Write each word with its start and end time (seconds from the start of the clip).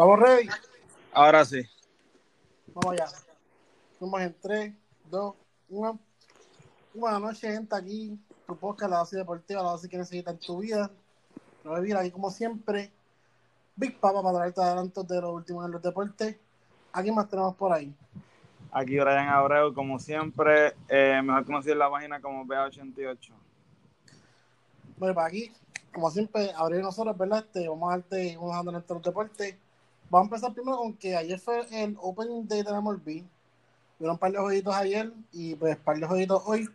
¿Estamos 0.00 0.18
ready? 0.18 0.48
Ahora 1.12 1.44
sí. 1.44 1.60
Vamos 2.68 2.92
allá. 2.92 3.12
Vamos 4.00 4.20
en 4.22 4.34
3, 4.40 4.74
2, 5.10 5.34
1. 5.68 6.00
Buenas 6.94 7.20
noches, 7.20 7.40
gente. 7.40 7.76
Aquí, 7.76 8.18
tu 8.46 8.56
podcast, 8.56 8.90
la 8.90 9.00
base 9.00 9.18
deportiva, 9.18 9.62
la 9.62 9.72
base 9.72 9.90
que 9.90 9.98
necesitas 9.98 10.32
en 10.32 10.40
tu 10.40 10.60
vida. 10.60 10.90
Lo 11.62 11.72
voy 11.72 11.78
a 11.80 11.82
vivir 11.82 11.96
aquí, 11.98 12.10
como 12.10 12.30
siempre. 12.30 12.90
Big 13.76 14.00
Papa 14.00 14.22
para 14.22 14.38
traerte 14.38 14.62
adelantos 14.62 15.06
de 15.06 15.20
los 15.20 15.34
últimos 15.34 15.66
en 15.66 15.72
los 15.72 15.82
deportes. 15.82 16.34
Aquí 16.94 17.12
más 17.12 17.28
tenemos 17.28 17.54
por 17.56 17.70
ahí. 17.70 17.94
Aquí 18.72 18.98
Brian 18.98 19.28
Abreu, 19.28 19.74
como 19.74 19.98
siempre, 19.98 20.76
eh, 20.88 21.20
mejor 21.22 21.44
conocido 21.44 21.74
en 21.74 21.78
la 21.78 21.90
página 21.90 22.22
como 22.22 22.46
BA88. 22.46 23.34
Bueno, 24.96 25.14
para 25.14 25.26
aquí, 25.26 25.52
como 25.92 26.10
siempre, 26.10 26.52
abrir 26.56 26.80
nosotros, 26.80 27.18
¿verdad? 27.18 27.40
Este, 27.40 27.68
vamos 27.68 27.92
a 27.92 27.96
darte 27.98 28.38
unos 28.38 28.54
adelantos 28.54 28.88
de 28.88 28.94
los 28.94 29.02
deportes. 29.02 29.56
Vamos 30.10 30.24
a 30.24 30.34
empezar 30.34 30.52
primero 30.52 30.78
con 30.78 30.94
que 30.94 31.14
ayer 31.14 31.38
fue 31.38 31.64
el 31.70 31.96
Open 32.00 32.48
Day 32.48 32.64
de 32.64 32.72
la 32.72 32.80
MLB. 32.80 33.22
Hubieron 33.96 34.14
un 34.14 34.18
par 34.18 34.32
de 34.32 34.38
jueguitos 34.38 34.74
ayer 34.74 35.12
y 35.30 35.54
pues 35.54 35.76
un 35.76 35.84
par 35.84 35.98
de 35.98 36.06
jueguitos 36.08 36.42
hoy. 36.46 36.68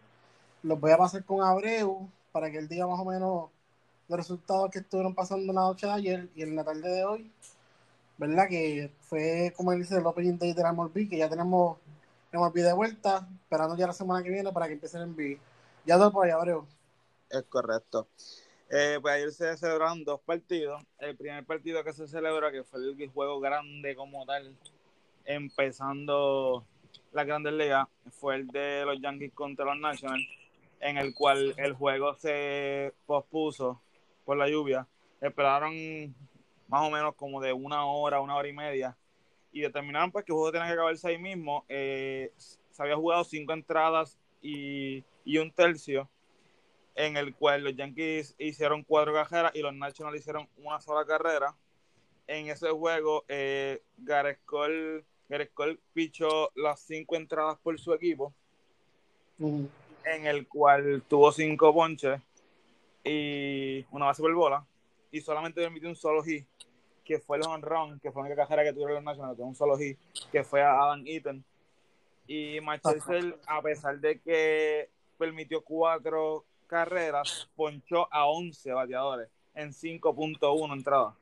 Los 0.63 0.79
voy 0.79 0.91
a 0.91 0.97
pasar 0.97 1.25
con 1.25 1.41
Abreu 1.43 2.09
para 2.31 2.49
que 2.49 2.59
él 2.59 2.69
diga 2.69 2.87
más 2.87 2.97
o 2.97 3.03
menos 3.03 3.49
los 4.07 4.17
resultados 4.17 4.71
que 4.71 4.79
estuvieron 4.79 5.13
pasando 5.13 5.41
en 5.41 5.53
la 5.53 5.63
noche 5.63 5.85
de 5.85 5.91
ayer 5.91 6.29
y 6.33 6.43
en 6.43 6.55
la 6.55 6.63
tarde 6.63 6.89
de 6.89 7.03
hoy. 7.03 7.29
¿Verdad? 8.17 8.47
Que 8.47 8.89
fue, 9.01 9.53
como 9.57 9.73
él 9.73 9.79
dice, 9.79 9.97
el 9.97 10.05
Opening 10.05 10.37
Day 10.37 10.53
de 10.53 10.63
la 10.63 10.71
MLB, 10.71 11.09
que 11.09 11.17
ya 11.17 11.29
tenemos 11.29 11.77
MLB 12.31 12.53
de 12.53 12.71
vuelta, 12.71 13.27
esperando 13.43 13.75
ya 13.75 13.87
la 13.87 13.93
semana 13.93 14.23
que 14.23 14.29
viene 14.29 14.53
para 14.53 14.67
que 14.67 14.73
empiece 14.73 14.97
el 14.97 15.09
NBA. 15.09 15.41
Ya 15.85 15.97
todo 15.97 16.13
por 16.13 16.25
ahí, 16.25 16.31
Abreu. 16.31 16.65
Es 17.29 17.43
correcto. 17.49 18.07
Eh, 18.69 18.97
pues 18.99 19.13
ayer 19.13 19.31
se 19.31 19.57
celebraron 19.57 20.03
dos 20.03 20.19
partidos. 20.21 20.83
El 20.99 21.15
primer 21.15 21.45
partido 21.45 21.83
que 21.83 21.93
se 21.93 22.07
celebra, 22.07 22.51
que 22.51 22.63
fue 22.63 22.79
el 22.79 23.09
juego 23.09 23.39
grande 23.39 23.95
como 23.95 24.25
tal, 24.25 24.55
empezando 25.25 26.65
la 27.11 27.23
Grandes 27.23 27.53
Ligas, 27.53 27.87
fue 28.11 28.35
el 28.35 28.47
de 28.47 28.83
los 28.85 28.99
Yankees 28.99 29.33
contra 29.33 29.65
los 29.65 29.77
Nationals, 29.77 30.25
en 30.79 30.97
el 30.97 31.13
cual 31.13 31.53
el 31.57 31.73
juego 31.73 32.15
se 32.15 32.93
pospuso 33.05 33.81
por 34.25 34.37
la 34.37 34.49
lluvia. 34.49 34.87
Esperaron 35.21 36.15
más 36.67 36.87
o 36.87 36.89
menos 36.89 37.15
como 37.15 37.41
de 37.41 37.53
una 37.53 37.85
hora, 37.85 38.19
una 38.19 38.35
hora 38.35 38.47
y 38.47 38.53
media, 38.53 38.97
y 39.51 39.61
determinaron 39.61 40.11
pues 40.11 40.25
que 40.25 40.31
el 40.31 40.37
juego 40.37 40.51
tenía 40.51 40.67
que 40.67 40.73
acabarse 40.73 41.07
ahí 41.07 41.17
mismo. 41.17 41.65
Eh, 41.69 42.33
se 42.37 42.83
había 42.83 42.95
jugado 42.95 43.23
cinco 43.23 43.53
entradas 43.53 44.19
y, 44.41 45.03
y 45.23 45.37
un 45.37 45.51
tercio 45.51 46.09
en 46.95 47.17
el 47.17 47.35
cual 47.35 47.63
los 47.63 47.75
Yankees 47.75 48.35
hicieron 48.37 48.83
cuatro 48.83 49.13
carreras 49.13 49.53
y 49.53 49.61
los 49.61 49.73
Nationals 49.75 50.17
hicieron 50.17 50.47
una 50.57 50.79
sola 50.79 51.05
carrera. 51.05 51.53
En 52.27 52.49
ese 52.49 52.69
juego, 52.69 53.25
eh, 53.27 53.81
Gareth 53.97 54.39
Cole, 54.45 55.03
Gareth 55.29 55.53
Cole 55.53 55.77
pichó 55.93 56.51
las 56.55 56.79
cinco 56.79 57.15
entradas 57.15 57.57
por 57.61 57.77
su 57.79 57.93
equipo, 57.93 58.33
en 59.37 60.25
el 60.25 60.47
cual 60.47 61.03
tuvo 61.07 61.31
cinco 61.31 61.73
ponches 61.73 62.19
y 63.03 63.85
una 63.91 64.05
base 64.05 64.21
por 64.21 64.33
bola, 64.33 64.65
y 65.11 65.21
solamente 65.21 65.61
permitió 65.61 65.89
un 65.89 65.95
solo 65.95 66.23
hit, 66.23 66.45
que 67.03 67.19
fue 67.19 67.37
el 67.37 67.43
home 67.43 67.61
run, 67.61 67.99
que 67.99 68.11
fue 68.11 68.23
la 68.23 68.29
única 68.29 68.47
carrera 68.47 68.69
que 68.69 68.73
tuvieron 68.73 68.95
los 68.95 69.03
Nationals, 69.03 69.37
tuvo 69.37 69.47
un 69.47 69.55
solo 69.55 69.77
hit, 69.77 69.99
que 70.31 70.43
fue 70.43 70.63
a 70.63 70.81
Adam 70.81 71.03
Eaton. 71.05 71.43
Y 72.27 72.59
Manchester, 72.61 73.37
a 73.45 73.61
pesar 73.61 73.99
de 73.99 74.19
que 74.19 74.89
permitió 75.19 75.61
cuatro 75.61 76.43
carreras, 76.65 77.49
ponchó 77.55 78.07
a 78.11 78.27
11 78.27 78.71
bateadores 78.73 79.29
en 79.53 79.71
5.1 79.71 80.73
entradas. 80.73 81.13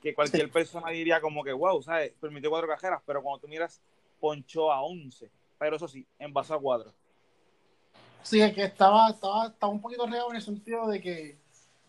Que 0.00 0.14
cualquier 0.14 0.50
persona 0.50 0.90
diría 0.90 1.20
como 1.20 1.42
que, 1.42 1.52
wow, 1.52 1.82
¿sabes? 1.82 2.12
Permitió 2.20 2.50
cuatro 2.50 2.68
carreras, 2.68 3.02
pero 3.04 3.22
cuando 3.22 3.40
tú 3.40 3.48
miras, 3.48 3.80
ponchó 4.20 4.70
a 4.70 4.82
11. 4.82 5.30
Pero 5.58 5.76
eso 5.76 5.88
sí, 5.88 6.06
en 6.18 6.32
base 6.32 6.54
a 6.54 6.58
cuatro. 6.58 6.92
Sí, 8.22 8.40
es 8.40 8.54
que 8.54 8.64
estaba, 8.64 9.10
estaba, 9.10 9.46
estaba 9.46 9.72
un 9.72 9.80
poquito 9.80 10.06
real 10.06 10.26
en 10.30 10.36
el 10.36 10.42
sentido 10.42 10.86
de 10.86 11.00
que 11.00 11.38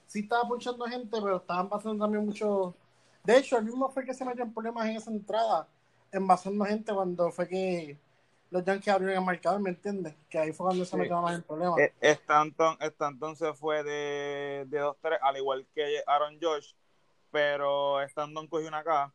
sí 0.07 0.22
estaba 0.22 0.47
punchando 0.47 0.86
gente, 0.86 1.18
pero 1.22 1.38
estaban 1.38 1.69
pasando 1.69 2.03
también 2.03 2.25
mucho. 2.25 2.75
De 3.24 3.38
hecho, 3.38 3.57
el 3.57 3.66
mismo 3.66 3.90
fue 3.90 4.06
que 4.06 4.13
se 4.13 4.25
metió 4.25 4.44
en 4.44 4.53
problemas 4.53 4.88
en 4.88 4.96
esa 4.96 5.12
entrada, 5.12 5.68
envasando 6.12 6.66
gente 6.66 6.94
cuando 6.94 7.31
fue 7.31 7.47
que 7.47 8.00
los 8.52 8.64
Yankees 8.66 8.88
abrieron 8.94 9.18
el 9.20 9.26
marcador, 9.26 9.60
¿me 9.62 9.70
entiendes? 9.70 10.16
Que 10.30 10.40
ahí 10.40 10.52
fue 10.54 10.66
cuando 10.68 10.84
se 10.86 10.92
Sí. 10.92 10.98
metió 10.98 11.22
más 11.22 11.36
en 11.36 11.44
problemas. 11.44 11.78
Eh, 11.80 11.94
Stanton, 12.02 12.78
Stanton 12.80 13.36
se 13.36 13.54
fue 13.54 13.84
de, 13.84 14.66
de 14.68 14.82
2-3, 14.82 15.20
al 15.22 15.38
igual 15.38 15.66
que 15.76 16.02
Aaron 16.08 16.38
Josh, 16.42 16.74
pero 17.32 18.02
Stanton 18.02 18.48
cogió 18.48 18.68
una 18.68 18.84
K 18.84 19.14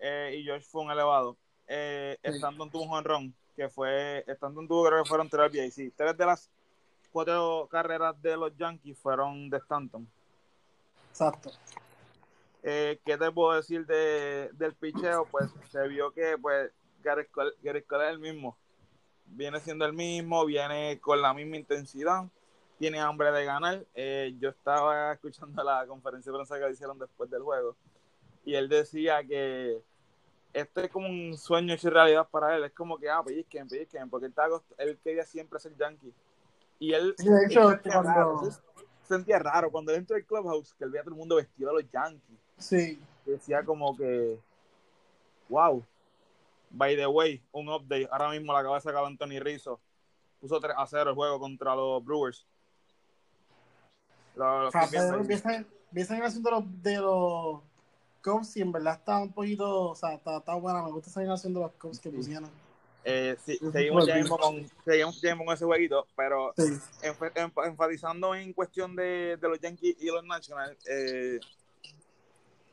eh, 0.00 0.36
y 0.38 0.46
Josh 0.48 0.64
fue 0.64 0.82
un 0.82 0.90
elevado. 0.90 1.36
Eh, 1.68 2.18
Sí. 2.22 2.30
Stanton 2.30 2.70
tuvo 2.70 2.84
un 2.84 2.92
honrón, 2.92 3.34
que 3.54 3.68
fue, 3.68 4.24
Stanton 4.26 4.66
tuvo, 4.68 4.86
creo 4.86 5.02
que 5.02 5.08
fueron 5.08 5.28
tres 5.28 5.48
RBI, 5.50 5.70
sí, 5.70 5.92
tres 5.96 6.16
de 6.16 6.26
las 6.26 6.50
cuatro 7.12 7.68
carreras 7.70 8.20
de 8.20 8.36
los 8.36 8.54
Yankees 8.56 8.98
fueron 8.98 9.48
de 9.48 9.58
Stanton. 9.58 10.06
Exacto. 11.10 11.50
Eh, 12.62 12.98
¿Qué 13.04 13.16
te 13.16 13.30
puedo 13.30 13.54
decir 13.56 13.86
de, 13.86 14.50
del 14.54 14.74
picheo? 14.74 15.24
Pues 15.30 15.50
se 15.70 15.86
vio 15.88 16.10
que 16.12 16.36
pues 16.36 16.72
Gareth 17.06 17.30
Cole, 17.30 17.52
Gareth 17.62 17.86
Cole 17.86 18.04
es 18.04 18.10
el 18.10 18.18
mismo. 18.18 18.56
Viene 19.26 19.60
siendo 19.60 19.84
el 19.84 19.92
mismo, 19.92 20.44
viene 20.44 20.98
con 21.00 21.22
la 21.22 21.32
misma 21.32 21.56
intensidad, 21.56 22.24
tiene 22.78 23.00
hambre 23.00 23.30
de 23.30 23.44
ganar. 23.44 23.84
Eh, 23.94 24.34
yo 24.40 24.48
estaba 24.48 25.12
escuchando 25.12 25.62
la 25.62 25.86
conferencia 25.86 26.32
de 26.32 26.38
prensa 26.38 26.58
que 26.58 26.70
hicieron 26.70 26.98
después 26.98 27.30
del 27.30 27.42
juego 27.42 27.76
y 28.44 28.54
él 28.54 28.68
decía 28.68 29.24
que 29.24 29.82
esto 30.52 30.80
es 30.80 30.90
como 30.90 31.08
un 31.08 31.36
sueño 31.36 31.74
hecho 31.74 31.90
realidad 31.90 32.26
para 32.30 32.56
él. 32.56 32.64
Es 32.64 32.72
como 32.72 32.98
que, 32.98 33.08
ah, 33.10 33.22
pellizquen, 33.24 33.68
pellizquen, 33.68 34.08
porque 34.08 34.26
él, 34.26 34.30
estaba 34.30 34.62
él 34.78 34.98
quería 35.02 35.24
siempre 35.24 35.60
ser 35.60 35.76
yankee. 35.76 36.12
Y 36.78 36.92
él 36.92 37.14
de 37.18 37.46
hecho, 37.46 37.70
él 37.70 37.80
sentía, 37.82 38.02
raro, 38.02 38.32
cuando. 38.34 38.50
se 38.50 38.60
sentía 39.08 39.38
raro 39.38 39.70
cuando 39.70 39.92
él 39.92 39.98
entró 39.98 40.16
al 40.16 40.24
clubhouse, 40.24 40.74
que 40.74 40.84
él 40.84 40.90
veía 40.90 41.02
a 41.02 41.04
todo 41.04 41.14
el 41.14 41.18
mundo 41.18 41.36
vestido 41.36 41.70
de 41.70 41.82
los 41.82 41.90
yankees 41.92 42.38
Sí, 42.58 42.98
decía 43.24 43.64
como 43.64 43.96
que 43.96 44.38
wow 45.48 45.84
by 46.70 46.96
the 46.96 47.06
way 47.06 47.42
un 47.52 47.68
update. 47.68 48.08
Ahora 48.10 48.30
mismo 48.30 48.52
la 48.52 48.60
acaba 48.60 48.76
de 48.76 48.80
sacar 48.82 49.04
Anthony 49.04 49.38
Rizzo 49.40 49.80
puso 50.40 50.60
3 50.60 50.74
a 50.76 50.86
0 50.86 51.10
el 51.10 51.16
juego 51.16 51.38
contra 51.40 51.74
los 51.74 52.04
Brewers. 52.04 52.46
Lo- 54.34 54.64
lo 54.64 54.68
el 54.68 56.22
asunto 56.22 56.50
de 56.50 56.56
los, 56.56 56.82
de 56.82 56.96
los 56.98 57.60
Cubs 58.22 58.56
y 58.56 58.60
en 58.62 58.72
verdad 58.72 58.94
está 58.94 59.18
un 59.18 59.32
poquito, 59.32 59.90
o 59.90 59.94
sea, 59.94 60.14
está, 60.14 60.38
está 60.38 60.54
buena, 60.54 60.82
me 60.82 60.90
gusta 60.90 61.08
esa 61.10 61.20
animación 61.20 61.54
de 61.54 61.60
los 61.60 61.72
Cubs 61.72 61.98
que 62.00 62.10
pusieron. 62.10 62.50
Eh, 63.08 63.36
sí, 63.44 63.56
seguimos, 63.72 64.04
ya 64.06 64.16
mismo. 64.16 64.36
con, 64.36 64.68
seguimos 64.84 65.20
ya 65.22 65.36
con 65.36 65.48
ese 65.50 65.64
jueguito 65.64 66.08
pero 66.16 66.52
Sí, 66.56 66.64
enf- 67.02 67.32
enf- 67.34 67.66
enfatizando 67.68 68.34
en 68.34 68.52
cuestión 68.52 68.96
de, 68.96 69.36
de 69.40 69.48
los 69.48 69.60
Yankees 69.60 69.94
y 70.00 70.06
los 70.06 70.24
Nationals 70.24 70.76
eh, 70.88 71.38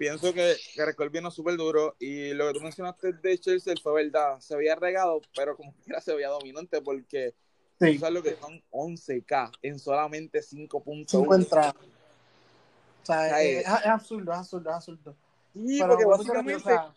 pienso 0.04 0.34
que, 0.34 0.56
que 0.76 1.10
vino 1.10 1.32
súper 1.32 1.56
duro 1.56 1.96
y 2.00 2.34
lo 2.34 2.48
que 2.48 2.54
tú 2.54 2.62
mencionaste 2.62 3.14
de 3.14 3.38
Chelsea 3.38 3.74
fue 3.82 4.04
verdad 4.04 4.40
se 4.40 4.54
había 4.54 4.76
regado 4.76 5.22
pero 5.36 5.56
como 5.56 5.74
quiera 5.86 6.02
se 6.02 6.14
veía 6.14 6.28
dominante 6.30 6.82
porque 6.82 7.34
sí, 7.80 7.94
Tú 7.94 8.00
sabes 8.00 8.14
lo 8.14 8.24
que 8.24 8.36
son 8.36 8.62
11K 8.72 9.52
en 9.62 9.80
solamente 9.80 10.42
cinco 10.42 10.84
5.1. 10.84 11.36
entradas. 11.36 11.76
O 11.76 13.06
sea, 13.06 13.42
es, 13.42 13.60
es 13.62 13.68
absurdo, 13.68 14.32
es 14.32 14.38
absurdo, 14.38 14.70
es 14.70 14.76
absurdo. 14.76 15.16
Sí, 15.54 15.78
Pero 15.80 15.90
porque 15.90 16.06
básicamente, 16.06 16.54
básicamente, 16.54 16.56
o 16.56 16.60
sea, 16.60 16.94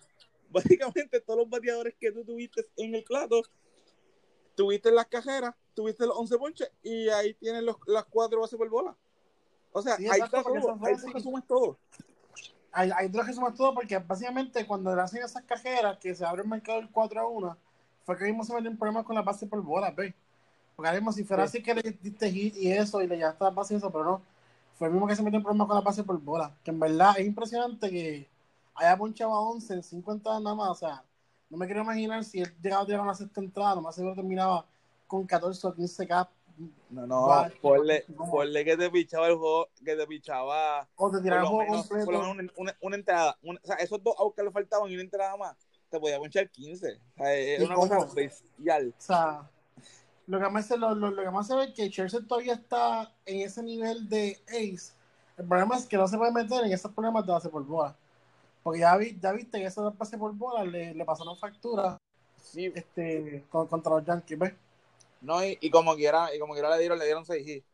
básicamente 0.51 1.21
todos 1.21 1.41
los 1.41 1.51
bateadores 1.51 1.95
que 1.99 2.13
tú 2.13 2.25
tuviste 2.25 2.65
en 2.77 2.95
el 2.95 3.03
plato, 3.03 3.43
tuviste 4.55 4.91
las 4.93 5.07
cajeras, 5.07 5.55
tuviste 5.75 6.07
los 6.07 6.17
11 6.17 6.39
ponches 6.39 6.71
y 6.83 7.09
ahí 7.09 7.35
tienes 7.35 7.63
los, 7.63 7.77
las 7.87 8.05
cuatro 8.05 8.41
bases 8.41 8.57
por 8.57 8.69
bola. 8.69 8.97
O 9.73 9.83
sea, 9.83 9.97
Sí, 9.97 10.07
ahí 10.09 10.21
está 10.21 10.43
todo, 10.43 10.79
ahí 10.83 10.95
así. 10.95 11.07
tú 11.07 11.13
resumes 11.13 11.47
todo. 11.47 11.79
Hay, 12.77 12.91
hay 12.97 13.09
dos 13.09 13.27
que 13.27 13.33
suman 13.33 13.55
todo 13.55 13.75
porque 13.75 13.99
básicamente 13.99 14.67
cuando 14.67 14.95
le 14.95 15.03
hacen 15.03 15.23
esas 15.23 15.43
cajeras 15.45 15.99
que 15.99 16.15
se 16.15 16.25
abre 16.27 16.43
el 16.43 16.49
mercado 16.49 16.79
del 16.79 16.91
4 16.91 17.21
a 17.21 17.27
1, 17.29 17.59
fue 18.05 18.17
que 18.19 18.25
mismo 18.25 18.45
se 18.45 18.55
metió 18.55 18.71
en 18.71 18.79
problemas 18.79 19.05
con 19.05 19.15
la 19.17 19.23
base 19.23 19.47
por 19.47 19.63
bolas, 19.63 19.95
¿ves? 19.97 20.15
Porque 20.77 20.89
ahora 20.89 21.01
mismo 21.01 21.13
si 21.13 21.25
fuera 21.25 21.45
Sí. 21.45 21.59
así 21.59 21.63
que 21.63 21.75
le 21.75 21.83
diste 22.03 22.31
hit 22.31 22.57
y 22.57 22.73
eso 22.73 23.03
y 23.03 23.07
le 23.09 23.19
ya 23.19 23.31
está 23.31 23.51
base 23.51 23.75
y 23.75 23.77
eso, 23.79 23.91
pero 23.91 24.05
no. 24.05 24.23
fue 24.75 24.89
el 24.89 24.93
mismo 24.95 25.07
que 25.09 25.17
se 25.17 25.23
metió 25.23 25.39
en 25.39 25.43
problemas 25.45 25.67
con 25.69 25.77
la 25.77 25.83
base 25.83 26.05
por 26.05 26.21
bola. 26.21 26.55
Que 26.65 26.71
en 26.71 26.81
verdad 26.81 27.15
es 27.19 27.27
impresionante 27.27 27.91
que 27.91 28.29
haya 28.75 28.97
ponchado 28.97 29.35
a 29.35 29.41
11 29.41 29.75
en 29.75 29.83
50 29.83 30.41
nada 30.41 30.55
más. 30.55 30.69
O 30.71 30.75
sea, 30.75 31.05
no 31.51 31.57
me 31.57 31.67
quiero 31.67 31.83
imaginar 31.83 32.25
si 32.25 32.41
él 32.41 32.55
llegaba 32.63 32.83
a 32.83 32.87
tirar 32.87 33.01
una 33.01 33.15
sexta 33.15 33.41
entrada, 33.41 33.75
nomás 33.77 33.95
seguro 33.95 34.15
terminaba 34.15 34.67
con 35.07 35.27
14 35.27 35.67
o 35.67 35.75
15 35.75 36.07
K. 36.07 36.29
No, 36.89 37.07
no, 37.07 37.49
ponle, 37.61 38.05
ponle 38.31 38.65
que 38.65 38.77
te 38.77 38.91
pichaba 38.91 39.27
el 39.29 39.35
juego, 39.37 39.69
que 39.85 39.95
te 39.97 40.07
pichaba 40.07 40.89
O 40.97 41.11
te 41.11 41.21
tiraba 41.21 41.43
el 41.43 41.49
juego 41.49 41.63
menos, 41.71 41.87
por 41.89 41.99
lo 41.99 42.05
completo. 42.05 42.23
menos 42.23 42.37
una, 42.37 42.53
una- 42.57 42.77
una 42.81 42.97
entrada. 42.97 43.39
Una- 43.43 43.61
o 43.63 43.67
sea, 43.67 43.77
esos 43.77 44.03
dos 44.03 44.15
outs 44.19 44.37
que 44.37 44.43
le 44.43 44.51
faltaban 44.51 44.91
y 44.91 44.95
una 44.95 45.03
entrada 45.03 45.37
más, 45.37 45.57
te 45.91 46.01
podía 46.01 46.19
ponchar 46.19 46.49
15. 46.51 46.99
O 47.17 47.19
sea, 47.19 47.35
es 47.35 47.61
¿Y 47.61 47.65
una 47.65 47.75
cómo? 47.75 47.89
cosa 47.89 48.15
bestial. 48.15 48.95
O 48.97 49.01
sea, 49.01 49.51
lo 50.27 50.41
que 50.41 50.49
más 50.49 50.67
se, 50.67 50.77
lo, 50.79 50.95
lo, 50.95 51.11
lo 51.11 51.23
que 51.23 51.31
más 51.31 51.47
se 51.47 51.55
ve 51.57 51.65
es 51.65 51.75
que 51.75 51.91
Chelsea 51.91 52.21
todavía 52.27 52.55
está 52.55 53.13
en 53.27 53.41
ese 53.41 53.63
nivel 53.63 54.09
de 54.09 54.39
ace. 54.49 54.95
El 55.37 55.47
problema 55.47 55.77
es 55.77 55.87
que 55.87 55.97
no 55.99 56.09
se 56.09 56.17
puede 56.17 56.33
meter 56.33 56.65
en 56.65 56.73
esos 56.73 56.91
problemas 56.93 57.27
de 57.27 57.33
base 57.33 57.49
por 57.51 57.65
bola. 57.65 57.95
Porque 58.63 58.81
ya, 58.81 58.97
vi, 58.97 59.17
ya 59.21 59.33
viste 59.33 59.59
que 59.59 59.67
esos 59.67 59.97
base 59.97 60.17
por 60.17 60.33
bola 60.35 60.65
le, 60.65 60.95
le 60.95 61.05
pasaron 61.05 61.37
factura 61.37 61.99
Sí, 62.43 62.73
este, 62.75 63.45
con- 63.51 63.67
contra 63.67 63.93
los 63.93 64.05
Yankees, 64.05 64.39
¿ves? 64.39 64.55
No, 65.27 65.45
y, 65.45 65.59
y 65.61 65.71
como 65.71 65.95
quiera, 65.97 66.35
y 66.35 66.39
como 66.39 66.55
quiera 66.55 66.71
le 66.71 66.79
dieron, 66.79 66.99
le 66.99 67.05
dieron 67.05 67.27
6 67.27 67.47
hits. 67.47 67.67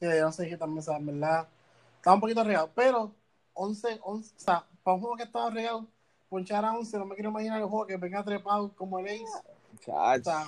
Sí, 0.00 0.06
yo 0.06 0.22
no 0.22 0.32
sé 0.32 0.48
qué 0.48 0.56
también, 0.56 0.80
o 0.80 0.82
sea, 0.82 0.96
en 0.96 1.06
verdad, 1.06 1.48
estaba 1.96 2.14
un 2.14 2.20
poquito 2.20 2.42
regado, 2.42 2.70
pero 2.74 3.12
11, 3.54 4.00
11, 4.02 4.34
o 4.36 4.40
sea, 4.40 4.66
para 4.82 4.94
un 4.94 5.00
juego 5.00 5.16
que 5.16 5.22
estaba 5.24 5.50
regado, 5.50 5.86
ponchar 6.28 6.64
a 6.64 6.72
11, 6.72 6.98
no 6.98 7.04
me 7.04 7.14
quiero 7.14 7.30
imaginar 7.30 7.60
el 7.60 7.68
juego 7.68 7.86
que 7.86 7.96
venga 7.96 8.24
trepado 8.24 8.74
como 8.74 8.98
el 8.98 9.06
Ace, 9.06 9.24
o 9.24 9.78
Chach. 9.78 10.24
sea, 10.24 10.46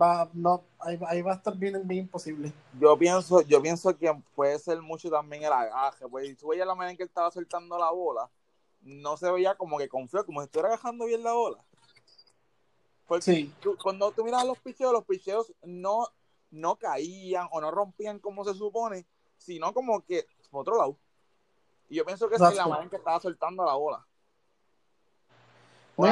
va, 0.00 0.28
no, 0.32 0.64
ahí, 0.78 0.98
ahí 1.06 1.22
va 1.22 1.32
a 1.32 1.36
estar 1.36 1.54
bien, 1.54 1.86
bien 1.86 2.04
imposible. 2.04 2.52
Yo 2.80 2.96
pienso, 2.98 3.42
yo 3.42 3.60
pienso 3.62 3.96
que 3.96 4.12
puede 4.34 4.58
ser 4.58 4.80
mucho 4.80 5.10
también 5.10 5.44
el 5.44 5.52
agaje, 5.52 6.08
pues 6.08 6.26
si 6.26 6.34
tú 6.34 6.48
veías 6.48 6.66
la 6.66 6.74
manera 6.74 6.92
en 6.92 6.96
que 6.96 7.02
él 7.02 7.08
estaba 7.08 7.30
soltando 7.30 7.78
la 7.78 7.90
bola, 7.90 8.30
no 8.80 9.16
se 9.16 9.30
veía 9.30 9.54
como 9.54 9.78
que 9.78 9.88
confió, 9.88 10.24
como 10.24 10.40
si 10.40 10.46
estuviera 10.46 10.68
agajando 10.68 11.06
bien 11.06 11.22
la 11.22 11.32
bola. 11.32 11.64
Porque 13.06 13.22
Sí, 13.22 13.54
tú- 13.60 13.76
cuando 13.80 14.10
tú 14.12 14.24
miras 14.24 14.44
los 14.44 14.58
picheos, 14.58 14.92
los 14.92 15.04
picheos 15.04 15.52
no, 15.62 16.08
no 16.50 16.76
caían 16.76 17.48
o 17.52 17.60
no 17.60 17.70
rompían 17.70 18.18
como 18.18 18.44
se 18.44 18.54
supone, 18.54 19.06
sino 19.38 19.72
como 19.72 20.00
que 20.04 20.26
por 20.50 20.62
otro 20.62 20.76
lado. 20.76 20.96
Y 21.88 21.96
yo 21.96 22.04
pienso 22.04 22.28
que 22.28 22.34
esa 22.36 22.48
es 22.50 22.56
la 22.56 22.64
manera 22.66 22.84
en 22.84 22.90
que 22.90 22.96
estaba 22.96 23.20
soltando 23.20 23.64
la 23.64 23.74
bola. 23.74 24.04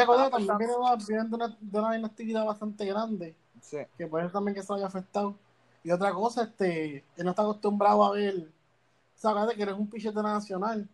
Acordado, 0.03 0.25
estaba 0.25 0.31
también 0.47 0.59
viene, 0.59 0.77
una- 0.77 0.97
viene 0.97 1.25
de, 1.29 1.35
una, 1.35 1.57
de 1.61 1.79
una 1.79 1.99
inactividad 1.99 2.45
bastante 2.45 2.87
grande, 2.87 3.35
Sí. 3.61 3.79
que 3.99 4.07
puede 4.07 4.25
ser 4.25 4.33
también 4.33 4.55
que 4.55 4.63
se 4.63 4.73
haya 4.73 4.87
afectado. 4.87 5.35
Y 5.83 5.91
otra 5.91 6.13
cosa, 6.15 6.45
este, 6.45 7.05
él 7.17 7.25
no 7.25 7.31
está 7.31 7.43
acostumbrado 7.43 8.05
a 8.05 8.13
ver, 8.13 8.49
acuérdate 9.29 9.57
que 9.57 9.63
eres 9.63 9.75
un 9.75 9.89
la 9.91 10.23
nacional, 10.23 10.89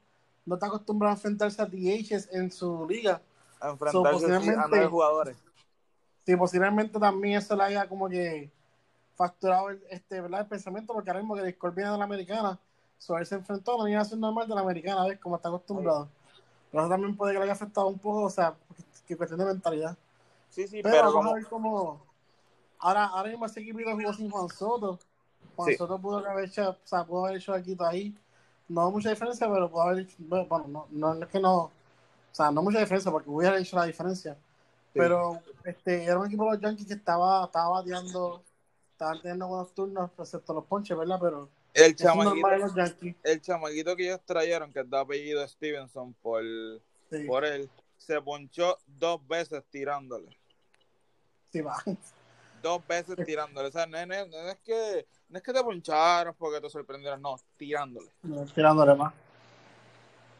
no 0.44 0.54
está 0.54 0.66
acostumbrado 0.66 1.12
a 1.12 1.16
enfrentarse 1.16 1.62
a 1.62 1.66
DHs 1.66 2.28
en 2.32 2.50
su 2.50 2.86
liga. 2.88 3.20
A 3.60 3.70
enfrentarse 3.70 4.08
a 4.08 4.12
posiblemente- 4.12 4.56
nueve 4.70 4.86
jugadores. 4.86 5.36
Sí, 6.24 6.36
posiblemente 6.36 6.98
también 6.98 7.38
eso 7.38 7.56
le 7.56 7.64
haya 7.64 7.88
como 7.88 8.08
que 8.08 8.50
facturado 9.14 9.70
el, 9.70 9.82
este, 9.90 10.20
¿verdad? 10.20 10.40
el 10.40 10.46
pensamiento, 10.46 10.92
porque 10.92 11.10
ahora 11.10 11.20
mismo 11.20 11.34
que 11.34 11.42
Discord 11.42 11.74
viene 11.74 11.90
de 11.90 11.98
la 11.98 12.04
americana, 12.04 12.58
so 12.98 13.18
él 13.18 13.26
se 13.26 13.34
enfrentó 13.34 13.72
a 13.72 13.74
una 13.76 13.84
alineación 13.84 14.20
normal 14.20 14.48
de 14.48 14.54
la 14.54 14.60
americana, 14.60 15.06
¿ves? 15.06 15.18
Como 15.18 15.36
está 15.36 15.48
acostumbrado. 15.48 16.08
Pero 16.70 16.82
eso 16.84 16.90
también 16.90 17.16
puede 17.16 17.32
que 17.32 17.38
le 17.38 17.44
haya 17.44 17.52
afectado 17.52 17.86
un 17.88 17.98
poco, 17.98 18.24
o 18.24 18.30
sea, 18.30 18.54
que 19.06 19.16
cuestión 19.16 19.40
de 19.40 19.46
mentalidad. 19.46 19.96
Sí, 20.50 20.66
sí, 20.66 20.80
Pero, 20.82 20.94
pero, 20.94 21.04
vamos 21.04 21.14
como, 21.14 21.30
a 21.30 21.34
ver 21.34 21.46
cómo. 21.46 22.02
Ahora, 22.78 23.06
ahora 23.06 23.30
mismo 23.30 23.46
ese 23.46 23.60
equipo 23.60 23.80
jugó 23.90 24.12
sin 24.12 24.30
Juan 24.30 24.48
Soto. 24.48 24.98
Juan 25.56 25.68
Sí. 25.68 25.76
Soto 25.76 25.98
pudo 25.98 26.18
haber 26.18 26.44
hecho, 26.44 26.70
o 26.70 26.76
sea, 26.84 27.04
pudo 27.04 27.26
haber 27.26 27.38
hecho 27.38 27.52
aquí 27.52 27.76
ahí. 27.80 28.16
No 28.68 28.90
mucha 28.90 29.10
diferencia, 29.10 29.50
pero 29.50 29.68
pudo 29.70 29.82
haber 29.82 30.00
hecho, 30.00 30.16
bueno, 30.18 30.46
no, 30.68 30.86
no, 30.90 31.14
no 31.14 31.24
es 31.24 31.30
que 31.30 31.40
no, 31.40 31.56
o 31.58 31.70
sea, 32.30 32.50
no 32.50 32.62
mucha 32.62 32.78
diferencia, 32.78 33.10
porque 33.10 33.28
hubiera 33.28 33.58
hecho 33.58 33.76
la 33.76 33.84
diferencia. 33.84 34.36
Pero 34.92 35.40
este 35.64 36.04
era 36.04 36.18
un 36.18 36.26
equipo 36.26 36.44
de 36.44 36.52
los 36.52 36.60
Yankees 36.60 36.86
que 36.86 36.94
estaba, 36.94 37.44
estaba 37.44 37.80
bateando, 37.80 38.42
estaban 38.92 39.20
teniendo 39.22 39.46
buenos 39.48 39.72
turnos, 39.72 40.10
excepto 40.18 40.54
los 40.54 40.64
ponches, 40.64 40.96
¿verdad? 40.96 41.18
Pero 41.20 41.48
el 41.74 41.94
chamaquito, 41.94 42.48
el 43.22 43.40
chamaquito 43.40 43.96
que 43.96 44.04
ellos 44.06 44.20
trajeron, 44.24 44.72
que 44.72 44.80
es 44.80 44.90
de 44.90 44.98
apellido 44.98 45.46
Stevenson, 45.46 46.12
por, 46.14 46.42
Sí, 47.10 47.24
por 47.26 47.44
él, 47.44 47.68
se 47.96 48.20
ponchó 48.20 48.78
dos 48.86 49.26
veces 49.26 49.64
tirándole. 49.70 50.36
sí 51.52 51.60
va. 51.60 51.76
Dos 52.62 52.86
veces 52.86 53.16
tirándole. 53.24 53.68
O 53.68 53.72
sea, 53.72 53.86
no, 53.86 54.04
no 54.04 54.26
no 54.26 54.48
es 54.48 54.58
que, 54.58 55.06
no 55.28 55.38
es 55.38 55.42
que 55.42 55.52
te 55.52 55.62
poncharon 55.62 56.34
porque 56.34 56.60
te 56.60 56.68
sorprendieron, 56.68 57.22
no, 57.22 57.36
tirándole. 57.56 58.10
Tirándole 58.54 58.94
más. 58.94 59.14
O 59.14 59.16
sea, 59.16 59.18
Pero 59.18 59.18
en 59.18 59.24
verdad, 59.24 60.28
o 60.28 60.39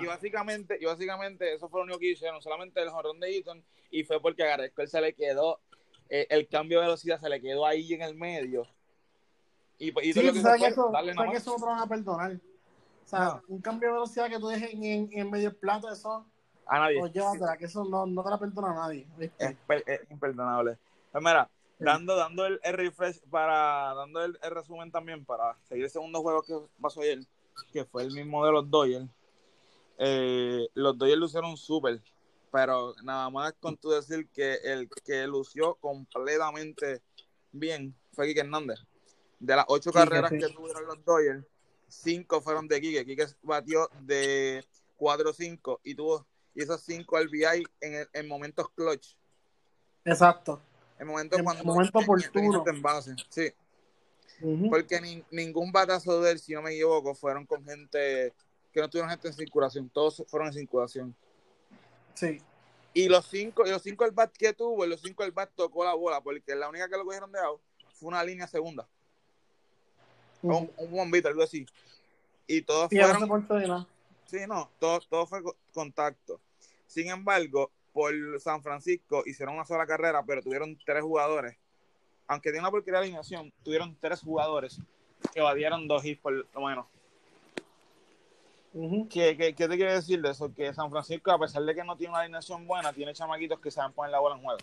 y 0.00 0.06
básicamente, 0.06 0.78
y 0.80 0.84
básicamente 0.84 1.54
eso 1.54 1.68
fue 1.68 1.80
lo 1.80 1.84
único 1.84 1.98
que 1.98 2.10
hicieron, 2.12 2.40
solamente 2.42 2.80
el 2.82 2.90
jorrón 2.90 3.20
de 3.20 3.36
Eaton, 3.36 3.62
y 3.90 4.04
fue 4.04 4.20
porque 4.20 4.42
a 4.42 4.46
Gareth 4.56 4.74
se 4.86 5.00
le 5.00 5.14
quedó, 5.14 5.60
eh, 6.08 6.26
el 6.30 6.48
cambio 6.48 6.78
de 6.80 6.86
velocidad 6.86 7.20
se 7.20 7.28
le 7.28 7.40
quedó 7.40 7.66
ahí 7.66 7.92
en 7.94 8.02
el 8.02 8.14
medio. 8.14 8.66
Y, 9.78 9.88
y 10.06 10.12
Sí, 10.12 10.22
lo 10.22 10.32
que 10.32 10.40
sabes 10.40 10.60
que 10.62 10.68
eso, 10.68 10.90
darle 10.90 11.14
sabes 11.14 11.30
que 11.30 11.36
eso 11.38 11.52
no 11.52 11.56
te 11.58 11.64
van 11.64 11.78
a 11.78 11.86
perdonar. 11.86 12.32
O 12.32 13.08
sea, 13.08 13.20
No. 13.24 13.42
un 13.48 13.60
cambio 13.60 13.88
de 13.88 13.94
velocidad 13.94 14.28
que 14.28 14.38
tú 14.38 14.48
dejes 14.48 14.74
en, 14.74 14.84
en, 14.84 15.08
en 15.12 15.30
medio 15.30 15.56
plato, 15.56 15.90
eso, 15.90 16.26
A 16.66 16.78
nadie. 16.80 17.00
o 17.02 17.06
llévatela, 17.06 17.56
que 17.56 17.64
eso 17.64 17.84
no, 17.84 18.06
no 18.06 18.22
te 18.22 18.30
la 18.30 18.38
perdona 18.38 18.70
a 18.72 18.74
nadie. 18.74 19.06
¿viste? 19.16 19.44
es, 19.44 19.56
per- 19.66 19.84
es 19.86 20.10
imperdonable. 20.10 20.76
Pues 21.10 21.24
mira, 21.24 21.48
dando, 21.78 22.14
dando 22.14 22.44
el, 22.46 22.60
el 22.62 22.72
refresh 22.74 23.20
para, 23.30 23.94
dando 23.94 24.22
el, 24.24 24.38
el 24.42 24.50
resumen 24.50 24.90
también 24.92 25.24
para 25.24 25.56
seguir 25.64 25.84
el 25.84 25.90
segundo 25.90 26.20
juego 26.20 26.42
que 26.42 26.54
pasó 26.80 27.00
ayer, 27.00 27.20
que 27.72 27.84
fue 27.84 28.02
el 28.02 28.12
mismo 28.12 28.44
de 28.46 28.52
los 28.52 28.70
Dodgers. 28.70 29.06
Eh, 29.98 30.68
los 30.74 30.96
Dodgers 30.96 31.18
lucieron 31.18 31.56
súper, 31.56 32.00
pero 32.50 32.94
nada 33.02 33.28
más 33.30 33.52
con 33.60 33.76
tu 33.76 33.90
decir 33.90 34.28
que 34.28 34.54
el 34.64 34.88
que 35.04 35.26
lució 35.26 35.74
completamente 35.76 37.02
bien 37.52 37.94
fue 38.12 38.26
Quique 38.28 38.40
Hernández. 38.40 38.78
De 39.38 39.56
las 39.56 39.64
ocho 39.68 39.90
Quique, 39.90 40.04
carreras 40.04 40.30
sí. 40.30 40.38
que 40.38 40.48
tuvieron 40.48 40.86
los 40.86 41.04
Dodgers, 41.04 41.44
cinco 41.88 42.40
fueron 42.40 42.66
de 42.68 42.80
Quique. 42.80 43.04
Quique 43.04 43.26
batió 43.42 43.88
de 44.00 44.64
4-5 44.98 45.80
y 45.84 45.94
tuvo 45.94 46.26
y 46.54 46.62
esos 46.62 46.80
cinco 46.82 47.16
RBI 47.18 47.64
en, 47.80 47.94
el- 47.94 48.08
en 48.12 48.26
momentos 48.26 48.68
clutch. 48.74 49.14
Exacto. 50.04 50.60
En 50.98 51.06
momentos 51.06 51.38
En 51.38 51.44
cuando 51.44 51.64
momento 51.64 51.98
oportuno. 51.98 52.64
en 52.66 52.82
base. 52.82 53.14
Sí, 53.28 53.52
Porque 54.70 55.00
ni- 55.00 55.24
ningún 55.30 55.70
batazo 55.72 56.20
de 56.20 56.32
él, 56.32 56.38
si 56.38 56.52
no 56.54 56.62
me 56.62 56.70
equivoco, 56.72 57.14
fueron 57.14 57.46
con 57.46 57.64
gente 57.64 58.32
que 58.72 58.80
no 58.80 58.88
tuvieron 58.88 59.10
gente 59.10 59.28
en 59.28 59.34
circulación. 59.34 59.88
Todos 59.88 60.24
fueron 60.28 60.48
en 60.48 60.54
circulación. 60.54 61.14
Sí. 62.14 62.40
Y 62.92 63.08
los 63.08 63.26
cinco, 63.26 63.66
y 63.66 63.70
los 63.70 63.82
cinco 63.82 64.04
el 64.04 64.10
bat 64.12 64.32
que 64.36 64.52
tuvo, 64.52 64.84
y 64.84 64.88
los 64.88 65.00
cinco 65.00 65.22
el 65.24 65.30
bat 65.32 65.50
tocó 65.54 65.84
la 65.84 65.94
bola, 65.94 66.20
porque 66.20 66.54
la 66.54 66.68
única 66.68 66.88
que 66.88 66.96
lo 66.96 67.04
cogieron 67.04 67.30
de 67.30 67.38
out 67.40 67.60
fue 67.94 68.08
una 68.08 68.24
línea 68.24 68.46
segunda. 68.46 68.86
Un, 70.42 70.70
un 70.76 70.90
bombito, 70.90 71.28
algo 71.28 71.42
así. 71.42 71.66
Y 72.46 72.62
todos 72.62 72.92
Y 72.92 72.98
fueron 72.98 73.28
portó 73.28 73.54
de 73.54 73.68
nada. 73.68 73.86
Sí, 74.26 74.38
no, 74.48 74.70
todo, 74.78 75.00
todo 75.00 75.26
fue 75.26 75.42
co- 75.42 75.56
contacto. 75.72 76.40
Sin 76.86 77.08
embargo, 77.08 77.70
por 77.92 78.12
San 78.40 78.62
Francisco 78.62 79.22
hicieron 79.26 79.54
una 79.54 79.64
sola 79.64 79.86
carrera, 79.86 80.22
pero 80.24 80.42
tuvieron 80.42 80.78
tres 80.84 81.02
jugadores. 81.02 81.56
Aunque 82.30 82.50
tiene 82.50 82.60
una 82.60 82.70
porquería 82.70 83.00
de 83.00 83.06
alineación, 83.06 83.52
tuvieron 83.64 83.96
tres 84.00 84.20
jugadores 84.20 84.80
que 85.34 85.40
evadieron 85.40 85.88
dos 85.88 86.04
hits 86.04 86.20
por 86.20 86.32
lo 86.32 86.60
menos. 86.60 86.86
Ujú. 88.72 89.08
¿Qué, 89.08 89.36
qué, 89.36 89.52
qué 89.52 89.66
te 89.66 89.76
quiere 89.76 89.94
decir 89.94 90.22
de 90.22 90.30
eso? 90.30 90.54
Que 90.54 90.72
San 90.72 90.92
Francisco, 90.92 91.32
a 91.32 91.40
pesar 91.40 91.64
de 91.64 91.74
que 91.74 91.82
no 91.82 91.96
tiene 91.96 92.12
una 92.12 92.20
alineación 92.20 92.68
buena, 92.68 92.92
tiene 92.92 93.14
chamaquitos 93.14 93.58
que 93.58 93.72
saben 93.72 93.92
poner 93.92 94.12
la 94.12 94.20
bola 94.20 94.36
en 94.36 94.42
juego. 94.42 94.60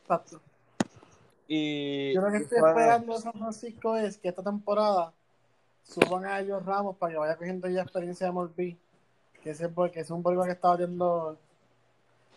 Exacto. 0.00 0.40
Y, 1.46 2.14
Yo 2.14 2.22
lo 2.22 2.30
que 2.30 2.38
estoy 2.38 2.56
esperando 2.56 3.12
de 3.12 3.20
San 3.20 3.34
Francisco 3.34 3.96
es 3.98 4.16
que 4.16 4.28
esta 4.28 4.42
temporada 4.42 5.12
suban 5.82 6.24
a 6.24 6.40
ellos 6.40 6.64
Ramos 6.64 6.96
para 6.96 7.12
que 7.12 7.18
vaya 7.18 7.36
cogiendo 7.36 7.68
ya 7.68 7.82
experiencia 7.82 8.28
de 8.28 8.32
Morbi. 8.32 8.78
Que 9.42 9.52
que 9.92 10.00
es 10.00 10.10
un 10.10 10.22
boricua 10.22 10.46
que 10.46 10.52
estaba 10.52 10.72
batiendo 10.72 11.38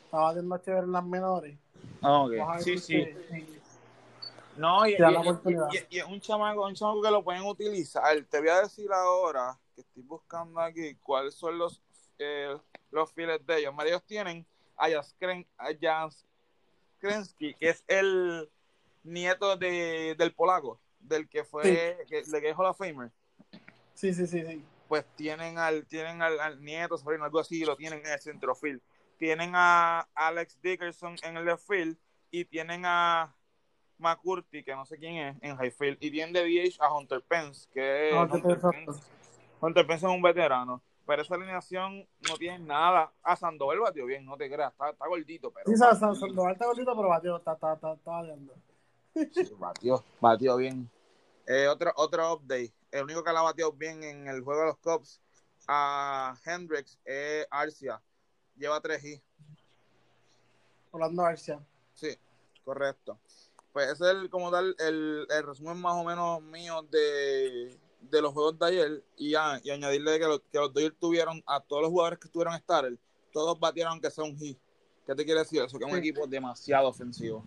estaba 0.04 0.24
batiendo 0.26 0.58
chévere 0.58 0.84
en 0.84 0.92
las 0.92 1.06
menores. 1.06 1.58
Ah, 2.02 2.24
ok. 2.24 2.34
Sí, 2.60 2.78
sí. 2.78 3.08
No, 4.60 4.86
y, 4.86 4.94
es 4.94 6.04
un 6.06 6.20
chamaco, 6.20 6.66
un 6.66 6.76
chamaco 6.76 7.02
que 7.02 7.12
lo 7.12 7.24
pueden 7.24 7.44
utilizar. 7.44 8.22
Te 8.26 8.40
voy 8.40 8.50
a 8.50 8.62
decir 8.64 8.92
ahora 8.92 9.58
que 9.74 9.80
estoy 9.80 10.04
buscando 10.04 10.60
aquí 10.60 10.96
cuáles 10.96 11.34
son 11.34 11.58
los, 11.58 11.82
eh, 12.18 12.58
los 12.92 13.10
files 13.14 13.40
de 13.46 13.60
ellos. 13.60 13.74
Ellos 13.86 14.04
tienen 14.04 14.46
a 14.76 14.90
Jaskren- 14.90 15.48
a 15.58 15.70
Jans 15.80 16.26
Krensky, 17.00 17.54
que 17.54 17.70
es 17.70 17.86
el 17.88 18.50
nieto 19.04 19.56
de, 19.56 20.16
del 20.18 20.34
polaco, 20.34 20.78
del 21.00 21.30
que 21.30 21.46
fue, 21.46 21.64
que, 22.10 22.24
de 22.24 22.42
que 22.42 22.50
es 22.50 22.58
Hall 22.58 22.66
of 22.66 22.78
Famer. 22.78 23.12
Sí, 23.94 24.14
sí, 24.14 24.28
sí, 24.28 24.46
sí. 24.46 24.62
Pues 24.90 25.06
tienen 25.16 25.58
al, 25.58 25.86
tienen 25.86 26.22
al, 26.22 26.38
al 26.38 26.62
nieto, 26.62 26.98
sobrino, 26.98 27.24
algo 27.24 27.40
así, 27.40 27.64
lo 27.64 27.78
tienen 27.78 28.00
en 28.00 28.12
el 28.12 28.20
centrofield. 28.20 28.82
Tienen 29.18 29.54
a 29.56 30.02
Alex 30.14 30.60
Dickerson 30.62 31.16
en 31.24 31.38
el 31.38 31.46
left 31.46 31.66
field 31.66 31.98
y 32.30 32.44
tienen 32.44 32.86
a 32.86 33.34
McCurdy, 34.00 34.64
que 34.64 34.76
no 34.76 34.86
sé 34.86 34.98
quién 34.98 35.16
es, 35.18 35.38
en 35.42 35.56
Highfield, 35.62 35.98
y 36.02 36.10
tienen 36.12 36.34
de 36.34 36.44
DH 36.44 36.78
a 36.80 36.94
Hunter 36.94 37.22
Pence, 37.22 37.68
que 37.74 38.10
es 38.10 38.16
Ah, 38.16 38.28
Hunter. 38.32 38.60
Pence, 38.60 39.02
Hunter 39.62 39.86
Pence 39.88 40.06
es 40.06 40.12
un 40.12 40.22
veterano. 40.22 40.82
Pero 41.06 41.24
esa 41.24 41.36
alineación 41.36 42.08
no 42.28 42.38
tiene 42.38 42.60
nada. 42.60 43.12
A 43.24 43.36
Sandoval 43.36 43.80
batió 43.80 44.06
bien, 44.06 44.26
no 44.26 44.38
te 44.38 44.48
creas, 44.50 44.72
está, 44.72 44.92
está 44.92 45.08
gordito, 45.08 45.52
pero 45.52 45.66
Sí, 45.68 45.76
Sa- 45.76 45.96
Sa- 45.96 46.14
Sandoval 46.14 46.54
está 46.54 46.66
gordito, 46.66 46.96
pero 46.96 47.10
batió, 47.10 47.38
está, 47.38 47.54
está, 47.54 47.74
está, 47.74 47.94
está 47.94 48.24
sí, 49.34 49.52
batió, 49.58 50.04
batió 50.22 50.58
bien. 50.58 50.90
Eh, 51.48 51.68
otro, 51.68 51.92
otro 51.96 52.34
update. 52.34 52.72
El 52.92 53.04
único 53.06 53.24
que 53.24 53.34
la 53.34 53.42
batió 53.42 53.72
bien 53.72 54.04
en 54.04 54.28
el 54.28 54.42
juego 54.44 54.62
de 54.62 54.68
los 54.68 54.78
Cubs 54.78 55.20
a 55.68 56.36
Hendricks 56.46 57.00
es 57.04 57.48
Arcia. 57.50 58.00
Lleva 58.56 58.80
tres 58.80 59.04
hits. 59.04 59.24
Orlando 60.92 61.24
García. 61.24 61.60
Sí, 61.94 62.16
correcto. 62.64 63.20
Pues 63.74 63.88
ese 63.90 64.06
es 64.06 64.10
el, 64.12 64.30
como 64.30 64.50
tal 64.52 64.76
el, 64.80 65.28
el 65.30 65.44
resumen 65.44 65.78
más 65.80 65.94
o 65.96 66.04
menos 66.04 66.42
mío 66.42 66.82
de, 66.90 67.78
de 68.02 68.22
los 68.22 68.34
juegos 68.34 68.58
de 68.58 68.66
ayer 68.66 69.04
y, 69.18 69.30
y 69.32 69.36
añadirle 69.36 70.20
que, 70.20 70.26
los- 70.26 70.42
que 70.52 70.58
los 70.60 70.74
Dodgers 70.74 70.96
tuvieron 71.00 71.44
a 71.46 71.60
todos 71.60 71.84
los 71.84 71.92
jugadores 71.92 72.20
que 72.20 72.28
estuvieron 72.28 72.54
en 72.56 72.62
Starter, 72.62 72.98
todos 73.32 73.60
batieron 73.60 73.92
aunque 73.94 74.10
sea 74.10 74.24
un 74.24 74.36
hit. 74.38 74.58
¿Qué 75.06 75.16
te 75.16 75.24
quiere 75.26 75.40
decir 75.42 75.62
eso? 75.62 75.78
Que 75.78 75.86
es 75.86 75.92
un 75.92 76.02
Sí. 76.02 76.10
equipo 76.10 76.26
demasiado 76.28 76.88
ofensivo. 76.88 77.44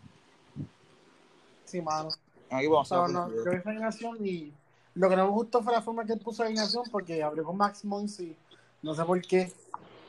Sí, 1.65 1.81
mano. 1.81 2.09
Un 2.51 2.59
equipo 2.59 2.75
demasiado 2.75 3.09
No, 3.09 3.13
no, 3.13 3.21
ofensivo. 3.27 3.45
yo 3.45 3.51
vi 3.63 3.71
alineación 3.71 4.27
y 4.27 4.53
lo 4.95 5.09
que 5.09 5.17
no 5.17 5.25
me 5.27 5.31
gustó 5.33 5.63
fue 5.63 5.73
la 5.73 5.83
forma 5.83 6.05
que 6.05 6.13
él 6.13 6.21
puso 6.21 6.43
la 6.43 6.49
alineación 6.49 6.85
porque 6.91 7.23
abrió 7.23 7.45
con 7.45 7.57
Max 7.57 7.85
Monsi. 7.85 8.37
No 8.83 8.95
sé 8.95 9.05
por 9.05 9.21
qué. 9.23 9.53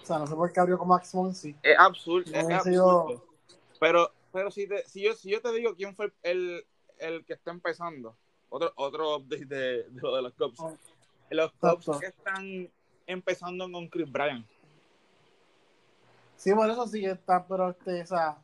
O 0.01 0.05
sea, 0.05 0.19
no 0.19 0.27
sé 0.27 0.35
por 0.35 0.51
qué 0.51 0.59
abrió 0.59 0.77
con 0.77 0.87
Max 0.89 1.13
Monsi. 1.15 1.55
Es 1.63 1.77
absurdo, 1.79 2.29
No 2.31 2.37
es 2.37 2.63
sido- 2.63 2.99
absurdo. 3.01 3.25
Pero, 3.79 4.11
pero 4.33 4.51
si, 4.51 4.67
te, 4.67 4.83
si, 4.89 5.01
yo, 5.03 5.13
si 5.13 5.29
yo 5.29 5.41
te 5.41 5.53
digo 5.53 5.75
quién 5.75 5.95
fue 5.95 6.11
el, 6.23 6.65
el 6.99 7.23
que 7.23 7.33
está 7.33 7.51
empezando, 7.51 8.17
otro, 8.49 8.73
otro 8.75 9.15
update 9.17 9.45
de, 9.45 9.83
de 9.83 10.01
lo 10.01 10.15
de 10.15 10.21
los 10.23 10.33
Cubs. 10.33 10.59
Oh. 10.59 10.75
Los 11.29 11.51
Cubs 11.53 11.99
que 11.99 12.07
están 12.07 12.69
empezando 13.07 13.71
con 13.71 13.87
Chris 13.87 14.11
Bryant. 14.11 14.45
Sí, 16.35 16.53
por 16.53 16.69
eso 16.69 16.85
sí 16.87 17.01
que 17.01 17.11
está, 17.11 17.45
pero 17.47 17.69
este, 17.69 18.01
o 18.01 18.05
sea, 18.05 18.37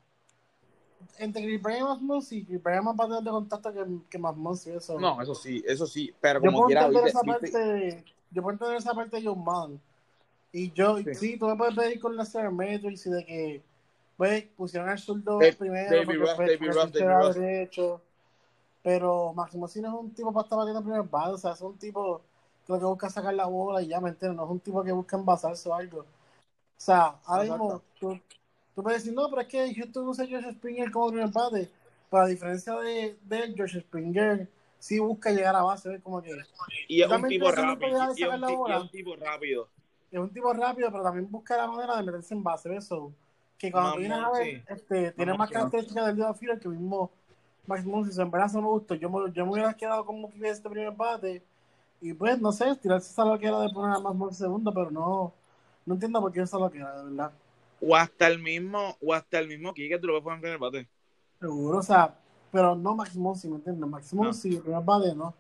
entre 1.18 1.44
Chris 1.44 1.62
Bryant 1.62 1.82
y 1.82 1.84
Max 1.84 2.02
Monsi, 2.02 2.46
Chris 2.46 2.64
Bryant 2.64 2.84
más 2.86 2.96
bateador 2.96 3.24
de 3.24 3.30
contacto 3.32 3.74
que, 3.74 3.86
que 4.10 4.18
Max 4.18 4.38
Monsi, 4.38 4.72
eso. 4.72 5.00
No, 5.00 5.22
eso 5.22 5.36
sí, 5.36 5.62
eso 5.68 5.86
sí, 5.86 6.14
pero 6.22 6.40
yo 6.40 6.46
como 6.46 6.58
puedo 6.60 6.68
quiera, 6.68 6.88
viste- 6.88 7.10
esa 7.10 7.22
viste- 7.22 7.52
parte, 7.52 8.04
yo 8.32 8.42
puedo 8.42 8.54
entender 8.54 8.78
esa 8.78 8.94
parte 8.94 9.18
de 9.18 9.28
John 9.28 9.44
Madden. 9.44 9.82
Y 10.52 10.72
yo, 10.72 10.98
Sí. 10.98 11.14
sí. 11.16 11.38
tú 11.38 11.46
me 11.48 11.56
puedes 11.56 11.76
pedir 11.76 12.00
con 12.00 12.16
la 12.16 12.26
Metrics 12.52 13.06
y 13.06 13.10
de 13.12 13.26
que, 13.26 13.62
pues, 14.20 14.44
pusieron 14.58 14.90
al 14.90 15.00
zurdo 15.00 15.40
primero, 15.58 15.96
David 15.96 16.06
porque, 16.06 16.18
Ross, 16.18 16.38
David 16.38 16.72
Ross, 16.74 17.36
David 17.36 17.48
derecho. 17.48 18.02
Pero 18.84 19.34
Máximo 19.34 19.66
sí 19.70 19.82
no 19.82 19.88
es 19.88 19.94
un 19.94 20.14
tipo 20.14 20.34
para 20.34 20.44
estar 20.44 20.60
batiendo 20.60 20.84
primer 20.84 21.04
bate, 21.04 21.32
o 21.32 21.38
sea, 21.38 21.54
es 21.54 21.62
un 21.62 21.78
tipo 21.78 22.22
que 22.68 22.74
lo 22.74 22.80
que 22.80 22.86
busca 22.86 23.08
es 23.08 23.14
sacar 23.14 23.34
la 23.34 23.46
bola 23.46 23.82
y 23.82 23.88
ya, 23.88 24.02
¿me 24.02 24.10
entiendes? 24.10 24.36
No 24.36 24.44
es 24.44 24.52
un 24.52 24.60
tipo 24.60 24.84
que 24.84 24.92
busca 24.92 25.16
envasarse 25.16 25.70
o 25.70 25.74
algo. 25.74 26.00
O 26.00 26.06
sea, 26.76 27.18
ahora 27.24 27.44
mismo, 27.44 27.82
tú, 27.98 28.20
tú 28.76 28.84
puedes 28.84 29.02
decir, 29.02 29.16
no, 29.16 29.30
pero 29.30 29.42
es 29.42 29.48
que 29.48 29.74
Houston 29.74 30.10
usa 30.10 30.26
a 30.26 30.28
George 30.28 30.52
Springer 30.52 30.92
como 30.92 31.12
primer 31.12 31.30
bate. 31.30 31.72
Pero 32.12 32.24
a 32.24 32.28
diferencia 32.28 32.76
de, 32.76 33.18
de 33.24 33.54
George 33.56 33.80
Springer, 33.80 34.50
sí 34.80 35.00
busca 35.00 35.32
llegar 35.32 35.56
a 35.56 35.64
base, 35.64 35.88
¿ves? 35.88 36.02
Como 36.02 36.22
que 36.22 36.32
y 36.90 37.02
es 37.02 37.10
un 37.10 37.26
tipo 37.26 37.52
rápido, 37.52 37.90
y 37.90 37.94
es 37.94 38.28
un, 38.28 38.50
y 38.50 38.74
es 38.74 38.92
tipo 38.92 39.16
rápido. 39.16 39.70
es 40.12 40.20
un 40.20 40.34
tipo 40.34 40.52
rápido, 40.52 40.92
pero 40.92 41.04
también 41.04 41.32
busca 41.32 41.56
la 41.56 41.68
manera 41.68 41.96
de 41.96 42.04
meterse 42.04 42.34
en 42.34 42.44
base, 42.44 42.68
¿ves? 42.68 42.86
So, 42.86 43.14
que 43.60 43.72
cuando 43.72 43.94
tú 43.94 44.00
vienes 44.00 44.18
a 44.20 44.32
ver, 44.32 44.64
este, 44.68 45.12
tiene 45.12 45.34
más 45.36 45.52
características 45.52 46.08
del 46.08 46.18
Leo 46.18 46.34
Field 46.34 46.60
que 46.60 46.70
mismo 46.70 47.12
Max 47.68 47.86
Muncy. 47.86 48.20
En 48.22 48.32
verdad 48.32 48.48
eso 48.50 48.62
me 48.62 48.70
gustó. 48.70 48.96
Yo 48.96 49.10
me, 49.10 49.32
yo 49.34 49.46
me 49.46 49.52
hubiera 49.52 49.74
quedado 49.76 50.06
como 50.06 50.32
que 50.32 50.50
este 50.50 50.70
primer 50.70 50.92
bate 50.94 51.44
y 52.02 52.14
pues, 52.14 52.40
no 52.42 52.52
sé, 52.54 52.76
tirarse 52.78 53.12
esa 53.12 53.26
loquera 53.26 53.60
de 53.60 53.70
poner 53.70 53.96
a 53.98 54.00
Max 54.00 54.16
Muncy 54.16 54.38
segundo, 54.40 54.74
pero 54.74 54.90
no, 54.92 55.34
no 55.86 55.94
entiendo 55.94 56.22
por 56.22 56.32
qué 56.32 56.42
esa 56.42 56.58
loquera, 56.58 56.98
de 56.98 57.04
verdad. 57.10 57.34
O 57.82 57.96
hasta 57.96 58.28
el 58.28 58.40
mismo, 58.40 58.98
o 59.02 59.14
hasta 59.14 59.40
el 59.40 59.48
mismo 59.48 59.74
Kike, 59.74 60.00
tú 60.00 60.08
lo 60.08 60.14
puedes 60.14 60.24
poner 60.24 60.38
en 60.38 60.42
primer 60.42 60.60
bate. 60.60 60.90
Seguro, 61.40 61.78
o 61.80 61.84
sea, 61.84 62.18
pero 62.52 62.76
no 62.76 62.96
Max 62.96 63.16
Muncy, 63.16 63.50
¿me 63.50 63.56
entiendes? 63.58 63.90
Max 63.90 64.14
Muncy, 64.14 64.56
el 64.56 64.62
primer 64.62 64.84
bate, 64.84 65.16
no. 65.16 65.34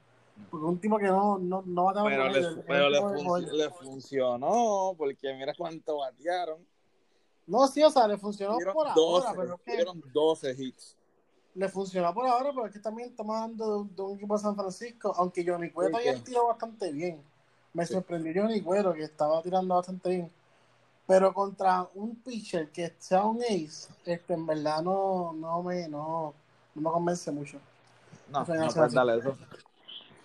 Porque 0.49 0.65
un 0.65 0.79
tipo 0.79 0.97
que 0.97 1.07
no, 1.07 1.38
no, 1.38 1.63
no 1.65 1.85
bataba 1.85 2.09
Pero, 2.09 2.23
con 2.23 2.33
le, 2.33 2.39
él, 2.39 2.45
es 2.45 2.55
un 2.55 2.63
pero 2.65 2.89
le, 2.89 2.99
joder. 2.99 3.53
le 3.53 3.69
funcionó, 3.71 4.93
porque 4.97 5.33
mira 5.33 5.53
cuánto 5.57 5.97
batearon. 5.97 6.65
No, 7.50 7.68
sí, 7.68 7.82
o 7.84 7.89
sea, 7.89 8.08
le 8.08 8.18
funcionó 8.18 8.58
por 8.74 8.94
12, 8.94 9.27
ahora, 9.27 9.39
pero 9.41 9.56
es 9.56 9.62
que 9.62 9.72
tuvieron 9.72 10.03
12 10.13 10.51
hits. 10.58 10.96
le 11.56 11.68
funcionó 11.68 12.13
por 12.13 12.25
ahora, 12.27 12.51
pero 12.53 12.68
es 12.68 12.72
que 12.74 12.79
también 12.79 13.10
estamos 13.10 13.36
hablando 13.36 13.65
de, 13.72 13.77
un- 13.82 13.96
de 13.96 14.01
un 14.03 14.15
equipo 14.18 14.36
de 14.38 14.41
San 14.44 14.56
Francisco, 14.56 15.13
aunque 15.18 15.44
Johnny 15.46 15.72
Cueto 15.72 15.98
Sí, 15.98 16.03
que- 16.03 16.13
tiró 16.20 16.48
bastante 16.48 16.91
bien. 16.91 17.22
Me 17.74 17.86
Sí. 17.86 17.94
sorprendió 17.94 18.44
Johnny 18.44 18.62
Cueto, 18.62 18.94
que 18.94 19.03
estaba 19.03 19.41
tirando 19.41 19.75
bastante 19.75 20.10
bien. 20.10 20.32
Pero 21.08 21.34
contra 21.34 21.88
un 21.96 22.15
pitcher 22.18 22.70
que 22.70 22.94
sea 23.00 23.24
un 23.25 23.41
ace, 23.41 23.89
este, 24.06 24.34
en 24.36 24.46
verdad 24.46 24.82
no, 24.84 25.34
no, 25.34 25.63
me, 25.63 25.88
no, 25.89 26.34
no 26.75 26.82
me 26.82 26.91
convence 26.91 27.32
mucho. 27.32 27.58
No, 28.32 28.46
ya 28.46 28.53
no 28.53 28.60
no 28.62 28.84
hace. 28.84 28.96
darle 28.96 29.18
eso. 29.18 29.36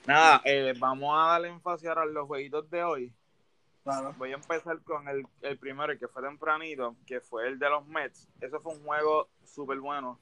Nada, 0.07 0.43
eh, 0.45 0.75
vamos 0.79 1.11
a 1.17 1.29
darle 1.33 1.49
énfasis 1.49 1.89
ahora 1.89 2.03
a 2.03 2.07
los 2.07 2.27
jueguitos 2.27 2.69
de 2.71 2.85
hoy. 2.85 3.13
Claro. 3.85 4.15
Voy 4.17 4.33
a 4.33 4.37
empezar 4.37 4.81
con 4.83 5.07
el, 5.09 5.27
el 5.43 5.59
primero, 5.59 5.97
que 5.99 6.09
fue 6.09 6.23
tempranito, 6.23 6.97
que 7.07 7.21
fue 7.21 7.47
el 7.49 7.59
de 7.59 7.69
los 7.69 7.87
Mets. 7.87 8.29
Eso 8.41 8.61
fue 8.61 8.73
un 8.75 8.83
juego 8.83 9.29
súper 9.45 9.79
bueno 9.79 10.19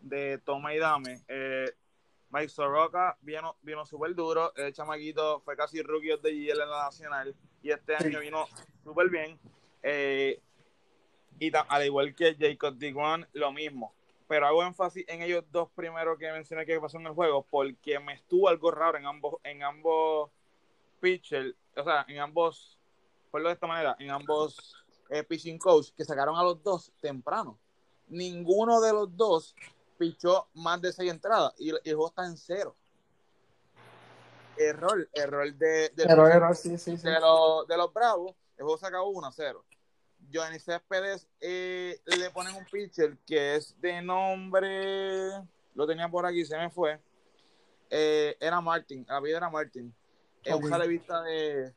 de 0.00 0.38
toma 0.38 0.72
y 0.72 0.78
dame. 0.78 1.20
Eh, 1.28 1.70
Mike 2.30 2.48
Soroka 2.48 3.18
vino, 3.20 3.56
vino 3.62 3.84
súper 3.84 4.14
duro. 4.14 4.54
El 4.54 4.72
chamaquito 4.72 5.40
fue 5.40 5.56
casi 5.56 5.82
rookie 5.82 6.12
of 6.12 6.22
the 6.22 6.32
year 6.34 6.56
en 6.58 6.70
la 6.70 6.84
nacional. 6.84 7.34
Y 7.62 7.70
este 7.72 7.98
Sí. 7.98 8.04
año 8.06 8.20
vino 8.20 8.46
súper 8.84 9.10
bien. 9.10 9.38
Eh, 9.82 10.40
y 11.40 11.50
al 11.54 11.84
igual 11.86 12.14
que 12.14 12.36
Jacob 12.38 12.76
DeGrom, 12.76 13.24
lo 13.32 13.52
mismo. 13.52 13.92
Pero 14.28 14.46
hago 14.46 14.62
énfasis 14.62 15.04
en 15.08 15.22
ellos 15.22 15.44
dos 15.50 15.68
primeros 15.70 16.16
que 16.16 16.30
mencioné 16.30 16.64
que 16.64 16.78
pasó 16.78 16.98
en 17.00 17.06
el 17.06 17.12
juego, 17.14 17.44
porque 17.50 17.98
me 17.98 18.12
estuvo 18.12 18.48
algo 18.48 18.70
raro 18.70 18.96
en 18.96 19.06
ambos, 19.06 19.40
en 19.42 19.64
ambos 19.64 20.30
pitchers, 21.00 21.56
o 21.76 21.82
sea, 21.82 22.04
en 22.06 22.20
ambos, 22.20 22.78
por 23.30 23.42
de 23.42 23.52
esta 23.52 23.66
manera, 23.66 23.96
en 23.98 24.10
ambos 24.10 24.74
eh, 25.08 25.22
pitching 25.22 25.58
coach, 25.58 25.90
que 25.96 26.04
sacaron 26.04 26.36
a 26.36 26.42
los 26.42 26.62
dos 26.62 26.92
temprano. 27.00 27.58
Ninguno 28.08 28.80
de 28.80 28.92
los 28.92 29.16
dos 29.16 29.54
pichó 29.98 30.48
más 30.54 30.80
de 30.80 30.92
seis 30.92 31.10
entradas 31.10 31.52
y 31.58 31.70
el, 31.70 31.80
el 31.84 31.94
juego 31.94 32.08
está 32.08 32.26
en 32.26 32.36
cero. 32.36 32.76
Error, 34.56 35.08
error 35.14 35.54
de, 35.54 35.90
sí, 36.54 36.76
sí, 36.76 36.96
sí. 36.96 37.06
de, 37.06 37.18
los, 37.18 37.66
de 37.66 37.76
los 37.76 37.92
Bravos, 37.94 38.34
el 38.58 38.64
juego 38.64 38.76
se 38.76 38.86
acabó 38.86 39.08
1 39.08 39.26
a 39.26 39.32
0. 39.32 39.64
Johnny 40.32 40.58
Céspedes 40.58 41.26
eh, 41.40 41.98
le 42.04 42.30
ponen 42.30 42.54
un 42.54 42.64
pitcher 42.66 43.16
que 43.26 43.56
es 43.56 43.80
de 43.80 44.02
nombre, 44.02 45.30
lo 45.74 45.86
tenía 45.86 46.08
por 46.08 46.26
aquí, 46.26 46.44
se 46.44 46.58
me 46.58 46.68
fue. 46.68 47.00
Eh, 47.88 48.36
era 48.38 48.60
Martin, 48.60 49.06
la 49.08 49.20
vida 49.20 49.38
era 49.38 49.48
Martin. 49.48 49.94
Es 50.44 50.54
Ok. 50.54 50.64
un 50.64 50.88
vista 50.88 51.22
de, 51.22 51.74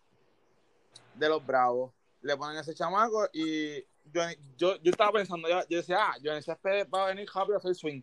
de 1.16 1.30
los 1.30 1.46
Bravos. 1.46 1.92
Le 2.22 2.36
ponen 2.38 2.58
ese 2.58 2.74
chamaco 2.74 3.28
y 3.34 3.84
Johnny- 4.14 4.38
yo, 4.58 4.76
yo 4.78 4.92
estaba 4.92 5.12
pensando, 5.12 5.48
yo, 5.50 5.62
yo 5.70 5.78
decía, 5.78 5.98
ah, 6.00 6.16
Johnny 6.24 6.42
Céspedes 6.42 6.88
va 6.94 7.04
a 7.04 7.08
venir 7.08 7.28
rápido 7.34 7.56
a 7.56 7.58
hacer 7.60 7.76
swing. 7.76 8.02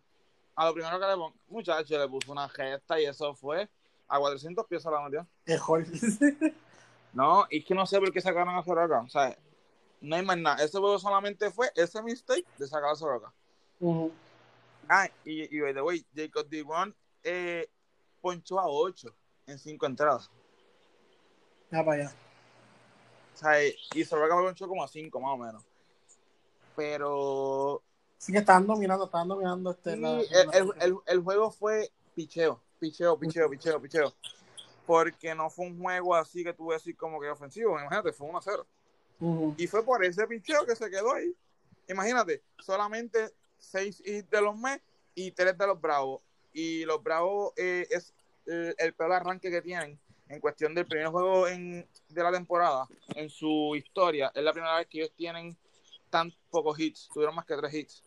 A 0.56 0.66
lo 0.66 0.74
primero 0.74 0.98
que 1.00 1.06
le 1.06 1.14
pongo, 1.14 1.34
muchacho, 1.48 1.98
le 1.98 2.08
puso 2.08 2.32
una 2.32 2.48
gesta 2.48 3.00
y 3.00 3.06
eso 3.06 3.34
fue 3.34 3.68
a 4.08 4.18
400 4.18 4.66
pies 4.66 4.84
a 4.86 4.90
la 4.90 5.00
metió. 5.02 5.26
Mejor. 5.46 5.84
No, 7.12 7.44
es 7.50 7.64
que 7.64 7.74
no 7.74 7.86
sé 7.86 7.98
por 7.98 8.12
qué 8.12 8.20
sacaron 8.20 8.54
a 8.54 8.62
Soroka. 8.62 9.00
O 9.00 9.08
sea, 9.08 9.36
no 10.00 10.14
hay 10.14 10.24
más 10.24 10.38
nada. 10.38 10.62
Ese 10.64 10.78
juego 10.78 10.96
solamente 10.96 11.50
fue 11.50 11.68
ese 11.74 12.00
mistake 12.04 12.46
de 12.56 12.68
sacar 12.68 12.90
a 12.90 12.94
Soroka. 12.94 13.32
Ah, 14.88 15.08
y, 15.24 15.56
y 15.56 15.60
by 15.60 15.74
the 15.74 15.82
way, 15.82 16.06
Jacob 16.14 16.48
D1 16.48 16.94
eh, 17.24 17.68
ponchó 18.20 18.60
a 18.60 18.68
8 18.68 19.12
en 19.48 19.58
5 19.58 19.86
entradas. 19.86 20.30
Ya 21.72 21.84
para 21.84 22.02
allá. 22.04 22.12
Eh, 23.56 23.76
y 23.94 24.04
Soroka 24.04 24.34
ponchó 24.36 24.68
como 24.68 24.84
a 24.84 24.88
5 24.88 25.20
más 25.20 25.32
o 25.32 25.36
menos. 25.38 25.64
Pero 26.76 27.82
Sí 28.18 28.32
que 28.32 28.38
estaban 28.38 28.66
dominando, 28.66 29.06
estaban 29.06 29.28
dominando 29.28 29.70
este. 29.70 29.94
sí, 29.94 30.00
la- 30.00 30.20
el, 30.20 30.48
el- 30.52 30.72
el- 30.80 30.96
el 31.06 31.20
juego 31.22 31.50
fue 31.50 31.90
picheo, 32.14 32.60
picheo, 32.78 33.18
picheo, 33.18 33.48
picheo, 33.48 33.80
picheo. 33.80 34.14
Porque 34.86 35.34
no 35.34 35.48
fue 35.48 35.66
un 35.66 35.80
juego 35.80 36.14
así 36.14 36.44
que 36.44 36.52
tuve 36.52 36.74
así 36.74 36.92
como 36.94 37.18
que 37.20 37.30
ofensivo. 37.30 37.70
Imagínate, 37.78 38.12
fue 38.12 38.28
1 38.28 38.38
a 38.38 38.42
0. 38.42 38.66
Ujú. 39.20 39.54
Y 39.56 39.66
fue 39.66 39.82
por 39.84 40.04
ese 40.04 40.26
picheo 40.26 40.66
que 40.66 40.76
se 40.76 40.90
quedó 40.90 41.14
ahí. 41.14 41.34
Imagínate, 41.88 42.42
solamente 42.58 43.30
seis 43.58 44.02
hits 44.04 44.28
de 44.30 44.40
los 44.42 44.56
Mets 44.58 44.84
y 45.14 45.30
tres 45.32 45.56
de 45.56 45.66
los 45.66 45.80
Bravos. 45.80 46.20
Y 46.52 46.84
los 46.84 47.02
Bravos 47.02 47.52
eh, 47.56 47.86
es 47.90 48.12
el, 48.46 48.74
el 48.78 48.92
peor 48.94 49.12
arranque 49.12 49.50
que 49.50 49.62
tienen 49.62 49.98
en 50.30 50.40
cuestión 50.40 50.74
del 50.74 50.86
primer 50.86 51.08
juego 51.08 51.48
en, 51.48 51.86
de 52.08 52.22
la 52.22 52.30
temporada. 52.30 52.86
En 53.16 53.28
su 53.28 53.74
historia, 53.76 54.30
es 54.34 54.42
la 54.42 54.52
primera 54.52 54.76
vez 54.76 54.86
que 54.86 54.98
ellos 54.98 55.12
tienen 55.16 55.56
tan 56.08 56.32
pocos 56.50 56.78
hits. 56.78 57.08
Tuvieron 57.12 57.34
más 57.34 57.44
que 57.44 57.56
tres 57.56 57.74
hits. 57.74 58.04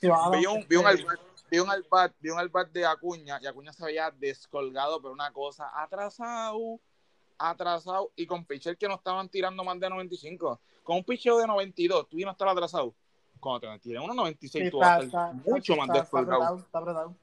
Sí, 0.00 0.08
a- 0.08 0.30
Vi 0.30 0.46
un, 0.46 0.64
vi 0.68 0.76
un 0.76 0.86
este, 0.86 1.04
vi 1.50 1.58
un 1.58 1.68
albat, 1.70 2.12
vi 2.20 2.30
un 2.30 2.38
albat 2.38 2.68
de 2.70 2.86
Acuña 2.86 3.38
y 3.42 3.46
Acuña 3.46 3.72
se 3.72 3.84
veía 3.84 4.10
descolgado, 4.12 5.00
pero 5.02 5.12
una 5.12 5.32
cosa, 5.32 5.70
atrasado, 5.74 6.78
atrasado, 7.38 8.12
y 8.14 8.24
con 8.26 8.44
pitcher 8.44 8.76
que 8.78 8.86
no 8.86 8.94
estaban 8.94 9.28
tirando 9.28 9.64
más 9.64 9.80
de 9.80 9.90
95. 9.90 10.60
Con 10.84 10.98
un 10.98 11.04
pitcher 11.04 11.34
de 11.34 11.46
92, 11.48 12.08
tú 12.08 12.18
y 12.18 12.24
no 12.24 12.30
estar 12.30 12.46
atrasado. 12.48 12.94
Cuando 13.40 13.60
te 13.72 13.78
tiran 13.80 14.04
unos 14.04 14.16
96, 14.16 14.64
Sí, 14.66 14.70
tú 14.70 14.78
vas 14.78 14.88
a 14.88 14.94
está- 15.04 15.06
estar 15.06 15.36
está- 15.36 15.50
mucho 15.50 15.72
está- 15.72 15.76
más 15.86 15.88
está 15.96 16.00
descolgado. 16.02 16.42
apretado, 16.42 16.58
Está 16.66 16.78
apretado. 16.78 17.14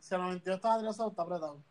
Si 0.00 0.14
el 0.14 0.20
92 0.22 0.56
está 0.56 0.74
atrasado, 0.74 1.10
está 1.10 1.22
apretado. 1.22 1.62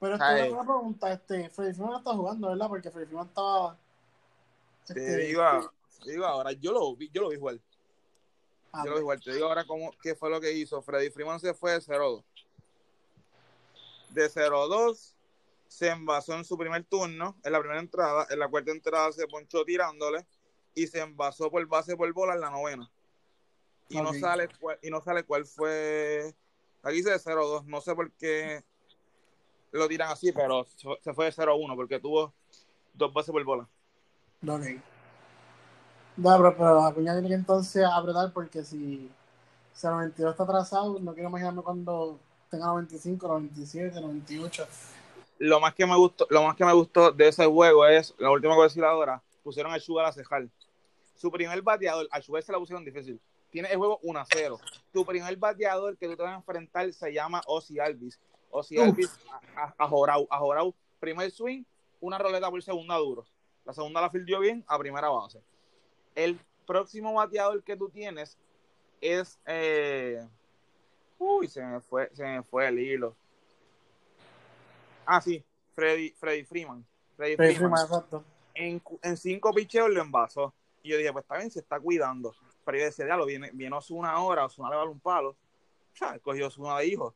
Pero 0.00 0.14
esto 0.14 0.28
es 0.28 0.52
una 0.52 0.62
pregunta, 0.62 1.12
este, 1.12 1.50
Freddy 1.50 1.72
Freeman 1.72 1.92
no 1.92 1.98
está 1.98 2.12
jugando, 2.12 2.48
¿verdad? 2.48 2.68
Porque 2.68 2.90
Freddy 2.90 3.06
Freeman 3.06 3.28
estaba... 3.28 3.78
Te 4.86 4.92
este, 4.92 5.16
digo, 5.26 5.42
a- 5.42 5.72
te 6.02 6.10
digo 6.10 6.24
ahora, 6.26 6.52
yo 6.52 6.72
lo 6.72 6.94
vi, 6.94 7.08
yo 7.10 7.22
lo 7.22 7.30
vi 7.30 7.38
jugar. 7.38 7.58
ah, 8.72 8.82
Yo 8.84 8.90
lo 8.90 8.96
vi 8.96 9.02
jugar. 9.02 9.20
Te 9.20 9.32
digo 9.32 9.46
ahora 9.46 9.64
cómo, 9.64 9.92
qué 10.02 10.14
fue 10.14 10.28
lo 10.28 10.40
que 10.40 10.52
hizo. 10.52 10.82
Freddy 10.82 11.10
Freeman 11.10 11.40
se 11.40 11.54
fue 11.54 11.72
de 11.72 11.80
0-2. 11.80 12.22
De 14.10 14.28
0-2 14.28 15.14
se 15.68 15.88
envasó 15.88 16.34
en 16.34 16.44
su 16.44 16.56
primer 16.58 16.84
turno, 16.84 17.36
en 17.42 17.52
la 17.52 17.58
primera 17.58 17.80
entrada. 17.80 18.26
En 18.30 18.38
la 18.38 18.48
cuarta 18.48 18.70
entrada 18.70 19.10
se 19.12 19.26
ponchó 19.26 19.64
tirándole 19.64 20.26
y 20.74 20.86
se 20.86 21.00
envasó 21.00 21.50
por 21.50 21.66
base 21.66 21.96
por 21.96 22.12
bola 22.12 22.34
en 22.34 22.40
la 22.40 22.50
novena. 22.50 22.90
Y 23.88 24.00
no 24.00 24.12
sale 24.14 24.48
cuál, 24.60 24.78
y 24.82 24.90
no 24.90 25.00
sale 25.00 25.24
cuál 25.24 25.46
fue. 25.46 26.34
Aquí 26.82 26.96
dice 26.96 27.10
de 27.10 27.18
0-2. 27.18 27.64
No 27.64 27.80
sé 27.80 27.94
por 27.94 28.12
qué 28.12 28.62
lo 29.78 29.88
tiran 29.88 30.10
así, 30.10 30.32
pero 30.32 30.66
se 31.02 31.14
fue 31.14 31.26
de 31.26 31.32
0-1 31.32 31.74
porque 31.74 31.98
tuvo 31.98 32.32
dos 32.92 33.12
bases 33.12 33.32
por 33.32 33.44
bola. 33.44 33.68
Ok. 34.46 34.62
No, 36.16 36.36
pero, 36.36 36.56
pero 36.56 36.82
Acuña 36.84 37.12
tiene 37.12 37.28
que 37.28 37.34
entonces 37.34 37.84
apretar 37.84 38.32
porque 38.32 38.62
si, 38.62 39.10
si 39.72 39.86
el 39.86 39.92
92 39.92 40.30
está 40.32 40.44
atrasado, 40.44 40.98
no 41.00 41.12
quiero 41.12 41.28
imaginarme 41.28 41.62
cuando 41.62 42.20
tenga 42.50 42.66
95, 42.66 43.26
97, 43.26 44.00
98. 44.00 44.66
lo 45.38 45.58
más 45.58 45.74
que 45.74 45.86
me 45.86 45.96
gustó, 45.96 46.26
lo 46.30 46.44
más 46.44 46.54
que 46.54 46.64
me 46.64 46.72
gustó 46.72 47.10
de 47.10 47.28
ese 47.28 47.44
juego 47.46 47.84
es, 47.86 48.14
la 48.18 48.30
última 48.30 48.52
que 48.52 48.56
voy 48.56 48.64
a 48.64 48.68
decir 48.68 48.84
ahora, 48.84 49.20
pusieron 49.42 49.72
a 49.72 49.80
Sugar 49.80 50.06
a 50.06 50.12
cejar. 50.12 50.46
Su 51.16 51.32
primer 51.32 51.60
bateador, 51.62 52.06
a 52.12 52.22
Sugar 52.22 52.42
se 52.44 52.52
la 52.52 52.58
pusieron 52.58 52.84
difícil. 52.84 53.20
Tiene 53.50 53.70
el 53.70 53.78
juego 53.78 53.98
1 54.02 54.18
a 54.20 54.26
0. 54.32 54.60
Tu 54.92 55.04
primer 55.04 55.36
bateador 55.36 55.96
que 55.96 56.06
tú 56.06 56.16
te 56.16 56.22
vas 56.22 56.32
a 56.32 56.36
enfrentar 56.36 56.92
se 56.92 57.12
llama 57.12 57.40
Ozzy 57.46 57.78
Alvis. 57.78 58.18
Ozzy 58.54 58.78
Uf. 58.78 58.84
Alvis 58.84 59.18
a, 59.56 59.62
a, 59.64 59.74
a 59.76 59.88
Jorau. 59.88 60.26
A 60.30 60.38
Jorau, 60.38 60.74
primer 61.00 61.30
swing, 61.30 61.64
una 62.00 62.18
roleta 62.18 62.48
por 62.50 62.62
segunda 62.62 62.96
duro. 62.96 63.26
La 63.64 63.72
segunda 63.72 64.00
la 64.00 64.10
fildió 64.10 64.38
bien 64.40 64.64
a 64.68 64.78
primera 64.78 65.08
base. 65.08 65.42
El 66.14 66.38
próximo 66.66 67.14
bateador 67.14 67.62
que 67.64 67.76
tú 67.76 67.88
tienes 67.88 68.38
es. 69.00 69.38
eh, 69.46 70.26
uy, 71.18 71.48
se 71.48 71.62
me 71.64 71.80
fue, 71.80 72.10
se 72.12 72.24
me 72.24 72.42
fue 72.42 72.68
el 72.68 72.78
hilo. 72.78 73.16
Ah, 75.04 75.20
sí, 75.20 75.44
Freddy, 75.74 76.10
Freddy 76.10 76.44
Freeman. 76.44 76.86
Freddy 77.16 77.36
Freddy 77.36 77.56
Freeman. 77.56 77.82
Exacto. 77.82 78.24
En, 78.54 78.80
en 79.02 79.16
cinco 79.16 79.52
picheos 79.52 79.90
lo 79.90 80.00
envasó. 80.00 80.54
Y 80.82 80.90
yo 80.90 80.98
dije, 80.98 81.12
pues 81.12 81.24
está 81.24 81.38
bien, 81.38 81.50
se 81.50 81.60
está 81.60 81.80
cuidando. 81.80 82.34
Pero 82.64 82.78
yo 82.78 82.84
decía, 82.84 83.06
ya 83.06 83.16
lo 83.16 83.26
viene, 83.26 83.50
viene 83.52 83.74
Osuna 83.74 84.12
ahora, 84.12 84.44
Osuna 84.44 84.68
le 84.68 84.76
va 84.76 84.82
a 84.82 84.84
dar 84.84 84.92
un 84.92 85.00
palo. 85.00 85.30
O 85.30 85.96
sea, 85.96 86.18
cogió 86.18 86.46
Osuna 86.46 86.78
de 86.78 86.86
hijo. 86.86 87.14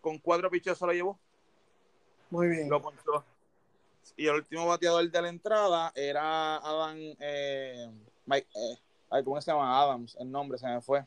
Con 0.00 0.18
cuatro 0.18 0.50
picheos 0.50 0.78
se 0.78 0.86
lo 0.86 0.92
llevó, 0.92 1.18
Muy 2.30 2.48
bien. 2.48 2.68
lo 2.68 2.80
ponchó. 2.80 3.24
Y 4.16 4.26
el 4.26 4.36
último 4.36 4.66
bateador 4.66 5.10
de 5.10 5.22
la 5.22 5.28
entrada 5.28 5.92
era 5.94 6.56
Adam, 6.56 6.96
eh, 7.20 7.90
Mike, 8.26 8.48
eh, 8.54 9.24
¿cómo 9.24 9.40
se 9.40 9.50
llama? 9.50 9.80
Adams, 9.80 10.16
el 10.18 10.30
nombre 10.30 10.58
se 10.58 10.66
me 10.66 10.80
fue. 10.80 11.04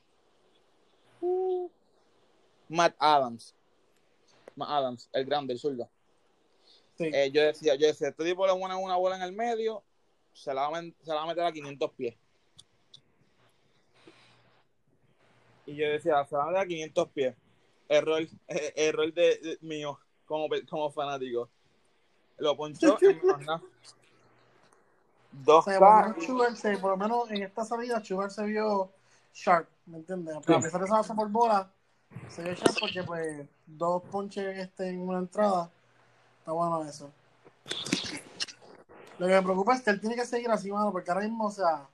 Uh, 1.21 1.69
Matt 2.69 2.95
Adams. 2.99 3.55
Matt 4.55 4.69
Adams, 4.69 5.09
el 5.13 5.25
grande, 5.25 5.53
el 5.53 5.59
zurdo. 5.59 5.89
Sí. 6.97 7.09
Eh, 7.11 7.31
yo 7.31 7.41
decía, 7.41 7.75
yo 7.75 7.87
decía, 7.87 8.09
este 8.09 8.23
tipo 8.23 8.45
le 8.45 8.53
pone 8.53 8.75
una 8.75 8.95
bola 8.95 9.15
en 9.15 9.23
el 9.23 9.33
medio, 9.33 9.83
se 10.33 10.53
la 10.53 10.69
va 10.69 10.77
a, 10.77 10.81
se 10.81 10.93
la 11.07 11.15
va 11.15 11.23
a 11.23 11.27
meter 11.27 11.43
a 11.43 11.51
500 11.51 11.91
pies. 11.91 12.15
Y 15.65 15.75
yo 15.75 15.87
decía, 15.89 16.23
se 16.25 16.35
la 16.35 16.39
va 16.39 16.43
a 16.43 16.47
meter 16.47 16.61
a 16.61 16.67
500 16.67 17.09
pies. 17.09 17.35
Error, 17.97 18.21
eh, 18.47 18.73
error 18.75 19.13
de, 19.13 19.37
de- 19.37 19.57
mío 19.61 19.99
como, 20.25 20.47
como 20.69 20.91
fanático. 20.91 21.49
Lo 22.37 22.55
ponchó 22.57 22.97
en 23.09 23.21
menos. 23.39 23.61
Dos 25.31 25.65
Sugar 26.25 26.55
se- 26.55 26.77
por 26.77 26.91
lo 26.91 26.97
menos 26.97 27.31
en 27.31 27.43
esta 27.43 27.65
salida, 27.65 28.03
Sugar 28.03 28.31
se 28.31 28.43
vio 28.45 28.91
sharp, 29.33 29.67
¿me 29.85 29.97
entiendes? 29.97 30.37
Pero 30.45 30.57
a 30.57 30.61
pesar 30.61 30.79
de 30.79 30.85
esa 30.85 30.95
base 30.97 31.13
por 31.13 31.29
bola, 31.29 31.71
se 32.29 32.43
vio 32.43 32.53
sharp 32.53 32.79
porque, 32.79 33.03
pues, 33.03 33.47
dos 33.65 34.03
ponches 34.11 34.57
este, 34.57 34.89
en 34.89 35.01
una 35.01 35.19
entrada. 35.19 35.69
Está 36.39 36.51
bueno 36.51 36.83
eso. 36.83 37.11
Lo 39.19 39.27
que 39.27 39.33
me 39.33 39.41
preocupa 39.41 39.75
es 39.75 39.81
que 39.81 39.89
él 39.91 39.99
tiene 39.99 40.15
que 40.15 40.25
seguir 40.25 40.49
así, 40.51 40.71
mano, 40.71 40.91
porque 40.91 41.09
ahora 41.11 41.23
mismo, 41.23 41.45
o 41.45 41.51
sea, 41.51 41.87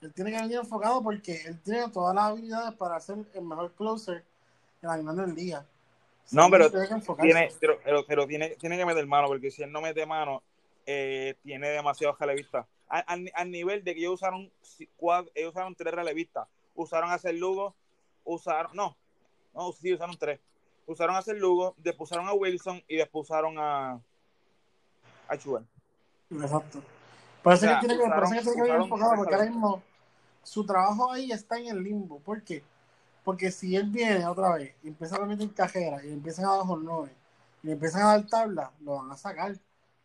él 0.00 0.12
tiene 0.12 0.30
que 0.30 0.40
venir 0.40 0.58
enfocado 0.58 1.02
porque 1.02 1.42
él 1.46 1.58
tiene 1.62 1.88
todas 1.88 2.14
las 2.14 2.24
habilidades 2.24 2.74
para 2.74 3.00
ser 3.00 3.18
el 3.32 3.42
mejor 3.44 3.72
closer 3.72 4.24
en 4.84 5.06
la 5.06 5.12
Grandes 5.12 5.34
Ligas. 5.36 5.64
No, 6.30 6.44
Sí, 6.46 6.50
pero 6.50 6.70
tiene 7.20 7.50
pero, 7.60 7.78
pero, 7.84 8.06
pero 8.06 8.26
tiene, 8.26 8.50
tiene 8.56 8.76
que 8.78 8.86
meter 8.86 9.06
mano, 9.06 9.28
porque 9.28 9.50
si 9.50 9.62
él 9.62 9.70
no 9.72 9.80
mete 9.80 10.06
mano, 10.06 10.42
eh, 10.86 11.34
tiene 11.42 11.68
demasiados 11.68 12.18
relevistas. 12.18 12.66
Al, 12.88 13.04
al- 13.06 13.32
al 13.34 13.50
nivel 13.50 13.82
de 13.84 13.94
que 13.94 14.00
ellos 14.00 14.14
usaron, 14.14 14.50
cuatro, 14.96 15.30
ellos 15.34 15.50
usaron 15.50 15.74
tres 15.74 15.92
relevistas. 15.94 16.46
Usaron 16.74 17.10
a 17.10 17.14
hacer 17.14 17.34
Lugo, 17.34 17.74
usaron, 18.24 18.74
no, 18.74 18.96
no, 19.54 19.72
sí, 19.72 19.92
usaron 19.92 20.16
tres. 20.18 20.40
Usaron 20.86 21.14
a 21.14 21.18
hacer 21.18 21.36
Lugo, 21.36 21.74
después 21.78 22.10
usaron 22.10 22.28
a 22.28 22.32
Wilson 22.34 22.82
y 22.88 22.96
después 22.96 23.28
usaron 23.30 23.56
a, 23.58 24.00
a 25.28 25.38
Chuel. 25.38 25.64
Exacto. 26.30 26.82
Por 27.42 27.52
eso 27.52 27.66
O 27.66 27.68
sea, 27.68 27.80
que 27.80 27.86
tiene 27.86 28.02
que, 28.02 28.08
usaron- 28.08 28.32
que 28.32 28.40
tiene 28.42 28.62
que 28.68 28.74
enfocado, 28.76 29.12
porque 29.16 29.34
ahora 29.34 29.46
mismo 29.46 29.82
su 30.42 30.64
trabajo 30.66 31.12
ahí 31.12 31.30
está 31.32 31.58
en 31.58 31.68
el 31.68 31.82
limbo. 31.82 32.18
¿Por 32.20 32.42
qué? 32.42 32.62
Porque 33.24 33.50
si 33.50 33.74
él 33.74 33.88
viene 33.90 34.26
otra 34.26 34.54
vez 34.54 34.74
y 34.82 34.88
empieza 34.88 35.16
a 35.16 35.24
meter 35.24 35.52
cajera 35.54 36.04
y 36.04 36.12
empiezan 36.12 36.44
a 36.44 36.56
dar 36.56 36.66
jornones 36.66 37.12
y 37.62 37.70
empiezan 37.70 38.02
a 38.02 38.06
dar 38.08 38.26
tabla, 38.26 38.70
lo 38.80 38.96
van 38.96 39.10
a 39.10 39.16
sacar. 39.16 39.56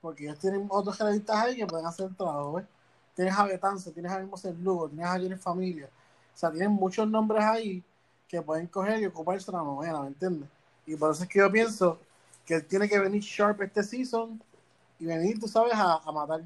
Porque 0.01 0.23
ellos 0.23 0.39
tienen 0.39 0.67
otros 0.69 0.97
realistas 0.97 1.36
ahí 1.36 1.58
que 1.58 1.67
pueden 1.67 1.86
hacer 1.86 2.15
trabajo, 2.15 2.53
¿ves? 2.53 2.65
Tienes 3.13 3.38
a 3.38 3.43
Betanzo, 3.43 3.91
tienes 3.91 4.12
a 4.12 4.19
mismo 4.19 4.38
Lugo, 4.62 4.88
tienes 4.88 5.05
a 5.05 5.19
Jenny 5.19 5.36
Familia. 5.36 5.89
O 6.34 6.38
sea, 6.38 6.49
tienen 6.49 6.71
muchos 6.71 7.05
nombres 7.10 7.43
ahí 7.43 7.84
que 8.29 8.41
pueden 8.41 8.67
coger 8.67 9.01
y 9.01 9.05
ocuparse 9.08 9.51
la 9.51 9.58
novena, 9.58 10.01
¿me 10.01 10.08
entiendes? 10.08 10.47
Y 10.86 10.95
por 10.95 11.12
eso 11.12 11.23
es 11.23 11.29
que 11.29 11.39
yo 11.39 11.51
pienso 11.51 11.99
que 12.45 12.55
él 12.55 12.65
tiene 12.65 12.88
que 12.88 12.97
venir 12.97 13.21
sharp 13.21 13.62
este 13.62 13.84
season 13.84 14.41
y 14.99 15.05
venir, 15.05 15.38
tú 15.38 15.47
sabes, 15.47 15.73
a, 15.73 15.95
a 15.97 16.12
matar. 16.13 16.41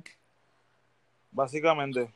Básicamente. 1.31 2.11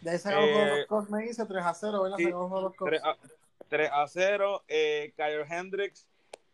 De 0.00 0.10
ahí 0.10 0.18
sacamos 0.18 0.48
Eh, 0.48 0.86
los 0.88 1.10
me 1.10 1.22
dice 1.22 1.44
3 1.46 1.64
a 1.64 1.74
0, 1.74 2.02
¿verdad? 2.02 2.16
sí, 2.16 2.24
Sacamos 2.24 2.62
los 2.62 2.74
Cubs. 2.76 2.90
3 2.90 3.02
a, 3.04 3.16
3 3.68 3.90
a 3.92 4.06
0. 4.08 4.64
Eh, 4.68 5.12
Kyle 5.16 5.44
Hendricks 5.48 6.06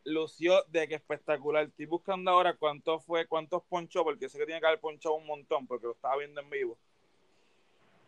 lució 0.04 0.62
de 0.68 0.88
que 0.88 0.94
espectacular. 0.94 1.64
Estoy 1.66 1.86
buscando 1.86 2.30
ahora 2.30 2.56
cuánto 2.56 3.00
fue, 3.00 3.26
cuántos 3.26 3.62
ponchó, 3.64 4.02
porque 4.04 4.28
sé 4.28 4.38
que 4.38 4.46
tiene 4.46 4.60
que 4.60 4.66
haber 4.66 4.80
ponchado 4.80 5.14
un 5.14 5.26
montón, 5.26 5.66
porque 5.66 5.86
lo 5.86 5.92
estaba 5.92 6.16
viendo 6.16 6.40
en 6.40 6.50
vivo. 6.50 6.76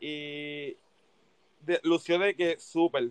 Y 0.00 0.76
de- 1.60 1.80
lució 1.82 2.18
de 2.18 2.34
que 2.36 2.58
súper, 2.58 3.10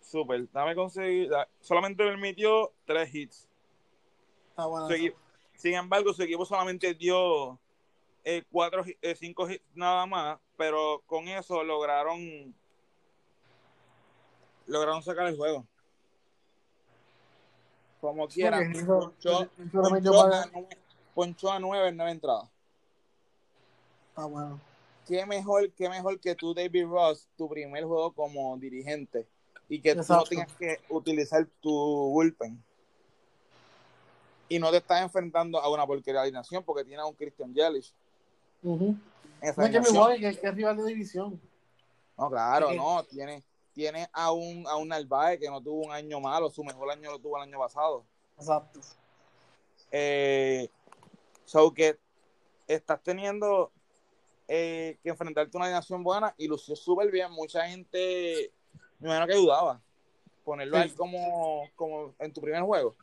súper. 0.00 0.50
Dame 0.52 0.74
conseguir. 0.74 1.30
solamente 1.60 2.04
permitió 2.04 2.72
tres 2.84 3.14
hits. 3.14 3.48
Está 4.50 4.66
bueno. 4.66 4.88
Su 4.88 5.14
sin 5.56 5.74
embargo, 5.74 6.12
su 6.12 6.22
equipo 6.22 6.44
solamente 6.44 6.92
dio 6.94 7.58
eh, 8.28 8.42
cuatro, 8.50 8.84
eh, 9.02 9.14
cinco 9.14 9.48
hits 9.48 9.62
nada 9.74 10.04
más, 10.04 10.38
pero 10.56 11.00
con 11.06 11.28
eso 11.28 11.62
lograron 11.62 12.52
lograron 14.66 15.00
sacar 15.00 15.28
el 15.28 15.36
juego. 15.36 15.64
Como 18.00 18.26
quiera, 18.26 18.58
porque 18.58 18.78
hizo- 18.78 18.98
ponchó, 18.98 19.50
ponchó 21.14 21.52
a 21.52 21.58
nueve- 21.60 21.88
en 21.88 21.96
nueve 21.96 22.12
entradas. 22.12 22.48
Bueno. 24.16 24.60
Qué 25.06 25.24
mejor, 25.24 25.70
qué 25.70 25.88
mejor 25.88 26.18
que 26.18 26.34
tú, 26.34 26.52
David 26.52 26.86
Ross, 26.86 27.28
tu 27.36 27.48
primer 27.48 27.84
juego 27.84 28.10
como 28.12 28.56
dirigente 28.58 29.24
y 29.68 29.80
que 29.80 29.94
tú 29.94 29.98
no 29.98 30.24
tengas 30.24 30.52
que 30.54 30.80
utilizar 30.88 31.46
tu 31.60 31.70
bullpen. 31.70 32.60
Y 34.48 34.58
no 34.58 34.70
te 34.72 34.78
estás 34.78 35.02
enfrentando 35.02 35.60
a 35.60 35.68
una 35.70 35.86
porquería 35.86 36.20
de 36.22 36.26
alineación 36.26 36.64
porque 36.64 36.84
tiene 36.84 37.02
a 37.02 37.06
un 37.06 37.14
Christian 37.14 37.54
Yelich. 37.54 37.92
En 38.62 39.00
esa 39.40 39.60
No 39.62 39.66
es 39.66 39.72
que. 39.72 39.80
Milwaukee, 39.92 40.20
que, 40.20 40.36
que 40.40 40.46
es 40.48 40.54
rival 40.54 40.76
de 40.76 40.84
división. 40.84 41.40
No, 42.18 42.30
claro, 42.30 42.70
Sí. 42.70 42.76
no, 42.76 43.04
tiene, 43.04 43.42
tiene 43.72 44.08
a 44.12 44.32
un, 44.32 44.66
a 44.66 44.76
un 44.76 44.88
Narváez 44.88 45.38
que 45.38 45.50
no 45.50 45.60
tuvo 45.62 45.84
un 45.86 45.92
año 45.92 46.18
malo, 46.20 46.48
su 46.50 46.64
mejor 46.64 46.90
año 46.90 47.10
lo 47.12 47.18
tuvo 47.18 47.36
el 47.36 47.42
año 47.44 47.58
pasado. 47.58 48.04
Exacto. 48.38 48.80
Eh, 49.92 50.68
so 51.44 51.72
que 51.72 51.98
estás 52.66 53.02
teniendo 53.02 53.70
eh, 54.48 54.98
que 55.02 55.10
enfrentarte 55.10 55.56
a 55.56 55.58
una 55.58 55.66
alineación 55.66 56.02
buena 56.02 56.34
y 56.38 56.48
lució 56.48 56.74
súper 56.74 57.10
bien. 57.10 57.30
Mucha 57.32 57.68
gente, 57.68 58.50
me 58.98 59.08
imagino 59.08 59.26
que 59.26 59.34
dudaba. 59.34 59.80
ponerlo 60.44 60.76
Sí. 60.76 60.82
ahí 60.84 60.90
como, 60.92 61.68
como 61.76 62.14
en 62.18 62.32
tu 62.32 62.40
primer 62.40 62.62
juego. 62.62 62.94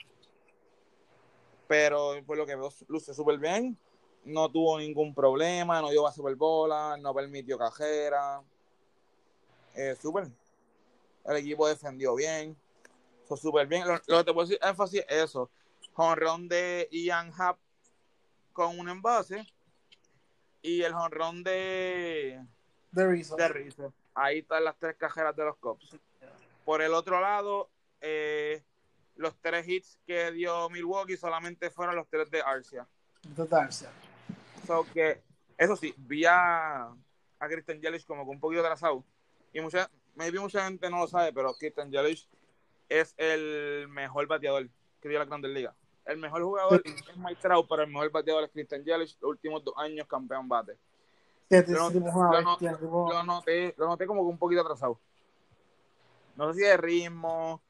Pero 1.68 2.14
por 2.26 2.38
lo 2.38 2.46
que 2.46 2.56
veo, 2.56 2.72
luce 2.88 3.14
súper 3.14 3.38
bien. 3.38 3.78
No 4.26 4.50
tuvo 4.50 4.80
ningún 4.80 5.14
problema, 5.14 5.82
no 5.82 5.90
dio 5.90 6.04
base 6.04 6.22
por 6.22 6.36
bola, 6.36 6.98
no 6.98 7.14
permitió 7.14 7.58
cajera. 7.58 8.42
Eh, 9.76 9.96
súper. 10.02 10.28
El 11.26 11.38
equipo 11.38 11.68
defendió 11.68 12.16
bien. 12.16 12.56
Fue 13.26 13.38
súper 13.38 13.68
bien. 13.68 13.88
Lo, 13.88 13.94
lo 14.08 14.18
que 14.20 14.24
te 14.24 14.34
puedo 14.34 14.48
decir 14.48 14.60
énfasis 14.62 15.04
es 15.08 15.24
eso. 15.24 15.50
Jonrón 15.94 16.48
de 16.48 16.88
Ian 16.92 17.32
Happ 17.38 17.58
con 18.54 18.80
un 18.80 18.90
envase. 18.90 19.46
Y 20.62 20.82
el 20.84 20.94
jonrón 20.94 21.44
de, 21.44 22.42
De 22.92 23.08
Rizzo. 23.08 23.36
de 23.36 23.48
Rizzo. 23.50 23.94
Ahí 24.16 24.40
están 24.40 24.64
las 24.64 24.78
tres 24.78 24.96
cajeras 24.96 25.36
de 25.36 25.44
los 25.44 25.58
Cubs. 25.58 25.98
Por 26.64 26.82
el 26.82 26.94
otro 26.94 27.20
lado, 27.20 27.70
eh, 28.00 28.64
los 29.18 29.36
tres 29.42 29.68
hits 29.68 29.98
que 30.08 30.32
dio 30.32 30.70
Milwaukee 30.70 31.18
solamente 31.18 31.70
fueron 31.70 31.98
los 31.98 32.08
tres 32.08 32.32
de 32.32 32.42
Arcia. 32.42 32.88
De 33.24 33.46
Darcia. 33.46 33.90
So 34.66 34.86
que, 34.94 35.22
eso 35.58 35.76
sí, 35.76 35.94
vi 35.98 36.26
a, 36.26 36.86
a 37.40 37.48
Christian 37.48 37.82
Yelich 37.82 38.06
como 38.06 38.24
que 38.24 38.32
un 38.32 38.40
poquito 38.40 38.62
atrasado. 38.62 39.04
Y 39.54 39.62
mucha, 39.62 39.90
maybe 40.16 40.40
mucha 40.40 40.66
gente 40.66 40.90
no 40.90 41.00
lo 41.00 41.08
sabe, 41.08 41.34
pero 41.34 41.54
Christian 41.54 41.92
Yelich 41.92 42.28
es 42.90 43.14
el 43.18 43.88
mejor 43.90 44.28
bateador 44.28 44.70
que 45.02 45.10
dio 45.10 45.20
la 45.20 45.26
Grandes 45.26 45.52
Ligas. 45.52 45.76
El 46.06 46.18
mejor 46.18 46.44
jugador 46.44 46.82
es 46.84 47.18
Mike 47.18 47.42
Trout, 47.42 47.68
pero 47.70 47.84
el 47.84 47.90
mejor 47.90 48.12
bateador 48.12 48.44
es 48.44 48.52
Christian 48.52 48.84
Yelich, 48.84 49.18
los 49.22 49.32
últimos 49.32 49.64
dos 49.64 49.74
años 49.78 50.08
campeón 50.08 50.48
bate. 50.48 50.78
Lo 51.50 53.24
noté, 53.24 53.74
lo 53.78 53.88
noté 53.88 54.08
como 54.08 54.22
que 54.22 54.28
un 54.28 54.38
poquito 54.38 54.62
atrasado. 54.62 55.00
No 56.36 56.52
sé 56.52 56.60
si 56.60 56.66
de 56.66 56.78
ritmo, 56.78 57.62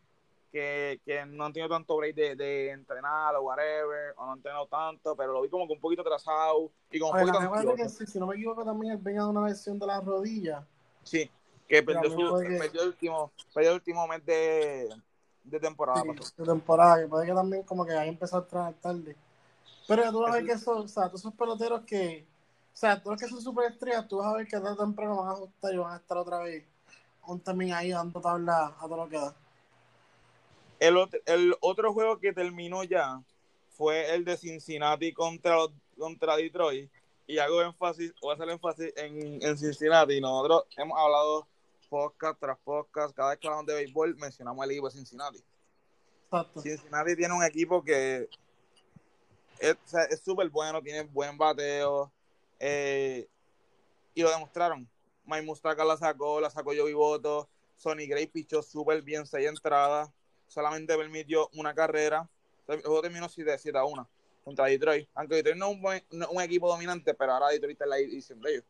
que, 0.54 1.02
que 1.04 1.26
no 1.26 1.46
han 1.46 1.52
tenido 1.52 1.68
tanto 1.68 1.98
break 1.98 2.16
de, 2.16 2.36
de 2.36 2.70
entrenar 2.70 3.36
o 3.36 3.42
whatever, 3.42 4.14
o 4.18 4.26
no 4.26 4.32
han 4.34 4.38
entrenado 4.38 4.68
tanto, 4.68 5.16
pero 5.16 5.34
lo 5.34 5.42
vi 5.42 5.50
como 5.50 5.66
que 5.66 5.74
un 5.74 5.82
poquito 5.82 6.04
atrasado 6.04 6.72
y 6.92 7.00
como 7.00 7.12
un 7.12 7.18
Oye, 7.18 7.50
poquito 7.50 7.76
que 7.76 7.90
si, 7.90 8.20
no 8.20 8.28
me 8.28 8.36
equivoco 8.36 8.64
también 8.64 8.94
él 8.94 9.00
venía 9.00 9.24
de 9.24 9.30
una 9.30 9.48
lesión 9.48 9.80
de 9.80 9.88
la 9.88 10.00
rodilla. 10.00 10.64
Sí, 11.04 11.30
que 11.68 11.82
perdió, 11.82 12.10
su, 12.12 12.38
que- 12.40 12.60
perdió 12.60 12.84
el 12.84 12.88
último, 12.90 13.32
perdió 13.52 13.72
el 13.72 13.76
último 13.78 14.08
mes 14.08 14.24
de, 14.26 14.96
de 15.44 15.60
temporada. 15.60 16.04
Sí, 16.04 16.34
de 16.38 16.46
temporada, 16.46 17.02
que 17.02 17.08
puede 17.08 17.26
que 17.26 17.34
también 17.34 17.64
como 17.64 17.84
que 17.84 17.94
haya 17.94 18.06
empezado 18.06 18.44
a 18.44 18.46
entrenar 18.46 18.74
tarde. 18.76 19.18
Pero 19.88 20.12
tú 20.12 20.22
vas 20.22 20.32
a 20.32 20.36
ver 20.36 20.44
Eso- 20.44 20.48
que 20.48 20.54
esos, 20.54 20.86
o 20.86 20.88
sea, 20.88 21.08
todos 21.08 21.22
esos 21.22 21.34
peloteros 21.34 21.82
que, 21.82 22.28
o 22.74 22.78
sea, 22.78 23.02
todos 23.02 23.14
los 23.14 23.22
que 23.22 23.28
son 23.28 23.42
superestrellas, 23.42 24.08
tú 24.08 24.18
vas 24.18 24.28
a 24.28 24.38
ver 24.38 24.46
que 24.48 24.52
tarde 24.58 24.70
o 24.72 24.78
temprano 24.78 25.18
van 25.18 25.30
a 25.30 25.32
ajustar 25.32 25.74
y 25.74 25.78
van 25.78 25.94
a 25.94 25.98
estar 25.98 26.18
otra 26.18 26.40
vez, 26.40 26.64
aún 27.24 27.40
también 27.42 27.74
ahí 27.74 27.90
dando 27.92 28.22
tabla 28.22 28.76
a 28.80 28.82
todo 28.84 28.98
lo 28.98 29.10
que 29.10 29.18
da. 29.18 29.36
El, 30.80 30.98
otro, 30.98 31.20
el 31.26 31.56
otro 31.62 31.94
juego 31.94 32.20
que 32.20 32.34
terminó 32.34 32.84
ya 32.84 33.22
fue 33.70 34.14
el 34.14 34.26
de 34.26 34.38
Cincinnati 34.38 35.14
contra, 35.14 35.58
contra 35.98 36.36
Detroit. 36.36 36.90
Y 37.26 37.38
hago 37.38 37.62
énfasis, 37.62 38.14
voy 38.22 38.32
a 38.32 38.34
hacer 38.36 38.50
énfasis 38.50 38.94
en, 38.98 39.42
en 39.42 39.58
Cincinnati. 39.58 40.20
Nosotros 40.20 40.66
hemos 40.78 40.98
hablado 41.00 41.48
podcast 41.90 42.40
tras 42.40 42.58
podcast, 42.60 43.16
cada 43.16 43.30
vez 43.30 43.40
que 43.40 43.48
hablamos 43.48 43.68
de 43.68 43.76
béisbol 43.76 44.16
mencionamos 44.16 44.66
el 44.66 44.72
equipo 44.72 44.90
de 44.90 44.96
Cincinnati. 44.96 45.44
Exacto. 46.26 46.62
Cincinnati 46.62 47.16
tiene 47.16 47.34
un 47.34 47.44
equipo 47.44 47.84
que 47.84 48.28
es 49.60 49.76
o 49.76 49.88
sea, 49.88 50.04
es 50.06 50.20
súper 50.22 50.50
bueno, 50.50 50.82
tiene 50.82 51.04
buen 51.04 51.38
bateo. 51.38 52.12
eh, 52.60 53.28
y 54.16 54.22
lo 54.22 54.30
demostraron. 54.30 54.88
Mike 55.26 55.46
Mustaka 55.46 55.86
la 55.86 55.98
sacó, 55.98 56.42
la 56.42 56.50
sacó 56.50 56.72
Joey 56.76 56.94
Boto. 56.94 57.48
Sonny 57.76 58.08
Gray 58.08 58.28
pichó 58.28 58.62
súper 58.62 59.02
bien, 59.02 59.26
seis 59.26 59.48
entradas. 59.48 60.10
Solamente 60.54 60.96
permitió 60.96 61.50
una 61.56 61.74
carrera. 61.74 62.30
El 62.68 62.82
juego 62.82 63.02
terminó 63.02 63.28
7, 63.28 63.58
7 63.58 63.78
a 63.78 63.86
1 63.86 64.08
contra 64.46 64.66
Detroit. 64.66 65.10
Aunque 65.16 65.36
Detroit 65.36 65.58
no 65.58 65.70
es 65.70 65.76
un, 65.76 65.82
buen- 65.82 66.04
no 66.12 66.26
es 66.26 66.32
un 66.32 66.42
equipo 66.42 66.68
dominante, 66.68 67.14
pero 67.16 67.34
ahora 67.34 67.48
Detroit 67.50 67.72
está 67.74 67.86
en 67.86 67.90
la 67.90 67.98
edición 67.98 68.40
de 68.40 68.52
ellos. 68.52 68.64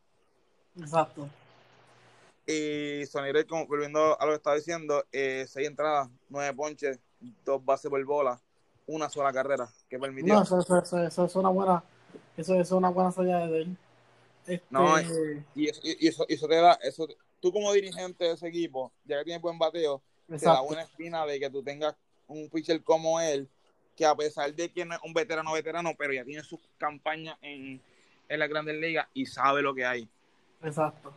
Exacto. 0.80 1.28
Y 2.46 3.06
Sonny 3.06 3.30
Gray, 3.30 3.46
como, 3.46 3.68
volviendo 3.68 4.20
a 4.20 4.26
lo 4.26 4.32
que 4.32 4.38
estaba 4.38 4.56
diciendo, 4.56 5.06
eh, 5.12 5.46
seis 5.48 5.68
entradas, 5.68 6.10
nueve 6.30 6.54
ponches, 6.54 7.00
dos 7.46 7.64
bases 7.64 7.90
por 7.90 8.04
bola, 8.06 8.40
una 8.88 9.10
sola 9.10 9.32
carrera 9.34 9.70
que 9.90 10.00
permitió. 10.00 10.36
No, 10.36 10.42
eso, 10.42 10.60
eso, 10.60 10.78
eso, 10.78 11.04
eso 11.04 11.26
es 11.26 11.36
una 11.36 11.50
buena, 11.50 11.84
eso, 12.38 12.56
es 12.56 12.72
una 12.72 12.90
buena 12.90 13.12
salida 13.12 13.48
de 13.48 13.62
él. 13.62 13.78
Este, 14.46 14.62
No, 14.70 15.00
Y 15.56 15.68
eso, 15.68 15.82
y 15.84 16.08
eso, 16.08 16.26
y 16.28 16.34
eso 16.34 16.48
te 16.48 16.56
da, 16.56 16.74
eso, 16.82 17.08
tú 17.40 17.52
como 17.54 17.72
dirigente 17.72 18.26
de 18.26 18.32
ese 18.32 18.48
equipo, 18.48 18.92
ya 19.06 19.20
que 19.20 19.26
tienes 19.26 19.42
buen 19.42 19.58
bateo, 19.58 20.02
te 20.40 20.46
da 20.46 20.62
buena 20.62 20.84
espina 20.84 21.26
de 21.26 21.40
que 21.40 21.50
tú 21.50 21.64
tengas 21.64 21.96
un 22.28 22.50
pitcher 22.50 22.82
como 22.84 23.20
él, 23.20 23.48
que 23.96 24.06
a 24.06 24.16
pesar 24.16 24.54
de 24.54 24.70
que 24.72 24.86
no 24.86 24.96
es 24.96 25.02
un 25.04 25.14
veterano 25.14 25.54
veterano, 25.54 25.92
pero 25.98 26.14
ya 26.14 26.24
tiene 26.24 26.44
sus 26.44 26.60
campañas 26.78 27.38
en, 27.42 27.82
en 28.30 28.40
la 28.40 28.48
Grandes 28.48 28.76
Ligas 28.76 29.08
y 29.14 29.26
sabe 29.26 29.62
lo 29.62 29.74
que 29.74 29.86
hay. 29.86 30.08
Exacto. 30.64 31.14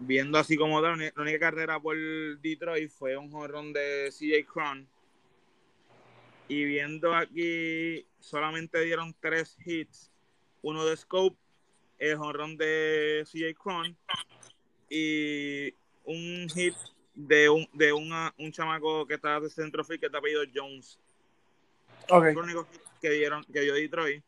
Viendo 0.00 0.38
así 0.38 0.56
como 0.56 0.80
tal, 0.80 0.98
la 0.98 1.22
única 1.22 1.38
carrera 1.38 1.80
por 1.80 1.96
Detroit 2.40 2.90
fue 2.90 3.16
un 3.16 3.30
jonrón 3.30 3.72
de 3.72 4.10
CJ 4.10 4.46
Cron. 4.52 4.88
Y 6.46 6.64
viendo 6.64 7.14
aquí, 7.14 8.06
solamente 8.20 8.80
dieron 8.80 9.14
tres 9.20 9.56
hits. 9.64 10.10
Uno 10.62 10.84
de 10.86 10.96
Scope, 10.96 11.36
el 11.98 12.16
jonrón 12.16 12.56
de 12.56 13.24
CJ 13.30 13.54
Cron 13.60 13.96
y 14.88 15.74
un 16.04 16.48
hit 16.48 16.74
de 17.18 17.50
un 17.50 17.68
de 17.72 17.92
una, 17.92 18.32
un 18.38 18.52
chamaco 18.52 19.04
que 19.04 19.14
está 19.14 19.40
de 19.40 19.50
centrofield 19.50 19.98
que 19.98 20.06
está 20.06 20.18
apellido 20.18 20.44
Jones. 20.54 21.00
Ok. 22.08 22.20
Fue 22.20 22.30
el 22.30 22.38
único 22.38 22.68
que 23.02 23.10
dieron, 23.10 23.44
que 23.44 23.60
dio 23.60 23.74
Detroit. 23.74 24.22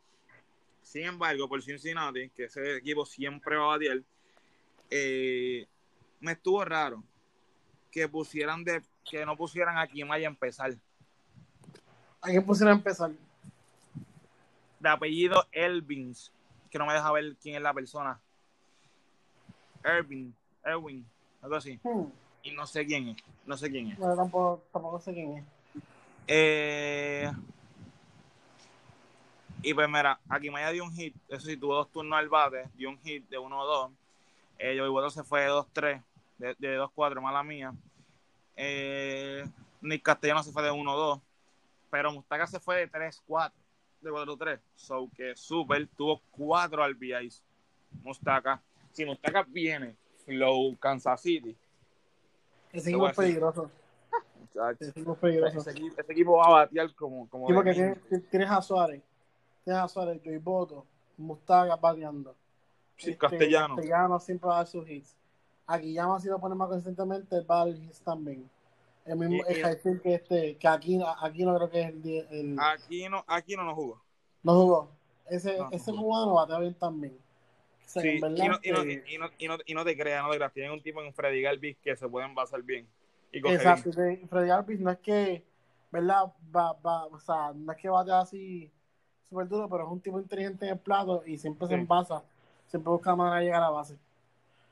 Sin 0.83 1.05
embargo, 1.05 1.48
por 1.48 1.62
Cincinnati, 1.62 2.31
que 2.31 2.44
ese 2.44 2.79
equipo 2.79 3.07
siempre 3.07 3.57
va 3.57 3.64
a 3.64 3.66
batear, 3.68 4.03
eh, 4.90 5.66
me 6.18 6.33
estuvo 6.33 6.64
raro 6.64 7.05
que 7.92 8.09
pusieran 8.09 8.64
de 8.64 8.83
que 9.09 9.24
no 9.24 9.37
pusieran 9.37 9.79
a 9.79 9.87
Kimaya 9.87 10.26
a 10.26 10.31
empezar. 10.31 10.74
Hay 12.20 12.35
que 12.35 12.42
pusieron 12.42 12.74
a 12.74 12.76
empezar. 12.76 13.12
De 14.81 14.88
apellido 14.88 15.46
Elvins, 15.53 16.33
que 16.68 16.79
no 16.79 16.87
me 16.87 16.94
deja 16.94 17.12
ver 17.12 17.37
quién 17.40 17.55
es 17.55 17.62
la 17.62 17.72
persona. 17.72 18.20
Ervin, 19.85 20.35
Erwin, 20.64 21.07
algo 21.40 21.55
así. 21.55 21.79
Hmm, 21.85 22.07
Y 22.42 22.53
no 22.53 22.66
sé 22.66 22.87
quién 22.87 23.09
es, 23.09 23.16
no 23.46 23.57
sé 23.57 23.70
quién 23.70 23.88
es. 23.88 23.98
no, 23.98 24.16
tampoco, 24.16 24.62
tampoco 24.72 25.00
sé 25.00 25.12
quién 25.12 25.38
es. 25.38 25.44
Eh, 26.26 27.31
y 29.62 29.74
pues 29.74 29.88
mira, 29.88 30.18
aquí 30.29 30.48
Maya 30.48 30.70
dio 30.70 30.85
un 30.85 30.92
hit, 30.92 31.14
eso 31.29 31.46
sí, 31.46 31.57
tuvo 31.57 31.74
dos 31.74 31.90
turnos 31.90 32.18
al 32.18 32.29
bate, 32.29 32.68
dio 32.74 32.88
un 32.88 32.98
hit 33.00 33.29
de 33.29 33.38
1-2. 33.38 33.90
Eh, 34.59 34.76
Joey 34.79 34.90
Boto 34.90 35.11
se 35.11 35.24
fue 35.24 35.42
de 35.42 35.48
2-3, 35.48 36.03
de, 36.38 36.55
de 36.59 36.81
2-4, 36.81 37.20
mala 37.20 37.42
mía. 37.42 37.74
Eh, 38.57 39.44
Nick 39.81 40.03
Castellano 40.03 40.42
se 40.42 40.53
fue 40.53 40.62
de 40.62 40.70
1-2, 40.70 41.20
pero 41.90 42.12
Mustaka 42.12 42.46
se 42.46 42.61
fue 42.61 42.76
de 42.76 42.90
3-4, 42.90 43.53
de 44.00 44.11
4-3. 44.11 44.61
So 44.76 45.11
que 45.16 45.35
super, 45.37 45.87
tuvo 45.96 46.20
4 46.33 46.88
RBIs. 46.88 47.42
Mustaka. 48.03 48.62
Si 48.92 49.05
Mustaka 49.05 49.42
viene, 49.42 49.96
Flow 50.24 50.76
Kansas 50.79 51.20
City. 51.20 51.57
Ese 52.72 52.90
equipo 52.90 53.09
es 53.09 53.16
decir. 53.16 53.33
peligroso. 53.35 53.70
Ese 54.80 54.90
equipo 54.90 55.12
es 55.12 55.18
peligroso. 55.18 55.59
Ese, 55.59 55.70
equipo, 55.70 55.94
ese 56.00 56.12
equipo 56.12 56.37
va 56.37 56.44
a 56.46 56.50
batear 56.50 56.94
como, 56.94 57.28
como 57.28 57.46
Sí, 57.48 57.54
porque 57.54 57.72
tienes, 57.72 57.98
tienes 58.30 58.50
a 58.50 58.61
Suárez, 58.62 59.02
tienes 59.64 59.83
a 59.83 59.88
Suárez, 59.88 60.20
Joey 60.24 60.38
Boto, 60.38 60.85
Mustaga 61.16 61.76
bateando. 61.76 62.35
Sí, 62.96 63.11
Este, 63.12 63.18
castellano. 63.18 63.76
Castellano 63.76 64.20
siempre 64.20 64.48
va 64.48 64.54
a 64.54 64.59
dar 64.59 64.66
sus 64.66 64.88
hits. 64.88 65.16
Aquí 65.66 65.92
ya 65.94 66.06
si 66.18 66.28
lo 66.28 66.38
pone 66.40 66.54
más 66.54 66.68
consistentemente, 66.68 67.37
él 67.37 67.46
va 67.50 67.62
a 67.62 67.66
dar 67.66 67.76
hits 67.76 68.00
también. 68.00 68.48
El 69.06 69.16
mismo 69.16 69.37
Y- 69.37 69.52
el 69.52 69.62
Jairfield 69.62 70.02
que 70.02 70.14
este, 70.14 70.56
que 70.56 70.68
aquí, 70.68 71.00
aquí 71.20 71.44
no 71.44 71.56
creo 71.56 71.70
que 71.70 71.80
es 71.80 71.88
el, 71.88 72.06
el 72.30 72.56
Aquí 72.61 73.09
no, 73.09 73.24
aquí 73.26 73.56
no 73.56 73.64
nos 73.64 73.74
jugó. 73.74 74.00
no 74.42 74.52
jugó. 74.54 74.90
Ese, 75.28 75.56
No, 75.59 75.64
no 75.64 75.70
ese 75.70 75.90
jugó. 75.92 76.02
cubano 76.04 76.35
batea 76.35 76.59
bien 76.59 76.74
también. 76.74 77.16
Sí, 77.92 78.18
y 78.18 78.20
no, 78.20 78.29
y, 78.29 78.48
no, 78.48 78.59
y, 78.62 79.18
no, 79.18 79.31
y, 79.38 79.48
no, 79.48 79.59
y 79.66 79.74
no 79.74 79.85
te 79.85 79.96
creas, 79.96 80.22
no 80.22 80.31
te 80.31 80.37
creas. 80.37 80.53
Tienen 80.53 80.72
un 80.72 80.81
tipo 80.81 81.03
en 81.03 81.12
Freddy 81.12 81.42
Galvis 81.42 81.76
que 81.79 81.96
se 81.96 82.09
pueden 82.09 82.35
basar 82.37 82.62
bien. 82.62 82.87
Y 83.33 83.38
Exacto, 83.38 83.90
bien. 83.96 84.29
Freddy 84.29 84.50
Alvis 84.50 84.79
no 84.79 84.90
es 84.90 84.98
que, 84.98 85.44
¿verdad? 85.90 86.33
Va, 86.55 86.72
va, 86.74 87.07
o 87.07 87.18
sea, 87.18 87.53
no 87.55 87.72
es 87.72 87.79
que 87.79 87.88
vaya 87.88 88.20
así 88.20 88.70
súper 89.29 89.48
duro, 89.48 89.68
pero 89.68 89.85
es 89.85 89.90
un 89.90 90.00
tipo 90.00 90.20
inteligente 90.20 90.66
en 90.66 90.72
el 90.72 90.79
plato 90.79 91.22
y 91.26 91.37
siempre 91.37 91.66
se 91.66 91.74
envasa, 91.74 92.24
siempre 92.66 92.90
busca 92.90 93.16
manera 93.16 93.38
de 93.38 93.44
llegar 93.44 93.62
a 93.62 93.66
la 93.66 93.70
base. 93.70 93.96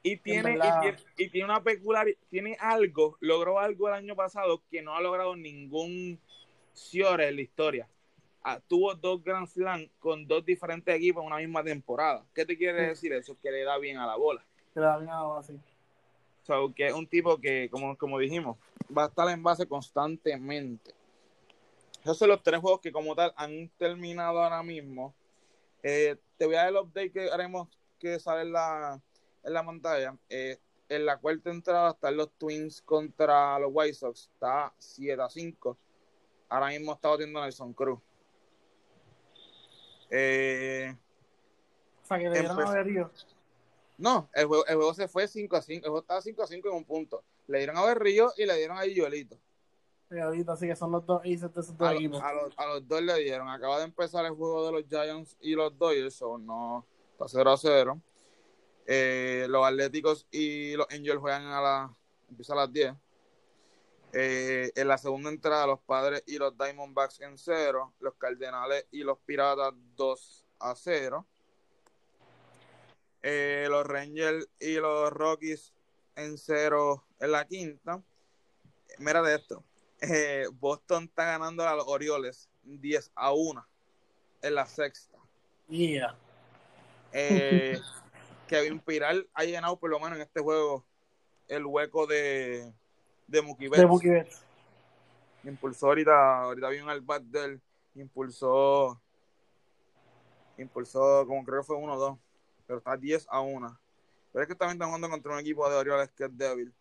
Y 0.02 0.16
tiene, 0.16 0.56
y 0.56 0.80
tiene, 0.80 0.98
y 1.16 1.28
tiene 1.28 1.44
una 1.44 1.62
peculiaridad, 1.62 2.18
tiene 2.30 2.56
algo, 2.60 3.16
logró 3.20 3.58
algo 3.58 3.88
el 3.88 3.94
año 3.94 4.14
pasado 4.14 4.62
que 4.70 4.80
no 4.80 4.94
ha 4.94 5.00
logrado 5.00 5.34
ningún 5.34 6.20
Ciore 6.72 7.28
en 7.28 7.36
la 7.36 7.42
historia. 7.42 7.88
Tuvo 8.66 8.94
dos 8.94 9.22
Grand 9.22 9.46
Slam 9.46 9.88
con 9.98 10.26
dos 10.26 10.44
diferentes 10.44 10.94
equipos 10.94 11.22
en 11.22 11.26
una 11.26 11.36
misma 11.36 11.62
temporada. 11.62 12.24
¿Qué 12.34 12.46
te 12.46 12.56
quiere 12.56 12.80
Sí. 12.82 12.88
decir 12.88 13.12
eso? 13.12 13.36
Que 13.42 13.50
le 13.50 13.62
da 13.64 13.76
bien 13.78 13.98
a 13.98 14.06
la 14.06 14.16
bola. 14.16 14.44
Que 14.72 14.80
le 14.80 14.86
da 14.86 14.96
bien 14.98 15.10
a 15.10 15.20
la 15.20 15.26
base. 15.26 15.52
O 15.54 15.58
So, 16.44 16.72
que 16.74 16.86
es 16.86 16.94
un 16.94 17.06
tipo 17.06 17.36
que, 17.38 17.68
como, 17.70 17.96
como 17.98 18.18
dijimos, 18.18 18.56
va 18.96 19.04
a 19.04 19.08
estar 19.08 19.28
en 19.28 19.42
base 19.42 19.66
constantemente. 19.66 20.94
Esos 22.02 22.16
son 22.16 22.28
los 22.28 22.42
tres 22.42 22.60
juegos 22.60 22.80
que 22.80 22.90
como 22.90 23.14
tal 23.14 23.34
han 23.36 23.68
terminado 23.76 24.42
ahora 24.42 24.62
mismo. 24.62 25.14
Eh, 25.82 26.16
te 26.38 26.46
voy 26.46 26.54
a 26.54 26.60
dar 26.60 26.68
el 26.68 26.76
update 26.76 27.12
que 27.12 27.30
haremos 27.30 27.68
que 27.98 28.18
sale 28.18 28.42
en 28.42 28.52
la, 28.52 28.98
en 29.42 29.52
la 29.52 29.64
pantalla. 29.64 30.16
Eh, 30.30 30.58
en 30.88 31.04
la 31.04 31.18
cuarta 31.18 31.50
entrada 31.50 31.90
están 31.90 32.16
los 32.16 32.30
Twins 32.38 32.80
contra 32.80 33.58
los 33.58 33.70
White 33.74 33.94
Sox. 33.94 34.30
Está 34.32 34.72
7 34.78 35.20
a 35.20 35.28
5. 35.28 35.76
Ahora 36.48 36.68
mismo 36.68 36.94
está 36.94 37.10
batiendo 37.10 37.42
Nelson 37.42 37.74
Cruz. 37.74 37.98
Eh, 40.10 40.94
O 42.02 42.06
sea, 42.06 42.18
que 42.18 42.24
le 42.24 42.30
dieron 42.30 42.50
Empezó- 42.52 42.70
a 42.70 42.74
Berrío. 42.74 43.10
no, 43.98 44.28
el 44.34 44.46
juego, 44.46 44.66
el 44.66 44.76
juego 44.76 44.94
se 44.94 45.08
fue 45.08 45.28
5 45.28 45.56
a 45.56 45.62
5. 45.62 45.84
El 45.86 45.90
juego 45.90 46.00
estaba 46.00 46.22
5 46.22 46.42
a 46.42 46.46
5 46.46 46.68
en 46.68 46.74
un 46.76 46.84
punto. 46.84 47.22
Le 47.46 47.58
dieron 47.58 47.76
a 47.76 47.84
Berrío 47.84 48.32
y 48.36 48.46
le 48.46 48.56
dieron 48.56 48.76
a 48.78 48.80
Joelito. 48.80 49.36
Y 50.10 50.18
ahorita 50.18 50.56
sí 50.56 50.66
que 50.66 50.74
son 50.76 50.90
los 50.92 51.04
dos 51.04 51.20
aces 51.20 51.40
de 51.54 51.60
esos 51.60 51.76
dos 51.76 51.86
A, 51.88 51.92
lo- 51.92 51.98
equipos. 51.98 52.22
a 52.22 52.32
los, 52.32 52.54
a 52.58 52.66
los 52.66 52.88
dos 52.88 53.02
le 53.02 53.14
dieron. 53.22 53.48
Acaba 53.48 53.78
de 53.78 53.84
empezar 53.84 54.24
el 54.24 54.32
juego 54.32 54.64
de 54.66 54.72
los 54.72 54.88
Giants 54.88 55.36
y 55.40 55.54
los 55.54 55.76
Dodgers. 55.78 56.14
So 56.14 56.38
no, 56.38 56.86
está 57.12 57.28
0 57.28 57.50
a 57.50 57.56
0. 57.58 58.00
Eh, 58.86 59.44
los 59.50 59.66
Atléticos 59.66 60.26
y 60.30 60.74
los 60.76 60.86
Angels 60.90 61.18
juegan 61.18 61.44
a 61.46 61.60
las. 61.60 61.90
Empieza 62.30 62.54
a 62.54 62.56
las 62.56 62.72
10. 62.72 62.94
Eh, 64.12 64.72
en 64.74 64.88
la 64.88 64.96
segunda 64.96 65.28
entrada, 65.28 65.66
los 65.66 65.80
Padres 65.80 66.22
y 66.26 66.38
los 66.38 66.56
Diamondbacks 66.56 67.20
en 67.20 67.36
0. 67.36 67.94
Los 68.00 68.14
Cardenales 68.14 68.86
y 68.90 69.02
los 69.02 69.18
Piratas 69.18 69.74
2 69.96 70.46
a 70.60 70.74
0. 70.74 71.26
Eh, 73.22 73.66
los 73.68 73.86
Rangers 73.86 74.48
y 74.58 74.74
los 74.74 75.12
Rockies 75.12 75.74
en 76.16 76.38
0 76.38 77.04
en 77.20 77.32
la 77.32 77.46
quinta. 77.46 78.02
Mira 78.98 79.22
de 79.22 79.36
esto. 79.36 79.64
Eh, 80.00 80.46
Boston 80.52 81.04
está 81.04 81.24
ganando 81.24 81.66
a 81.66 81.74
los 81.74 81.86
Orioles 81.86 82.48
10 82.62 83.10
a 83.14 83.32
1 83.32 83.66
en 84.42 84.54
la 84.54 84.66
sexta. 84.66 85.18
Yeah. 85.68 86.16
Kevin 88.48 88.80
Piral 88.80 89.28
ha 89.34 89.44
llenado 89.44 89.78
por 89.78 89.90
lo 89.90 89.98
menos 89.98 90.16
en 90.16 90.22
este 90.22 90.40
juego 90.40 90.86
el 91.48 91.66
hueco 91.66 92.06
de, 92.06 92.72
de 93.28 93.42
Mookie 93.42 93.64
De 93.64 93.70
Betts. 93.70 93.88
Mookie 93.88 94.08
Betts. 94.08 94.44
Impulsó 95.44 95.86
ahorita, 95.86 96.42
ahorita 96.42 96.68
vi 96.70 96.80
un 96.80 96.90
al 96.90 97.00
bat 97.00 97.22
de 97.22 97.44
él, 97.44 97.60
impulsó, 97.94 99.00
impulsó 100.56 101.24
como 101.26 101.44
creo 101.44 101.60
que 101.60 101.66
fue 101.66 101.76
1-2, 101.76 102.18
pero 102.66 102.78
está 102.78 102.96
10 102.96 103.26
a 103.30 103.40
1. 103.40 103.78
Pero 104.32 104.42
es 104.42 104.48
que 104.48 104.54
también 104.54 104.76
están 104.76 104.88
jugando 104.88 105.08
contra 105.08 105.32
un 105.32 105.38
equipo 105.38 105.68
de 105.70 105.76
Orioles 105.76 106.10
que 106.10 106.24
es 106.24 106.36
débil. 106.36 106.72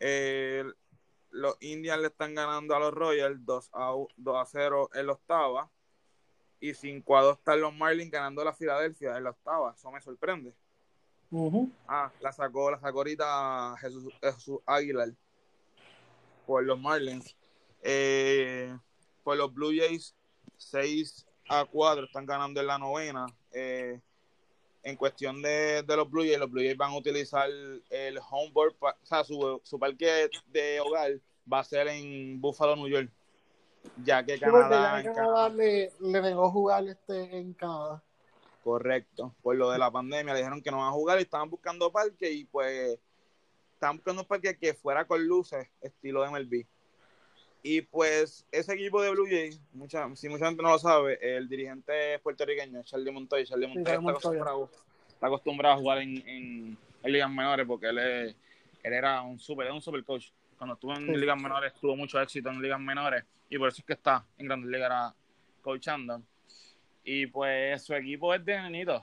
Eh, 0.00 0.64
los 1.30 1.56
Indians 1.60 2.00
le 2.00 2.06
están 2.06 2.34
ganando 2.34 2.74
a 2.74 2.80
los 2.80 2.94
Royals 2.94 3.44
2 3.44 3.70
a, 3.74 3.94
2 4.16 4.36
a 4.36 4.46
0 4.46 4.90
en 4.94 5.06
la 5.06 5.12
octava. 5.12 5.70
Y 6.60 6.74
5 6.74 7.16
a 7.16 7.22
2 7.22 7.38
están 7.38 7.60
los 7.60 7.72
Marlins 7.72 8.10
ganando 8.10 8.42
a 8.42 8.46
la 8.46 8.52
Filadelfia 8.52 9.16
en 9.16 9.24
la 9.24 9.30
octava. 9.30 9.74
Eso 9.76 9.92
me 9.92 10.00
sorprende. 10.00 10.52
Ujú. 11.30 11.70
Ah, 11.86 12.10
la 12.20 12.32
sacó, 12.32 12.70
la 12.70 12.80
sacó 12.80 12.98
ahorita 12.98 13.76
Jesús, 13.78 14.12
Jesús 14.20 14.58
Aguilar 14.66 15.10
por 16.48 16.64
los 16.64 16.80
Marlins. 16.80 17.36
Eh, 17.82 18.74
por 19.22 19.36
los 19.36 19.52
Blue 19.52 19.70
Jays, 19.76 20.14
6 20.56 21.26
a 21.50 21.66
4 21.66 22.06
están 22.06 22.24
ganando 22.24 22.58
en 22.60 22.66
la 22.66 22.78
novena. 22.78 23.26
Eh, 23.52 24.00
en 24.82 24.96
cuestión 24.96 25.42
de, 25.42 25.82
de 25.82 25.96
los 25.96 26.10
Blue 26.10 26.22
Jays, 26.22 26.38
los 26.38 26.50
Blue 26.50 26.62
Jays 26.62 26.76
van 26.78 26.92
a 26.92 26.96
utilizar 26.96 27.48
el 27.90 28.18
homeboard, 28.30 28.74
pa- 28.76 28.96
o 29.02 29.06
sea, 29.06 29.22
su, 29.24 29.60
su 29.62 29.78
parque 29.78 30.30
de 30.46 30.80
hogar 30.80 31.12
va 31.52 31.58
a 31.60 31.64
ser 31.64 31.86
en 31.88 32.40
Buffalo, 32.40 32.74
New 32.76 32.88
York. 32.88 33.10
Ya 34.04 34.24
que 34.24 34.38
Canadá, 34.38 34.70
ya 34.70 35.00
en 35.08 35.14
Canadá 35.14 35.32
Canadá- 35.34 35.48
le, 35.50 35.92
le 36.00 36.22
negó 36.22 36.50
jugar 36.50 36.86
este 36.88 37.36
en 37.38 37.52
Canadá. 37.52 38.02
Correcto. 38.64 39.34
Por 39.42 39.56
lo 39.56 39.70
de 39.70 39.78
la 39.78 39.90
pandemia 39.90 40.32
le 40.32 40.40
dijeron 40.40 40.62
que 40.62 40.70
no 40.70 40.78
van 40.78 40.88
a 40.88 40.92
jugar 40.92 41.18
y 41.18 41.22
estaban 41.22 41.50
buscando 41.50 41.92
parque 41.92 42.30
y 42.32 42.44
pues 42.46 42.98
estaban 43.78 43.96
buscando 43.98 44.22
un 44.22 44.28
parque 44.28 44.56
que 44.58 44.74
fuera 44.74 45.04
con 45.06 45.24
luces, 45.24 45.68
estilo 45.80 46.28
MLB. 46.28 46.66
Y 47.62 47.82
pues 47.82 48.44
ese 48.50 48.74
equipo 48.74 49.00
de 49.00 49.10
Blue 49.10 49.26
Jays, 49.28 49.60
mucha, 49.72 50.08
si 50.16 50.28
mucha 50.28 50.46
gente 50.46 50.62
no 50.62 50.70
lo 50.70 50.78
sabe, 50.80 51.18
el 51.36 51.48
dirigente 51.48 52.14
es 52.14 52.20
puertorriqueño, 52.20 52.82
Charlie 52.82 53.12
Montoya. 53.12 53.44
Charlie 53.44 53.66
Montoya 53.68 53.84
Charlie 53.84 53.98
está, 53.98 54.00
Montoya. 54.12 54.42
acostumbrado, 54.42 54.70
está 55.08 55.26
acostumbrado 55.28 55.74
a 55.74 55.78
jugar 55.78 55.98
en, 55.98 56.28
en, 56.28 56.78
en 57.04 57.12
ligas 57.12 57.30
menores 57.30 57.66
porque 57.66 57.86
él, 57.88 57.98
es- 57.98 58.36
él 58.82 58.92
era 58.92 59.22
un 59.22 59.38
super, 59.38 59.66
era 59.66 59.74
un 59.74 59.80
super 59.82 60.02
coach. 60.04 60.30
Cuando 60.56 60.74
estuvo 60.74 60.92
en 60.96 61.06
Sí. 61.06 61.16
ligas 61.16 61.40
menores 61.40 61.72
tuvo 61.80 61.94
mucho 61.94 62.20
éxito 62.20 62.48
en 62.48 62.60
ligas 62.60 62.80
menores 62.80 63.24
y 63.48 63.58
por 63.58 63.68
eso 63.68 63.80
es 63.80 63.84
que 63.86 63.92
está 63.92 64.26
en 64.38 64.46
grandes 64.46 64.70
ligas 64.70 65.14
coachando. 65.62 66.20
Y 67.04 67.26
pues 67.28 67.84
su 67.84 67.94
equipo 67.94 68.34
es 68.34 68.44
de 68.44 68.60
nenitos. 68.60 69.02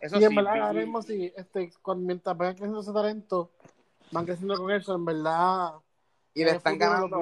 Eso 0.00 0.18
y 0.20 0.24
en 0.24 0.34
verdad, 0.34 0.60
ahora 0.60 0.80
mismo 0.80 1.02
sí, 1.02 1.32
este, 1.36 1.72
cuando, 1.80 2.06
mientras 2.06 2.36
vayan 2.36 2.54
creciendo 2.54 2.80
ese 2.80 2.92
talento, 2.92 3.50
van 4.10 4.26
creciendo 4.26 4.56
con 4.56 4.70
eso, 4.70 4.94
en 4.94 5.04
verdad. 5.04 5.74
y 6.34 6.44
le 6.44 6.50
están 6.50 6.78
ganando 6.78 7.20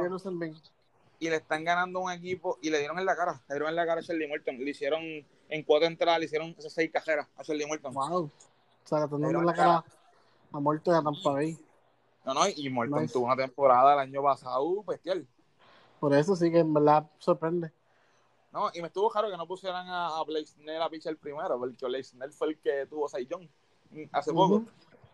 y 1.23 1.31
le 1.31 1.37
están 1.37 1.63
ganando 1.63 2.01
un 2.01 2.11
equipo 2.11 2.59
y 2.61 2.71
le 2.71 2.81
dieron 2.81 2.99
en 2.99 3.07
la 3.07 3.15
cara, 3.15 3.41
le 3.49 3.55
dieron 3.55 3.69
en 3.69 3.77
la 3.77 3.87
cara 3.87 4.01
a 4.01 4.03
Charlie 4.03 4.27
Morton, 4.27 4.59
le 4.59 4.69
hicieron 4.69 5.01
en 5.49 5.63
cuatro 5.63 5.87
entradas, 5.87 6.19
le 6.19 6.25
hicieron 6.25 6.53
esas 6.59 6.73
seis 6.73 6.91
cajeras 6.93 7.29
a 7.37 7.45
Charlie 7.45 7.65
Morton. 7.65 7.95
Wow. 7.95 8.25
O 8.25 8.31
sea, 8.83 8.99
le 8.99 9.05
están 9.05 9.21
dando 9.21 9.39
en 9.39 9.47
la 9.47 9.55
cara 9.55 9.85
a 10.51 10.59
muerto 10.59 10.91
de 10.91 11.01
Tampa 11.01 11.31
Bay. 11.31 11.57
No, 12.25 12.35
no, 12.35 12.41
y 12.49 12.69
Morton 12.71 13.03
Nice. 13.03 13.13
tuvo 13.13 13.27
una 13.27 13.37
temporada 13.37 13.95
el 13.95 14.01
año 14.01 14.21
pasado 14.21 14.83
bestial. 14.83 15.25
Por 16.01 16.13
eso 16.13 16.35
sí 16.35 16.51
que 16.51 16.59
en 16.59 16.75
verdad 16.75 17.09
sorprende. 17.19 17.71
No, 18.53 18.71
y 18.75 18.81
me 18.83 18.88
estuvo 18.88 19.09
claro 19.11 19.31
que 19.31 19.37
no 19.37 19.47
pusieran 19.47 19.88
a, 19.88 20.19
a 20.19 20.25
Blake 20.25 20.47
Snell 20.47 20.83
a 20.83 20.91
pitcher 20.91 21.17
primero, 21.17 21.59
porque 21.59 21.87
Blake 21.87 22.05
Snell 22.05 22.33
fue 22.33 22.49
el 22.49 22.59
que 22.59 22.87
tuvo 22.87 23.09
Cy 23.09 23.27
Young 23.27 23.49
hace 24.12 24.31
poco. 24.33 24.62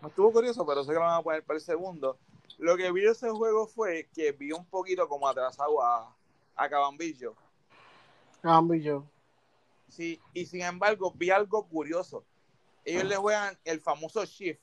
Me 0.00 0.08
estuvo 0.08 0.32
curioso, 0.32 0.66
pero 0.66 0.82
sé 0.82 0.88
que 0.88 0.94
lo 0.94 1.00
van 1.00 1.14
a 1.18 1.22
poner 1.22 1.44
para 1.44 1.56
el 1.56 1.64
segundo. 1.64 2.18
Lo 2.58 2.76
que 2.76 2.90
vi 2.90 3.02
de 3.02 3.10
ese 3.10 3.30
juego 3.30 3.66
fue 3.68 4.08
que 4.12 4.32
vi 4.32 4.50
un 4.52 4.64
poquito 4.66 5.08
como 5.08 5.28
atrasado 5.28 5.80
a, 5.82 6.14
a 6.56 6.68
Cabambillo. 6.68 7.34
Yo. 8.80 9.04
Sí, 9.88 10.20
y 10.34 10.46
sin 10.46 10.62
embargo, 10.62 11.12
vi 11.14 11.30
algo 11.30 11.66
curioso. 11.66 12.24
Ellos 12.84 13.04
le 13.04 13.16
juegan 13.16 13.58
el 13.64 13.80
famoso 13.80 14.24
shift, 14.24 14.60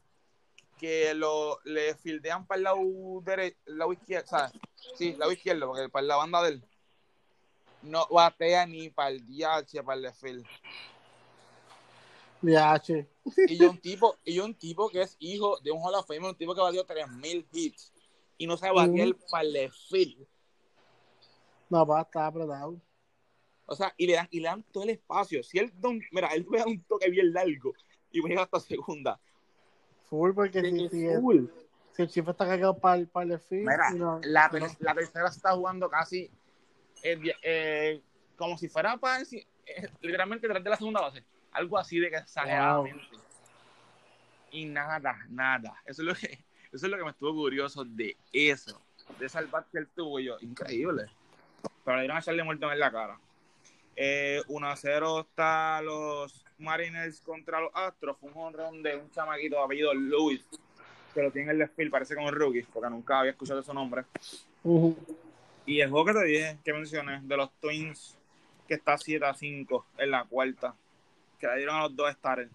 que 0.77 1.13
lo, 1.13 1.59
le 1.63 1.95
fildean 1.95 2.45
para 2.45 2.57
el 2.57 2.63
lado, 2.63 2.77
dere- 3.23 3.55
el 3.65 3.77
lado 3.77 3.93
izquierdo, 3.93 4.27
¿sabes? 4.27 4.51
Sí, 4.95 5.09
el 5.09 5.19
lado 5.19 5.31
izquierdo, 5.31 5.67
porque 5.67 5.87
para 5.89 6.05
la 6.05 6.15
banda 6.17 6.41
de 6.43 6.49
él 6.49 6.63
no 7.85 8.07
batea 8.09 8.65
ni 8.65 8.89
para 8.89 9.09
el 9.09 9.25
DH, 9.25 9.83
para 9.83 9.99
el 9.99 10.13
field. 10.13 10.45
DH. 12.41 13.07
Y 13.47 13.57
yo 13.57 13.71
un 13.71 13.77
tipo, 13.79 14.17
y 14.23 14.35
yo 14.35 14.45
un 14.45 14.53
tipo 14.53 14.89
que 14.89 15.01
es 15.01 15.15
hijo 15.19 15.59
de 15.61 15.71
un 15.71 15.81
Hall 15.81 15.95
of 15.95 16.05
Fame, 16.07 16.27
un 16.29 16.35
tipo 16.35 16.53
que 16.53 16.61
batió 16.61 16.83
3000 16.85 17.47
hits 17.51 17.91
y 18.37 18.45
no 18.47 18.57
sabe 18.57 18.73
batear 18.75 19.09
Ujú. 19.09 19.19
para 19.31 19.43
el 19.47 19.71
field. 19.71 20.27
No, 21.69 21.85
va, 21.85 22.01
está 22.01 22.27
apretado. 22.27 22.79
O 23.65 23.75
sea, 23.75 23.91
y 23.97 24.05
le 24.05 24.13
dan, 24.13 24.27
y 24.29 24.39
le 24.39 24.47
dan 24.47 24.63
todo 24.71 24.83
el 24.83 24.91
espacio. 24.91 25.41
Si 25.41 25.57
él, 25.57 25.71
don, 25.77 25.99
mira, 26.11 26.27
él 26.27 26.45
me 26.47 26.59
da 26.59 26.65
un 26.67 26.83
toque 26.83 27.09
bien 27.09 27.33
largo 27.33 27.73
y 28.11 28.21
me 28.21 28.29
llega 28.29 28.43
hasta 28.43 28.59
segunda. 28.59 29.19
Full, 30.07 30.33
porque 30.35 30.61
si, 30.61 30.89
si, 30.89 31.05
el, 31.07 31.19
Full. 31.19 31.45
si 31.93 32.01
el 32.03 32.09
chief 32.09 32.27
está 32.29 32.45
cargado 32.45 32.77
para 32.77 32.97
el, 32.97 33.07
para 33.07 33.33
el 33.33 33.39
field, 33.39 33.67
Mira, 33.67 33.89
no- 33.91 34.19
la, 34.23 34.49
no- 34.49 34.67
la 34.79 34.93
tercera 34.93 35.29
está 35.29 35.53
jugando 35.55 35.89
casi 35.89 36.29
eh, 37.03 37.19
eh, 37.41 38.01
como 38.35 38.57
si 38.57 38.67
fuera 38.67 38.97
para 38.97 39.21
eh, 39.21 39.89
literalmente 40.01 40.47
detrás 40.47 40.63
de 40.63 40.69
la 40.69 40.77
segunda 40.77 41.01
base. 41.01 41.23
Algo 41.51 41.77
así 41.77 41.99
de 41.99 42.09
que 42.09 42.17
exageradamente. 42.17 43.03
Y 44.51 44.65
nada, 44.65 45.17
nada. 45.29 45.81
Eso 45.85 46.01
es 46.01 46.07
lo 46.07 46.15
que, 46.15 46.27
eso 46.71 46.85
es 46.85 46.91
lo 46.91 46.97
que 46.97 47.03
me 47.03 47.11
estuvo 47.11 47.33
curioso 47.33 47.83
de 47.85 48.15
eso. 48.31 48.81
De 49.19 49.27
bat 49.51 49.67
que 49.71 49.77
él 49.77 49.87
tuvo 49.95 50.19
yo. 50.19 50.37
Increíble. 50.41 51.05
Pero 51.83 51.97
le 51.97 52.03
dieron 52.03 52.17
a 52.17 52.19
echarle 52.19 52.43
muerto 52.43 52.71
en 52.71 52.79
la 52.79 52.91
cara. 52.91 53.19
Eh, 53.95 54.41
1 54.47 54.67
a 54.67 54.75
0 54.75 55.21
está 55.21 55.81
los 55.81 56.43
Mariners 56.57 57.21
contra 57.21 57.61
los 57.61 57.71
Astros. 57.73 58.17
Fue 58.19 58.31
un 58.31 58.37
honrón 58.37 58.83
de 58.83 58.97
un 58.97 59.09
chamaquito 59.11 59.57
de 59.57 59.63
apellido 59.63 59.93
Lewis. 59.93 60.45
Que 61.13 61.21
lo 61.21 61.31
tiene 61.31 61.51
en 61.51 61.61
el 61.61 61.67
desfile, 61.67 61.89
parece 61.89 62.13
como 62.13 62.27
un 62.27 62.33
rookie, 62.33 62.63
porque 62.63 62.89
nunca 62.89 63.19
había 63.19 63.31
escuchado 63.31 63.63
su 63.63 63.73
nombre. 63.73 64.03
Y 65.65 65.81
el 65.81 65.89
juego 65.89 66.05
que 66.05 66.13
te 66.13 66.23
dije, 66.25 66.59
que 66.63 66.73
mencioné, 66.73 67.21
de 67.23 67.37
los 67.37 67.51
Twins, 67.59 68.17
que 68.67 68.75
está 68.75 68.97
7 68.97 69.25
a 69.25 69.33
5 69.33 69.85
en 69.97 70.11
la 70.11 70.23
cuarta, 70.25 70.75
que 71.39 71.47
le 71.47 71.57
dieron 71.57 71.75
a 71.75 71.81
los 71.83 71.95
dos 71.95 72.11
starters. 72.13 72.51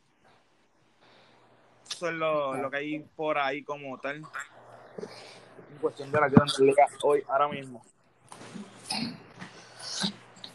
Eso 1.90 2.08
es 2.08 2.14
lo, 2.14 2.54
lo 2.54 2.70
que 2.70 2.76
hay 2.76 2.98
por 3.00 3.36
ahí 3.38 3.62
como 3.64 3.98
tal. 3.98 4.16
En 4.16 5.78
cuestión 5.80 6.10
de 6.12 6.20
la 6.20 6.28
Grandes 6.28 6.58
Ligas 6.60 6.90
hoy, 7.02 7.22
ahora 7.28 7.48
mismo. 7.48 7.84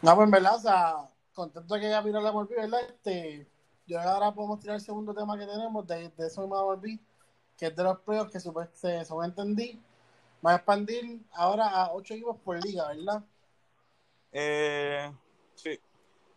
No, 0.02 0.16
pues 0.16 0.26
en 0.26 0.32
verdad, 0.32 0.56
o 0.56 0.60
sea, 0.60 0.96
contento 1.34 1.76
que 1.76 1.90
ya 1.90 2.02
vino 2.02 2.22
la 2.22 2.32
MLB, 2.32 2.50
¿verdad? 2.56 2.80
Este, 2.88 3.48
yo 3.88 4.00
ahora 4.00 4.32
podemos 4.34 4.60
tirar 4.60 4.76
el 4.76 4.82
segundo 4.82 5.14
tema 5.14 5.38
que 5.38 5.46
tenemos 5.46 5.86
de, 5.88 6.10
de 6.10 6.28
eso 6.28 6.42
mismo 6.42 6.76
de 6.76 6.90
MLB. 6.94 7.00
que 7.58 7.68
es 7.68 7.76
de 7.76 7.84
los 7.84 8.00
playoffs 8.00 8.32
que 8.32 8.40
supe- 8.40 8.70
se, 8.74 9.04
según 9.06 9.26
entendí, 9.26 9.80
va 10.46 10.52
a 10.52 10.56
expandir 10.58 11.22
ahora 11.34 11.68
a 11.68 11.94
ocho 11.94 12.14
equipos 12.14 12.38
por 12.42 12.64
liga, 12.64 12.88
¿verdad? 12.90 13.24
Eh, 14.32 15.12
sí, 15.56 15.80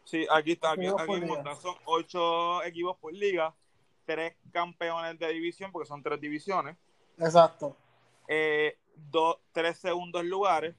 sí, 0.05 0.27
aquí 0.31 0.53
está, 0.53 0.73
aquí, 0.73 0.87
aquí 0.87 1.29
son 1.61 1.75
ocho 1.85 2.63
equipos 2.63 2.97
por 2.99 3.13
liga, 3.13 3.55
tres 4.07 4.35
campeones 4.53 5.19
de 5.19 5.29
división, 5.29 5.71
porque 5.73 5.89
son 5.89 6.03
tres 6.03 6.21
divisiones, 6.21 6.77
Exacto, 7.19 7.77
eh, 8.29 8.79
dos, 9.11 9.39
tres 9.53 9.79
segundos 9.79 10.25
lugares, 10.25 10.75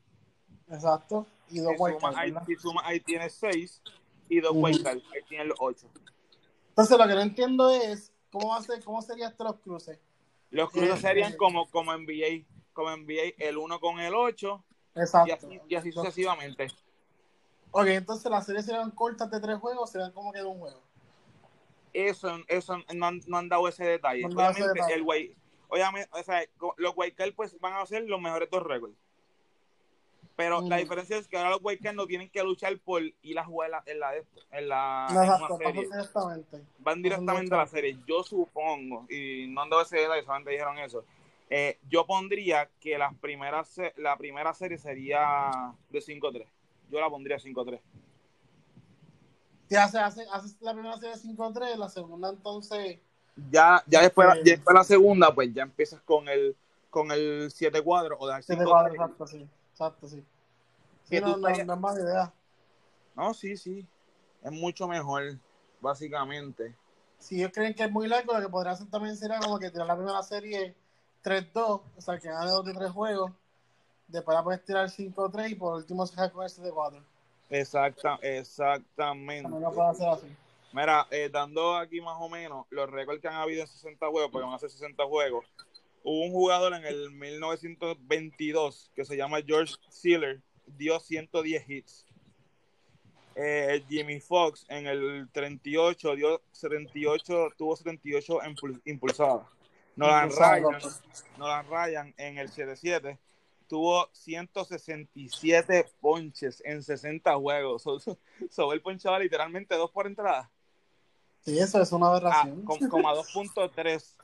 exacto. 0.69 1.25
Y 1.49 1.59
dos 1.59 1.73
si 1.73 1.77
sumas, 1.77 2.15
wildcards, 2.15 2.17
ahí, 2.17 2.33
si 2.45 2.55
sumas, 2.55 2.83
ahí 2.87 2.99
tienes 3.01 3.33
seis, 3.33 3.81
y 4.29 4.39
dos 4.39 4.51
Ujú. 4.51 4.61
wildcards, 4.61 5.03
ahí 5.13 5.21
tienes 5.27 5.47
los 5.47 5.57
ocho. 5.59 5.89
Entonces 6.69 6.97
lo 6.97 7.07
que 7.07 7.15
no 7.15 7.21
entiendo 7.21 7.69
es 7.69 8.13
cómo 8.31 8.49
va 8.49 8.57
a 8.57 8.61
ser, 8.61 8.83
cómo 8.83 9.01
serían 9.01 9.31
estos 9.31 9.45
los 9.45 9.59
cruces. 9.59 9.99
Los 10.51 10.71
cruces 10.71 10.95
Eh, 10.97 11.01
serían 11.01 11.33
eh. 11.33 11.37
como, 11.37 11.69
como 11.69 11.91
NBA, 11.93 12.45
como 12.79 12.91
NBA, 12.95 13.33
el 13.37 13.57
uno 13.57 13.79
con 13.79 13.99
el 13.99 14.15
ocho, 14.15 14.63
y 14.95 14.99
Exacto. 15.01 15.33
así, 15.35 15.59
y 15.67 15.75
así 15.75 15.91
sucesivamente. 15.91 16.67
Ok, 17.71 17.87
entonces 17.87 18.31
las 18.31 18.45
series 18.45 18.65
serán 18.65 18.91
cortas 18.91 19.29
de 19.29 19.39
tres 19.39 19.57
juegos, 19.59 19.91
serán 19.91 20.11
como 20.13 20.31
que 20.31 20.39
de 20.39 20.45
un 20.45 20.59
juego. 20.59 20.81
Eso, 21.93 22.37
eso 22.47 22.77
no, 22.95 23.05
han, 23.07 23.19
no 23.27 23.37
han 23.37 23.49
dado 23.49 23.67
ese 23.67 23.83
detalle. 23.83 24.21
No 24.23 24.29
ese 24.29 24.35
obviamente, 24.63 24.73
detalle. 24.73 24.93
el 24.95 25.03
Guay- 25.03 25.35
obviamente, 25.67 26.09
o 26.13 26.23
sea, 26.23 26.43
los 26.77 26.93
Wildcard 26.95 27.33
pues 27.35 27.59
van 27.59 27.73
a 27.73 27.85
ser 27.85 28.03
los 28.03 28.21
mejores 28.21 28.49
dos 28.49 28.63
récords. 28.63 28.95
Pero 30.35 30.61
la 30.61 30.77
diferencia 30.77 31.17
es 31.17 31.27
que 31.27 31.35
ahora 31.37 31.49
los 31.49 31.59
Wildcard 31.61 31.95
no 31.95 32.07
tienen 32.07 32.29
que 32.29 32.41
luchar 32.43 32.79
por 32.79 33.01
ir 33.03 33.39
a 33.39 33.43
jugar 33.43 33.71
la- 33.71 33.83
en 33.85 33.99
la, 33.99 34.15
en 34.15 34.69
la 34.69 35.07
No, 35.13 35.23
en 35.23 35.29
exacto, 35.31 35.57
serie. 35.57 35.81
directamente. 35.89 36.63
Van 36.79 37.01
directamente 37.01 37.53
a 37.53 37.57
la 37.57 37.67
serie. 37.67 37.99
Yo 38.07 38.23
supongo, 38.23 39.05
y 39.09 39.47
no 39.49 39.61
han 39.63 39.69
dado 39.69 39.81
ese 39.81 39.97
detalle, 39.97 40.21
solamente 40.23 40.51
dijeron 40.51 40.77
eso. 40.79 41.03
Eh, 41.49 41.79
yo 41.89 42.05
pondría 42.05 42.69
que 42.79 42.97
las 42.97 43.15
primeras 43.15 43.75
la 43.97 44.15
primera 44.17 44.53
serie 44.53 44.77
sería 44.77 45.73
de 45.89 45.99
5-3. 45.99 46.45
Yo 46.91 46.99
la 46.99 47.09
pondría 47.09 47.37
5-3. 47.37 47.79
Si 49.67 49.75
hace, 49.75 49.99
hace, 49.99 50.25
hace 50.31 50.55
la 50.61 50.73
primera 50.73 50.97
serie 50.97 51.15
5-3, 51.15 51.75
la 51.75 51.89
segunda 51.89 52.29
entonces 52.29 52.99
Ya, 53.51 53.83
ya 53.87 54.01
después, 54.01 54.27
Sí. 54.33 54.39
ya 54.45 54.55
después 54.55 54.73
la 54.73 54.83
segunda, 54.83 55.33
pues 55.33 55.53
ya 55.53 55.63
empiezas 55.63 56.01
con 56.01 56.27
el 56.27 56.55
con 56.89 57.11
el 57.11 57.51
7 57.51 57.81
cuadros 57.83 58.17
o 58.19 58.25
dejar 58.27 58.43
7 58.43 58.61
5 58.63 58.71
cuadros, 58.71 58.93
exacto, 58.95 59.27
sí. 59.27 59.47
Exacto, 59.71 60.07
sí. 60.07 60.25
Sí, 61.03 61.19
no, 61.21 61.37
no, 61.37 61.49
no 61.49 61.73
es 61.73 61.79
mala 61.79 61.99
idea. 62.01 62.33
No, 63.15 63.33
sí, 63.33 63.55
sí. 63.57 63.85
Es 64.43 64.51
mucho 64.51 64.87
mejor, 64.87 65.37
básicamente. 65.81 66.75
Si 67.19 67.37
ellos 67.37 67.51
creen 67.53 67.73
que 67.73 67.83
es 67.83 67.91
muy 67.91 68.07
largo, 68.07 68.33
lo 68.33 68.41
que 68.41 68.49
podría 68.49 68.71
hacer 68.73 68.89
también 68.89 69.15
sería 69.17 69.39
como 69.39 69.59
que 69.59 69.69
tirar 69.69 69.87
la 69.87 69.95
primera 69.95 70.23
serie 70.23 70.75
3-2, 71.23 71.81
o 71.97 72.01
sea, 72.01 72.17
que 72.19 72.27
gane 72.29 72.51
2 72.51 72.65
de 72.65 72.73
3 72.73 72.91
juegos. 72.91 73.31
Después 74.07 74.35
la 74.35 74.43
puedes 74.43 74.63
tirar 74.65 74.89
5-3 74.89 75.51
y 75.51 75.55
por 75.55 75.75
último 75.75 76.05
se 76.07 76.15
con 76.31 76.43
el 76.43 76.49
7-4. 76.49 77.03
Exacta, 77.51 78.19
exactamente. 78.21 79.49
puedes 79.49 79.77
hacer 79.91 80.07
así. 80.09 80.27
Mira, 80.71 81.07
eh, 81.09 81.29
dando 81.31 81.75
aquí 81.75 81.99
más 81.99 82.15
o 82.19 82.29
menos 82.29 82.65
los 82.69 82.89
récords 82.89 83.21
que 83.21 83.27
han 83.27 83.35
habido 83.35 83.61
en 83.61 83.67
60 83.67 84.07
juegos, 84.07 84.29
porque 84.31 84.45
van 84.45 84.53
a 84.55 84.59
ser 84.59 84.69
60 84.69 85.03
juegos. 85.05 85.45
Hubo 86.03 86.25
un 86.25 86.31
jugador 86.31 86.73
en 86.73 86.85
el 86.85 87.11
1922 87.11 88.91
que 88.95 89.03
se 89.05 89.17
llama 89.17 89.39
George 89.45 89.75
Sealer, 89.89 90.41
dio 90.65 90.99
110 90.99 91.69
hits. 91.69 92.05
Eh, 93.35 93.83
Jimmy 93.89 94.19
Fox 94.19 94.65
en 94.69 94.87
el 94.87 95.29
38 95.31 96.15
dio 96.15 96.41
78, 96.51 97.49
tuvo 97.57 97.75
78 97.75 98.39
impul- 98.41 98.81
impulsadas. 98.85 99.47
Nolan 99.99 100.29
Ryan. 100.31 100.79
Nolan 101.37 101.65
Ryan 101.69 102.13
en 102.17 102.37
el 102.37 102.49
77 102.49 103.17
tuvo 103.67 104.07
167 104.13 105.91
ponches 106.01 106.61
en 106.65 106.81
60 106.83 107.35
juegos. 107.35 107.83
So, 107.83 107.99
so- 107.99 108.17
so 108.49 108.73
él 108.73 108.81
ponchaba 108.81 109.19
literalmente 109.19 109.75
dos 109.75 109.91
por 109.91 110.07
entrada. 110.07 110.49
Sí, 111.45 111.57
eso 111.59 111.81
es 111.81 111.91
una 111.91 112.07
Ah, 112.07 112.09
aberración. 112.09 112.65
com- 112.65 112.89
como 112.89 113.09
a 113.09 113.13
2.3 113.15 114.15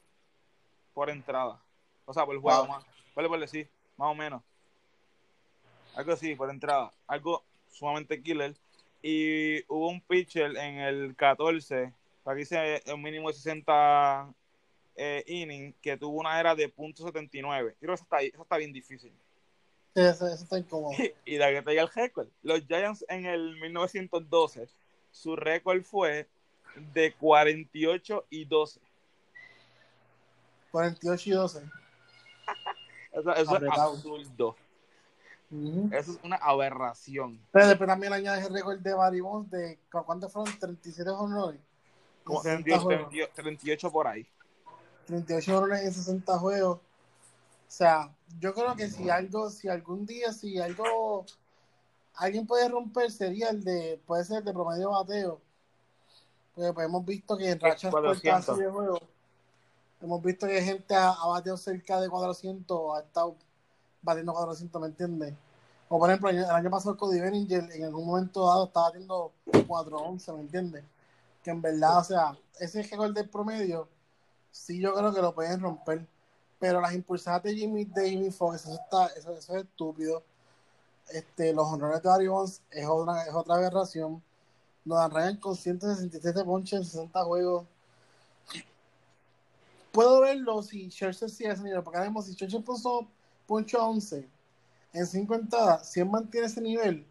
por 0.94 1.10
entrada. 1.10 1.60
O 2.06 2.14
sea, 2.14 2.26
por 2.26 2.40
juego, 2.40 2.60
Wow. 2.60 2.68
más. 2.68 2.86
Por 3.14 3.28
por 3.28 3.40
decir, 3.40 3.70
más 3.98 4.10
o 4.12 4.16
menos. 4.16 4.42
Algo 5.96 6.12
así, 6.14 6.36
por 6.36 6.50
entrada. 6.50 6.92
Algo 7.08 7.44
sumamente 7.72 8.22
killer. 8.22 8.56
Y 9.02 9.62
hubo 9.72 9.88
un 9.90 10.02
pitcher 10.02 10.58
en 10.58 10.80
el 10.80 11.16
14, 11.16 11.94
aquí 12.26 12.40
dice 12.40 12.82
un 12.94 13.02
mínimo 13.02 13.28
de 13.30 13.36
60 13.36 14.28
eh, 14.96 15.24
innings, 15.28 15.76
que 15.82 15.98
tuvo 15.98 16.20
una 16.20 16.40
era 16.40 16.56
de 16.56 16.74
.79. 16.74 17.42
Creo 17.42 17.76
que 17.80 17.94
eso 17.94 18.04
está, 18.04 18.22
eso 18.22 18.42
está 18.42 18.58
bien 18.58 18.74
difícil. 18.74 19.12
Sí, 19.94 20.02
eso, 20.02 20.28
eso 20.28 20.44
está 20.44 20.58
incómodo. 20.58 20.92
y 21.26 21.36
de 21.36 21.54
que 21.54 21.62
te 21.62 21.72
diga 21.72 21.84
el 21.84 21.90
récord. 21.90 22.28
Los 22.44 22.66
Giants 22.66 23.06
en 23.08 23.26
el 23.26 23.60
1912, 23.60 24.68
su 25.12 25.36
récord 25.36 25.82
fue 25.84 26.28
de 26.94 27.14
48 27.14 28.26
y 28.30 28.46
12. 28.46 28.80
48 30.72 31.30
y 31.30 31.34
12. 31.34 31.62
Eso, 33.14 33.34
eso 33.34 33.56
es 33.56 33.72
absurdo. 33.72 34.58
Ujú. 35.50 35.90
Eso 35.94 36.12
es 36.12 36.20
una 36.22 36.36
aberración. 36.36 37.40
Pero 37.54 37.70
después 37.70 37.88
también 37.88 38.12
le 38.12 38.18
añades 38.18 38.46
el 38.46 38.54
récord 38.54 38.78
de 38.80 38.94
Barry 38.94 39.22
Bonds 39.22 39.50
de 39.52 39.80
¿cu- 39.90 40.04
¿cuántos 40.04 40.34
fueron? 40.34 40.54
37 40.60 41.10
honores. 41.12 41.62
Como 42.26 42.42
60 42.42 42.64
38, 42.64 42.84
juegos. 42.84 43.10
38, 43.10 43.32
38 43.36 43.92
por 43.92 44.08
ahí. 44.08 44.28
38 45.06 45.58
honores 45.58 45.82
en 45.82 45.94
60 45.94 46.38
juegos. 46.40 46.78
O 46.78 47.72
sea, 47.72 48.14
yo 48.40 48.54
creo 48.54 48.76
que 48.76 48.90
si 48.90 49.10
algo, 49.10 49.50
si 49.50 49.68
algún 49.68 50.06
día, 50.06 50.32
si 50.34 50.60
algo 50.60 51.26
alguien 52.16 52.48
puede 52.48 52.70
romper, 52.70 53.12
sería 53.12 53.50
el 53.50 53.64
de, 53.64 54.02
puede 54.06 54.24
ser 54.24 54.40
el 54.40 54.46
de 54.46 54.54
promedio 54.54 54.92
bateo. 54.92 55.42
Porque 56.54 56.74
pues, 56.74 56.88
hemos 56.88 57.06
visto 57.06 57.38
que 57.38 57.52
en 57.52 57.60
rachas 57.60 57.92
cortas 57.92 58.22
400. 58.22 58.50
así 58.50 58.62
de 58.62 58.70
juego, 58.70 59.00
hemos 60.02 60.24
visto 60.24 60.48
que 60.48 60.62
gente 60.62 60.96
ha, 60.96 61.10
ha 61.10 61.28
bateado 61.28 61.58
cerca 61.58 62.00
de 62.00 62.10
400, 62.10 62.98
ha 62.98 63.02
estado 63.02 63.36
batiendo 64.02 64.34
400, 64.34 64.82
¿me 64.82 64.88
entiendes? 64.88 65.34
O 65.90 66.00
por 66.00 66.10
ejemplo, 66.10 66.30
el 66.30 66.44
año, 66.46 66.66
el 66.66 66.72
pasado 66.72 66.98
Cody 66.98 67.20
Bellinger 67.20 67.70
en 67.72 67.84
algún 67.84 68.08
momento 68.08 68.48
dado 68.48 68.66
estaba 68.66 68.88
batiendo 68.88 69.32
411, 69.68 70.34
¿me 70.34 70.40
entiendes? 70.42 70.84
Que 71.44 71.52
en 71.52 71.62
verdad, 71.62 72.00
o 72.00 72.04
sea, 72.04 72.38
ese 72.60 72.82
récord 72.84 73.14
del 73.14 73.30
promedio, 73.30 73.88
sí 74.56 74.80
yo 74.80 74.94
creo 74.94 75.14
que 75.14 75.22
lo 75.22 75.36
pueden 75.36 75.60
romper. 75.60 76.08
Pero 76.60 76.80
las 76.82 76.94
impulsadas 76.94 77.44
de 77.44 77.56
Jimmy, 77.56 77.86
de 77.86 78.10
Jimmy 78.10 78.32
Fox, 78.32 78.62
eso, 78.62 78.74
está, 78.74 79.08
eso, 79.08 79.34
es 79.34 79.50
estúpido. 79.50 80.24
Este, 81.10 81.54
los 81.54 81.68
honores 81.68 82.02
de 82.02 82.10
Barry 82.10 82.28
Bonds 82.28 82.62
es 82.72 82.88
otra, 82.88 83.24
es 83.24 83.34
otra 83.34 83.56
aberración. 83.56 84.24
Nos 84.86 85.14
Ryan 85.14 85.38
con 85.38 85.56
167 85.56 86.44
ponches 86.44 86.80
en 86.80 86.86
60 86.86 87.24
juegos. 87.26 87.66
Puedo 89.92 90.22
verlo 90.22 90.62
si 90.62 90.90
Scherzer 90.90 91.30
sigue 91.30 91.52
ese 91.52 91.64
nivel, 91.64 91.84
porque 91.84 92.00
ahora 92.00 92.22
si 92.22 92.34
Scherzer 92.34 92.64
puso 92.64 93.08
poncho 93.48 93.80
a 93.80 93.88
11 93.88 94.28
en 94.94 95.06
5 95.06 95.36
entradas, 95.36 95.90
si 95.90 96.00
él 96.00 96.10
mantiene 96.10 96.48
ese 96.48 96.62
nivel, 96.62 97.06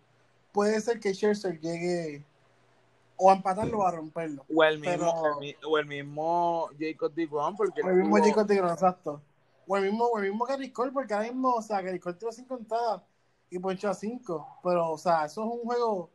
puede 0.53 0.81
ser 0.81 1.01
que 1.01 1.15
Scherzer 1.15 1.61
llegue 1.61 2.25
o 3.17 3.31
a 3.31 3.35
empatarlo 3.35 3.79
o 3.79 3.87
a 3.87 3.91
romperlo. 3.93 4.45
O 4.55 4.65
el 4.65 4.79
mismo, 4.79 5.13
Pero- 5.23 5.41
el, 5.41 5.57
o 5.67 5.79
el 5.79 5.87
mismo 5.87 6.69
Jacob 6.79 7.13
DeGrom, 7.15 7.57
porque 7.57 7.83
O 7.83 7.89
el 7.89 7.97
mismo 7.97 8.17
tuvo- 8.19 8.25
Jacob 8.29 8.47
Tigron, 8.47 8.71
exacto. 8.73 9.23
O 9.67 9.77
el 9.77 9.85
mismo, 9.85 10.05
o 10.07 10.19
el 10.19 10.31
mismo 10.31 10.45
Gary 10.45 10.71
Cole, 10.73 10.93
porque 10.93 11.15
ahora 11.15 11.27
mismo, 11.29 11.55
o 11.55 11.63
sea, 11.63 11.81
Gary 11.81 11.99
Cole 12.01 12.17
tiró 12.17 12.33
5 12.33 12.57
entradas 12.57 13.03
y 13.51 13.59
ponchó 13.59 13.89
a 13.91 13.95
5. 13.95 14.47
Pero, 14.63 14.91
o 14.91 14.99
sea, 14.99 15.25
eso 15.25 15.43
es 15.45 15.51
un 15.51 15.61
juego, 15.65 16.11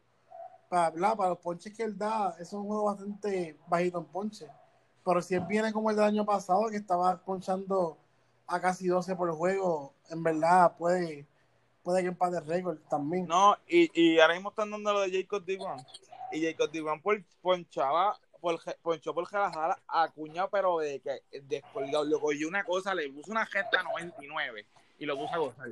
para, 0.69 0.91
para 1.15 1.29
los 1.29 1.39
ponches 1.39 1.73
que 1.75 1.83
él 1.83 1.97
da, 1.97 2.31
eso 2.33 2.43
es 2.43 2.53
un 2.53 2.67
juego 2.67 2.83
bastante 2.85 3.57
bajito 3.67 3.97
en 3.99 4.05
ponche. 4.05 4.47
Pero 5.03 5.21
si 5.21 5.33
él 5.35 5.45
viene 5.47 5.73
como 5.73 5.89
el 5.89 5.95
del 5.95 6.05
año 6.05 6.25
pasado, 6.25 6.67
que 6.69 6.75
estaba 6.77 7.17
ponchando 7.17 7.97
a 8.45 8.59
casi 8.59 8.87
12 8.87 9.15
por 9.15 9.31
juego, 9.35 9.93
en 10.09 10.21
verdad 10.21 10.75
puede, 10.77 11.25
puede 11.81 12.01
que 12.01 12.09
empate 12.09 12.37
el 12.37 12.45
récord 12.45 12.77
también. 12.89 13.25
No, 13.25 13.55
y, 13.67 13.89
y 13.99 14.19
ahora 14.19 14.35
mismo 14.35 14.49
están 14.49 14.69
dando 14.69 14.93
lo 14.93 14.99
de 15.01 15.11
Jacob 15.23 15.43
DeGrom. 15.43 15.79
Y 16.31 16.43
Jacob 16.45 16.69
DeGrom 16.71 17.01
por, 17.01 17.23
ponchaba, 17.41 18.17
por, 18.39 18.59
ponchó 18.81 19.13
por 19.13 19.25
Jalajala 19.25 19.79
a 19.87 20.07
Cuña, 20.09 20.47
pero 20.47 20.77
de 20.79 20.99
que 20.99 21.21
descolgado. 21.41 22.03
Le 22.05 22.19
cogió 22.19 22.47
una 22.47 22.63
cosa, 22.63 22.93
le 22.93 23.09
puso 23.09 23.31
una 23.31 23.45
gesta 23.45 23.83
99 23.83 24.65
y 24.99 25.05
lo 25.05 25.17
puso 25.17 25.33
a 25.33 25.37
gozar. 25.37 25.69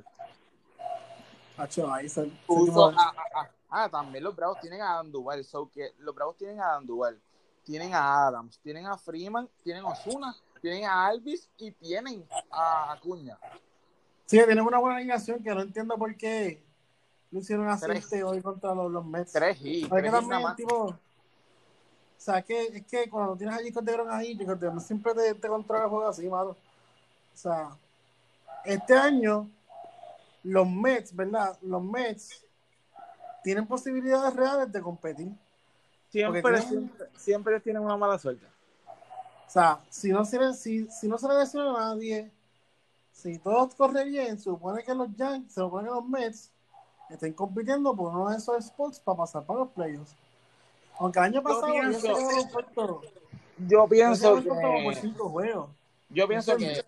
Hacho, 1.58 1.92
ahí 1.92 2.08
se- 2.08 2.26
se 2.26 2.32
Puso 2.46 2.66
tipo- 2.66 3.02
a- 3.02 3.14
a- 3.36 3.42
a- 3.42 3.52
ah, 3.70 3.90
también 3.90 4.24
los 4.24 4.36
Bravos 4.36 4.60
tienen 4.60 4.82
a 4.82 4.94
Adam 4.94 5.12
Duval. 5.12 5.44
So 5.44 5.70
que 5.72 5.92
los 6.00 6.14
Bravos 6.14 6.38
tienen 6.38 6.60
a 6.60 6.70
Adam 6.72 6.86
Duval. 6.86 7.20
Tienen 7.64 7.94
a 7.94 8.28
Adams, 8.28 8.60
tienen 8.60 8.86
a 8.86 8.98
Freeman, 8.98 9.50
tienen 9.64 9.84
a 9.84 9.88
Osuna, 9.90 10.36
tienen 10.62 10.86
a 10.86 11.06
Alvis 11.08 11.50
y 11.58 11.72
tienen 11.72 12.26
a 12.52 12.94
Acuña. 12.94 13.38
Sí, 14.26 14.38
tienen 14.38 14.62
una 14.62 14.78
buena 14.78 14.98
alineación 14.98 15.44
que 15.44 15.54
no 15.54 15.62
entiendo 15.62 15.98
por 15.98 16.16
qué 16.16 16.64
lo 17.32 17.40
hicieron 17.40 17.68
este 17.94 18.24
hoy 18.24 18.42
contra 18.42 18.74
los, 18.74 18.92
los 18.92 19.06
Mets. 19.06 19.34
Tres 19.34 19.60
y 19.62 19.84
Es 19.84 19.90
tres 19.90 20.04
que 20.04 20.10
también, 20.12 20.42
más. 20.44 20.56
tipo, 20.56 20.76
o 20.86 20.96
sea, 22.18 22.42
que, 22.42 22.62
es 22.68 22.86
que 22.86 23.10
cuando 23.10 23.36
tienes 23.36 23.56
allí 23.58 23.72
con 23.72 23.86
Tegron 23.86 24.10
ahí, 24.12 24.38
Jacob 24.38 24.80
siempre 24.82 25.14
te, 25.14 25.34
te 25.36 25.48
controla 25.48 25.84
el 25.84 25.90
juego 25.90 26.08
así, 26.08 26.28
malo. 26.28 26.52
O 26.52 27.38
sea, 27.38 27.70
este 28.66 28.94
año 28.98 29.50
los 30.44 30.68
Mets, 30.70 31.16
¿verdad? 31.16 31.58
Los 31.62 31.84
Mets 31.84 32.44
tienen 33.44 33.68
posibilidades 33.68 34.34
reales 34.36 34.72
de 34.72 34.82
competir. 34.82 35.32
Siempre, 36.10 36.42
tienen- 36.42 36.62
siempre, 36.64 37.08
siempre 37.18 37.60
tienen 37.60 37.82
una 37.84 37.98
mala 37.98 38.18
suerte. 38.18 38.46
O 39.46 39.50
sea, 39.50 39.80
si 39.90 40.10
no 40.12 40.26
se, 40.26 40.40
le- 40.40 40.54
si, 40.54 40.88
si 40.90 41.08
no 41.08 41.18
se 41.18 41.28
le 41.28 41.36
lesiona 41.36 41.70
a 41.72 41.94
nadie, 41.94 42.32
si 43.12 43.38
todo 43.40 43.70
corre 43.70 44.06
bien, 44.06 44.38
se 44.38 44.46
supone 44.46 44.84
que 44.84 44.94
los 44.94 45.16
Yankees, 45.16 45.54
se 45.54 45.62
supone 45.62 45.88
que 45.88 45.94
los 45.94 46.06
Mets 46.06 46.52
estén 47.10 47.34
compitiendo 47.34 47.96
por 47.96 48.14
uno 48.14 48.30
de 48.30 48.38
esos 48.38 48.66
spots 48.66 49.00
para 49.00 49.18
pasar 49.18 49.46
para 49.46 49.60
los 49.60 49.70
playoffs. 49.70 50.16
Aunque 51.00 51.20
el 51.20 51.26
año 51.26 51.44
pasado 51.44 51.68
se 51.68 51.72
pienso-. 51.72 53.02
Yo 53.68 53.88
pienso 53.88 54.36
por 54.36 54.44
que, 54.44 55.00
cinco 55.02 55.30
juegos. 55.30 55.70
yo 56.10 56.28
pienso 56.28 56.58
que 56.58 56.84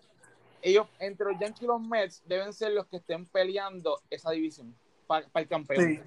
ellos, 0.62 0.86
entre 0.98 1.26
los 1.26 1.40
Yankees 1.40 1.62
y 1.62 1.66
los 1.66 1.80
Mets, 1.80 2.22
deben 2.26 2.52
ser 2.52 2.72
los 2.72 2.86
que 2.86 2.98
estén 2.98 3.26
peleando 3.26 4.00
esa 4.10 4.30
división 4.30 4.74
para 5.06 5.26
el 5.34 5.48
campeón. 5.48 5.84
Sí. 5.84 6.00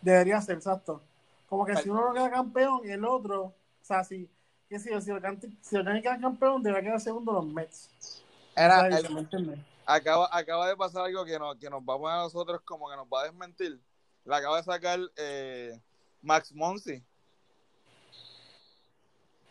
Debería 0.00 0.40
ser, 0.40 0.56
exacto. 0.56 1.02
Como 1.48 1.66
que 1.66 1.76
si 1.76 1.88
uno 1.88 2.08
no 2.08 2.14
queda 2.14 2.30
campeón 2.30 2.88
el 2.88 3.04
otro, 3.04 3.42
o 3.42 3.54
sea, 3.82 4.02
si, 4.02 4.28
que 4.68 4.78
si, 4.78 4.88
si, 4.88 4.90
los 4.90 5.04
si 5.04 5.10
los 5.10 5.22
Yankees 5.22 6.02
quedan 6.02 6.20
campeón, 6.20 6.62
debería 6.62 6.88
quedar 6.88 7.00
segundo 7.00 7.32
los 7.32 7.44
Mets. 7.44 8.24
Era, 8.56 8.86
el-. 8.86 9.64
Acaba, 9.94 10.28
acaba 10.32 10.68
de 10.68 10.76
pasar 10.76 11.04
algo 11.06 11.24
que 11.24 11.38
nos, 11.38 11.56
que 11.56 11.68
nos 11.70 11.80
va 11.82 11.94
a 11.94 11.98
poner 11.98 12.18
a 12.18 12.22
nosotros 12.22 12.60
como 12.64 12.88
que 12.90 12.96
nos 12.96 13.06
va 13.06 13.22
a 13.22 13.24
desmentir. 13.24 13.80
La 14.24 14.36
acaba 14.38 14.56
de 14.58 14.62
sacar 14.62 14.98
eh, 15.16 15.80
Max 16.22 16.52
Monsi. 16.52 17.02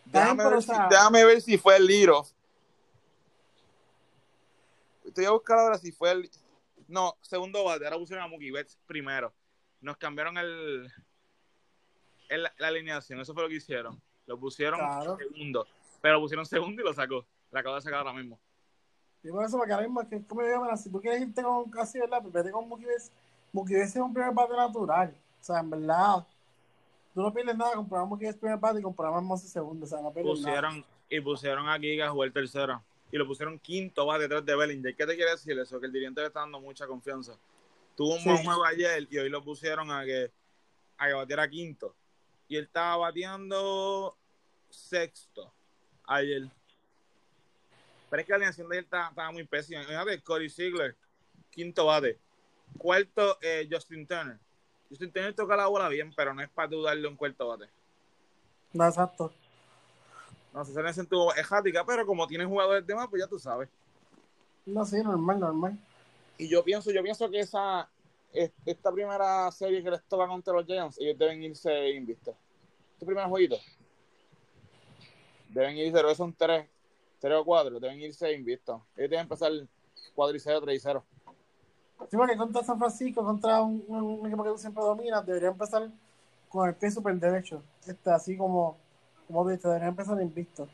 Déjame, 0.05 0.43
ver 0.49 0.61
si, 0.61 0.67
sea- 0.67 0.87
déjame 0.89 1.25
ver 1.25 1.41
si 1.41 1.57
fue 1.57 1.75
el 1.77 2.09
off. 2.09 2.31
Estoy 5.05 5.25
a 5.25 5.31
buscar 5.31 5.59
ahora 5.59 5.77
si 5.77 5.91
fue 5.91 6.11
el. 6.11 6.31
No, 6.87 7.15
segundo 7.21 7.63
bate. 7.63 7.85
Ahora 7.85 7.97
pusieron 7.97 8.23
a 8.23 8.27
Mookie 8.27 8.51
Betts 8.51 8.79
primero. 8.85 9.33
Nos 9.81 9.97
cambiaron 9.97 10.37
el, 10.37 10.91
el- 12.29 12.43
la 12.57 12.67
alineación. 12.67 13.19
Eso 13.19 13.33
fue 13.33 13.43
lo 13.43 13.49
que 13.49 13.55
hicieron. 13.55 14.01
Lo 14.25 14.39
pusieron 14.39 14.79
Claro. 14.79 15.17
segundo. 15.17 15.67
Pero 16.01 16.15
lo 16.15 16.21
pusieron 16.21 16.45
segundo 16.45 16.81
y 16.81 16.85
lo 16.85 16.93
sacó. 16.93 17.25
La 17.51 17.59
acabo 17.59 17.75
de 17.75 17.81
sacar 17.81 17.99
ahora 17.99 18.13
mismo. 18.13 18.39
Y 19.23 19.29
por 19.29 19.43
eso, 19.43 19.57
porque 19.57 19.73
ahora 19.73 19.85
mismo, 19.85 20.07
que 20.07 20.23
como 20.23 20.41
yo 20.41 20.47
digo, 20.47 20.77
si 20.77 20.89
tú 20.89 21.01
quieres 21.01 21.21
irte 21.21 21.43
con 21.43 21.69
casi, 21.69 21.99
¿verdad? 21.99 22.21
Pues 22.21 22.33
vete 22.33 22.51
con. 22.51 22.67
Mookie 23.51 23.73
Betts 23.73 23.95
es 23.95 24.01
un 24.01 24.13
primer 24.13 24.33
bate 24.33 24.55
natural. 24.55 25.13
O 25.41 25.43
sea, 25.43 25.59
en 25.59 25.69
verdad, 25.69 26.25
tú 27.13 27.21
no 27.21 27.33
pierdes 27.33 27.57
nada 27.57 27.75
Mookie 27.75 28.25
Betts 28.25 28.37
primer 28.39 28.57
bate 28.59 28.79
y 28.79 28.83
comprar 28.83 29.13
a 29.13 29.19
Monsi 29.19 29.47
segundo. 29.47 29.85
O 29.85 29.89
sea, 29.89 30.01
no 30.01 30.13
pierdes 30.13 30.39
nada. 30.41 30.55
pusieron 30.55 30.85
y 31.09 31.19
pusieron 31.19 31.67
a 31.67 31.79
Giga 31.79 32.07
a 32.07 32.11
jugar 32.11 32.31
tercero 32.31 32.81
y 33.11 33.17
lo 33.17 33.25
pusieron 33.25 33.57
quinto 33.59 34.05
va 34.05 34.19
detrás 34.19 34.45
de 34.45 34.55
Bellinger. 34.55 34.95
¿Qué 34.95 35.05
te 35.05 35.15
quiere 35.15 35.31
decir 35.31 35.57
eso? 35.57 35.79
Que 35.79 35.87
el 35.87 35.91
dirigente 35.91 36.21
le 36.21 36.27
está 36.27 36.41
dando 36.41 36.59
mucha 36.59 36.85
confianza. 36.85 37.33
Tuvo 37.97 38.13
un 38.13 38.19
Sí. 38.19 38.29
buen 38.29 38.43
juego 38.45 38.63
ayer 38.65 39.07
y 39.09 39.17
hoy 39.17 39.29
lo 39.29 39.43
pusieron 39.43 39.91
a 39.91 40.05
que 40.05 40.31
a 40.97 41.07
que 41.07 41.13
batiera 41.13 41.49
quinto. 41.49 41.95
Y 42.47 42.55
él 42.57 42.65
estaba 42.65 42.97
bateando 42.97 44.15
sexto 44.69 45.51
ayer. 46.05 46.49
Pero 48.09 48.21
es 48.21 48.25
que 48.25 48.31
la 48.31 48.35
alineación 48.37 48.69
de 48.69 48.77
él 48.79 48.83
estaba, 48.83 49.31
muy 49.31 49.45
pésima. 49.45 49.81
Imagínate, 49.81 50.21
Cody 50.21 50.49
Ziegler, 50.49 50.95
quinto 51.51 51.85
bate. 51.85 52.17
Cuarto, 52.77 53.37
eh, 53.41 53.67
Justin 53.69 54.07
Turner. 54.07 54.37
Justin 54.89 55.11
Turner 55.11 55.33
toca 55.33 55.55
la 55.55 55.67
bola 55.67 55.89
bien, 55.89 56.13
pero 56.15 56.33
no 56.33 56.41
es 56.41 56.49
para 56.49 56.69
tú 56.69 56.81
darle 56.81 57.07
un 57.07 57.15
cuarto 57.15 57.47
bate. 57.47 57.69
No, 58.73 58.87
exacto. 58.87 59.33
No 60.53 60.65
sé, 60.65 60.73
se 60.73 61.01
le 61.01 61.07
tuvo 61.07 61.33
errática, 61.35 61.85
pero 61.85 62.05
como 62.05 62.25
tienen 62.25 62.49
jugadores 62.49 62.85
de 62.85 62.95
más, 62.95 63.07
pues 63.07 63.21
ya 63.21 63.27
tú 63.27 63.37
sabes. 63.37 63.69
No, 64.65 64.83
sí, 64.85 64.97
normal, 65.03 65.39
normal. 65.39 65.77
Y 66.37 66.49
yo 66.49 66.63
pienso, 66.63 66.91
yo 66.91 67.03
pienso 67.03 67.29
que 67.29 67.39
esa 67.39 67.89
es- 68.33 68.51
esta 68.65 68.91
primera 68.91 69.51
serie 69.51 69.83
que 69.83 69.91
les 69.91 70.03
toca 70.03 70.27
contra 70.27 70.53
los 70.53 70.65
Giants, 70.65 70.97
ellos 70.99 71.17
deben 71.17 71.43
irse 71.43 71.89
invictos. 71.89 72.35
Este 72.93 73.05
primer 73.05 73.25
jueguito. 73.27 73.57
Deben 75.49 75.77
irse, 75.77 76.01
que 76.01 76.15
son 76.15 76.33
tres, 76.33 76.67
tres 77.19 77.37
o 77.37 77.45
cuatro, 77.45 77.79
deben 77.79 77.99
irse 78.01 78.31
invictos. 78.33 78.81
Ellos 78.95 79.09
deben 79.09 79.19
empezar 79.23 79.51
4 80.15 80.35
y 80.35 80.39
0, 80.39 80.61
3 80.63 80.75
y 80.75 80.79
0. 80.79 81.03
Sí, 82.09 82.15
porque 82.17 82.37
contra 82.37 82.63
San 82.63 82.79
Francisco, 82.79 83.23
contra 83.23 83.61
un, 83.61 83.83
un- 83.87 84.03
un 84.21 84.27
equipo 84.27 84.43
que 84.43 84.49
tú 84.51 84.57
siempre 84.57 84.81
dominas, 84.83 85.25
debería 85.25 85.49
empezar 85.49 85.89
con 86.47 86.67
el 86.69 86.75
pie 86.75 86.89
súper 86.91 87.15
derecho. 87.15 87.61
Este, 87.85 88.09
así 88.09 88.37
como, 88.37 88.77
como 89.27 89.47
dices, 89.47 89.63
debería 89.63 89.89
empezar 89.89 90.19
invicto. 90.21 90.67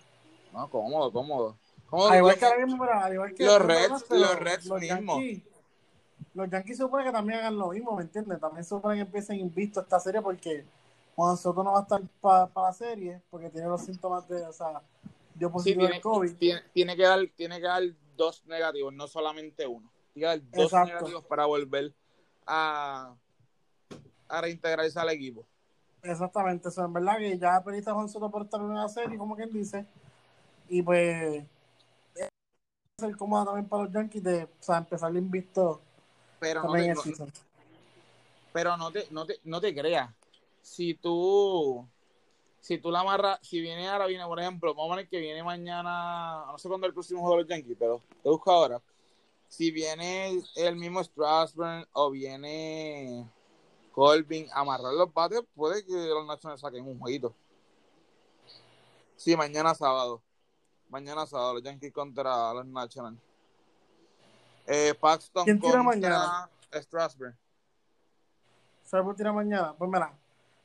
No, 0.54 0.70
cómodo, 0.70 1.12
cómodo. 1.12 1.56
Cómodo, 1.90 2.10
Al 2.10 2.18
igual 2.18 2.32
los- 2.34 2.40
que 2.40 2.46
ahora 2.46 2.66
mismo, 2.66 2.84
mira, 2.84 3.04
al 3.06 3.14
igual 3.14 3.34
que 3.34 3.46
Los 3.46 3.60
Reds- 3.60 4.10
los 4.10 4.40
Reds 4.40 4.66
los 4.68 4.80
mismo. 4.82 5.16
Yankees, 5.20 5.44
los 6.34 6.50
Yankees 6.50 6.78
supone 6.78 7.04
que 7.06 7.12
también 7.12 7.40
hagan 7.40 7.58
lo 7.58 7.70
mismo, 7.70 7.96
¿me 7.96 8.04
entiendes? 8.04 8.40
También 8.40 8.64
supone 8.64 8.96
que 8.96 9.02
empiecen 9.02 9.40
invicto 9.40 9.82
esta 9.82 10.00
serie 10.00 10.22
porque 10.22 10.66
Juan 11.16 11.38
Soto 11.38 11.64
no 11.64 11.74
va 11.74 11.80
a 11.80 11.82
estar 11.84 12.02
para 12.22 12.50
la 12.56 12.74
serie 12.74 13.22
porque 13.30 13.50
tiene 13.50 13.68
los 13.68 13.82
síntomas 13.82 14.28
de, 14.28 14.44
o 14.46 14.54
sea, 14.54 14.82
dio 15.36 15.50
sí, 15.50 15.54
positivo 15.54 15.82
tiene, 15.82 15.94
del 15.94 16.02
COVID. 16.02 16.36
tiene, 16.38 16.62
tiene 16.74 16.96
que 16.96 17.04
dar, 17.04 17.20
tiene 17.36 17.58
que 17.60 17.68
dar 17.68 17.84
dos 18.16 18.46
negativos, 18.46 18.94
no 18.94 19.08
solamente 19.08 19.68
uno. 19.68 19.92
Tiene 20.14 20.24
que 20.24 20.40
dar 20.40 20.52
dos 20.52 20.64
Exacto. 20.64 20.94
negativos 20.94 21.26
para 21.26 21.46
volver 21.46 21.94
a, 22.48 23.16
a 24.28 24.42
reintegrarse 24.42 25.00
al 25.00 25.10
equipo. 25.10 25.46
Exactamente, 26.02 26.70
eso 26.70 26.86
en 26.86 26.94
verdad 26.94 27.18
que 27.18 27.38
ya 27.38 27.64
pediste 27.64 27.90
a 27.90 27.94
Juan 27.94 28.08
Soto 28.10 28.30
por 28.30 28.44
estar 28.44 28.60
en 28.60 28.68
una 28.68 28.88
serie, 28.88 29.18
como 29.18 29.36
quien 29.36 29.52
dice, 29.52 29.86
y 30.70 30.82
pues 30.82 31.44
es 32.16 32.30
ser 33.00 33.18
cómoda 33.18 33.46
también 33.46 33.68
para 33.68 33.84
los 33.84 33.94
Yankees 33.94 34.24
de 34.24 34.44
o 34.44 34.50
sea, 34.60 34.78
empezar 34.78 35.16
invicto 35.16 35.82
Pero 36.40 36.64
no, 36.64 36.74
te, 36.74 36.90
el 36.92 36.98
pero 38.54 38.78
no 38.78 38.92
te, 38.92 39.08
no 39.12 39.26
te, 39.26 39.40
no 39.44 39.60
te 39.60 39.74
creas. 39.76 40.14
Si 40.62 40.94
tú, 40.94 41.88
si 42.66 42.80
tú 42.80 42.90
la 42.90 43.02
amarras, 43.02 43.38
si 43.44 43.62
viene 43.62 43.88
ahora, 43.88 44.08
viene, 44.08 44.26
por 44.26 44.40
ejemplo, 44.40 44.74
vamos 44.74 44.94
a 44.94 44.96
ver 44.96 45.08
que 45.08 45.20
viene 45.20 45.44
mañana, 45.44 46.46
no 46.48 46.58
sé 46.58 46.68
cuándo 46.68 46.88
el 46.88 46.94
próximo 46.96 47.20
juego 47.20 47.36
de 47.36 47.42
los 47.44 47.50
Yankees, 47.50 47.78
pero 47.78 48.02
te 48.24 48.28
busco 48.28 48.52
ahora. 48.52 48.82
Si 49.48 49.70
viene 49.70 50.42
el 50.56 50.76
mismo 50.76 51.04
Strasburg 51.04 51.88
o 51.94 52.10
viene 52.10 53.30
Colvin, 53.92 54.48
amarrar 54.52 54.96
los 54.96 55.14
bates, 55.14 55.44
puede 55.54 55.86
que 55.86 55.94
los 55.94 56.26
Nationals 56.26 56.62
saquen 56.62 56.88
un 56.88 56.98
jueguito. 56.98 57.36
Sí, 59.16 59.38
mañana 59.38 59.76
sábado. 59.76 60.24
Mañana 60.90 61.28
sábado, 61.28 61.54
los 61.54 61.64
Yankees 61.64 61.94
contra 61.94 62.52
los 62.52 62.66
Nationals. 62.66 63.20
Eh, 64.66 64.96
Paxton 65.00 65.46
¿Quién 65.46 65.60
tira 65.60 65.84
contra 65.84 65.84
mañana? 65.84 66.50
Strasburg. 66.74 67.36
¿Sabes 68.86 69.06
por 69.06 69.16
tirar 69.16 69.34
mañana? 69.34 69.76
Pues 69.78 69.88
mira, 69.88 70.18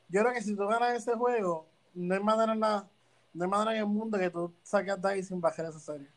yo 0.09 0.23
creo 0.23 0.33
que 0.33 0.41
si 0.41 0.57
tú 0.57 0.67
ganas 0.67 0.95
ese 0.95 1.15
juego, 1.15 1.70
no 1.95 2.15
hay 2.15 2.21
manera 2.21 2.53
en 2.53 2.61
no 2.61 3.45
hay 3.45 3.51
manera 3.51 3.73
en 3.73 3.79
el 3.79 3.87
mundo 3.87 4.19
que 4.19 4.31
tú 4.31 4.53
saques 4.63 5.01
de 5.01 5.09
ahí 5.09 5.23
sin 5.23 5.41
bajar 5.41 5.67
esa 5.67 5.79
serie. 5.79 6.09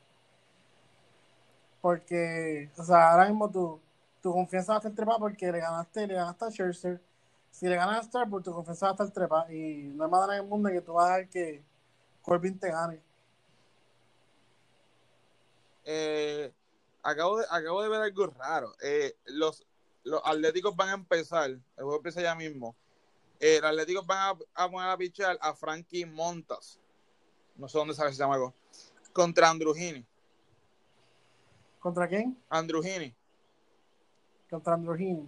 Porque, 1.81 2.71
o 2.77 2.83
sea, 2.83 3.11
ahora 3.11 3.27
mismo 3.27 3.51
tu, 3.51 3.79
tu 4.21 4.31
confianza 4.31 4.71
va 4.71 4.77
a 4.77 4.79
estar 4.79 4.93
trepada 4.93 5.19
porque 5.19 5.51
le 5.51 5.59
ganaste, 5.59 6.07
le 6.07 6.13
ganaste 6.15 6.45
a 6.45 6.49
Scherzer. 6.49 7.01
Si 7.51 7.67
le 7.67 7.75
ganas 7.75 7.99
a 7.99 8.03
Starbuck, 8.03 8.43
tu 8.43 8.53
confianza 8.53 8.85
va 8.87 8.91
a 8.91 8.93
estar 8.93 9.11
trepada. 9.11 9.53
Y 9.53 9.91
no 9.93 10.05
hay 10.05 10.09
manera 10.09 10.37
en 10.37 10.43
el 10.43 10.49
mundo 10.49 10.69
que 10.69 10.81
tú 10.81 10.93
vas 10.93 11.05
a 11.05 11.15
dejar 11.17 11.29
que 11.29 11.63
Corbin 12.21 12.57
te 12.57 12.71
gane. 12.71 13.01
Eh, 15.83 16.53
acabo, 17.03 17.39
de, 17.39 17.45
acabo 17.49 17.83
de 17.83 17.89
ver 17.89 18.01
algo 18.01 18.27
raro. 18.27 18.73
Eh, 18.81 19.15
los, 19.25 19.67
los 20.03 20.21
Atléticos 20.23 20.75
van 20.75 20.89
a 20.89 20.93
empezar, 20.93 21.49
el 21.49 21.61
juego 21.75 21.97
empieza 21.97 22.21
ya 22.21 22.33
mismo. 22.33 22.75
Eh, 23.45 23.59
los 23.59 23.71
Atléticos 23.71 24.07
van 24.07 24.37
a, 24.55 24.63
a 24.63 24.71
poner 24.71 24.89
a 24.89 24.95
pichar 24.95 25.37
a 25.41 25.53
Frankie 25.53 26.05
Montas. 26.05 26.79
No 27.57 27.67
sé 27.67 27.77
dónde 27.77 27.93
sale 27.93 28.09
ese 28.11 28.19
chamaco. 28.19 28.53
Contra 29.11 29.49
Andrujini. 29.49 30.05
¿Contra 31.81 32.07
quién? 32.07 32.41
Andrujini. 32.49 33.13
Contra 34.49 34.75
Heaney. 34.77 35.27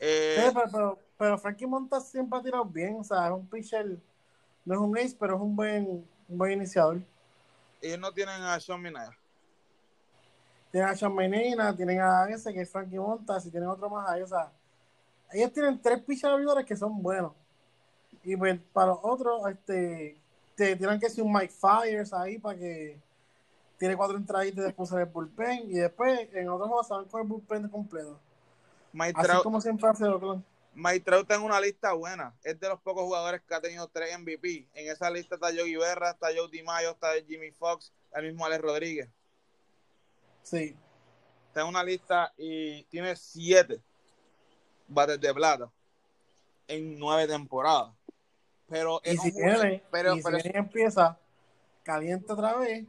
Eh, 0.00 0.36
Sí, 0.38 0.50
pero, 0.52 0.70
pero, 0.70 0.98
pero 1.16 1.38
Frankie 1.38 1.66
Montas 1.66 2.10
siempre 2.10 2.38
ha 2.38 2.42
tirado 2.42 2.66
bien. 2.66 2.96
O 3.00 3.04
sea, 3.04 3.28
es 3.28 3.32
un 3.32 3.48
pitcher, 3.48 3.98
no 4.66 4.74
es 4.74 4.80
un 4.80 4.98
ace, 4.98 5.16
pero 5.18 5.36
es 5.36 5.40
un 5.40 5.56
buen, 5.56 5.86
un 6.28 6.38
buen 6.38 6.52
iniciador. 6.52 7.00
ellos 7.80 7.98
no 7.98 8.12
tienen 8.12 8.42
a 8.42 8.60
Sean 8.60 8.82
Minaya. 8.82 9.16
Tienen 10.70 10.90
a 10.90 10.94
Sean 10.94 11.14
Menina, 11.14 11.74
tienen 11.74 12.02
a 12.02 12.28
ese 12.28 12.52
que 12.52 12.60
es 12.60 12.70
Frankie 12.70 12.98
Montas 12.98 13.46
y 13.46 13.50
tienen 13.50 13.70
otro 13.70 13.88
más 13.88 14.06
ahí. 14.10 14.20
O 14.20 14.26
sea, 14.26 14.52
ellos 15.32 15.52
tienen 15.52 15.80
tres 15.80 16.02
pitchers 16.02 16.32
abridores 16.32 16.64
que 16.64 16.76
son 16.76 17.02
buenos. 17.02 17.32
Y 18.22 18.36
pues 18.36 18.58
para 18.72 18.88
los 18.88 18.98
otros, 19.02 19.42
este, 19.50 20.18
te 20.54 20.76
tienen 20.76 20.98
que 20.98 21.10
ser 21.10 21.24
un 21.24 21.32
Mike 21.32 21.52
Fires 21.52 22.12
ahí 22.12 22.38
para 22.38 22.58
que 22.58 23.00
tiene 23.78 23.96
cuatro 23.96 24.16
entraditas 24.16 24.58
y 24.58 24.66
después 24.66 24.90
el 24.92 25.04
bullpen. 25.06 25.70
Y 25.70 25.74
después 25.74 26.28
en 26.32 26.48
otros 26.48 26.68
juegos 26.68 26.86
se 26.86 26.94
van 26.94 27.04
con 27.06 27.22
el 27.22 27.28
bullpen 27.28 27.68
completo. 27.68 28.18
Mike 28.92 29.14
Así 29.16 29.28
Trout, 29.28 29.42
como 29.42 29.60
siempre 29.60 29.88
hace 29.88 30.04
Oakland. 30.04 30.44
Mike 30.74 31.00
Trout 31.00 31.22
está 31.22 31.34
en 31.34 31.42
una 31.42 31.60
lista 31.60 31.92
buena. 31.92 32.34
Es 32.42 32.58
de 32.58 32.68
los 32.68 32.80
pocos 32.80 33.04
jugadores 33.04 33.42
que 33.42 33.54
ha 33.54 33.60
tenido 33.60 33.86
tres 33.88 34.18
MVP. 34.18 34.68
En 34.74 34.90
esa 34.90 35.10
lista 35.10 35.34
está 35.34 35.50
Yogi 35.50 35.76
Berra, 35.76 36.10
está 36.10 36.28
Joe 36.34 36.48
DiMaggio, 36.50 36.90
está 36.90 37.08
Jimmy 37.26 37.50
Fox, 37.50 37.92
el 38.14 38.26
mismo 38.26 38.46
Alex 38.46 38.62
Rodríguez. 38.62 39.08
Sí. 40.42 40.76
Está 41.48 41.62
en 41.62 41.66
una 41.68 41.84
lista 41.84 42.32
y 42.36 42.84
tiene 42.84 43.14
siete 43.16 43.80
bates 44.88 45.20
de 45.20 45.34
plata 45.34 45.70
en 46.68 46.98
nueve 46.98 47.26
temporadas. 47.26 47.92
Pero 48.68 49.00
Y 49.04 49.16
si 49.16 49.30
jugador- 49.32 49.62
viene, 49.62 49.82
pero, 49.90 50.14
y 50.14 50.22
si 50.22 50.24
pero- 50.24 50.38
empieza 50.58 51.18
caliente 51.82 52.32
otra 52.32 52.56
vez, 52.56 52.86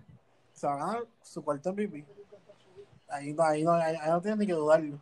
se 0.53 0.67
va 0.67 0.73
a 0.73 0.77
ganar 0.77 1.03
su 1.21 1.43
cuarto 1.43 1.71
MVP. 1.73 2.05
Ahí, 3.09 3.33
no- 3.33 3.43
ahí, 3.43 3.63
no, 3.63 3.73
ahí, 3.73 3.97
no 4.07 4.21
tienes 4.21 4.39
ni 4.39 4.47
que 4.47 4.53
dudarlo. 4.53 4.99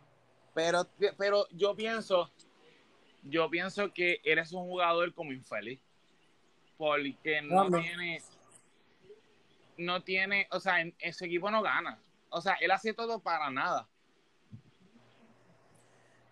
Pero, 0.52 0.86
pero 1.16 1.46
yo 1.50 1.74
pienso, 1.74 2.30
yo 3.22 3.48
pienso 3.48 3.92
que 3.92 4.20
eres 4.24 4.52
un 4.52 4.64
jugador 4.64 5.12
como 5.14 5.32
infeliz. 5.32 5.80
Porque 6.76 7.40
no 7.42 7.64
Dame. 7.64 7.80
tiene, 7.82 8.22
no 9.78 10.02
tiene, 10.02 10.48
o 10.50 10.58
sea, 10.60 10.80
en, 10.80 10.94
ese 10.98 11.26
equipo 11.26 11.50
no 11.50 11.62
gana. 11.62 11.98
O 12.30 12.40
sea, 12.40 12.54
él 12.54 12.70
hace 12.72 12.92
todo 12.94 13.20
para 13.20 13.48
nada. 13.50 13.86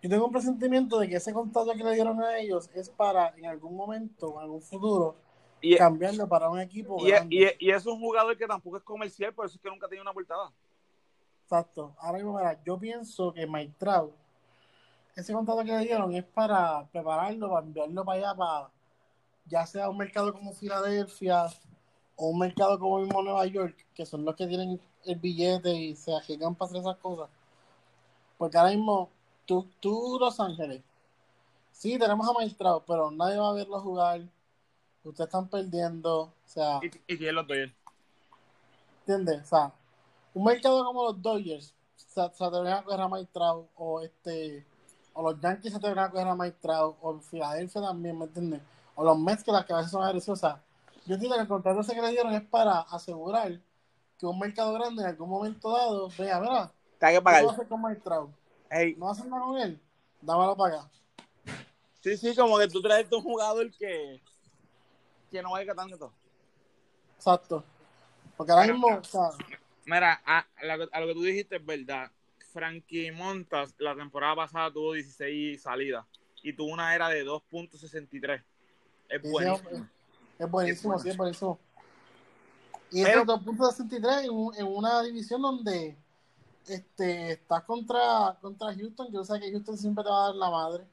Yo 0.03 0.09
tengo 0.09 0.25
un 0.25 0.33
presentimiento 0.33 0.99
de 0.99 1.07
que 1.07 1.15
ese 1.15 1.31
contrato 1.31 1.71
que 1.71 1.81
le 1.83 1.93
dieron 1.93 2.21
a 2.21 2.37
ellos 2.37 2.69
es 2.75 2.89
para 2.89 3.29
en 3.37 3.45
algún 3.45 3.73
momento, 3.77 4.33
en 4.35 4.39
algún 4.41 4.61
futuro, 4.61 5.15
Y, 5.61 5.77
cambiarlo 5.77 6.27
para 6.27 6.49
un 6.49 6.59
equipo 6.59 6.97
y, 7.07 7.13
y- 7.29 7.47
y 7.57 7.71
es 7.71 7.85
un 7.85 7.97
jugador 8.01 8.37
que 8.37 8.45
tampoco 8.45 8.75
es 8.75 8.83
comercial, 8.83 9.33
por 9.33 9.45
eso 9.45 9.55
es 9.55 9.61
que 9.61 9.69
nunca 9.69 9.87
tiene 9.87 10.01
una 10.01 10.11
portada. 10.11 10.51
Exacto. 11.45 11.95
Ahora 11.99 12.17
mismo, 12.17 12.37
mira, 12.37 12.61
yo 12.65 12.77
pienso 12.77 13.33
que 13.33 13.47
Mike 13.47 13.75
Trout, 13.77 14.11
ese 15.15 15.31
contrato 15.31 15.63
que 15.63 15.71
le 15.71 15.85
dieron 15.85 16.13
es 16.13 16.25
para 16.25 16.85
prepararlo, 16.91 17.49
para 17.49 17.65
enviarlo 17.65 18.03
para 18.03 18.17
allá, 18.19 18.35
para 18.35 18.69
ya 19.45 19.65
sea 19.65 19.89
un 19.89 19.97
mercado 19.97 20.33
como 20.33 20.51
Filadelfia 20.51 21.45
o 22.17 22.27
un 22.27 22.39
mercado 22.39 22.77
como 22.77 22.99
mismo 22.99 23.21
Nueva 23.21 23.45
York, 23.45 23.85
que 23.95 24.05
son 24.05 24.25
los 24.25 24.35
que 24.35 24.47
tienen 24.47 24.81
el 25.05 25.15
billete 25.15 25.73
y 25.73 25.95
se 25.95 26.13
arriesgan 26.13 26.55
para 26.55 26.67
hacer 26.67 26.81
esas 26.81 26.97
cosas. 26.97 27.29
Porque 28.37 28.57
ahora 28.57 28.71
mismo, 28.71 29.09
tú, 29.45 29.67
tú 29.79 30.17
Los 30.19 30.39
Ángeles, 30.39 30.81
sí, 31.71 31.97
tenemos 31.97 32.27
a 32.27 32.57
Trout, 32.57 32.83
pero 32.87 33.11
nadie 33.11 33.37
va 33.37 33.49
a 33.49 33.53
verlo 33.53 33.79
jugar. 33.81 34.21
Ustedes 35.03 35.27
están 35.27 35.49
perdiendo. 35.49 36.21
O 36.21 36.33
sea, 36.45 36.79
Y, 36.81 37.13
y 37.13 37.17
que 37.17 37.27
es 37.27 37.33
los 37.33 37.45
Dodgers. 37.45 37.73
¿Entiendes? 39.01 39.41
O 39.43 39.45
sea, 39.47 39.73
un 40.33 40.45
mercado 40.45 40.83
como 40.85 41.03
los 41.03 41.21
Dodgers 41.21 41.73
se, 41.95 42.13
se 42.13 42.45
a 42.45 42.83
coger 42.83 43.01
a 43.01 43.25
Trout, 43.31 43.67
o 43.75 44.01
este, 44.01 44.65
o 45.13 45.21
los 45.23 45.39
Yankees 45.41 45.71
se 45.71 45.77
atreverían 45.77 46.05
a 46.07 46.11
coger 46.11 46.27
a 46.27 46.51
Trout, 46.61 46.95
o 47.01 47.19
Filadelfia 47.19 47.81
también, 47.81 48.17
¿me 48.17 48.25
entiendes? 48.25 48.61
O 48.95 49.03
los 49.03 49.17
Mets 49.17 49.43
que 49.43 49.51
las 49.51 49.65
cabezas 49.65 49.91
son 49.91 50.03
agresivas. 50.03 50.39
O 50.39 50.47
sea, 50.47 50.63
yo 51.05 51.15
entiendo 51.15 51.35
que 51.35 51.41
el 51.41 51.47
contrato 51.47 51.81
ese 51.81 51.93
que 51.93 52.01
le 52.01 52.11
dieron 52.11 52.33
es 52.33 52.43
para 52.43 52.79
asegurar 52.81 53.59
que 54.17 54.25
un 54.25 54.39
mercado 54.39 54.73
grande 54.73 55.01
en 55.01 55.09
algún 55.09 55.29
momento 55.29 55.71
dado 55.71 56.09
vea, 56.17 56.39
mira, 56.39 56.71
Te 56.99 57.05
hay 57.07 57.13
que 57.15 57.19
¿qué 57.19 57.23
pagar. 57.23 57.43
vas 57.43 57.51
a 57.51 57.55
hacer 57.55 57.67
con 57.67 57.81
Mike 57.81 58.01
Trout? 58.73 58.81
Ey, 58.81 58.95
¿No 58.95 59.05
vas 59.05 59.21
a 59.21 59.25
nada 59.25 59.43
con 59.43 59.57
él? 59.57 59.79
Dámelo 60.21 60.55
para 60.55 60.75
acá. 60.75 60.89
sí, 62.01 62.17
sí, 62.17 62.35
como 62.35 62.57
que 62.57 62.67
tú 62.67 62.81
traes 62.81 63.11
un 63.11 63.21
jugador 63.21 63.71
que, 63.71 64.21
que 65.31 65.41
no 65.41 65.51
valga 65.51 65.75
tanto. 65.75 66.13
Exacto. 67.15 67.63
Porque 68.35 68.51
ahora 68.51 68.67
mismo, 68.67 68.87
o 68.87 69.03
sea, 69.03 69.29
Mira, 69.85 70.21
a, 70.25 70.45
a 70.55 70.99
lo, 71.01 71.07
que 71.07 71.13
tú 71.13 71.23
dijiste 71.23 71.57
es 71.57 71.65
verdad. 71.65 72.09
Frankie 72.53 73.11
Montas 73.11 73.73
la 73.79 73.95
temporada 73.95 74.35
pasada 74.35 74.71
tuvo 74.71 74.93
16 74.93 75.61
salidas 75.61 76.05
y 76.41 76.53
tuvo 76.53 76.71
una 76.71 76.93
era 76.93 77.09
de 77.09 77.25
2.63. 77.25 78.43
Es 79.09 79.21
buenísimo. 79.21 79.89
es 80.39 80.51
buenísimo, 80.51 80.95
Es 80.95 81.01
sí, 81.01 81.09
es 81.09 81.17
buenísimo. 81.17 81.59
Y 82.91 83.03
Pero- 83.03 83.21
es 83.21 83.27
2.63 83.27 84.53
en, 84.55 84.59
en 84.61 84.67
una 84.73 85.01
división 85.01 85.41
donde 85.41 85.97
este 86.67 87.33
estás 87.33 87.63
contra, 87.63 88.37
contra 88.41 88.73
Houston, 88.73 89.07
que 89.07 89.13
yo 89.13 89.23
sé 89.23 89.39
que 89.39 89.51
Houston 89.51 89.77
siempre 89.77 90.03
te 90.03 90.09
va 90.09 90.23
a 90.23 90.27
dar 90.27 90.35
la 90.35 90.49
madre. 90.49 90.85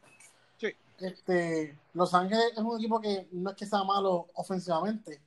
Sí. 0.56 0.68
Este, 0.98 1.78
Los 1.94 2.12
Ángeles 2.14 2.52
es 2.52 2.58
un 2.58 2.78
equipo 2.78 3.00
que 3.00 3.28
no 3.32 3.50
es 3.50 3.56
que 3.56 3.66
sea 3.66 3.84
malo 3.84 4.28
ofensivamente, 4.34 5.20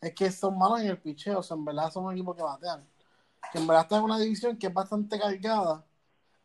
es 0.00 0.14
que 0.14 0.30
son 0.30 0.58
malos 0.58 0.80
en 0.80 0.88
el 0.88 0.98
picheo, 0.98 1.40
o 1.40 1.42
sea, 1.42 1.56
en 1.56 1.64
verdad 1.64 1.90
son 1.90 2.04
un 2.04 2.12
equipo 2.12 2.34
que 2.34 2.42
batean. 2.42 2.86
Que 3.52 3.58
en 3.58 3.66
verdad 3.66 3.84
está 3.84 3.96
en 3.98 4.04
una 4.04 4.18
división 4.18 4.56
que 4.58 4.66
es 4.66 4.74
bastante 4.74 5.18
cargada 5.18 5.84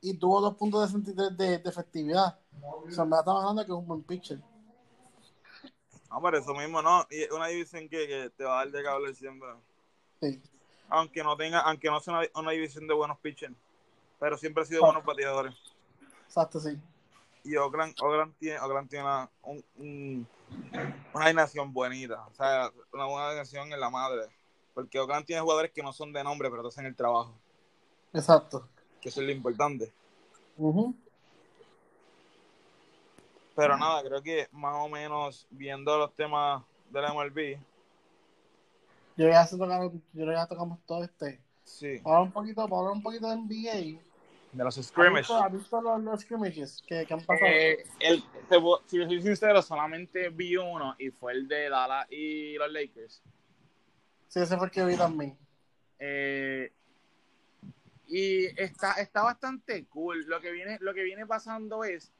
y 0.01 0.13
tuvo 0.17 0.41
2.63 0.57 1.35
de, 1.35 1.57
de 1.59 1.69
efectividad. 1.69 2.39
O 2.61 2.89
sea, 2.89 3.03
en 3.03 3.09
verdad 3.09 3.21
estamos 3.21 3.41
hablando 3.41 3.61
de 3.61 3.65
que 3.65 3.71
es 3.71 3.77
un 3.77 3.87
buen 3.87 4.03
pitcher. 4.03 4.39
No, 6.09 6.21
por 6.21 6.35
eso 6.35 6.53
mismo 6.53 6.81
no. 6.81 7.05
Y 7.09 7.31
una 7.33 7.47
división 7.47 7.89
que, 7.89 8.07
que 8.07 8.31
te 8.37 8.43
va 8.43 8.61
a 8.61 8.65
dar 8.65 8.71
de 8.71 8.83
cable 8.83 9.13
siempre. 9.13 9.49
Sí. 10.21 10.41
Aunque 10.89 11.23
no 11.23 11.35
tenga, 11.35 11.59
aunque 11.61 11.89
no 11.89 11.99
sea 11.99 12.19
una, 12.19 12.27
una 12.35 12.51
división 12.51 12.87
de 12.87 12.93
buenos 12.93 13.17
pitchers. 13.19 13.53
Pero 14.19 14.37
siempre 14.37 14.63
ha 14.63 14.65
sido 14.65 14.81
buenos 14.81 15.03
bateadores. 15.03 15.53
Exacto, 16.25 16.59
sí. 16.59 16.77
Y 17.43 17.55
Oakland, 17.57 17.95
Oakland 18.01 18.33
tiene, 18.37 18.59
Oakland 18.59 18.89
tiene 18.89 19.05
una, 19.05 19.29
un- 19.43 19.65
un- 19.77 20.27
una 21.13 21.25
alineación 21.25 21.71
bonita. 21.73 22.25
O 22.27 22.33
sea, 22.33 22.71
una 22.93 23.05
buena 23.05 23.27
alineación 23.27 23.71
en 23.71 23.79
la 23.79 23.89
madre. 23.89 24.27
Porque 24.73 24.99
Oakland 24.99 25.25
tiene 25.25 25.41
jugadores 25.41 25.71
que 25.71 25.83
no 25.83 25.93
son 25.93 26.11
de 26.13 26.23
nombre, 26.23 26.49
pero 26.49 26.61
te 26.63 26.69
hacen 26.69 26.85
el 26.85 26.95
trabajo. 26.95 27.33
Exacto. 28.13 28.67
Que 29.01 29.09
eso 29.09 29.21
es 29.21 29.27
lo 29.27 29.31
importante. 29.33 29.91
Ujú. 30.57 30.95
Pero 33.55 33.77
nada, 33.77 34.03
creo 34.03 34.21
que 34.21 34.47
más 34.51 34.75
o 34.77 34.89
menos 34.89 35.47
viendo 35.49 35.97
los 35.97 36.13
temas 36.13 36.63
de 36.89 37.01
la 37.01 37.13
MLB, 37.13 37.57
Yo 39.17 39.27
ya 39.27 39.45
se 39.45 39.57
tocaron, 39.57 40.01
yo 40.13 40.25
ya 40.31 40.45
tocamos 40.47 40.79
todo 40.85 41.03
este. 41.03 41.41
sí, 41.63 41.99
Para 42.03 42.17
hablar 42.17 42.27
un 42.27 42.31
poquito, 42.33 42.67
para 42.67 42.91
un 42.91 43.01
poquito 43.03 43.29
de 43.29 43.35
NBA. 43.37 44.01
de 44.51 44.63
los 44.63 44.77
¿Has 44.77 44.85
scrimmages. 44.87 45.29
has 45.31 45.51
visto 45.51 45.81
los, 45.81 46.01
los 46.01 46.21
scrimmages 46.21 46.83
que, 46.87 47.05
que 47.05 47.13
han 47.13 47.21
pasado? 47.25 47.49
Eh, 47.51 47.83
el, 47.99 48.23
te 48.49 48.55
si 48.87 48.97
soy 49.03 49.21
sincero, 49.21 49.61
solamente 49.61 50.29
vi 50.29 50.57
uno 50.57 50.95
y 50.97 51.09
fue 51.11 51.33
el 51.33 51.47
de 51.47 51.69
Dallas 51.69 52.07
y 52.11 52.55
los 52.55 52.71
Lakers. 52.71 53.21
Sí, 54.27 54.39
ese 54.41 54.57
fue 54.57 54.67
el 54.67 54.71
que 54.71 54.85
vi 54.85 54.95
también. 54.97 55.37
Eh, 55.99 56.71
y 58.07 58.45
está, 58.61 58.93
está 58.93 59.23
bastante 59.23 59.85
cool. 59.85 60.25
Lo 60.27 60.39
que 60.41 60.51
viene, 60.51 60.77
lo 60.81 60.93
que 60.93 61.03
viene 61.03 61.25
pasando 61.25 61.83
es 61.83 62.11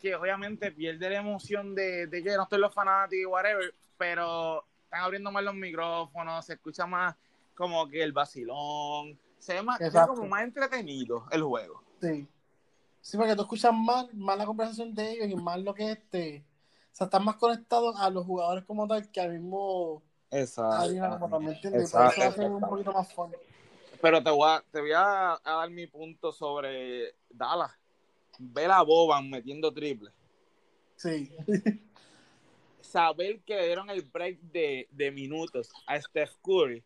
que 0.00 0.14
obviamente 0.14 0.72
pierde 0.72 1.10
la 1.10 1.18
emoción 1.18 1.74
de, 1.74 2.06
de 2.06 2.22
que 2.22 2.36
no 2.36 2.44
estoy 2.44 2.58
los 2.60 2.72
fanáticos 2.72 3.22
y 3.22 3.26
whatever, 3.26 3.74
pero 3.98 4.64
están 4.90 5.04
abriendo 5.04 5.30
más 5.30 5.44
los 5.44 5.54
micrófonos, 5.54 6.44
se 6.44 6.54
escucha 6.54 6.84
más 6.84 7.14
como 7.54 7.88
que 7.88 8.02
el 8.02 8.12
vacilón, 8.12 9.16
se 9.38 9.54
ve 9.54 9.62
más, 9.62 9.78
ve 9.78 9.86
Exacto. 9.86 10.14
como 10.14 10.26
más 10.26 10.42
entretenido 10.42 11.26
el 11.30 11.44
juego. 11.44 11.84
Sí. 12.00 12.26
Sí, 13.00 13.16
porque 13.16 13.36
tú 13.36 13.42
escuchas 13.42 13.72
más, 13.72 14.12
más 14.14 14.36
la 14.36 14.46
conversación 14.46 14.92
de 14.92 15.12
ellos 15.12 15.28
y 15.30 15.36
más 15.36 15.60
lo 15.60 15.72
que 15.74 15.92
este. 15.92 16.44
O 16.92 16.96
sea, 16.96 17.04
están 17.04 17.24
más 17.24 17.36
conectados 17.36 17.94
a 18.00 18.10
los 18.10 18.26
jugadores 18.26 18.64
como 18.64 18.88
tal 18.88 19.08
que 19.12 19.20
al 19.20 19.38
mismo 19.38 20.02
Exacto. 20.28 20.98
hace 21.94 22.44
un 22.44 22.60
poquito 22.60 22.92
más 22.92 23.12
fun. 23.12 23.30
Pero 24.02 24.20
te 24.20 24.30
voy 24.30 24.50
a, 24.50 24.64
te 24.72 24.80
voy 24.80 24.92
a, 24.92 25.34
a 25.34 25.40
dar 25.54 25.70
mi 25.70 25.86
punto 25.86 26.32
sobre 26.32 27.14
Dallas. 27.28 27.70
Ver 28.40 28.72
a 28.72 28.82
Boban 28.82 29.30
metiendo 29.30 29.72
triple. 29.72 30.10
Sí. 30.96 31.32
Saber 32.90 33.40
que 33.42 33.54
le 33.54 33.66
dieron 33.66 33.88
el 33.90 34.02
break 34.02 34.38
de, 34.40 34.88
de 34.90 35.10
minutos 35.10 35.70
a 35.86 36.00
Steph 36.00 36.32
Curry. 36.42 36.82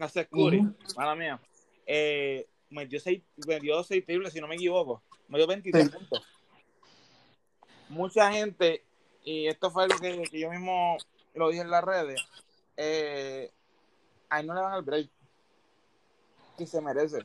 A 0.00 0.08
Steph 0.08 0.28
Curry, 0.30 0.62
mala 0.96 1.14
mía. 1.14 1.40
Eh, 1.86 2.46
metió, 2.70 2.98
seis, 3.00 3.22
metió 3.46 3.82
seis 3.84 4.04
triples, 4.04 4.32
si 4.32 4.40
no 4.40 4.48
me 4.48 4.56
equivoco. 4.56 5.02
Metió 5.28 5.46
23 5.46 5.84
Sí. 5.84 5.90
puntos. 5.90 6.22
Mucha 7.88 8.32
gente, 8.32 8.84
y 9.24 9.46
esto 9.46 9.70
fue 9.70 9.84
algo 9.84 9.98
que, 9.98 10.22
que 10.24 10.40
yo 10.40 10.50
mismo 10.50 10.96
lo 11.34 11.48
dije 11.48 11.62
en 11.62 11.70
las 11.70 11.84
redes, 11.84 12.20
eh, 12.76 13.50
a 14.28 14.40
él 14.40 14.46
no 14.46 14.54
le 14.54 14.60
dan 14.60 14.74
el 14.74 14.82
break 14.82 15.08
que 16.58 16.66
se 16.66 16.80
merece. 16.80 17.24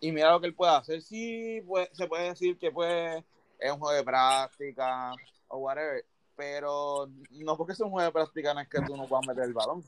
Y 0.00 0.10
mira 0.10 0.32
lo 0.32 0.40
que 0.40 0.48
él 0.48 0.54
puede 0.54 0.72
hacer. 0.72 1.00
Sí, 1.00 1.62
pues, 1.66 1.88
se 1.92 2.06
puede 2.08 2.28
decir 2.30 2.58
que 2.58 2.70
pues, 2.72 3.22
es 3.58 3.70
un 3.72 3.78
juego 3.78 3.96
de 3.96 4.02
práctica 4.04 5.14
o 5.48 5.58
whatever, 5.58 6.04
pero 6.42 7.08
no 7.30 7.56
porque 7.56 7.72
es 7.72 7.80
un 7.80 7.90
juego 7.90 8.04
de 8.04 8.12
práctica 8.12 8.52
no 8.52 8.60
es 8.60 8.68
que 8.68 8.80
tú 8.82 8.96
no 8.96 9.06
puedas 9.06 9.24
meter 9.26 9.44
el 9.44 9.52
balón. 9.52 9.82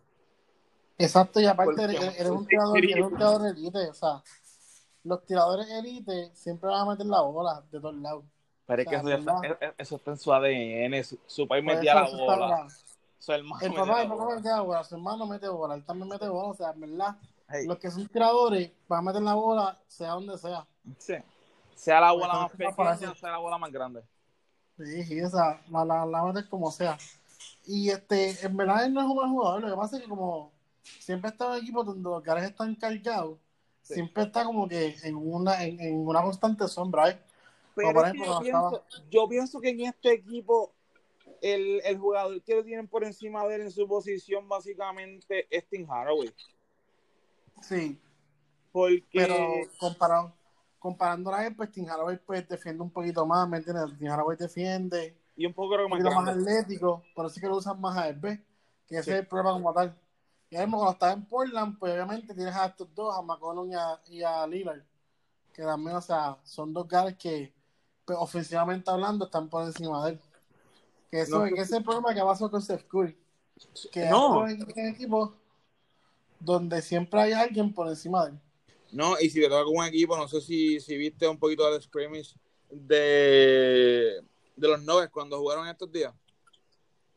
Exacto, 0.97 1.41
y 1.41 1.47
aparte 1.47 1.83
eres, 1.83 2.01
eres 2.01 2.31
un 2.31 2.47
tirador, 2.47 2.79
eres 2.79 3.05
un 3.05 3.17
tirador 3.17 3.47
elite, 3.49 3.89
o 3.91 3.95
sea, 3.95 4.23
los 5.03 5.25
tiradores 5.27 5.69
elite 5.69 6.31
siempre 6.35 6.71
van 6.71 6.83
a 6.83 6.91
meter 6.93 7.07
la 7.07 7.23
bola 7.23 7.65
de 7.73 7.81
todos 7.81 7.97
lados. 7.97 8.25
Pero 8.67 8.83
es 8.83 8.89
que 8.89 8.95
eso, 8.95 9.09
ya 9.09 9.17
está, 9.17 9.41
¿verdad? 9.41 9.75
eso- 9.77 9.97
está 9.97 10.11
en 10.13 10.17
su 10.19 10.33
ADN. 10.33 11.05
Su, 11.05 11.19
su 11.27 11.49
país 11.49 11.65
Por 11.65 11.75
metía 11.75 11.93
eso 11.93 12.17
la 12.17 12.35
bola. 12.37 12.69
Su 13.19 13.33
hermano 13.33 13.67
El 13.67 13.75
papá, 13.75 13.87
la 13.87 14.03
el 14.03 14.09
papá 14.09 14.25
bola. 14.25 14.37
mete 14.37 14.61
bola, 14.61 14.85
su 14.85 14.95
hermano 14.95 15.27
mete 15.27 15.49
bola, 15.49 15.75
él 15.75 15.85
también 15.85 16.09
mete 16.09 16.29
bola, 16.29 16.49
o 16.51 16.55
sea, 16.55 16.71
en 16.71 16.81
verdad, 16.81 17.17
Hey, 17.49 17.67
los 17.67 17.79
que 17.79 17.91
son 17.91 18.07
tiradores 18.09 18.71
van 18.89 19.01
a 19.01 19.03
meter 19.03 19.23
la 19.23 19.35
bola, 19.35 19.79
sea 19.89 20.11
donde 20.11 20.39
sea. 20.39 20.67
sí. 20.99 21.15
Sea 21.75 22.01
la 22.01 22.13
bola 22.13 22.27
Pues, 22.29 22.39
más 22.43 22.53
entonces, 22.53 22.77
para 22.77 22.93
pequeña, 22.95 23.15
sea 23.17 23.31
la 23.33 23.39
bola 23.39 23.59
más 23.59 23.73
grande. 23.73 24.03
Sí, 24.79 25.05
sí, 25.05 25.21
o 25.23 25.31
sea, 25.31 25.61
la, 25.71 25.85
la, 25.85 26.05
la 26.07 26.25
metes 26.25 26.47
como 26.47 26.71
sea. 26.71 26.99
Y 27.67 27.91
este, 27.91 28.45
en 28.45 28.57
verdad 28.57 28.85
él 28.85 28.93
no 28.93 29.01
es 29.01 29.07
un 29.07 29.15
buen 29.15 29.31
jugador, 29.31 29.63
lo 29.63 29.71
que 29.71 29.77
pasa 29.77 29.97
es 29.97 30.03
que 30.03 30.09
como 30.09 30.53
siempre 30.99 31.31
está 31.31 31.57
en 31.57 31.63
equipos 31.63 31.87
donde 31.87 32.03
los 32.03 32.23
caras 32.23 32.45
están 32.45 32.75
cargados, 32.75 33.39
Sí. 33.83 33.95
siempre 33.95 34.23
está 34.23 34.45
como 34.45 34.67
que 34.67 34.97
en 35.03 35.15
una, 35.15 35.63
en, 35.63 35.79
en 35.79 36.07
una 36.07 36.23
constante 36.23 36.67
sombra, 36.69 37.11
¿eh? 37.11 37.21
Pero 37.75 37.93
por 37.93 38.05
ejemplo, 38.05 38.25
yo, 38.25 38.33
cuando 38.51 38.71
pienso, 38.71 38.85
yo 39.11 39.29
pienso 39.29 39.61
que 39.61 39.69
en 39.69 39.81
este 39.83 40.13
equipo 40.13 40.73
el, 41.43 41.83
el 41.85 41.99
jugador 41.99 42.43
que 42.43 42.55
lo 42.55 42.65
tienen 42.65 42.89
por 42.89 43.05
encima 43.05 43.47
de 43.47 43.57
él 43.57 43.61
en 43.61 43.71
su 43.71 43.87
posición 43.87 44.49
básicamente 44.49 45.47
es 45.51 45.69
Tim 45.69 45.91
Haraway. 45.91 46.33
Sí, 47.61 47.99
Porque 48.73 49.05
pero 49.13 49.37
comparado, 49.79 50.33
comparándola 50.85 51.39
a 51.39 51.47
él, 51.47 51.57
pues 51.57 51.73
Tim 51.73 51.87
pues, 52.27 52.47
defiende 52.47 52.83
un 52.83 52.91
poquito 52.91 53.25
más, 53.25 53.49
¿me 53.49 53.57
entiendes? 53.57 53.99
Tim 53.99 54.11
Haraway 54.11 54.37
defiende, 54.37 55.17
y 55.35 55.47
un 55.47 55.55
poco 55.55 55.71
creo 55.71 55.87
un 55.89 56.15
más 56.15 56.29
atlético, 56.29 57.03
por 57.15 57.25
eso 57.25 57.37
es 57.37 57.41
que 57.41 57.49
lo 57.49 57.57
usan 57.57 57.81
más 57.81 57.97
a 57.97 58.11
él, 58.11 58.17
¿ves? 58.21 58.39
Que 58.87 58.97
ese 58.97 59.05
Sí. 59.05 59.11
es 59.13 59.17
el 59.21 59.27
problema 59.27 59.55
como 59.55 59.73
tal. 59.73 59.99
Y 60.51 60.57
ahora 60.57 60.67
mismo 60.67 60.77
cuando 60.81 60.93
estás 60.93 61.15
en 61.15 61.25
Portland, 61.25 61.79
pues 61.79 61.91
obviamente 61.95 62.35
tienes 62.35 62.55
a 62.55 62.67
estos 62.67 62.95
dos, 62.95 63.17
a 63.17 63.23
McCollum 63.23 63.71
y 63.71 63.75
a, 63.75 63.99
y 64.09 64.23
a 64.23 64.47
Lillard, 64.47 64.83
que 65.55 65.63
también, 65.63 65.97
o 65.97 66.03
sea, 66.03 66.37
son 66.45 66.75
dos 66.75 66.87
guys 66.87 67.17
que, 67.17 67.55
pues, 68.05 68.19
ofensivamente 68.21 68.91
hablando, 68.91 69.25
están 69.25 69.49
por 69.49 69.65
encima 69.65 70.05
de 70.05 70.11
él. 70.13 70.21
Que 71.11 71.23
eso 71.23 71.39
No, 71.39 71.45
que 71.45 71.53
ese 71.55 71.63
es 71.63 71.73
el 71.73 71.85
problema 71.85 72.13
que 72.13 72.21
pasó 72.21 72.51
con 72.51 72.61
Steph 72.61 72.85
Curry. 72.89 73.17
Que 73.91 74.05
No. 74.05 74.45
hay 74.45 74.53
en, 74.53 74.79
en 74.79 74.89
equipos 74.89 75.31
donde 76.41 76.83
siempre 76.83 77.23
hay 77.23 77.33
alguien 77.33 77.73
por 77.73 77.89
encima 77.89 78.27
de 78.27 78.33
él. 78.33 78.41
No, 78.95 79.19
y 79.21 79.29
si 79.29 79.41
te 79.41 79.49
toca 79.49 79.65
con 79.65 79.77
un 79.77 79.85
equipo, 79.85 80.17
no 80.17 80.29
sé 80.29 80.41
si, 80.41 80.79
si 80.79 80.97
viste 80.97 81.27
un 81.27 81.37
poquito 81.37 81.69
del 81.69 81.83
scrimmage 81.83 82.37
de, 82.71 84.23
de 84.55 84.69
los 84.69 84.81
Nuggets 84.85 85.11
cuando 85.11 85.37
jugaron 85.39 85.67
estos 85.67 85.91
días. 85.91 86.15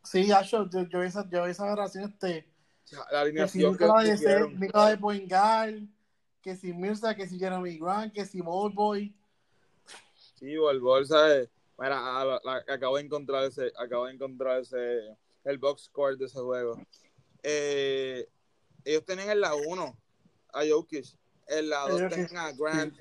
Sí, 0.04 0.32
Acho, 0.32 0.68
yo, 0.70 0.88
yo, 0.90 1.02
vi 1.02 1.06
esa, 1.08 1.30
yo 1.30 1.46
esa 1.46 1.66
grabación, 1.66 2.06
este, 2.06 2.48
La 2.92 2.98
que 3.00 3.10
si 3.10 3.16
alineación 3.64 3.78
que 3.78 3.84
Nicola 3.84 4.04
de 4.04 4.12
pusieron. 4.12 4.60
Nicola 4.60 4.90
de 4.90 4.98
Poingal, 4.98 5.90
que 6.42 6.56
si 6.56 6.74
Mirza, 6.74 7.16
que 7.16 7.28
si 7.28 7.38
Jeremy 7.38 7.78
Grant, 7.78 8.12
que 8.12 8.26
si 8.26 8.42
Ball 8.42 8.72
Boy. 8.74 9.16
Sí, 10.40 10.58
Volvol, 10.58 11.06
¿sabes? 11.06 11.48
Mira, 11.78 12.20
a 12.22 12.26
la- 12.26 12.42
la- 12.44 12.74
acabo 12.74 12.98
de 12.98 13.04
encontrar 13.04 13.44
ese, 13.44 13.72
acabo 13.78 14.08
de 14.08 14.14
encontrar 14.14 14.62
ese, 14.62 15.16
el 15.44 15.58
box 15.60 15.84
score 15.84 16.18
de 16.18 16.26
ese 16.26 16.40
juego. 16.40 16.82
Eh, 17.44 18.28
ellos 18.84 19.06
tenían 19.06 19.30
en 19.30 19.42
la 19.42 19.54
1 19.54 19.96
a 20.54 20.62
Jokic, 20.68 21.06
en 21.48 21.70
la 21.70 21.88
2 21.88 22.02
Jokic, 22.02 22.10
tenían 22.10 22.38
a 22.38 22.52
Grant, 22.52 22.94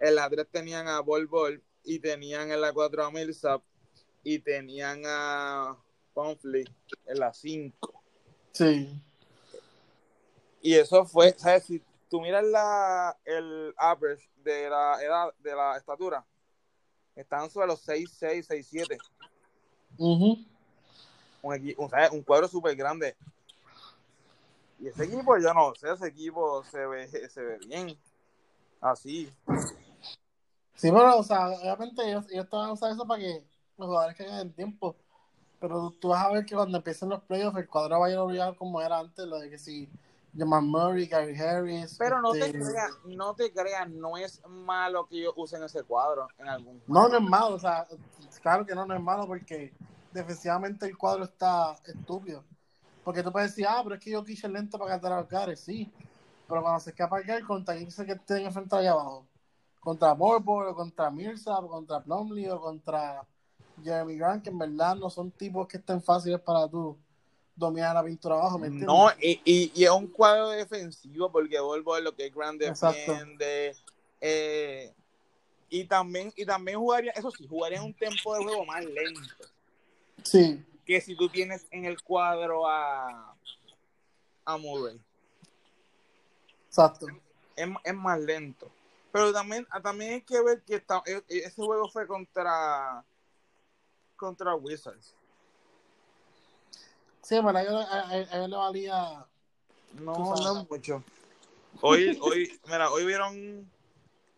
en 0.00 0.14
la 0.14 0.30
3 0.30 0.46
tenían 0.50 0.88
a 0.88 1.00
Bol 1.00 1.26
Bol 1.26 1.62
y 1.84 1.98
tenían 1.98 2.50
en 2.50 2.60
la 2.60 2.72
4 2.72 3.04
a 3.04 3.10
Millsap 3.10 3.62
y 4.22 4.38
tenían 4.38 5.02
a 5.06 5.76
Pumfley 6.14 6.64
en 7.06 7.18
la 7.18 7.32
5. 7.32 8.02
Sí. 8.52 9.00
Y 10.60 10.74
eso 10.74 11.04
fue, 11.04 11.34
¿sabes? 11.38 11.64
Si 11.64 11.82
tú 12.10 12.20
miras 12.20 12.44
la, 12.44 13.16
el 13.24 13.72
average 13.76 14.28
de 14.36 14.68
la 14.68 15.02
edad, 15.02 15.32
de 15.38 15.54
la 15.54 15.76
estatura, 15.76 16.24
están 17.14 17.50
sobre 17.50 17.68
los 17.68 17.80
6, 17.80 18.10
6, 18.18 18.46
6, 18.48 18.66
7. 18.70 18.98
Ujú. 19.96 20.38
un, 21.42 21.54
equi- 21.54 21.74
un, 21.76 21.88
¿sabes? 21.90 22.10
un 22.10 22.22
cuadro 22.22 22.48
súper 22.48 22.76
grande. 22.76 23.16
Y 24.78 24.88
ese 24.88 25.04
equipo, 25.04 25.36
yo 25.38 25.52
no 25.54 25.74
sé, 25.74 25.92
ese 25.92 26.08
equipo 26.08 26.62
se 26.64 26.86
ve, 26.86 27.08
se 27.30 27.42
ve 27.42 27.58
bien. 27.66 27.98
Así. 28.80 29.32
Sí, 30.74 30.90
pero, 30.92 31.18
o 31.18 31.22
sea, 31.22 31.48
obviamente 31.48 32.08
ellos, 32.08 32.26
ellos 32.30 32.48
te 32.48 32.56
van 32.56 32.70
a 32.70 32.72
usar 32.72 32.92
eso 32.92 33.06
para 33.06 33.20
que 33.20 33.44
los 33.76 33.88
jugadores 33.88 34.16
caigan 34.16 34.40
en 34.40 34.52
tiempo. 34.52 34.96
Pero 35.60 35.90
tú 36.00 36.08
vas 36.08 36.24
a 36.24 36.32
ver 36.32 36.46
que 36.46 36.54
cuando 36.54 36.78
empiecen 36.78 37.08
los 37.08 37.22
playoffs, 37.22 37.58
el 37.58 37.68
cuadro 37.68 37.98
va 37.98 38.06
a 38.06 38.10
ir 38.10 38.18
obligado 38.18 38.56
como 38.56 38.80
era 38.80 38.98
antes, 38.98 39.26
lo 39.26 39.40
de 39.40 39.50
que 39.50 39.58
si 39.58 39.88
Jamal 40.36 40.62
Murray, 40.62 41.06
Gary 41.06 41.36
Harris. 41.36 41.96
Pero 41.98 42.20
no 42.20 42.32
te 42.32 42.46
este, 42.46 42.60
creas, 42.60 42.90
no 43.04 43.34
te 43.34 43.52
creas, 43.52 43.90
no 43.90 44.16
es 44.16 44.40
malo 44.46 45.06
que 45.06 45.18
ellos 45.18 45.34
usen 45.36 45.64
ese 45.64 45.82
cuadro 45.82 46.28
en 46.38 46.48
algún 46.48 46.80
No, 46.86 47.08
no 47.08 47.16
es 47.16 47.22
malo, 47.22 47.56
o 47.56 47.58
sea, 47.58 47.86
claro 48.40 48.64
que 48.64 48.74
no, 48.74 48.86
no 48.86 48.94
es 48.94 49.02
malo 49.02 49.26
porque 49.26 49.72
defensivamente 50.12 50.86
el 50.86 50.96
cuadro 50.96 51.24
está 51.24 51.76
estúpido. 51.84 52.44
Porque 53.08 53.22
tú 53.22 53.32
puedes 53.32 53.52
decir, 53.52 53.64
ah, 53.66 53.80
pero 53.82 53.94
es 53.94 54.02
que 54.02 54.10
yo 54.10 54.22
quise 54.22 54.46
lento 54.50 54.78
para 54.78 54.90
cantar 54.90 55.12
a 55.12 55.20
los 55.22 55.30
Gares, 55.30 55.60
sí. 55.60 55.90
Pero 56.46 56.60
cuando 56.60 56.78
se 56.78 56.90
escapa 56.90 57.22
¿contra 57.46 57.74
quién 57.74 57.90
se 57.90 58.04
que 58.04 58.12
estén 58.12 58.44
enfrentados 58.44 58.82
allá 58.82 58.92
abajo? 58.92 59.26
¿Contra 59.80 60.12
Borbor, 60.12 60.66
o 60.66 60.74
contra 60.74 61.10
Mirza, 61.10 61.58
o 61.58 61.68
contra 61.68 62.00
Plumlee, 62.00 62.50
o 62.50 62.60
contra 62.60 63.24
Jeremy 63.82 64.14
Grant, 64.18 64.44
que 64.44 64.50
en 64.50 64.58
verdad 64.58 64.94
no 64.94 65.08
son 65.08 65.30
tipos 65.30 65.66
que 65.66 65.78
estén 65.78 66.02
fáciles 66.02 66.38
para 66.38 66.68
tú 66.68 66.98
dominar 67.56 67.94
la 67.94 68.04
pintura 68.04 68.34
abajo, 68.34 68.58
¿me 68.58 68.66
entiendes? 68.66 68.94
No, 68.94 69.08
y, 69.22 69.40
y, 69.42 69.72
y 69.74 69.84
es 69.84 69.90
un 69.90 70.08
cuadro 70.08 70.50
defensivo 70.50 71.32
porque 71.32 71.56
a 71.56 71.62
lo 71.62 72.14
que 72.14 72.26
es 72.26 72.34
grande 72.34 72.66
Exacto. 72.66 73.10
defiende. 73.10 73.74
eh, 74.20 74.92
y 75.70 75.84
también, 75.84 76.30
y 76.36 76.44
también 76.44 76.78
jugaría, 76.78 77.12
eso 77.12 77.30
sí, 77.30 77.46
jugaría 77.48 77.78
en 77.78 77.84
un 77.84 77.94
tiempo 77.94 78.36
de 78.36 78.44
juego 78.44 78.66
más 78.66 78.84
lento. 78.84 79.46
Sí, 80.22 80.62
que 80.88 81.02
si 81.02 81.14
tú 81.14 81.28
tienes 81.28 81.66
en 81.70 81.84
el 81.84 82.02
cuadro 82.02 82.66
a, 82.66 83.36
a 84.46 84.56
Murray. 84.56 84.98
exacto. 86.66 87.06
Es, 87.54 87.68
es 87.84 87.94
más 87.94 88.18
lento. 88.18 88.70
Pero 89.12 89.30
también, 89.30 89.66
ah, 89.70 89.82
también 89.82 90.14
hay 90.14 90.22
que 90.22 90.40
ver 90.40 90.62
que 90.62 90.76
está, 90.76 91.02
e- 91.04 91.22
e- 91.28 91.44
ese 91.44 91.62
juego 91.62 91.90
fue 91.90 92.06
contra 92.06 93.04
contra 94.16 94.54
Wizards. 94.54 95.14
Sí, 97.22 97.36
pero 97.44 97.58
a 97.58 97.62
ellos, 97.62 97.86
a- 97.90 98.16
ellos 98.16 98.48
le 98.48 98.56
valía. 98.56 99.26
No, 99.92 100.14
no 100.14 100.64
mucho. 100.70 101.04
Hoy, 101.82 102.18
hoy, 102.22 102.58
mira, 102.64 102.90
hoy 102.90 103.04
vieron 103.04 103.70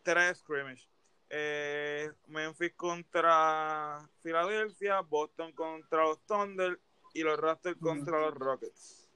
tres 0.02 0.38
scrimmage. 0.38 0.89
Eh, 1.32 2.10
Memphis 2.26 2.72
contra 2.74 4.08
Filadelfia, 4.20 5.00
Boston 5.00 5.52
contra 5.52 6.04
los 6.04 6.18
Thunder 6.26 6.78
y 7.14 7.22
los 7.22 7.38
Raptors 7.38 7.78
contra 7.78 8.20
los 8.20 8.34
Rockets. 8.34 9.08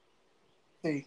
Sí. 0.81 1.05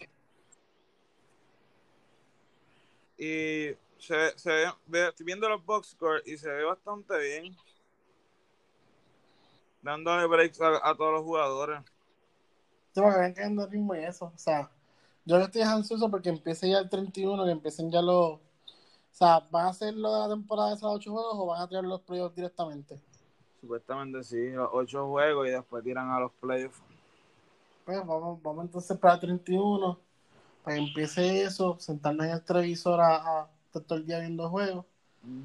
Y 3.16 3.74
se, 3.98 4.38
se 4.38 4.50
ve, 4.86 5.09
estoy 5.09 5.26
viendo 5.26 5.48
los 5.48 5.64
box 5.64 5.88
score 5.88 6.22
y 6.26 6.36
se 6.36 6.48
ve 6.48 6.64
bastante 6.64 7.18
bien. 7.18 7.56
Dándole 9.82 10.26
breaks 10.26 10.61
a, 10.61 10.88
a 10.88 10.94
todos 10.94 11.12
los 11.14 11.22
jugadores. 11.22 11.80
Sí, 12.92 13.00
porque 13.00 13.18
ven 13.18 13.34
cayendo 13.34 13.66
ritmo 13.66 13.94
y 13.94 14.04
eso. 14.04 14.26
O 14.34 14.38
sea, 14.38 14.70
yo 15.24 15.36
estoy 15.38 15.62
ansioso 15.62 16.11
porque 16.11 16.28
empiece 16.28 16.68
ya 16.68 16.78
el 16.78 16.88
31, 16.88 17.44
que 17.44 17.50
empiecen 17.50 17.90
ya 17.90 18.02
los. 18.02 18.40
O 19.18 19.24
sea, 19.24 19.40
¿van 19.50 19.66
a 19.66 19.70
hacer 19.70 19.94
lo 19.94 20.14
de 20.14 20.20
la 20.20 20.28
temporada 20.28 20.68
de 20.68 20.76
esos 20.76 20.94
ocho 20.94 21.10
juegos 21.10 21.34
o 21.34 21.46
van 21.46 21.60
a 21.60 21.66
tirar 21.66 21.82
los 21.82 22.00
playoffs 22.02 22.36
directamente? 22.36 23.00
Supuestamente 23.60 24.22
sí, 24.22 24.50
los 24.50 24.68
ocho 24.72 25.08
juegos 25.08 25.48
y 25.48 25.50
después 25.50 25.82
tiran 25.82 26.08
a 26.12 26.20
los 26.20 26.30
playoffs. 26.34 26.80
Pues 27.84 27.98
vamos, 28.06 28.40
vamos 28.40 28.66
entonces 28.66 28.96
para 28.96 29.14
el 29.14 29.20
31, 29.20 29.98
para 30.62 30.76
que 30.76 30.82
empiece 30.84 31.42
eso, 31.42 31.76
sentarnos 31.80 32.26
en 32.26 32.32
el 32.32 32.44
televisor 32.44 33.00
a, 33.00 33.16
a 33.16 33.50
estar 33.66 33.82
todo 33.82 33.98
el 33.98 34.06
día 34.06 34.20
viendo 34.20 34.48
juegos. 34.48 34.86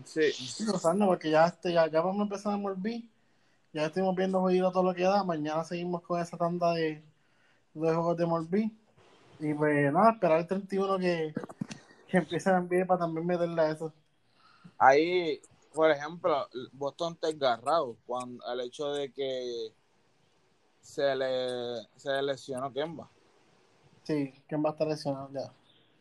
Sí. 0.05 0.21
Y 0.59 0.65
gozarnos, 0.65 1.07
porque 1.07 1.31
ya, 1.31 1.47
este, 1.47 1.73
ya, 1.73 1.87
ya 1.87 2.01
vamos 2.01 2.19
a 2.19 2.23
empezar 2.25 2.53
a 2.53 2.57
mover. 2.57 3.01
Ya 3.73 3.87
estuvimos 3.87 4.15
viendo 4.15 4.39
juegos 4.39 4.71
todo 4.71 4.83
lo 4.83 4.93
que 4.93 5.01
da. 5.01 5.23
Mañana 5.23 5.63
seguimos 5.63 6.03
con 6.03 6.21
esa 6.21 6.37
tanda 6.37 6.73
de, 6.73 7.03
de 7.73 7.93
juegos 7.93 8.17
de 8.17 8.25
Morbi. 8.27 8.71
Y 9.39 9.51
pues 9.55 9.91
nada, 9.91 10.11
esperar 10.11 10.41
el 10.41 10.45
31 10.45 10.99
que, 10.99 11.33
que 12.13 12.19
empiece 12.19 12.47
a 12.47 12.57
enviar 12.57 12.85
para 12.85 12.99
también 12.99 13.25
meterle 13.25 13.59
a 13.59 13.71
eso. 13.71 13.91
Ahí, 14.77 15.41
por 15.73 15.89
ejemplo, 15.89 16.47
Boston 16.73 17.13
está 17.13 17.29
agarrado 17.29 17.97
cuando 18.05 18.45
el 18.53 18.61
hecho 18.61 18.93
de 18.93 19.11
que 19.11 19.71
se 20.79 21.15
le, 21.15 21.81
se 21.95 22.11
le 22.11 22.21
lesionó 22.21 22.71
Kemba. 22.71 23.09
Sí, 24.03 24.31
¿quién 24.47 24.63
va 24.63 24.69
a 24.69 24.71
estar 24.73 24.85
lesionado 24.87 25.31
ya? 25.33 25.51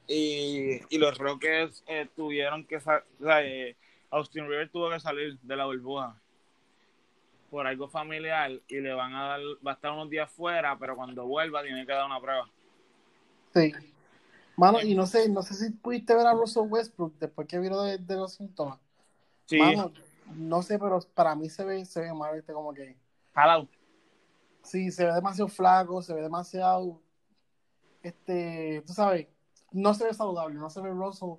Y, 0.06 0.80
y 0.94 0.98
los 0.98 1.16
Rockets 1.16 1.82
eh, 1.86 2.06
tuvieron 2.14 2.66
que 2.66 2.78
sa- 2.78 3.04
o 3.18 3.24
sea, 3.24 3.42
eh, 3.42 3.74
Austin 4.10 4.44
Rivers 4.46 4.70
tuvo 4.70 4.90
que 4.90 5.00
salir 5.00 5.38
de 5.40 5.56
la 5.56 5.64
burbuja 5.64 6.20
por 7.50 7.66
algo 7.66 7.88
familiar 7.88 8.50
y 8.68 8.80
le 8.80 8.92
van 8.92 9.14
a 9.14 9.28
dar, 9.28 9.40
va 9.66 9.70
a 9.70 9.74
estar 9.76 9.92
unos 9.92 10.10
días 10.10 10.30
fuera, 10.30 10.76
pero 10.78 10.94
cuando 10.94 11.24
vuelva 11.26 11.62
tiene 11.62 11.86
que 11.86 11.92
dar 11.92 12.04
una 12.04 12.20
prueba. 12.20 12.50
Sí. 13.54 13.72
Mano, 14.62 14.80
y 14.80 14.94
no 14.94 15.06
sé, 15.06 15.28
no 15.28 15.42
sé 15.42 15.54
si 15.54 15.70
pudiste 15.70 16.14
ver 16.14 16.24
a 16.24 16.34
Russell 16.34 16.68
Westbrook 16.68 17.18
después 17.18 17.48
que 17.48 17.58
vino 17.58 17.82
de, 17.82 17.98
de 17.98 18.14
los 18.14 18.34
síntomas. 18.34 18.78
Sí, 19.46 19.58
Mano, 19.58 19.90
no 20.36 20.62
sé, 20.62 20.78
pero 20.78 21.00
para 21.14 21.34
mí 21.34 21.50
se 21.50 21.64
ve, 21.64 21.84
se 21.84 22.00
ve 22.00 22.14
mal, 22.14 22.36
¿viste? 22.36 22.52
como 22.52 22.72
que 22.72 22.96
jalao. 23.34 23.66
sí, 24.62 24.92
se 24.92 25.04
ve 25.04 25.12
demasiado 25.14 25.48
flaco, 25.48 26.00
se 26.00 26.14
ve 26.14 26.22
demasiado, 26.22 27.00
este, 28.04 28.84
tú 28.86 28.92
sabes, 28.92 29.26
no 29.72 29.94
se 29.94 30.04
ve 30.04 30.14
saludable, 30.14 30.54
no 30.54 30.70
se 30.70 30.80
ve 30.80 30.90
Russell 30.90 31.34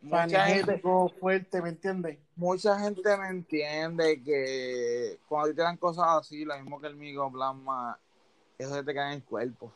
Mucha 0.00 0.46
gente, 0.46 0.82
fuerte, 1.20 1.60
¿me 1.60 1.68
entiendes? 1.68 2.18
mucha 2.36 2.78
gente 2.78 3.18
me 3.18 3.28
entiende 3.28 4.22
que 4.22 5.18
cuando 5.28 5.54
te 5.54 5.60
dan 5.60 5.76
cosas 5.76 6.06
así, 6.08 6.46
lo 6.46 6.56
mismo 6.56 6.80
que 6.80 6.86
el 6.86 6.96
migo 6.96 7.30
plasma, 7.30 7.98
eso 8.56 8.74
se 8.74 8.82
te 8.82 8.94
cae 8.94 9.08
en 9.08 9.18
el 9.18 9.24
cuerpo. 9.24 9.74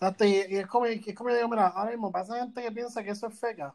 Exacto, 0.00 0.24
y, 0.24 0.30
y 0.48 0.56
es 0.56 0.66
como, 0.66 0.86
y 0.86 1.02
es 1.06 1.14
como 1.14 1.28
yo 1.28 1.36
digo, 1.36 1.48
mira, 1.48 1.68
ahora 1.68 1.90
mismo 1.90 2.10
pasa 2.10 2.38
gente 2.38 2.62
que 2.62 2.72
piensa 2.72 3.04
que 3.04 3.10
eso 3.10 3.26
es 3.26 3.38
feca. 3.38 3.74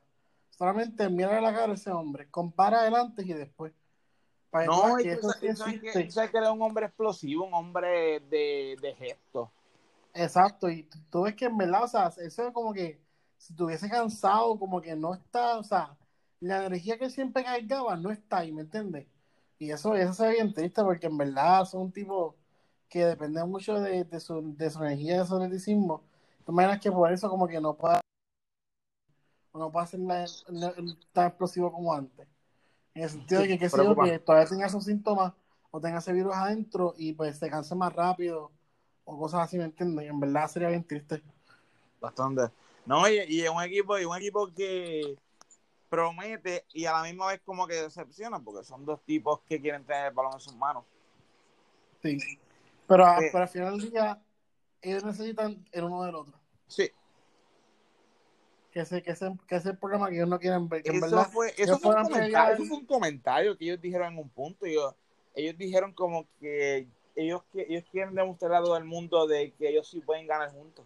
Solamente 0.49 1.07
mira 1.07 1.39
la 1.39 1.53
cara 1.53 1.71
a 1.71 1.75
ese 1.75 1.91
hombre, 1.91 2.27
compara 2.31 2.79
adelante 2.79 3.21
y 3.23 3.33
después. 3.33 3.73
Para 4.49 4.65
No, 4.67 4.95
que 4.97 5.17
tú 5.17 5.29
sí 5.39 5.53
sabes, 5.55 5.81
que, 5.81 6.05
tú 6.05 6.11
sabes 6.11 6.31
que 6.31 6.37
era 6.37 6.51
un 6.51 6.61
hombre 6.63 6.87
explosivo, 6.87 7.45
un 7.45 7.53
hombre 7.53 8.21
de, 8.21 8.75
de 8.81 8.95
gesto. 8.95 9.51
Exacto, 10.15 10.69
y 10.69 10.83
tú 11.11 11.23
ves 11.23 11.35
que 11.35 11.45
en 11.45 11.57
verdad, 11.57 11.83
o 11.83 11.87
sea, 11.87 12.07
eso 12.07 12.47
es 12.47 12.53
como 12.53 12.73
que 12.73 12.99
si 13.37 13.53
estuviese 13.53 13.87
cansado, 13.89 14.57
como 14.57 14.81
que 14.81 14.95
no 14.95 15.13
está, 15.13 15.57
o 15.59 15.63
sea, 15.63 15.95
la 16.39 16.65
energía 16.65 16.97
que 16.97 17.09
siempre 17.09 17.43
cargaba 17.43 17.95
no 17.97 18.09
está 18.11 18.37
ahí, 18.39 18.51
¿me 18.51 18.61
entiendes? 18.61 19.05
Y 19.59 19.71
eso, 19.71 19.93
eso 19.95 20.13
se 20.13 20.23
ve 20.27 20.31
bien 20.33 20.53
triste 20.53 20.81
porque 20.83 21.07
en 21.07 21.17
verdad 21.17 21.65
son 21.65 21.81
un 21.83 21.91
tipo 21.91 22.35
que 22.89 23.05
depende 23.05 23.43
mucho 23.43 23.79
de, 23.79 24.05
de 24.05 24.19
su, 24.19 24.55
de 24.55 24.69
su 24.69 24.83
energía, 24.83 25.19
de 25.21 25.27
su 25.27 25.35
atleticismo. 25.35 26.01
De 26.45 26.53
maneras 26.53 26.79
que 26.79 26.91
por 26.91 27.11
eso 27.11 27.29
como 27.29 27.47
que 27.47 27.59
no 27.59 27.75
puede, 27.75 27.99
no 29.53 29.71
ser 29.87 29.99
la- 29.99 30.25
la- 30.47 30.73
tan 31.13 31.27
explosivo 31.27 31.71
como 31.71 31.93
antes. 31.93 32.27
En 32.93 33.03
el 33.03 33.09
sentido 33.09 33.41
de 33.41 33.47
que, 33.47 33.59
qué 33.59 33.69
sé 33.69 33.77
yo, 33.77 33.95
que 33.95 34.19
todavía 34.19 34.47
tenga 34.49 34.67
esos 34.67 34.85
síntomas 34.85 35.33
o 35.71 35.81
tenga 35.81 35.99
ese 35.99 36.13
virus 36.13 36.35
adentro 36.35 36.93
y 36.97 37.13
pues 37.13 37.37
se 37.37 37.49
canse 37.49 37.75
más 37.75 37.93
rápido 37.93 38.51
o 39.05 39.17
cosas 39.17 39.41
así, 39.41 39.57
¿me 39.57 39.65
entiendes? 39.65 40.05
Y 40.05 40.07
en 40.09 40.19
verdad 40.19 40.47
sería 40.47 40.69
bien 40.69 40.83
triste. 40.83 41.21
Bastante. 41.99 42.49
No, 42.85 43.07
y, 43.09 43.19
y 43.27 43.41
es 43.41 43.49
un 43.49 43.61
equipo, 43.63 43.97
y 43.97 44.05
un 44.05 44.15
equipo 44.15 44.47
que 44.53 45.17
promete 45.89 46.65
y 46.73 46.85
a 46.85 46.93
la 46.93 47.03
misma 47.03 47.27
vez 47.27 47.41
como 47.43 47.65
que 47.67 47.75
decepciona, 47.75 48.39
porque 48.39 48.63
son 48.63 48.85
dos 48.85 49.01
tipos 49.03 49.41
que 49.41 49.59
quieren 49.59 49.83
tener 49.85 50.07
el 50.07 50.13
balón 50.13 50.33
en 50.33 50.39
sus 50.39 50.55
manos. 50.55 50.83
Sí. 52.01 52.17
Pero, 52.87 53.05
Sí. 53.19 53.25
pero 53.31 53.43
al 53.43 53.49
final 53.49 53.77
del 53.79 53.89
día, 53.91 54.21
ellos 54.89 55.03
necesitan 55.03 55.65
el 55.71 55.83
uno 55.83 56.03
del 56.03 56.15
otro. 56.15 56.39
Sí, 56.67 56.89
Que 58.71 58.81
ese, 58.81 59.01
que 59.03 59.11
ese, 59.11 59.31
que 59.47 59.55
ese 59.55 59.69
es 59.69 59.73
el 59.73 59.77
problema 59.77 60.09
que 60.09 60.15
ellos 60.15 60.29
no 60.29 60.39
quieren 60.39 60.67
ver. 60.67 60.83
Que 60.83 60.89
en 60.89 60.95
eso 60.97 61.05
verdad, 61.05 61.29
fue, 61.31 61.53
eso 61.57 61.77
fue, 61.79 61.95
un 61.95 62.13
eso 62.23 62.65
fue 62.65 62.77
un 62.77 62.85
comentario 62.85 63.57
que 63.57 63.65
ellos 63.65 63.81
dijeron 63.81 64.13
en 64.13 64.19
un 64.19 64.29
punto. 64.29 64.65
Ellos, 64.65 64.95
ellos 65.35 65.57
dijeron 65.57 65.93
como 65.93 66.27
que 66.39 66.87
ellos, 67.15 67.43
que 67.51 67.65
ellos 67.69 67.83
quieren 67.91 68.15
demostrar 68.15 68.53
a 68.55 68.61
todo 68.61 68.77
el 68.77 68.83
mundo 68.85 69.27
de 69.27 69.51
que 69.53 69.69
ellos 69.69 69.87
sí 69.89 70.01
pueden 70.01 70.27
ganar 70.27 70.51
juntos. 70.51 70.85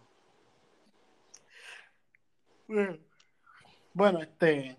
Bueno, 3.92 4.20
este. 4.22 4.76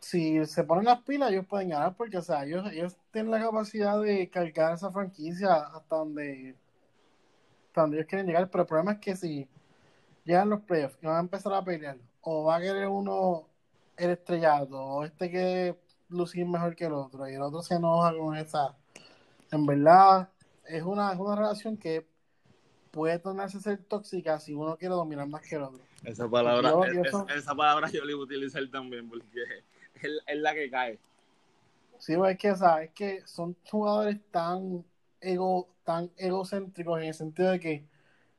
Si 0.00 0.44
se 0.46 0.64
ponen 0.64 0.84
las 0.84 1.02
pilas, 1.02 1.30
ellos 1.30 1.46
pueden 1.46 1.70
ganar 1.70 1.94
porque, 1.96 2.18
o 2.18 2.22
sea, 2.22 2.44
ellos, 2.44 2.70
ellos 2.72 2.96
tienen 3.12 3.30
la 3.30 3.40
capacidad 3.40 4.00
de 4.00 4.30
cargar 4.30 4.74
esa 4.74 4.90
franquicia 4.90 5.54
hasta 5.54 5.96
donde, 5.96 6.54
hasta 7.78 7.82
donde 7.82 7.98
ellos 7.98 8.08
quieren 8.08 8.26
llegar. 8.26 8.50
Pero 8.50 8.62
el 8.62 8.68
problema 8.68 8.92
es 8.92 8.98
que 8.98 9.14
si 9.16 9.48
llegan 10.24 10.50
los 10.50 10.60
playoffs 10.62 10.98
y 11.00 11.06
van 11.06 11.16
a 11.16 11.20
empezar 11.20 11.52
a 11.54 11.62
pelear, 11.64 11.96
o 12.22 12.44
va 12.44 12.56
a 12.56 12.60
querer 12.60 12.88
uno 12.88 13.46
el 13.96 14.10
estrellado, 14.10 14.80
o 14.82 15.04
este 15.04 15.30
que 15.30 15.76
lucir 16.08 16.44
mejor 16.46 16.74
que 16.74 16.86
el 16.86 16.92
otro, 16.92 17.28
y 17.28 17.34
el 17.34 17.42
otro 17.42 17.62
se 17.62 17.74
enoja 17.74 18.12
con 18.16 18.36
esa. 18.36 18.76
En 19.52 19.64
verdad, 19.64 20.28
es 20.66 20.82
una, 20.82 21.12
es 21.12 21.18
una 21.18 21.36
relación 21.36 21.76
que 21.76 22.06
puede 22.90 23.18
tornarse 23.18 23.60
ser 23.60 23.78
tóxica 23.84 24.38
si 24.40 24.54
uno 24.54 24.76
quiere 24.76 24.94
dominar 24.94 25.28
más 25.28 25.42
que 25.42 25.54
el 25.56 25.62
otro. 25.62 25.80
Esa 26.04 26.28
palabra- 26.28 26.70
Yo- 26.70 26.84
es- 27.02 27.10
son- 27.10 27.30
esa 27.30 27.54
palabra 27.54 27.88
yo 27.90 28.04
la 28.04 28.10
iba 28.12 28.20
a 28.20 28.24
utilizar 28.24 28.62
también 28.70 29.08
porque 29.08 29.42
es, 29.94 30.10
es 30.26 30.38
la 30.38 30.54
que 30.54 30.70
cae. 30.70 30.98
Sí, 31.98 32.16
pues, 32.16 32.32
es 32.32 32.38
que, 32.38 32.50
o 32.52 32.56
sea, 32.56 32.82
es 32.82 32.90
que 32.92 33.22
son 33.26 33.56
jugadores 33.70 34.18
tan 34.30 34.84
ego, 35.20 35.68
tan 35.88 36.10
egocéntricos 36.18 37.00
en 37.00 37.06
el 37.06 37.14
sentido 37.14 37.50
de 37.50 37.58
que 37.58 37.86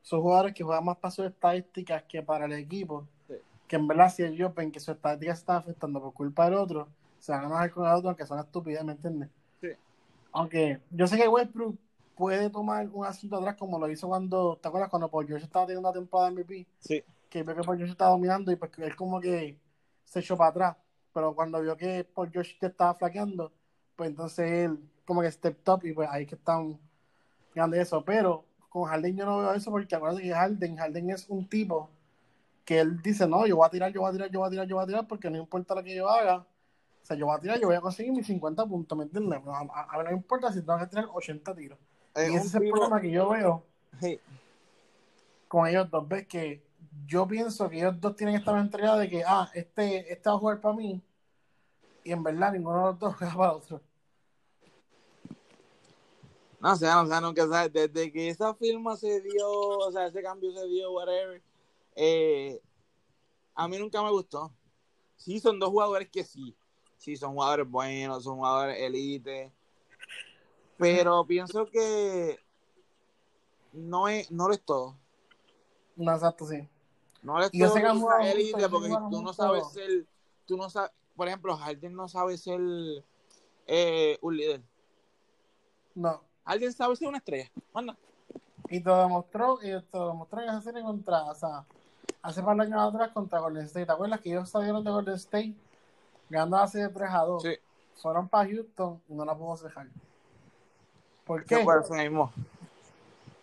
son 0.03 0.21
jugadores 0.21 0.53
que 0.53 0.63
juegan 0.63 0.85
más 0.85 0.97
para 0.97 1.09
sus 1.09 1.25
estadísticas 1.25 2.03
que 2.03 2.21
para 2.21 2.45
el 2.45 2.53
equipo. 2.53 3.07
Sí. 3.27 3.33
Que 3.67 3.75
en 3.75 3.87
verdad, 3.87 4.13
si 4.13 4.21
ellos 4.21 4.53
ven 4.53 4.71
que 4.71 4.79
sus 4.79 4.89
estadísticas 4.89 5.39
están 5.39 5.57
afectando 5.57 5.99
por 5.99 6.13
culpa 6.13 6.45
del 6.45 6.53
otro, 6.53 6.89
se 7.17 7.31
van 7.31 7.41
a 7.41 7.45
enojar 7.47 7.71
con 7.71 7.87
el 7.87 7.93
otro, 7.93 8.09
aunque 8.09 8.27
son 8.27 8.37
estupidez, 8.37 8.83
¿me 8.83 8.91
entiendes? 8.91 9.29
Sí. 9.59 9.69
Aunque 10.31 10.79
yo 10.91 11.07
sé 11.07 11.17
que 11.17 11.27
Westbrook 11.27 11.75
puede 12.15 12.51
tomar 12.51 12.87
un 12.93 13.03
asiento 13.03 13.37
atrás 13.37 13.55
como 13.55 13.79
lo 13.79 13.89
hizo 13.89 14.07
cuando, 14.07 14.55
¿te 14.61 14.67
acuerdas? 14.67 14.91
Cuando 14.91 15.09
Paul 15.09 15.25
George 15.25 15.45
estaba 15.45 15.65
teniendo 15.65 15.89
una 15.89 15.97
temporada 15.99 16.29
MVP, 16.29 16.67
Sí. 16.77 17.03
que 17.31 17.41
vio 17.41 17.55
que 17.55 17.63
Paul 17.63 17.77
George 17.77 17.93
estaba 17.93 18.11
dominando 18.11 18.51
y 18.51 18.57
pues 18.57 18.71
él 18.77 18.95
como 18.95 19.19
que 19.19 19.57
se 20.05 20.19
echó 20.19 20.37
para 20.37 20.51
atrás. 20.51 20.77
Pero 21.11 21.33
cuando 21.33 21.59
vio 21.63 21.75
que 21.75 22.03
Paul 22.03 22.29
George 22.31 22.55
ya 22.61 22.67
estaba 22.67 22.93
flaqueando, 22.93 23.51
pues 23.95 24.11
entonces 24.11 24.51
él 24.51 24.79
como 25.03 25.21
que 25.21 25.31
stepped 25.31 25.67
up 25.73 25.83
y 25.83 25.93
pues 25.93 26.07
ahí 26.11 26.27
que 26.27 26.35
están 26.35 26.77
ganando 27.55 27.77
eso. 27.77 28.03
Pero 28.03 28.45
con 28.69 28.83
Harden 28.85 29.15
yo 29.17 29.25
no 29.25 29.37
veo 29.39 29.53
eso 29.53 29.71
porque 29.71 29.95
acuérdate 29.95 30.23
que 30.23 30.33
Harden, 30.33 30.77
Harden 30.77 31.09
es 31.09 31.27
un 31.29 31.47
tipo 31.47 31.89
que 32.65 32.79
él 32.79 33.01
dice, 33.01 33.27
no, 33.27 33.47
yo 33.47 33.55
voy 33.57 33.65
a 33.65 33.69
tirar, 33.69 33.91
yo 33.91 34.01
voy 34.01 34.09
a 34.09 34.13
tirar, 34.13 34.29
yo 34.29 34.39
voy 34.39 34.47
a 34.47 34.51
tirar, 34.51 34.67
yo 34.67 34.75
voy 34.75 34.83
a 34.83 34.87
tirar 34.87 35.07
porque 35.07 35.29
no 35.29 35.37
importa 35.37 35.73
lo 35.75 35.83
que 35.83 35.95
yo 35.95 36.07
haga. 36.09 36.37
O 37.01 37.05
sea, 37.09 37.17
yo 37.17 37.25
voy 37.25 37.35
a 37.35 37.39
tirar, 37.39 37.59
yo 37.59 37.67
voy 37.67 37.75
a 37.75 37.81
conseguir 37.81 38.11
mis 38.13 38.27
50 38.27 38.65
puntos, 38.67 38.95
¿me 38.97 39.05
entiendes? 39.05 39.39
A, 39.47 39.57
a- 39.59 39.87
a 39.89 39.97
mí 39.97 40.03
no 40.03 40.09
me 40.11 40.17
importa 40.17 40.51
si 40.53 40.61
tengo 40.61 40.77
que 40.77 40.85
tirar 40.87 41.07
80 41.11 41.55
tiros. 41.55 41.79
Es 42.13 42.29
y 42.31 42.35
ese 42.35 42.47
es 42.47 42.55
el 42.55 42.69
problema 42.69 43.01
que 43.01 43.09
yo 43.11 43.29
veo 43.29 43.63
Sí. 43.99 44.19
con 45.47 45.65
ellos 45.67 45.89
dos. 45.89 46.07
Ves 46.07 46.27
que 46.27 46.61
yo 47.07 47.27
pienso 47.27 47.69
que 47.69 47.77
ellos 47.77 47.99
dos 47.99 48.15
tienen 48.15 48.35
esta 48.35 48.53
mentalidad 48.53 48.99
de 48.99 49.09
que, 49.09 49.23
ah, 49.25 49.49
este, 49.55 50.11
este 50.13 50.29
va 50.29 50.35
a 50.35 50.39
jugar 50.39 50.61
para 50.61 50.75
mí. 50.75 51.01
Y 52.03 52.11
en 52.11 52.21
verdad 52.23 52.51
ninguno 52.53 52.77
de 52.77 52.83
los 52.91 52.99
dos 52.99 53.15
juega 53.17 53.33
para 53.35 53.53
otro. 53.53 53.81
No 56.59 56.75
sé, 56.75 56.87
no 56.87 57.07
sé, 57.07 57.21
nunca 57.21 57.47
sabes. 57.47 57.71
Desde 57.71 58.11
que 58.11 58.29
esa 58.29 58.53
firma 58.53 58.97
se 58.97 59.21
dio, 59.21 59.49
o 59.49 59.91
sea, 59.91 60.07
ese 60.07 60.21
cambio 60.21 60.51
se 60.51 60.67
dio, 60.67 60.91
whatever, 60.91 61.41
eh, 61.95 62.61
a 63.55 63.67
mí 63.67 63.77
nunca 63.77 64.01
me 64.03 64.11
gustó. 64.11 64.51
Sí, 65.15 65.39
son 65.39 65.59
dos 65.59 65.69
jugadores 65.69 66.09
que 66.09 66.23
sí. 66.23 66.55
Sí, 66.97 67.15
son 67.15 67.33
jugadores 67.33 67.69
buenos, 67.69 68.23
son 68.23 68.37
jugadores 68.37 68.77
elite. 68.79 69.51
Pero 70.77 71.25
pienso 71.25 71.65
que 71.65 72.39
no 73.73 74.07
es, 74.07 74.31
no 74.31 74.47
lo 74.47 74.53
es 74.53 74.61
todo. 74.63 74.97
No, 75.95 76.13
exacto, 76.13 76.45
sí. 76.45 76.67
No 77.21 77.37
lo 77.37 77.45
es 77.45 77.53
Y 77.53 77.59
yo 77.59 77.73
todo 77.73 77.91
juntos, 77.91 78.11
elite 78.23 78.69
porque 78.69 78.89
tú 79.09 79.21
no 79.21 79.33
sabes 79.33 79.71
ser, 79.73 80.05
tú 80.45 80.55
no 80.55 80.69
sabes, 80.69 80.91
por 81.15 81.27
ejemplo, 81.27 81.55
Harden 81.57 81.93
no 81.93 82.07
sabe 82.07 82.37
ser 82.37 82.61
eh, 83.67 84.17
un 84.21 84.37
líder. 84.37 84.61
No. 85.95 86.28
Harden 86.45 86.73
sabe 86.73 86.95
ser 86.95 87.07
una 87.07 87.17
estrella. 87.17 87.49
Manda. 87.73 87.97
Y 88.69 88.81
te 88.81 88.89
lo 88.89 88.97
demostró, 88.97 89.59
y 89.61 89.67
te 89.67 89.97
lo 89.97 90.07
demostró 90.09 90.41
en 90.41 90.49
esa 90.49 90.61
serie 90.61 90.81
contra, 90.83 91.23
o 91.23 91.35
sea, 91.35 91.65
hace 92.21 92.43
par 92.43 92.55
de 92.57 92.63
años 92.63 92.93
atrás 92.93 93.11
contra 93.11 93.39
Golden 93.39 93.65
State. 93.65 93.85
¿Te 93.85 93.91
acuerdas 93.91 94.21
que 94.21 94.29
ellos 94.29 94.49
salieron 94.49 94.83
de 94.83 94.91
Golden 94.91 95.15
State 95.15 95.55
ganando 96.29 96.57
la 96.57 96.67
serie 96.67 96.89
3 96.89 97.09
a 97.11 97.23
2? 97.23 97.41
Sí. 97.41 97.55
Fueron 97.95 98.29
para 98.29 98.49
Houston 98.49 99.01
y 99.09 99.13
no 99.13 99.25
la 99.25 99.35
pudo 99.35 99.57
cejar. 99.57 99.87
¿Por 101.25 101.45
¿Qué 101.45 101.61
eso 101.61 101.93
mismo? 101.93 102.31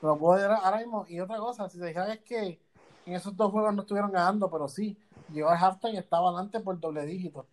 Lo 0.02 0.16
puedo 0.16 0.40
ver 0.40 0.50
ahora 0.50 0.78
mismo. 0.78 1.06
Y 1.08 1.20
otra 1.20 1.38
cosa, 1.38 1.68
si 1.68 1.78
te 1.78 1.88
fijas 1.88 2.08
es 2.08 2.20
que 2.20 2.58
en 3.04 3.14
esos 3.14 3.36
dos 3.36 3.52
juegos 3.52 3.74
no 3.74 3.82
estuvieron 3.82 4.10
ganando, 4.10 4.50
pero 4.50 4.68
sí, 4.68 4.98
llegó 5.32 5.50
al 5.50 5.58
halftime 5.58 5.94
y 5.94 5.98
estaba 5.98 6.28
adelante 6.28 6.60
por 6.60 6.78
doble 6.80 7.06
dígito. 7.06 7.46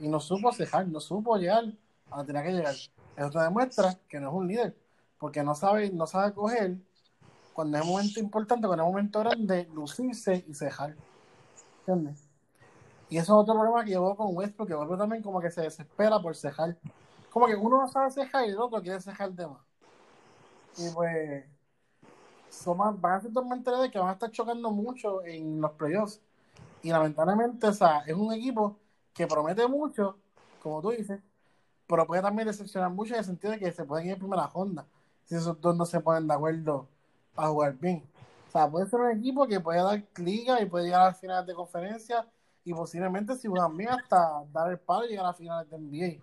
Y 0.00 0.08
no 0.08 0.20
supo 0.20 0.52
cejar, 0.52 0.86
no 0.88 1.00
supo 1.00 1.36
llegar 1.36 1.64
a 2.10 2.16
donde 2.16 2.32
tenía 2.32 2.42
que 2.42 2.56
llegar. 2.56 2.74
Eso 3.16 3.30
te 3.30 3.38
demuestra 3.38 3.98
que 4.08 4.20
no 4.20 4.28
es 4.28 4.34
un 4.34 4.46
líder, 4.46 4.76
porque 5.18 5.42
no 5.42 5.54
sabe, 5.54 5.90
no 5.90 6.06
sabe 6.06 6.34
coger 6.34 6.76
cuando 7.52 7.78
es 7.78 7.84
un 7.84 7.90
momento 7.90 8.20
importante, 8.20 8.66
cuando 8.66 8.84
es 8.84 8.86
un 8.86 8.92
momento 8.92 9.20
grande, 9.20 9.66
lucirse 9.72 10.44
y 10.46 10.54
cejar. 10.54 10.94
¿Entiendes? 11.80 12.28
Y 13.08 13.16
eso 13.16 13.32
es 13.32 13.42
otro 13.42 13.54
problema 13.54 13.84
que 13.84 13.92
llevó 13.92 14.14
con 14.16 14.36
Westbrook, 14.36 14.68
que 14.68 14.74
Westbrook 14.74 14.98
también 14.98 15.22
como 15.22 15.40
que 15.40 15.50
se 15.50 15.62
desespera 15.62 16.20
por 16.20 16.36
cejar. 16.36 16.76
Como 17.30 17.46
que 17.46 17.54
uno 17.54 17.80
no 17.80 17.88
sabe 17.88 18.10
cejar 18.10 18.46
y 18.46 18.50
el 18.50 18.58
otro 18.58 18.82
quiere 18.82 19.00
cejar 19.00 19.32
de 19.32 19.46
más. 19.46 19.62
Y 20.76 20.90
pues 20.90 21.44
son 22.50 22.78
van 23.00 23.12
a 23.12 23.20
ser 23.20 23.32
dos 23.32 23.46
mentalidades 23.46 23.90
que 23.90 23.98
van 23.98 24.08
a 24.08 24.12
estar 24.12 24.30
chocando 24.30 24.70
mucho 24.70 25.24
en 25.24 25.60
los 25.60 25.72
playoffs. 25.72 26.20
Y 26.82 26.90
lamentablemente, 26.90 27.68
o 27.68 27.72
sea, 27.72 28.00
es 28.06 28.14
un 28.14 28.32
equipo 28.32 28.78
que 29.14 29.26
promete 29.26 29.66
mucho, 29.66 30.18
como 30.62 30.82
tú 30.82 30.90
dices, 30.90 31.20
pero 31.86 32.06
puede 32.06 32.22
también 32.22 32.48
decepcionar 32.48 32.90
mucho 32.90 33.14
en 33.14 33.20
el 33.20 33.24
sentido 33.24 33.52
de 33.52 33.58
que 33.58 33.72
se 33.72 33.84
pueden 33.84 34.06
ir 34.06 34.12
en 34.12 34.18
primera 34.18 34.46
ronda 34.46 34.86
si 35.26 35.34
esos 35.34 35.60
dos 35.60 35.76
no 35.76 35.84
se 35.84 36.00
ponen 36.00 36.26
de 36.26 36.34
acuerdo 36.34 36.86
a 37.34 37.48
jugar 37.48 37.74
bien. 37.74 38.02
O 38.48 38.50
sea, 38.50 38.70
puede 38.70 38.86
ser 38.86 39.00
un 39.00 39.18
equipo 39.18 39.46
que 39.46 39.60
puede 39.60 39.82
dar 39.82 40.02
liga 40.16 40.60
y 40.62 40.66
puede 40.66 40.86
llegar 40.86 41.08
a 41.08 41.14
finales 41.14 41.46
de 41.46 41.54
conferencia 41.54 42.26
y 42.64 42.72
posiblemente 42.72 43.36
si 43.36 43.48
juegan 43.48 43.76
bien 43.76 43.90
hasta 43.90 44.44
dar 44.52 44.70
el 44.70 44.78
palo 44.78 45.04
y 45.04 45.10
llegar 45.10 45.26
a 45.26 45.34
finales 45.34 45.68
de 45.68 45.78
NBA. 45.78 46.22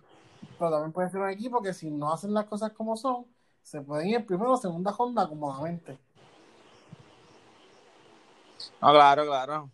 Pero 0.58 0.70
también 0.70 0.92
puede 0.92 1.10
ser 1.10 1.20
un 1.20 1.30
equipo 1.30 1.62
que 1.62 1.74
si 1.74 1.90
no 1.90 2.12
hacen 2.12 2.32
las 2.32 2.46
cosas 2.46 2.72
como 2.72 2.96
son, 2.96 3.26
se 3.62 3.80
pueden 3.82 4.08
ir 4.08 4.16
en 4.16 4.26
primera 4.26 4.50
o 4.50 4.56
segunda 4.56 4.90
ronda 4.90 5.28
cómodamente. 5.28 5.98
No, 8.80 8.90
claro, 8.90 9.26
claro. 9.26 9.70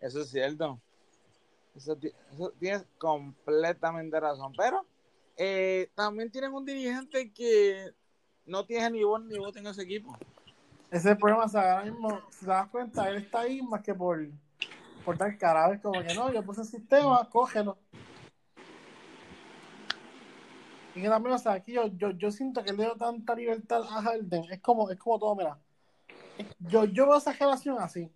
Eso 0.00 0.20
es 0.20 0.30
cierto. 0.30 0.78
Eso, 1.74 1.96
eso 2.32 2.52
tienes 2.58 2.84
completamente 2.98 4.18
razón. 4.18 4.52
Pero 4.56 4.84
eh, 5.38 5.90
también 5.94 6.30
tienen 6.30 6.52
un 6.52 6.64
dirigente 6.64 7.32
que 7.32 7.94
no 8.44 8.66
tiene 8.66 8.90
ni 8.90 9.04
voz 9.04 9.24
ni 9.24 9.38
voto 9.38 9.58
en 9.60 9.68
ese 9.68 9.82
equipo. 9.82 10.18
Ese 10.90 10.96
es 10.96 11.06
el 11.06 11.16
problema, 11.16 11.44
o 11.44 11.48
sea, 11.48 11.78
ahora 11.78 11.84
mismo, 11.84 12.20
si 12.30 12.40
te 12.40 12.50
das 12.50 12.68
cuenta, 12.68 13.08
él 13.08 13.18
está 13.18 13.40
ahí 13.40 13.62
más 13.62 13.82
que 13.82 13.94
por, 13.94 14.20
importar 14.98 15.38
cara, 15.38 15.68
¿ves? 15.68 15.80
Como 15.80 16.02
que 16.02 16.14
no, 16.14 16.32
yo 16.32 16.42
puse 16.42 16.62
el 16.62 16.66
sistema, 16.66 17.28
cógelo. 17.30 17.78
Y 20.94 21.02
que 21.02 21.08
también, 21.08 21.34
o 21.34 21.38
sea, 21.38 21.52
aquí 21.52 21.72
yo, 21.72 21.86
yo, 21.86 22.10
yo 22.10 22.32
siento 22.32 22.64
que 22.64 22.72
le 22.72 22.84
doy 22.84 22.98
tanta 22.98 23.34
libertad 23.36 23.82
a 23.82 24.02
Harden. 24.02 24.44
Es 24.50 24.60
como, 24.60 24.90
es 24.90 24.98
como 24.98 25.18
todo, 25.18 25.36
mira. 25.36 25.58
Yo, 26.58 26.84
yo 26.84 27.06
veo 27.06 27.18
esa 27.18 27.32
relación 27.32 27.78
así. 27.78 28.10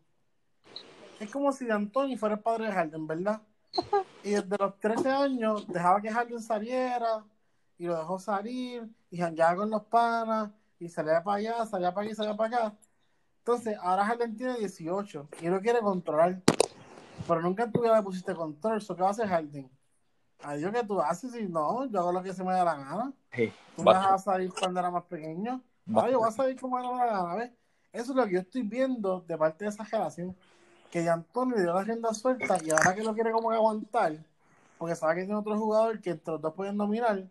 Es 1.20 1.30
como 1.30 1.52
si 1.52 1.70
Anthony 1.70 2.16
fuera 2.16 2.34
el 2.34 2.40
padre 2.40 2.66
de 2.66 2.72
Harden, 2.72 3.06
¿verdad? 3.06 3.42
Y 4.22 4.30
desde 4.30 4.56
los 4.56 4.78
13 4.78 5.10
años 5.10 5.66
dejaba 5.66 6.00
que 6.00 6.10
Harden 6.10 6.40
saliera 6.40 7.24
y 7.78 7.86
lo 7.86 7.96
dejó 7.96 8.18
salir 8.18 8.88
y 9.10 9.18
jangueaba 9.18 9.56
con 9.56 9.70
los 9.70 9.82
panas 9.84 10.50
y 10.78 10.88
salía 10.88 11.22
para 11.22 11.38
allá, 11.38 11.66
salía 11.66 11.92
para 11.92 12.06
aquí, 12.06 12.14
salía 12.14 12.36
para 12.36 12.56
acá. 12.56 12.76
Entonces, 13.38 13.76
ahora 13.80 14.04
Harden 14.04 14.36
tiene 14.36 14.56
18 14.58 15.28
y 15.40 15.48
lo 15.48 15.60
quiere 15.60 15.80
controlar. 15.80 16.40
Pero 17.26 17.42
nunca 17.42 17.64
en 17.64 17.72
tu 17.72 17.82
vida 17.82 17.96
le 17.96 18.02
pusiste 18.02 18.34
control. 18.34 18.80
¿So 18.80 18.94
¿Qué 18.94 19.02
va 19.02 19.08
a 19.08 19.10
hacer 19.12 19.28
Harden? 19.28 19.70
Adiós, 20.44 20.72
¿qué 20.72 20.84
tú 20.84 21.00
haces? 21.00 21.34
Y 21.36 21.48
no, 21.48 21.84
yo 21.86 22.00
hago 22.00 22.12
lo 22.12 22.22
que 22.22 22.32
se 22.32 22.42
me 22.44 22.52
da 22.52 22.64
la 22.64 22.74
gana. 22.74 23.12
Tú 23.76 23.82
me 23.82 23.92
vas 23.92 24.12
a 24.12 24.18
salir 24.18 24.52
cuando 24.52 24.80
era 24.80 24.90
más 24.90 25.04
pequeño. 25.04 25.62
Ah, 25.94 26.08
yo 26.10 26.18
voy 26.18 26.28
a 26.28 26.32
salir 26.32 26.60
como 26.60 26.76
me 26.76 26.82
da 26.82 27.06
la 27.06 27.06
gana, 27.06 27.34
¿ves? 27.34 27.50
Eso 27.92 28.12
es 28.12 28.16
lo 28.16 28.24
que 28.26 28.32
yo 28.32 28.40
estoy 28.40 28.62
viendo 28.62 29.20
de 29.20 29.36
parte 29.36 29.64
de 29.64 29.70
esa 29.70 29.84
generación. 29.84 30.36
Que 30.93 31.03
ya 31.03 31.14
Antonio 31.14 31.57
le 31.57 31.62
dio 31.62 31.74
la 31.74 31.82
rienda 31.82 32.14
suelta 32.14 32.59
y 32.64 32.70
ahora 32.70 32.95
que 32.95 33.03
lo 33.03 33.14
quiere 33.14 33.32
como 33.32 33.49
que 33.51 33.57
aguantar, 33.57 34.12
porque 34.78 34.95
sabe 34.95 35.14
que 35.16 35.20
tiene 35.22 35.38
otro 35.40 35.59
jugador 35.59 36.01
que 36.01 36.11
entre 36.11 36.32
los 36.34 36.40
dos 36.43 36.53
pueden 36.55 36.76
dominar, 36.76 37.24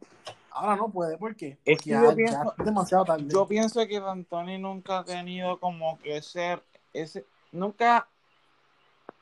ahora 0.49 0.75
no 0.75 0.89
puede. 0.89 1.17
¿Por 1.17 1.35
qué? 1.35 1.57
Es 1.63 1.77
Porque 1.77 1.83
que 1.83 1.89
ya, 1.91 2.01
yo 2.01 2.09
ya 2.09 2.15
pienso- 2.15 2.55
es 2.57 2.65
demasiado 2.65 3.05
tarde. 3.05 3.25
Yo 3.31 3.47
pienso 3.47 3.87
que 3.87 3.99
D'Antoni 3.99 4.57
nunca 4.57 4.99
ha 4.99 5.05
tenido 5.05 5.59
como 5.59 5.97
que 5.99 6.21
ser 6.23 6.61
ese, 6.91 7.23
nunca 7.51 8.07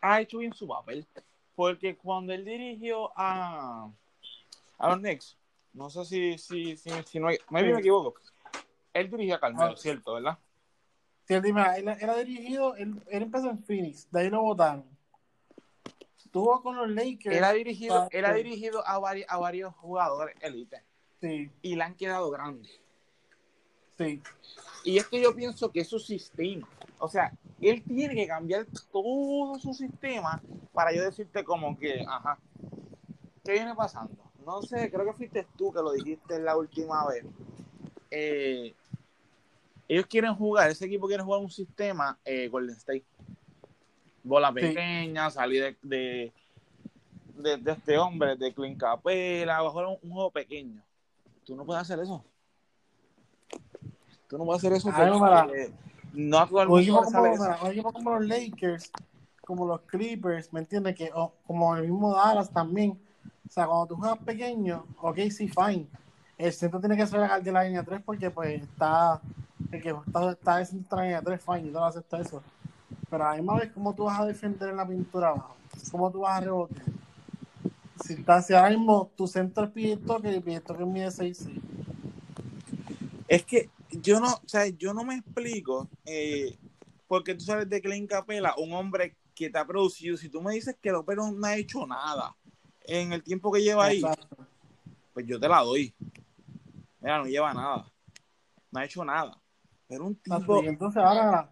ha 0.02 0.22
hecho 0.22 0.38
bien 0.38 0.54
su 0.54 0.68
papel. 0.68 1.06
Porque 1.56 1.98
cuando 1.98 2.32
él 2.32 2.46
dirigió 2.46 3.12
a, 3.18 3.90
a 4.78 4.88
los 4.90 5.00
Knicks, 5.00 5.36
no 5.74 5.90
sé 5.90 6.06
si, 6.06 6.38
si, 6.38 6.78
si, 6.78 6.90
si 7.04 7.20
no 7.20 7.28
hay, 7.28 7.38
me 7.50 7.70
equivoco, 7.72 8.14
él 8.94 9.12
dirigió 9.12 9.36
a 9.36 9.40
Carmelo, 9.42 9.74
Ah. 9.74 9.78
¿cierto? 9.78 10.14
¿Verdad? 10.14 10.38
Él, 11.30 12.10
ha 12.10 12.16
dirigido, 12.18 12.76
él, 12.76 13.02
él 13.08 13.24
empezó 13.24 13.52
en 13.52 13.64
Phoenix, 13.64 14.10
de 14.12 14.20
ahí 14.20 14.30
lo 14.30 14.42
votaron. 14.42 14.84
Estuvo 16.18 16.62
con 16.62 16.76
los 16.76 16.90
Lakers. 16.90 17.36
Él 17.36 17.44
ha 17.44 17.54
dirigido, 17.54 18.08
él 18.12 18.26
ha 18.26 18.34
sí. 18.34 18.44
dirigido 18.44 18.86
a, 18.86 18.98
varios, 18.98 19.28
a 19.30 19.38
varios 19.38 19.76
jugadores 19.76 20.36
élite 20.42 20.84
Sí, 21.22 21.52
y 21.62 21.76
le 21.76 21.84
han 21.84 21.96
quedado 21.96 22.30
grandes. 22.32 22.80
sí. 23.98 24.22
Y 24.86 24.98
es 24.98 25.08
que 25.08 25.22
yo 25.22 25.36
pienso 25.36 25.72
que 25.72 25.82
es 25.82 25.88
su 25.88 26.00
sistema. 26.00 26.68
O 27.00 27.10
sea, 27.10 27.32
él 27.62 27.84
tiene 27.84 28.16
que 28.16 28.28
cambiar 28.28 28.66
todo 28.92 29.60
su 29.60 29.74
sistema 29.74 30.42
para 30.74 30.94
yo 30.94 31.04
decirte 31.04 31.44
como 31.44 31.78
que, 31.78 32.06
ajá, 32.08 32.40
¿qué 33.44 33.52
viene 33.52 33.76
pasando? 33.76 34.32
No 34.46 34.62
sé, 34.62 34.90
creo 34.90 35.06
que 35.06 35.14
fuiste 35.14 35.46
tú 35.58 35.72
que 35.72 35.82
lo 35.82 35.92
dijiste 35.92 36.40
la 36.40 36.58
última 36.58 37.06
vez. 37.08 37.26
Eh, 38.10 38.74
ellos 39.90 40.06
quieren 40.06 40.34
jugar, 40.36 40.70
ese 40.70 40.86
equipo 40.86 41.08
quiere 41.08 41.24
jugar 41.24 41.42
un 41.42 41.50
sistema 41.50 42.18
eh, 42.24 42.48
Golden 42.48 42.76
State. 42.78 43.04
Bola 44.24 44.50
Sí. 44.50 44.54
pequeña, 44.56 45.30
salir 45.32 45.64
de, 45.64 45.78
de, 45.82 46.34
de- 47.36 47.58
de 47.58 47.72
este 47.72 47.98
hombre, 47.98 48.36
de 48.36 48.54
Clint 48.54 48.80
Capela, 48.80 49.60
jugar 49.70 49.88
un, 49.88 49.98
un 50.04 50.12
juego 50.12 50.30
pequeño. 50.32 50.82
Tú 51.44 51.56
no 51.56 51.66
puedes 51.66 51.82
hacer 51.82 52.00
eso. 52.00 52.24
Tú 54.28 54.38
no 54.38 54.46
puedes 54.46 54.60
hacer 54.64 54.74
eso 54.78 54.90
Ay, 54.94 55.10
porque 55.18 55.24
mira. 55.24 55.48
no 56.14 56.40
mundo 56.68 56.80
equipo, 56.80 57.04
como, 57.04 57.68
equipo 57.72 57.94
como 57.94 58.12
los 58.12 58.28
Lakers, 58.28 58.92
como 59.44 59.66
los 59.66 59.82
Clippers, 59.82 60.54
¿me 60.54 60.60
entiendes? 60.60 60.96
Que, 60.96 61.10
o 61.14 61.34
como 61.48 61.76
el 61.76 61.84
mismo 61.84 62.14
Dallas 62.14 62.52
también. 62.54 63.00
O 63.48 63.52
sea, 63.52 63.66
cuando 63.66 63.88
tú 63.88 63.96
juegas 63.96 64.20
pequeño, 64.20 64.86
ok, 65.02 65.18
sí, 65.32 65.48
fine. 65.48 65.88
El 66.40 66.54
centro 66.54 66.80
tiene 66.80 66.96
que 66.96 67.06
ser 67.06 67.20
el 67.20 67.44
de 67.44 67.52
la 67.52 67.66
línea 67.66 67.84
3 67.84 68.02
porque 68.04 68.32
pues 68.32 68.64
está 68.64 69.22
el 69.72 69.82
que 69.82 69.90
está, 69.90 70.32
está 70.32 70.58
de 70.58 70.66
centro 70.66 70.98
de 70.98 71.04
la 71.04 71.08
línea 71.08 71.22
3, 71.22 71.42
fine, 71.44 71.66
yo 71.66 71.72
lo 71.72 71.84
acepto 71.84 72.18
eso. 72.18 72.42
Pero 73.10 73.26
a 73.26 73.32
la 73.32 73.36
misma 73.36 73.60
vez, 73.60 73.72
¿cómo 73.74 73.94
tú 73.94 74.06
vas 74.06 74.22
a 74.22 74.26
defender 74.26 74.70
en 74.70 74.78
la 74.78 74.88
pintura 74.88 75.30
abajo? 75.30 75.58
¿Cómo 75.92 76.10
tú 76.10 76.22
vas 76.22 76.38
a 76.38 76.46
rebotear? 76.46 76.86
Si, 78.06 78.14
está, 78.14 78.42
si 78.42 78.54
ahora 78.54 78.70
mismo 78.70 79.12
tu 79.18 79.28
centro 79.28 79.66
es 79.66 79.72
Pietro, 79.72 80.22
que 80.22 80.30
el 80.30 80.42
Pietro 80.42 80.78
que 80.78 80.86
mide 80.86 81.12
6 81.12 81.46
Es 83.28 83.44
que 83.44 83.70
yo 83.92 84.22
no, 84.22 84.28
o 84.30 84.48
sea, 84.48 84.66
yo 84.68 84.94
no 84.94 85.04
me 85.04 85.16
explico 85.16 85.90
eh, 86.06 86.58
porque 87.10 87.36
tú 87.36 87.42
sabes 87.42 87.68
de 87.68 87.82
Clint 87.82 88.10
Capela, 88.10 88.56
un 88.58 88.72
hombre 88.72 89.18
que 89.36 89.50
te 89.50 89.58
ha 89.58 89.66
producido. 89.66 90.16
Si 90.16 90.30
tú 90.30 90.42
me 90.42 90.54
dices 90.54 90.78
que 90.82 90.92
López 90.92 91.18
no 91.18 91.46
ha 91.46 91.58
hecho 91.58 91.86
nada 91.86 92.34
en 92.86 93.12
el 93.12 93.24
tiempo 93.24 93.52
que 93.52 93.62
lleva 93.62 93.86
ahí, 93.86 94.02
pues 95.14 95.26
yo 95.28 95.38
te 95.38 95.50
la 95.50 95.60
doy. 95.60 95.94
Mira, 97.02 97.18
no 97.20 97.26
lleva 97.26 97.54
nada. 97.54 97.86
No 98.72 98.80
ha 98.80 98.86
hecho 98.86 99.04
nada. 99.04 99.38
Pero 99.88 100.06
un 100.06 100.16
tipo. 100.16 100.64
Y 100.64 100.68
entonces 100.68 101.02
ahora, 101.04 101.50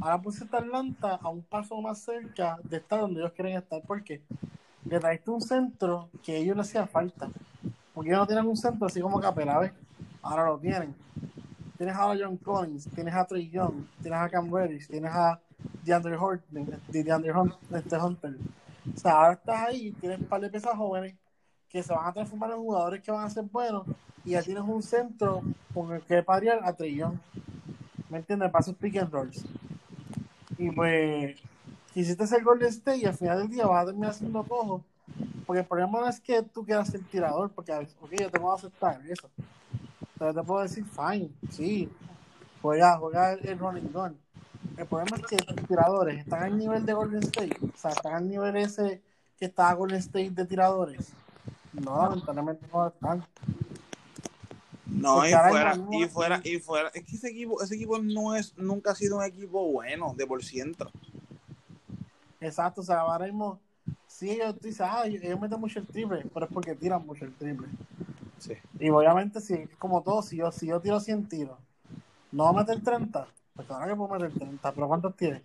ahora 0.00 0.22
pusiste 0.22 0.56
a 0.56 0.60
Atlanta 0.60 1.18
a 1.22 1.28
un 1.28 1.42
paso 1.42 1.80
más 1.80 1.98
cerca 2.02 2.58
de 2.62 2.78
estar 2.78 3.00
donde 3.00 3.20
ellos 3.20 3.32
quieren 3.32 3.56
estar. 3.56 3.82
porque 3.86 4.22
Le 4.84 4.98
traiste 5.00 5.30
un 5.30 5.40
centro 5.40 6.08
que 6.22 6.32
a 6.32 6.36
ellos 6.36 6.56
les 6.56 6.68
hacía 6.68 6.86
falta. 6.86 7.28
Porque 7.92 8.10
ellos 8.10 8.20
no 8.20 8.26
tienen 8.26 8.46
un 8.46 8.56
centro 8.56 8.86
así 8.86 9.00
como 9.00 9.20
Capela, 9.20 9.58
¿ves? 9.58 9.72
Ahora 10.22 10.46
lo 10.46 10.58
tienen. 10.58 10.94
Tienes 11.76 11.96
a 11.96 12.14
John 12.18 12.36
Collins, 12.38 12.88
tienes 12.94 13.14
a 13.14 13.24
Trey 13.26 13.50
Young, 13.50 13.84
tienes 14.00 14.18
a 14.20 14.28
Cam 14.30 14.52
Reddish, 14.52 14.86
tienes 14.86 15.10
a 15.12 15.40
DeAndre 15.82 16.16
Horton, 16.16 16.80
DeAndre 16.88 17.32
Hun- 17.32 17.52
este 17.72 17.96
Hunter. 17.98 18.36
O 18.94 18.98
sea, 18.98 19.12
ahora 19.12 19.32
estás 19.34 19.68
ahí, 19.68 19.92
tienes 19.92 20.20
un 20.20 20.26
par 20.26 20.40
de 20.40 20.50
piezas 20.50 20.76
jóvenes 20.76 21.16
que 21.74 21.82
se 21.82 21.92
van 21.92 22.06
a 22.06 22.12
transformar 22.12 22.52
en 22.52 22.58
jugadores 22.58 23.02
que 23.02 23.10
van 23.10 23.24
a 23.24 23.30
ser 23.30 23.42
buenos 23.46 23.84
y 24.24 24.30
ya 24.30 24.42
tienes 24.44 24.62
un 24.62 24.80
centro 24.80 25.42
con 25.74 25.92
el 25.92 26.02
que 26.02 26.22
parear 26.22 26.60
a 26.62 26.72
Young. 26.72 27.16
¿Me 28.08 28.18
entiendes? 28.18 28.48
Para 28.52 28.62
esos 28.62 28.76
pick 28.76 28.96
and 28.96 29.12
rolls. 29.12 29.44
Y 30.56 30.70
pues, 30.70 31.36
quisiste 31.92 32.28
ser 32.28 32.44
Golden 32.44 32.68
State 32.68 32.98
y 32.98 33.06
al 33.06 33.14
final 33.14 33.38
del 33.38 33.48
día 33.48 33.66
vas 33.66 33.82
a 33.82 33.86
terminar 33.86 34.14
siendo 34.14 34.44
cojo. 34.44 34.84
Porque 35.44 35.62
el 35.62 35.66
problema 35.66 35.98
no 35.98 36.08
es 36.08 36.20
que 36.20 36.44
tú 36.44 36.64
quieras 36.64 36.86
ser 36.86 37.02
tirador, 37.10 37.50
porque 37.50 37.72
yo 37.72 38.30
te 38.30 38.38
puedo 38.38 38.54
aceptar 38.54 39.00
eso. 39.08 39.28
Pero 40.16 40.32
te 40.32 40.42
puedo 40.44 40.62
decir, 40.62 40.84
fine, 40.84 41.28
sí, 41.50 41.90
juega, 42.62 42.98
juega 42.98 43.32
el 43.32 43.58
running 43.58 43.90
gun. 43.92 44.16
El 44.76 44.86
problema 44.86 45.16
es 45.16 45.26
que 45.26 45.44
los 45.44 45.66
tiradores 45.66 46.20
están 46.20 46.44
al 46.44 46.56
nivel 46.56 46.86
de 46.86 46.92
Golden 46.92 47.22
State, 47.24 47.56
o 47.60 47.76
sea, 47.76 47.90
están 47.90 48.14
al 48.14 48.28
nivel 48.28 48.56
ese 48.58 49.02
que 49.36 49.46
está 49.46 49.74
Golden 49.74 49.98
State 49.98 50.30
de 50.30 50.46
tiradores. 50.46 51.12
No, 51.82 52.02
lamentablemente 52.02 52.66
no 52.72 52.86
están. 52.86 53.24
No, 54.86 55.16
Porque 55.16 55.30
y 55.30 55.34
fuera, 55.34 55.76
y 55.90 56.08
fuera, 56.08 56.40
y 56.44 56.58
fuera. 56.58 56.88
Es 56.94 57.04
que 57.04 57.16
ese 57.16 57.28
equipo, 57.30 57.60
ese 57.62 57.74
equipo 57.74 57.98
no 57.98 58.36
es, 58.36 58.56
nunca 58.56 58.92
ha 58.92 58.94
sido 58.94 59.16
un 59.16 59.24
equipo 59.24 59.72
bueno, 59.72 60.14
de 60.16 60.26
por 60.26 60.44
ciento. 60.44 60.90
Exacto, 62.40 62.82
o 62.82 62.84
sea, 62.84 63.00
ahora 63.00 63.24
mismo, 63.24 63.58
sí, 64.06 64.30
ellos 64.30 64.60
dicen, 64.60 64.86
ah, 64.88 65.04
ellos 65.06 65.40
meten 65.40 65.58
mucho 65.58 65.80
el 65.80 65.86
triple, 65.86 66.24
pero 66.32 66.46
es 66.46 66.52
porque 66.52 66.74
tiran 66.74 67.04
mucho 67.04 67.24
el 67.24 67.34
triple. 67.34 67.66
Sí. 68.38 68.52
Y 68.78 68.90
obviamente, 68.90 69.40
si 69.40 69.54
es 69.54 69.76
como 69.78 70.02
todo, 70.02 70.22
si 70.22 70.36
yo, 70.36 70.52
si 70.52 70.66
yo 70.66 70.80
tiro 70.80 71.00
100 71.00 71.28
tiros, 71.28 71.58
no 72.30 72.44
voy 72.44 72.54
a 72.54 72.64
meter 72.64 72.82
30, 72.82 73.26
pues 73.56 73.66
claro 73.66 73.86
que 73.86 73.96
puedo 73.96 74.12
meter 74.12 74.32
30, 74.32 74.72
pero 74.72 74.86
¿cuántos 74.86 75.16
tiré? 75.16 75.42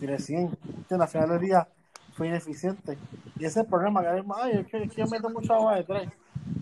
Tiré 0.00 0.18
100. 0.18 0.40
¿Entiendes? 0.40 1.00
Al 1.00 1.08
final 1.08 1.28
del 1.30 1.40
día 1.40 1.68
fui 2.14 2.28
ineficiente. 2.28 2.98
Y 3.38 3.44
ese 3.44 3.60
es 3.60 3.64
el 3.64 3.66
problema, 3.66 4.02
que 4.02 4.08
hay 4.08 4.22
ay, 4.36 4.52
es 4.60 4.66
que, 4.68 4.82
es 4.84 4.92
que 4.92 5.00
yo 5.02 5.08
meto 5.08 5.30
mucha 5.30 5.54
agua 5.54 5.76
de 5.76 5.84
3. 5.84 6.10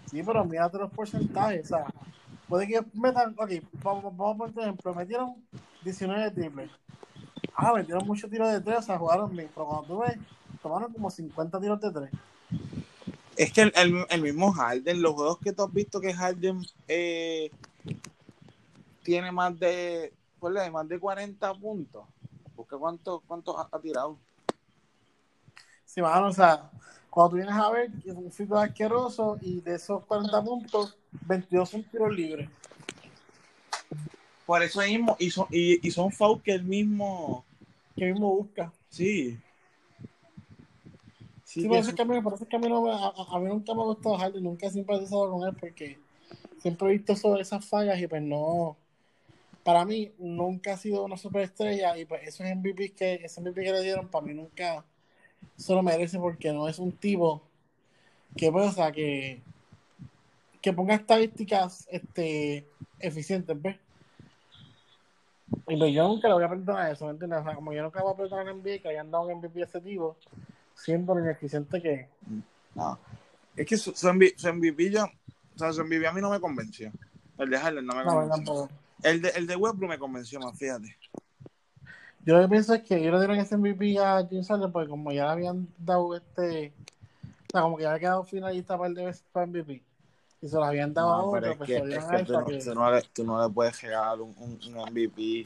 Sí, 0.07 0.23
pero 0.23 0.45
mírate 0.45 0.79
los 0.79 0.93
porcentajes, 0.93 1.65
o 1.67 1.69
sea, 1.77 1.87
puede 2.49 2.67
que 2.67 2.83
metan, 2.95 3.35
ok, 3.39 3.51
vamos, 3.83 4.17
vamos 4.17 4.53
por 4.53 4.63
ejemplo, 4.63 4.95
metieron 4.95 5.37
19 5.83 6.31
triples. 6.33 6.71
Ah, 7.55 7.73
metieron 7.75 8.07
muchos 8.07 8.31
tiros 8.31 8.51
de 8.53 8.61
3, 8.61 8.79
o 8.79 8.83
sea, 8.83 8.99
jugaron 8.99 9.35
bien, 9.37 9.51
pero 9.55 9.67
cuando 9.67 9.87
tú 9.87 9.99
ves, 10.01 10.19
tomaron 10.63 10.93
como 10.93 11.11
50 11.11 11.61
tiros 11.61 11.81
de 11.81 11.93
3. 11.93 12.11
Es 13.37 13.53
que 13.53 13.63
el, 13.63 13.73
el- 13.77 14.07
el 14.11 14.23
mismo 14.23 14.53
Harden, 14.53 15.03
los 15.03 15.15
juegos 15.15 15.39
que 15.39 15.53
tú 15.53 15.63
has 15.65 15.73
visto 15.73 16.01
que 16.01 16.13
Harden 16.13 16.61
eh, 16.89 17.51
tiene 19.03 19.33
más 19.33 19.59
de, 19.59 20.13
más 20.73 20.89
de 20.89 20.99
40 20.99 21.55
puntos. 21.55 22.05
Busca 22.55 22.77
cuánto, 22.77 23.23
cuánto 23.27 23.59
ha 23.59 23.81
tirado. 23.81 24.19
Sí, 25.93 26.01
mano, 26.01 26.29
o 26.29 26.33
sea, 26.33 26.71
cuando 27.11 27.31
tú 27.33 27.37
vienes 27.37 27.55
a 27.55 27.71
ver, 27.71 27.91
es 28.07 28.15
un 28.15 28.33
fico 28.33 28.57
asqueroso 28.57 29.37
y 29.43 29.61
de 29.61 29.75
esos 29.75 30.03
40 30.07 30.43
puntos, 30.43 30.97
22 31.27 31.69
son 31.69 31.83
tiros 31.83 32.15
libres. 32.17 32.49
Por 34.47 34.63
eso 34.63 34.81
mismo, 34.81 35.17
y 35.19 35.31
son, 35.31 35.49
y, 35.51 35.87
y 35.87 35.91
son 35.91 36.11
fouls 36.11 36.43
que 36.43 36.53
el 36.53 36.65
mismo, 36.65 37.45
Que 37.95 38.07
mismo 38.11 38.35
busca. 38.35 38.73
sí. 38.89 39.39
Sí, 41.45 41.61
Sí, 41.61 41.69
por 41.69 41.77
eso 41.77 41.91
es 41.91 41.95
que 41.97 42.03
a 42.03 42.05
mí, 42.07 42.21
por 42.23 42.33
eso 42.33 42.45
es 42.45 42.49
que 42.49 42.57
a 42.57 42.59
mí, 42.59 42.69
no 42.71 42.91
a, 42.91 43.09
a- 43.09 43.39
mí 43.39 43.49
nunca 43.49 43.75
me 43.75 43.83
ha 43.83 43.85
gustado 43.85 44.17
Harden, 44.17 44.43
nunca 44.43 44.67
he 44.67 44.71
simpatizado 44.71 45.31
con 45.31 45.47
él 45.47 45.55
porque 45.61 45.99
siempre 46.63 46.89
he 46.89 46.93
visto 46.93 47.15
sobre 47.17 47.43
esas 47.43 47.67
fallas 47.67 48.01
y 48.01 48.07
pues 48.07 48.23
no. 48.23 48.79
Para 49.65 49.85
mí 49.85 50.13
nunca 50.19 50.75
ha 50.75 50.77
sido 50.79 51.05
una 51.05 51.19
superestrella 51.19 51.99
y 51.99 52.07
pues 52.07 52.23
esos 52.27 52.47
MVP 52.47 52.93
que, 52.95 53.15
ese 53.25 53.41
MVP 53.41 53.63
que 53.65 53.73
le 53.73 53.83
dieron, 53.83 54.09
para 54.09 54.25
mí 54.27 54.35
nunca 54.35 54.85
se 55.57 55.75
lo 55.75 55.83
merece 55.83 56.19
porque 56.19 56.53
no 56.53 56.69
es 56.69 56.79
un 56.79 56.93
tipo 56.93 57.43
que, 58.37 58.51
pues, 58.51 58.71
o 58.71 58.73
sea, 58.73 58.93
que, 58.93 59.43
que 60.61 60.73
ponga 60.73 60.95
estadísticas 60.95 61.87
este, 61.91 62.67
eficientes, 62.99 63.61
¿ves? 63.61 63.77
Y 65.69 65.77
lo, 65.77 65.87
yo 65.87 66.09
nunca 66.09 66.29
le 66.29 66.35
voy 66.35 66.45
a 66.45 66.49
perdonar 66.49 66.91
eso, 66.91 67.07
¿me 67.07 67.13
entiendes? 67.13 67.41
O 67.41 67.45
sea, 67.45 67.55
como 67.55 67.73
yo 67.73 67.83
nunca 67.83 68.03
voy 68.03 68.13
a 68.13 68.17
perdonar 68.17 68.49
en 68.49 68.59
NBA 68.59 68.79
que 68.79 68.89
hayan 68.89 69.11
dado 69.11 69.27
un 69.27 69.39
MVP 69.39 69.61
a 69.61 69.65
ese 69.65 69.81
tipo, 69.81 70.17
siendo 70.75 71.15
lo 71.15 71.21
ineficiente 71.21 71.81
que 71.81 71.93
es. 71.93 72.09
No. 72.75 72.99
Es 73.55 73.67
que 73.67 73.77
su, 73.77 73.93
su, 73.93 74.13
MVP, 74.13 74.35
su 74.37 74.53
MVP 74.53 74.91
yo, 74.91 75.05
o 75.05 75.59
sea, 75.59 75.73
su 75.73 75.85
MVP 75.85 76.07
a 76.07 76.13
mí 76.13 76.21
no 76.21 76.31
me 76.31 76.41
convenció. 76.41 76.91
El 77.39 77.51
de 77.51 77.59
Harden 77.59 77.87
no 77.87 77.95
me 77.95 78.05
convenció. 78.05 78.69
el, 79.03 79.23
de, 79.23 79.29
el 79.31 79.47
de 79.47 79.57
Westbrook 79.57 79.91
me 79.91 79.99
convenció 79.99 80.41
más, 80.41 80.59
fíjate. 80.59 80.97
Yo 82.25 82.37
lo 82.37 82.43
que 82.43 82.49
pienso 82.49 82.75
es 82.75 82.83
que 82.83 82.97
ellos 82.97 83.13
le 83.13 83.19
dieron 83.19 83.39
ese 83.39 83.57
MVP 83.57 83.99
a 83.99 84.27
James 84.29 84.47
Harden 84.49 84.71
porque 84.73 84.89
como 84.89 85.13
ya 85.13 85.25
le 85.27 85.31
habían 85.31 85.69
dado 85.79 86.15
este... 86.17 86.73
O 87.25 87.51
sea, 87.53 87.63
como 87.63 87.77
que 87.77 87.83
ya 87.83 87.91
había 87.91 88.01
quedado 88.01 88.25
finalista 88.25 88.77
para 88.77 88.89
el 88.89 88.95
de 88.95 89.07
veces 89.07 89.25
para 89.33 89.47
MVP. 89.47 89.83
Y 90.41 90.49
se 90.49 90.57
lo 90.57 90.65
habían 90.65 90.95
dado 90.95 91.13
a 91.13 91.17
No, 91.19 91.25
otro, 91.27 91.41
pero 91.41 91.53
es 91.53 91.59
pues 91.59 91.67
que, 91.69 91.77
es 91.77 92.05
que 92.05 92.17
a 92.17 92.25
tú, 92.25 92.33
no, 92.33 92.45
que... 92.45 92.59
tú 92.59 92.75
no 92.75 92.91
le, 92.91 93.03
tú 93.03 93.25
no 93.25 93.47
le 93.47 93.53
puedes 93.53 93.81
regalar 93.83 94.21
un, 94.21 94.35
un, 94.39 94.59
un 94.75 94.91
MVP 94.91 95.45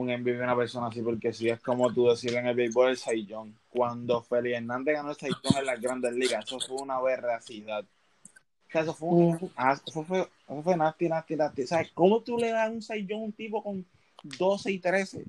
un 0.00 0.06
MVP 0.08 0.40
a 0.40 0.44
una 0.44 0.56
persona 0.56 0.86
así, 0.88 1.02
porque 1.02 1.32
si 1.32 1.48
es 1.48 1.60
como 1.60 1.92
tú 1.92 2.08
decir 2.08 2.34
en 2.34 2.46
el 2.46 2.54
béisbol 2.54 2.90
el 2.90 2.96
Saiyón. 2.96 3.54
Cuando 3.68 4.22
Félix 4.22 4.56
Hernández 4.56 4.94
ganó 4.94 5.10
el 5.10 5.16
Saiyón 5.16 5.56
en 5.58 5.66
las 5.66 5.80
grandes 5.80 6.12
ligas, 6.14 6.44
eso 6.44 6.58
fue 6.58 6.76
una 6.82 7.00
veracidad. 7.00 7.84
O 7.84 8.72
sea, 8.72 8.82
eso 8.82 8.94
fue 8.94 9.08
un, 9.08 9.32
Mm. 9.34 9.70
eso 9.86 10.04
fue, 10.04 10.20
eso 10.20 10.62
fue 10.62 10.76
nasty, 10.76 11.08
nasty, 11.08 11.36
nasty. 11.36 11.66
¿Sabes 11.66 11.90
cómo 11.92 12.22
tú 12.22 12.38
le 12.38 12.50
das 12.50 12.70
un 12.70 12.82
Saiyón 12.82 13.20
a 13.20 13.24
un 13.24 13.32
tipo 13.32 13.62
con 13.62 13.84
12 14.22 14.72
y 14.72 14.78
13? 14.78 15.24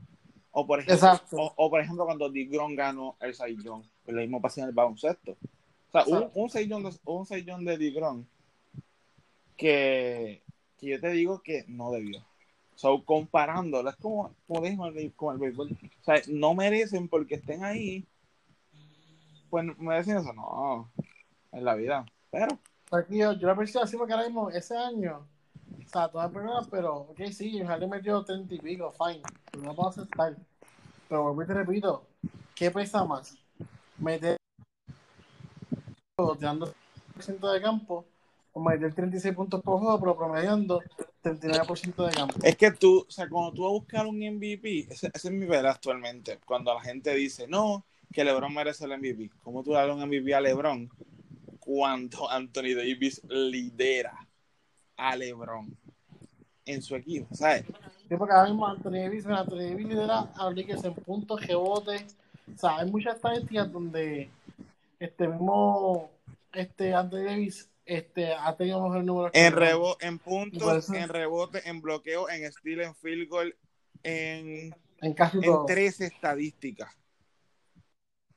O 0.51 0.67
por 0.67 0.79
ejemplo, 0.79 1.09
o, 1.33 1.53
o 1.55 1.69
por 1.69 1.79
ejemplo 1.79 2.05
cuando 2.05 2.29
Digron 2.29 2.75
ganó 2.75 3.15
el 3.21 3.33
Saiyón, 3.33 3.83
pues 4.03 4.15
lo 4.15 4.21
mismo 4.21 4.41
pasa 4.41 4.61
en 4.61 4.67
el 4.67 4.73
baloncesto. 4.73 5.31
O 5.31 5.91
sea, 5.91 6.03
un, 6.05 6.13
Exacto. 6.17 6.39
un 6.39 6.49
Saiyón 6.49 6.83
de, 6.83 6.91
un 7.05 7.25
Saiyón 7.25 7.65
de 7.65 7.77
Digron 7.77 8.27
que, 9.57 10.43
que 10.77 10.87
yo 10.87 10.99
te 10.99 11.09
digo 11.11 11.41
que 11.41 11.65
no 11.67 11.91
debió. 11.91 12.23
So, 12.75 13.03
comparándolo, 13.05 13.89
es 13.89 13.95
como, 13.97 14.33
como 14.47 14.61
dijimos 14.61 14.87
el 14.89 14.95
béis- 14.95 15.15
con 15.15 15.35
el 15.35 15.39
béisbol. 15.39 15.71
O 15.71 16.03
sea, 16.03 16.15
no 16.27 16.53
merecen 16.55 17.07
porque 17.07 17.35
estén 17.35 17.63
ahí. 17.63 18.05
Pues 19.49 19.65
merecen 19.77 20.17
eso, 20.17 20.33
no. 20.33 20.91
En 21.51 21.63
la 21.63 21.75
vida. 21.75 22.05
Pero, 22.31 22.57
Aquí 22.93 23.17
yo, 23.19 23.33
yo 23.33 23.47
la 23.47 23.55
percibo 23.55 23.83
así 23.83 23.95
porque 23.95 24.11
ahora 24.13 24.25
mismo, 24.25 24.49
ese 24.49 24.75
año, 24.75 25.25
sea, 25.91 26.07
todas 26.07 26.25
las 26.25 26.33
personas, 26.33 26.67
pero, 26.69 26.95
ok, 26.97 27.21
sí, 27.31 27.51
James 27.51 27.67
Harden 27.67 27.89
metió 27.89 28.23
30 28.23 28.55
y 28.55 28.59
pico, 28.59 28.91
fine, 28.91 29.21
no 29.61 29.75
puedo 29.75 29.89
aceptar. 29.89 30.35
Pero 31.09 31.23
vuelvo 31.23 31.43
y 31.43 31.47
te 31.47 31.53
repito, 31.53 32.07
¿qué 32.55 32.71
pesa 32.71 33.03
más? 33.03 33.37
Meter 33.97 34.37
tirando 36.37 36.73
100% 37.17 37.51
de 37.51 37.61
campo 37.61 38.05
o 38.53 38.61
meter 38.61 38.93
36 38.93 39.35
puntos 39.35 39.61
por 39.61 39.79
juego, 39.79 39.99
pero 39.99 40.17
promediando 40.17 40.81
39% 41.23 42.05
de 42.05 42.13
campo. 42.13 42.35
es 42.43 42.55
que 42.55 42.71
tú, 42.71 43.05
o 43.07 43.11
sea, 43.11 43.27
cuando 43.29 43.53
tú 43.53 43.63
vas 43.63 43.69
a 43.69 43.73
buscar 43.73 44.05
un 44.05 44.17
MVP, 44.17 44.87
ese, 44.89 45.09
ese 45.13 45.27
es 45.27 45.33
mi 45.33 45.45
verdad 45.45 45.71
actualmente. 45.71 46.39
Cuando 46.45 46.73
la 46.73 46.81
gente 46.81 47.13
dice, 47.15 47.47
no, 47.47 47.85
que 48.11 48.23
LeBron 48.23 48.53
merece 48.53 48.85
el 48.85 48.97
MVP. 48.97 49.31
¿Cómo 49.43 49.63
tú 49.63 49.71
le 49.71 49.77
das 49.77 49.89
un 49.89 50.05
MVP 50.05 50.33
a 50.33 50.41
LeBron 50.41 50.89
cuando 51.59 52.29
Anthony 52.29 52.75
Davis 52.75 53.21
lidera 53.29 54.27
a 54.97 55.15
LeBron 55.15 55.75
en 56.65 56.81
su 56.81 56.95
equipo? 56.95 57.33
¿Sabes? 57.35 57.65
Sí, 58.07 58.15
porque 58.17 58.33
ahora 58.33 58.49
mismo 58.49 58.67
Anthony 58.67 58.91
Davis, 58.91 59.25
Anthony 59.25 59.69
Davis 59.69 59.87
lidera 59.87 60.19
a 60.35 60.45
los 60.45 60.55
Lakers 60.55 60.83
en 60.83 60.93
puntos, 60.93 61.45
rebotes. 61.45 62.15
O 62.53 62.57
sea, 62.57 62.77
hay 62.77 62.91
muchas 62.91 63.15
estadísticas 63.15 63.71
donde 63.71 64.29
este 64.99 65.27
mismo 65.27 66.11
este 66.53 66.93
Anthony 66.93 67.23
Davis 67.23 67.69
este, 67.85 68.33
ha 68.33 68.55
tenido 68.55 68.81
mejor 68.81 69.03
número 69.03 69.31
En, 69.33 69.53
rebo 69.53 69.97
en 69.99 70.19
puntos, 70.19 70.89
en 70.89 71.09
rebote, 71.09 71.67
en 71.67 71.81
bloqueo, 71.81 72.29
en 72.29 72.51
steal, 72.51 72.81
en 72.81 72.95
field 72.95 73.29
goal, 73.29 73.55
en, 74.03 74.75
en 75.01 75.13
casi 75.13 75.37
en 75.37 75.43
todo. 75.43 75.65
13 75.65 76.05
estadísticas. 76.05 76.95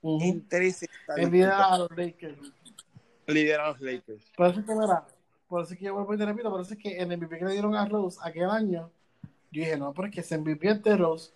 En 0.02 0.46
13 0.48 0.86
Él 1.16 1.30
lidera 1.30 1.52
estadísticas. 1.52 1.72
a 1.72 1.78
los 1.78 1.90
Lakers. 1.90 2.52
Lidera 3.26 3.66
a 3.66 3.68
los 3.70 3.80
Lakers. 3.80 4.32
Por 4.36 4.46
eso 4.48 4.60
es 4.60 4.66
que, 4.66 4.74
mira, 4.74 5.06
por 5.48 5.62
eso 5.62 5.72
es 5.74 5.78
que 5.78 5.86
yo 5.86 5.94
vuelvo 5.94 6.14
y 6.14 6.18
te 6.18 6.26
repito, 6.26 6.50
por 6.50 6.60
eso 6.60 6.74
es 6.74 6.80
que 6.80 6.96
el 6.98 7.08
MVP 7.08 7.38
que 7.38 7.44
le 7.44 7.52
dieron 7.52 7.74
a 7.76 7.84
Rose 7.86 8.18
aquel 8.22 8.50
año, 8.50 8.90
yo 9.52 9.62
dije, 9.62 9.76
no, 9.78 9.92
pero 9.94 10.08
es 10.08 10.14
que 10.14 10.20
ese 10.20 10.36
MVP 10.36 10.68
es 10.68 10.82
de 10.84 10.96
Rose. 10.96 11.32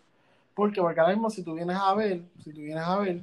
Porque, 0.55 0.81
porque 0.83 1.01
ahora 1.01 1.15
mismo, 1.15 1.31
si 1.31 1.43
tú 1.45 1.55
vienes 1.55 1.77
a 1.79 1.95
ver, 1.95 2.23
si 2.45 2.53
tú 2.53 2.61
vienes 2.63 2.85
a 2.85 2.99
ver, 2.99 3.23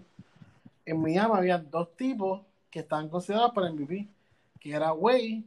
en 0.86 1.02
Miami 1.02 1.34
había 1.38 1.58
dos 1.58 1.96
tipos 1.96 2.42
que 2.70 2.80
estaban 2.80 3.10
considerados 3.10 3.52
para 3.54 3.70
MVP, 3.70 4.08
que 4.60 4.72
era 4.74 4.94
Wade 4.94 5.44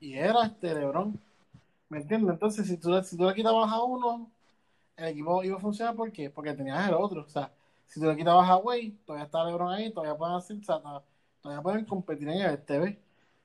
y 0.00 0.14
era 0.14 0.46
este 0.46 0.74
LeBron. 0.74 1.18
¿Me 1.88 1.98
entiendes? 1.98 2.32
Entonces, 2.34 2.66
si 2.66 2.76
tú, 2.78 3.02
si 3.02 3.16
tú 3.16 3.26
le 3.28 3.34
quitabas 3.34 3.70
a 3.72 3.82
uno, 3.82 4.30
el 4.96 5.06
equipo 5.08 5.44
iba 5.44 5.56
a 5.58 5.60
funcionar, 5.60 5.96
¿por 5.96 6.12
qué? 6.12 6.30
Porque 6.30 6.54
tenías 6.54 6.88
el 6.88 6.94
otro. 6.94 7.22
O 7.22 7.28
sea, 7.28 7.52
si 7.86 8.00
tú 8.00 8.06
le 8.06 8.16
quitabas 8.16 8.48
a 8.50 8.58
Wade, 8.58 8.94
todavía 9.06 9.26
está 9.26 9.44
LeBron 9.44 9.72
ahí, 9.72 9.92
todavía 9.92 10.16
pueden 10.18 10.36
hacer, 10.36 10.58
o 10.58 10.64
sea, 10.64 10.80
to- 10.80 11.04
todavía 11.42 11.62
pueden 11.62 11.84
competir 11.86 12.28
en 12.28 12.42
el 12.42 12.62
TV. 12.64 12.98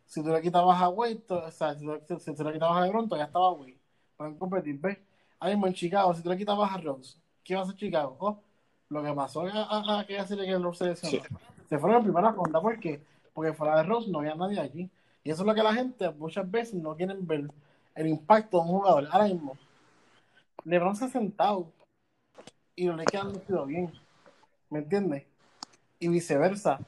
Si 0.09 0.23
tú 0.23 0.29
le 0.29 0.41
quitabas 0.41 0.81
a 0.81 0.89
Wade, 0.89 1.23
o 1.29 1.51
sea, 1.51 1.75
si 1.75 1.85
tú, 1.85 2.19
si 2.19 2.33
tú 2.33 2.43
le 2.43 2.53
quitabas 2.53 2.77
a 2.77 2.85
LeBron, 2.87 3.07
todavía 3.07 3.27
estaba 3.27 3.51
Wade. 3.51 3.77
Pueden 4.17 4.37
competir, 4.39 4.79
¿ves? 4.79 4.97
Ahí 5.39 5.51
mismo 5.51 5.67
en 5.67 5.73
Chicago, 5.73 6.15
si 6.15 6.23
tú 6.23 6.29
le 6.29 6.37
quitabas 6.37 6.73
a 6.73 6.77
Rose, 6.77 7.19
¿qué 7.43 7.53
iba 7.53 7.61
a 7.61 7.63
hacer 7.63 7.75
Chicago? 7.75 8.17
Oh, 8.19 8.41
lo 8.89 9.03
que 9.03 9.13
pasó 9.13 9.41
a, 9.41 9.51
a, 9.51 9.97
a 9.97 9.99
aquella 9.99 10.25
serie 10.25 10.47
que 10.47 10.57
Rose 10.57 10.79
seleccionó. 10.79 11.23
Se 11.69 11.77
fueron 11.77 11.99
en 11.99 12.03
primera 12.05 12.31
ronda, 12.31 12.59
¿por 12.59 12.79
qué? 12.79 12.99
Porque 13.35 13.53
fuera 13.53 13.77
de 13.77 13.83
Rose 13.83 14.09
no 14.09 14.19
había 14.19 14.33
nadie 14.33 14.59
allí. 14.59 14.89
Y 15.23 15.29
eso 15.29 15.43
es 15.43 15.47
lo 15.47 15.53
que 15.53 15.61
la 15.61 15.73
gente 15.73 16.09
muchas 16.09 16.49
veces 16.49 16.73
no 16.73 16.95
quieren 16.95 17.27
ver 17.27 17.51
el 17.93 18.07
impacto 18.07 18.57
de 18.57 18.63
un 18.63 18.69
jugador. 18.69 19.07
Ahora 19.11 19.25
mismo, 19.25 19.57
LeBron 20.63 20.95
se 20.95 21.05
ha 21.05 21.09
sentado 21.09 21.71
y 22.75 22.87
los 22.87 22.97
Lakers 22.97 23.23
han 23.23 23.33
lucido 23.33 23.65
bien. 23.67 23.93
¿Me 24.71 24.79
entiendes? 24.79 25.25
Y 25.99 26.07
viceversa. 26.07 26.79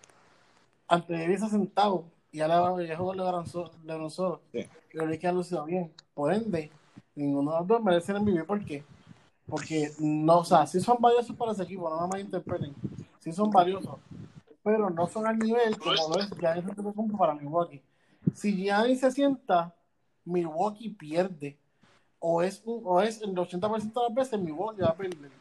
Antes 0.87 1.19
de 1.19 1.37
se 1.37 1.45
ha 1.45 1.49
sentado 1.49 2.05
y 2.31 2.39
ahora 2.41 2.83
ya 2.85 2.97
jugó 2.97 3.13
LeBron 3.13 3.45
solo. 3.47 3.71
LeBron 3.83 4.09
solo. 4.11 4.41
Sí. 4.51 4.59
Y 4.93 4.97
Lakers 4.97 5.25
han 5.25 5.35
lucido 5.35 5.65
bien. 5.65 5.91
Por 6.13 6.33
ende, 6.33 6.71
ninguno 7.15 7.51
de 7.51 7.57
los 7.59 7.67
dos 7.67 7.83
merece 7.83 8.11
el 8.11 8.21
MVP. 8.21 8.43
¿Por 8.45 8.63
qué? 8.65 8.83
Porque 9.47 9.91
no, 9.99 10.39
o 10.39 10.45
sea, 10.45 10.65
sí 10.65 10.79
son 10.79 10.97
valiosos 10.99 11.35
para 11.35 11.51
ese 11.51 11.63
equipo, 11.63 11.89
no 11.89 12.01
me 12.01 12.07
malinterpreten. 12.07 12.73
Sí 13.19 13.31
son 13.31 13.49
valiosos. 13.51 13.95
Pero 14.63 14.89
no 14.89 15.07
son 15.07 15.25
al 15.27 15.37
nivel 15.39 15.77
como 15.77 15.93
lo 15.93 16.19
es 16.19 16.29
Giannis 16.39 16.65
Antetokounmpo 16.65 17.17
para 17.17 17.33
Milwaukee. 17.33 17.81
Si 18.33 18.55
Giannis 18.55 18.99
se 18.99 19.11
sienta, 19.11 19.73
Milwaukee 20.23 20.89
pierde. 20.89 21.57
O 22.19 22.43
es, 22.43 22.61
un- 22.65 22.81
o 22.85 23.01
es 23.01 23.19
el 23.21 23.33
80% 23.35 23.99
de 24.01 24.07
las 24.07 24.13
veces 24.15 24.39
Milwaukee 24.39 24.81
va 24.81 24.89
a 24.89 24.95
perder. 24.95 25.31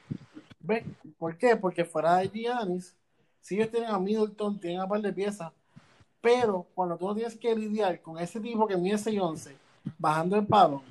¿Ves? 0.61 0.85
¿Por 1.19 1.37
qué? 1.37 1.55
Porque 1.57 1.85
fuera 1.85 2.17
de 2.17 2.29
Giannis, 2.31 2.97
si 3.41 3.57
ellos 3.57 3.71
tienen 3.71 3.91
a 3.91 3.99
Middleton, 3.99 4.59
tienen 4.59 4.81
a 4.81 4.89
par 4.89 5.01
de 5.03 5.13
piezas, 5.13 5.53
pero 6.21 6.67
cuando 6.75 6.97
tú 6.97 7.07
no 7.07 7.15
tienes 7.15 7.37
que 7.37 7.55
lidiar 7.55 8.01
con 8.01 8.19
ese 8.19 8.41
tipo 8.41 8.67
que 8.67 8.77
mide 8.77 8.97
6'11, 8.99 9.55
bajando 9.99 10.37
el 10.37 10.47
palo, 10.47 10.83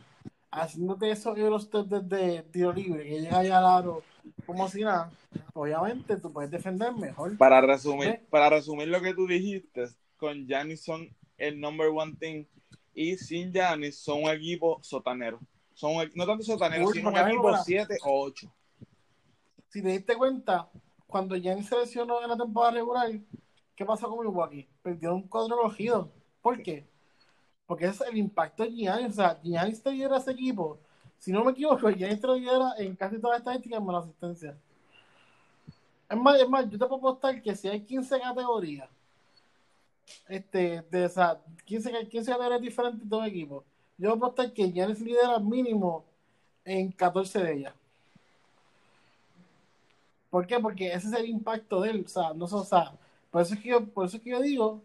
haciéndote 0.51 1.11
esos 1.11 1.37
Eurostep 1.37 1.85
desde 1.85 2.43
tiro 2.43 2.73
libre, 2.73 3.03
que 3.03 3.21
llega 3.21 3.39
allá 3.39 3.59
al 3.59 3.65
aro 3.65 4.03
como 4.45 4.67
si 4.67 4.81
nada, 4.81 5.11
obviamente 5.53 6.17
tú 6.17 6.31
puedes 6.31 6.49
defender 6.49 6.93
mejor. 6.93 7.37
Para 7.37 7.61
resumir, 7.61 8.09
¿Ves? 8.09 8.19
para 8.29 8.49
resumir 8.49 8.87
lo 8.87 9.01
que 9.01 9.13
tú 9.13 9.27
dijiste, 9.27 9.87
con 10.17 10.47
Giannis 10.47 10.81
son 10.83 11.07
el 11.37 11.59
number 11.59 11.87
one 11.87 12.15
thing 12.19 12.45
y 12.93 13.15
sin 13.17 13.51
Giannis 13.53 13.97
son 13.99 14.23
un 14.23 14.29
equipo 14.29 14.79
sotanero. 14.81 15.39
Son 15.73 15.95
un- 15.95 16.11
no 16.15 16.25
tanto 16.25 16.43
sotanero, 16.43 16.87
Uy, 16.87 16.93
sino 16.93 17.09
un 17.09 17.17
equipo 17.17 17.47
ahora- 17.49 17.63
7 17.63 17.97
o 18.03 18.25
8. 18.25 18.51
Si 19.69 19.81
te 19.83 19.89
diste 19.89 20.15
cuenta, 20.15 20.67
cuando 21.07 21.35
Giannis 21.35 21.67
se 21.67 21.77
lesionó 21.77 22.21
en 22.23 22.29
la 22.29 22.35
temporada 22.37 22.73
regular, 22.73 23.09
¿qué 23.79 23.85
pasó 23.85 24.09
con 24.09 24.19
Milwaukee? 24.19 24.67
Un 25.03 25.21
cuadro 25.29 25.55
cogido. 25.61 26.11
¿Por 26.41 26.61
qué? 26.61 26.85
Porque 27.65 27.85
es 27.85 28.01
el 28.01 28.17
impacto 28.17 28.63
de 28.63 28.71
Giannis. 28.71 29.11
O 29.11 29.13
sea, 29.13 29.39
Giannis 29.41 29.81
te 29.81 29.89
lidera 29.93 30.17
ese 30.17 30.31
equipo. 30.31 30.77
Si 31.17 31.31
no 31.31 31.45
me 31.45 31.51
equivoco, 31.51 31.89
Giannis 31.89 32.19
te 32.19 32.27
lo 32.27 32.35
lidera 32.35 32.73
en 32.77 32.93
casi 32.97 33.15
todas 33.19 33.35
las 33.35 33.39
estadísticas 33.39 33.79
menos 33.81 34.03
asistencia. 34.03 34.57
Es 36.09 36.17
más, 36.17 36.41
es 36.41 36.49
más, 36.49 36.65
yo 36.69 36.71
te 36.77 36.85
puedo 36.85 36.97
apostar 36.97 37.41
que 37.41 37.55
si 37.55 37.69
hay 37.69 37.79
15 37.79 38.19
categorías, 38.19 38.89
este, 40.27 40.81
de 40.91 41.07
sea, 41.07 41.39
15, 41.63 41.89
ca- 41.89 42.03
15 42.03 42.31
categorías 42.31 42.61
diferentes 42.61 43.09
de 43.09 43.15
un 43.15 43.23
equipo, 43.23 43.63
yo 43.97 44.09
puedo 44.09 44.25
apostar 44.25 44.51
que 44.51 44.69
Giannis 44.73 44.99
lidera 44.99 45.39
mínimo 45.39 46.03
en 46.65 46.91
14 46.91 47.39
de 47.39 47.53
ellas. 47.53 47.73
¿Por 50.29 50.45
qué? 50.45 50.59
Porque 50.59 50.91
ese 50.91 51.07
es 51.07 51.13
el 51.13 51.27
impacto 51.29 51.79
de 51.79 51.91
él. 51.91 52.03
O 52.05 52.09
sea, 52.09 52.33
no, 52.33 52.43
o 52.43 52.65
sea, 52.65 52.91
por 53.31 53.41
eso 53.41 53.53
es 53.53 53.59
que 53.59 53.69
yo, 53.69 53.85
por 53.85 54.05
eso 54.05 54.17
es 54.17 54.23
que 54.23 54.31
yo 54.31 54.41
digo 54.41 54.81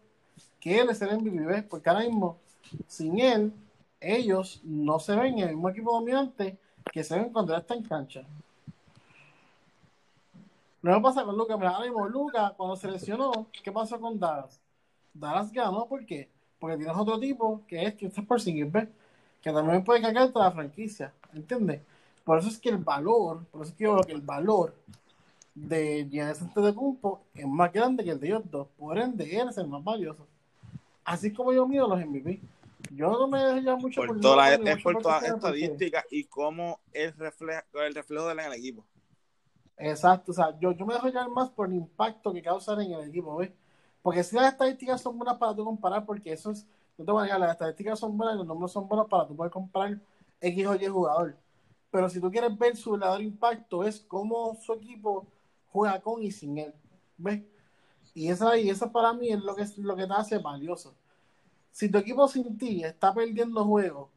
que 0.61 0.79
él 0.79 0.89
es 0.91 1.01
el 1.03 1.19
MVP. 1.19 1.63
Porque 1.65 1.89
ahora 1.89 2.05
mismo, 2.05 2.39
sin 2.87 3.19
él, 3.19 3.53
ellos 4.01 4.61
no 4.65 4.99
se 4.99 5.15
ven 5.17 5.39
en 5.39 5.49
el 5.49 5.55
mismo 5.55 5.69
equipo 5.69 5.93
dominante 5.93 6.59
que 6.93 7.05
se 7.05 7.19
ven 7.19 7.33
cuando 7.33 7.55
él 7.55 7.61
está 7.61 7.75
en 7.75 7.83
cancha. 7.83 8.25
Que 10.83 11.01
pasa 11.01 11.25
con 11.25 11.37
Lucas, 11.37 11.59
mira, 11.59 11.71
ahora 11.71 11.87
mismo 11.87 12.07
Lucas, 12.09 12.53
cuando 12.57 12.77
se 12.77 12.91
lesionó, 12.91 13.47
¿qué 13.63 13.73
pasó 13.73 13.99
con 13.99 14.21
Dallas? 14.21 14.61
Dallas 15.15 15.51
ganó, 15.51 15.87
¿por 15.87 16.05
qué? 16.05 16.29
Porque 16.59 16.77
tienes 16.77 16.95
otro 16.95 17.19
tipo 17.19 17.63
que 17.67 17.87
es 17.87 17.95
que 17.95 18.07
está 18.07 18.21
por 18.21 18.43
¿ves? 18.43 18.89
Que 19.41 19.53
también 19.53 19.83
puede 19.83 20.03
cargarte 20.03 20.39
la 20.39 20.51
franquicia, 20.51 21.13
¿entiendes? 21.33 21.81
Por 22.23 22.39
eso 22.39 22.49
es 22.49 22.59
que 22.59 22.69
el 22.69 22.79
valor, 22.79 23.45
por 23.47 23.63
eso 23.63 23.71
es 23.71 23.77
que 23.77 23.85
yo 23.85 23.95
creo 23.95 24.05
que 24.05 24.13
el 24.13 24.21
valor 24.21 24.75
de 25.55 26.09
Giannis 26.11 26.43
Antetokounmpo 26.43 27.23
es 27.35 27.47
más 27.47 27.73
grande 27.73 28.03
que 28.03 28.11
el 28.11 28.21
de 28.21 28.27
ellos 28.27 28.43
dos. 28.51 28.69
Por 28.77 28.99
ende, 28.99 29.25
él 29.39 29.49
es 29.49 29.59
el 29.59 29.69
más 29.69 29.83
valioso. 29.83 30.27
Así 31.05 31.33
como 31.33 31.53
yo 31.53 31.67
mido 31.67 31.89
los 31.89 32.05
MVP. 32.05 32.41
Yo 32.91 33.11
no 33.11 33.29
me 33.29 33.39
dejo 33.43 33.59
ya 33.59 33.77
mucho 33.77 34.03
Por 34.03 34.21
toda 34.21 34.37
la, 34.37 34.57
Lucas, 34.57 34.65
ni 34.65 34.71
es 34.71 34.83
por 34.83 35.03
todas 35.03 35.23
las 35.23 35.33
estadísticas 35.33 36.05
y 36.11 36.25
cómo 36.25 36.81
el, 36.93 37.13
refleja, 37.15 37.65
el 37.73 37.95
reflejo 37.95 38.27
de 38.27 38.33
él 38.33 38.39
en 38.41 38.47
el 38.47 38.53
equipo. 38.53 38.85
Exacto, 39.77 40.31
o 40.31 40.35
sea, 40.35 40.57
yo, 40.61 40.73
yo 40.73 40.87
me 40.87 40.95
dejo 40.95 41.09
llevar 41.09 41.29
más 41.31 41.51
por 41.51 41.69
el 41.69 41.75
impacto 41.75 42.33
que 42.33 42.43
causan 42.43 42.81
en 42.83 42.93
el 42.93 43.09
equipo, 43.09 43.37
¿ves? 43.37 43.51
Porque 44.03 44.23
si 44.23 44.37
las 44.37 44.53
estadísticas 44.53 45.01
son 45.01 45.19
buenas 45.19 45.39
para 45.39 45.55
tú 45.55 45.65
comparar, 45.65 46.05
porque 46.05 46.33
eso 46.33 46.51
es, 46.51 46.67
no 46.97 47.05
te 47.05 47.11
voy 47.11 47.23
a 47.23 47.25
negar, 47.25 47.41
las 47.41 47.53
estadísticas 47.53 47.99
son 47.99 48.17
buenas 48.17 48.37
y 48.37 48.39
los 48.39 48.47
números 48.47 48.71
son 48.71 48.87
buenos 48.87 49.09
para 49.09 49.27
tú 49.27 49.35
poder 49.35 49.51
comparar 49.51 49.99
X 50.41 50.67
o 50.67 50.75
Y 50.77 50.87
jugador. 50.87 51.37
Pero 51.91 52.09
si 52.09 52.21
tú 52.21 52.31
quieres 52.31 52.57
ver 52.57 52.77
su 52.77 52.93
verdadero 52.93 53.23
impacto, 53.23 53.83
es 53.83 54.01
cómo 54.01 54.55
su 54.61 54.75
equipo 54.75 55.27
juega 55.75 56.01
con 56.01 56.23
y 56.23 56.31
sin 56.31 56.57
él, 56.57 56.73
¿ves? 57.19 57.43
Y 58.15 58.29
esa, 58.29 58.57
y 58.57 58.71
eso 58.71 58.93
para 58.93 59.13
mí 59.13 59.31
es 59.31 59.41
lo 59.41 59.57
que, 59.57 59.63
es 59.63 59.77
lo 59.77 59.97
que 59.97 60.07
te 60.07 60.13
hace 60.13 60.39
valioso. 60.39 60.95
Si 61.73 61.89
tu 61.89 61.99
equipo 61.99 62.29
sin 62.29 62.57
ti 62.57 62.85
está 62.85 63.13
perdiendo 63.13 63.65
juegos 63.65 64.09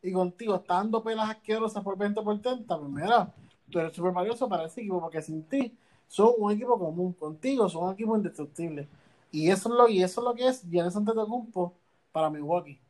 y 0.00 0.10
contigo 0.10 0.54
está 0.54 0.76
dando 0.76 1.04
pelas 1.04 1.28
asquerosas 1.28 1.84
por 1.84 1.98
20 1.98 2.22
por 2.22 2.40
30, 2.40 2.78
pues 2.78 2.90
mira, 2.90 3.34
tú 3.68 3.78
eres 3.78 3.94
súper 3.94 4.12
valioso 4.12 4.48
para 4.48 4.64
ese 4.64 4.80
equipo, 4.80 5.02
porque 5.02 5.20
sin 5.20 5.42
ti 5.42 5.76
son 6.08 6.32
un 6.38 6.50
equipo 6.50 6.78
común, 6.78 7.12
contigo 7.12 7.68
son 7.68 7.88
un 7.88 7.92
equipo 7.92 8.16
indestructible. 8.16 8.88
Y 9.30 9.50
eso 9.50 9.68
es 9.68 9.74
lo, 9.74 9.88
y 9.88 10.02
eso 10.02 10.22
es 10.22 10.24
lo 10.24 10.34
que 10.34 10.48
es 10.48 10.62
Giannis 10.62 10.96
Antetokounmpo 10.96 11.74
para 12.10 12.30
Milwaukee. 12.30 12.80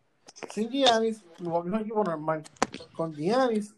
Sin 0.48 0.70
Giannis, 0.70 1.24
Milwaukee 1.40 1.70
es 1.70 1.74
un 1.74 1.80
equipo 1.80 2.04
normal. 2.04 2.44
Con 2.94 3.12
Giannis, 3.12 3.74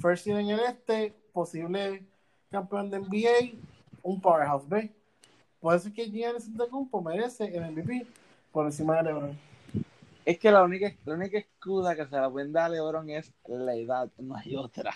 first 0.00 0.24
year 0.24 0.40
en 0.40 0.48
el 0.48 0.60
este, 0.60 1.14
posible 1.34 2.06
campeón 2.50 2.90
de 2.90 2.98
NBA, 2.98 3.58
un 4.02 4.20
powerhouse, 4.20 4.68
¿ves? 4.68 4.90
Por 5.60 5.74
eso 5.74 5.88
es 5.88 5.94
que 5.94 6.10
Giannis 6.10 6.46
Antetokounmpo 6.46 7.00
merece 7.02 7.44
el 7.56 7.70
MVP 7.70 8.06
por 8.52 8.66
encima 8.66 8.96
de 8.96 9.02
LeBron. 9.04 9.38
Es 10.24 10.38
que 10.38 10.50
la 10.50 10.62
única, 10.64 10.92
la 11.04 11.14
única 11.14 11.38
excusa 11.38 11.94
que 11.94 12.06
se 12.06 12.16
la 12.16 12.28
pueden 12.30 12.52
dar 12.52 12.64
a 12.66 12.68
LeBron 12.70 13.08
es 13.10 13.32
la 13.46 13.74
edad, 13.74 14.08
no 14.18 14.36
hay 14.36 14.56
otra. 14.56 14.92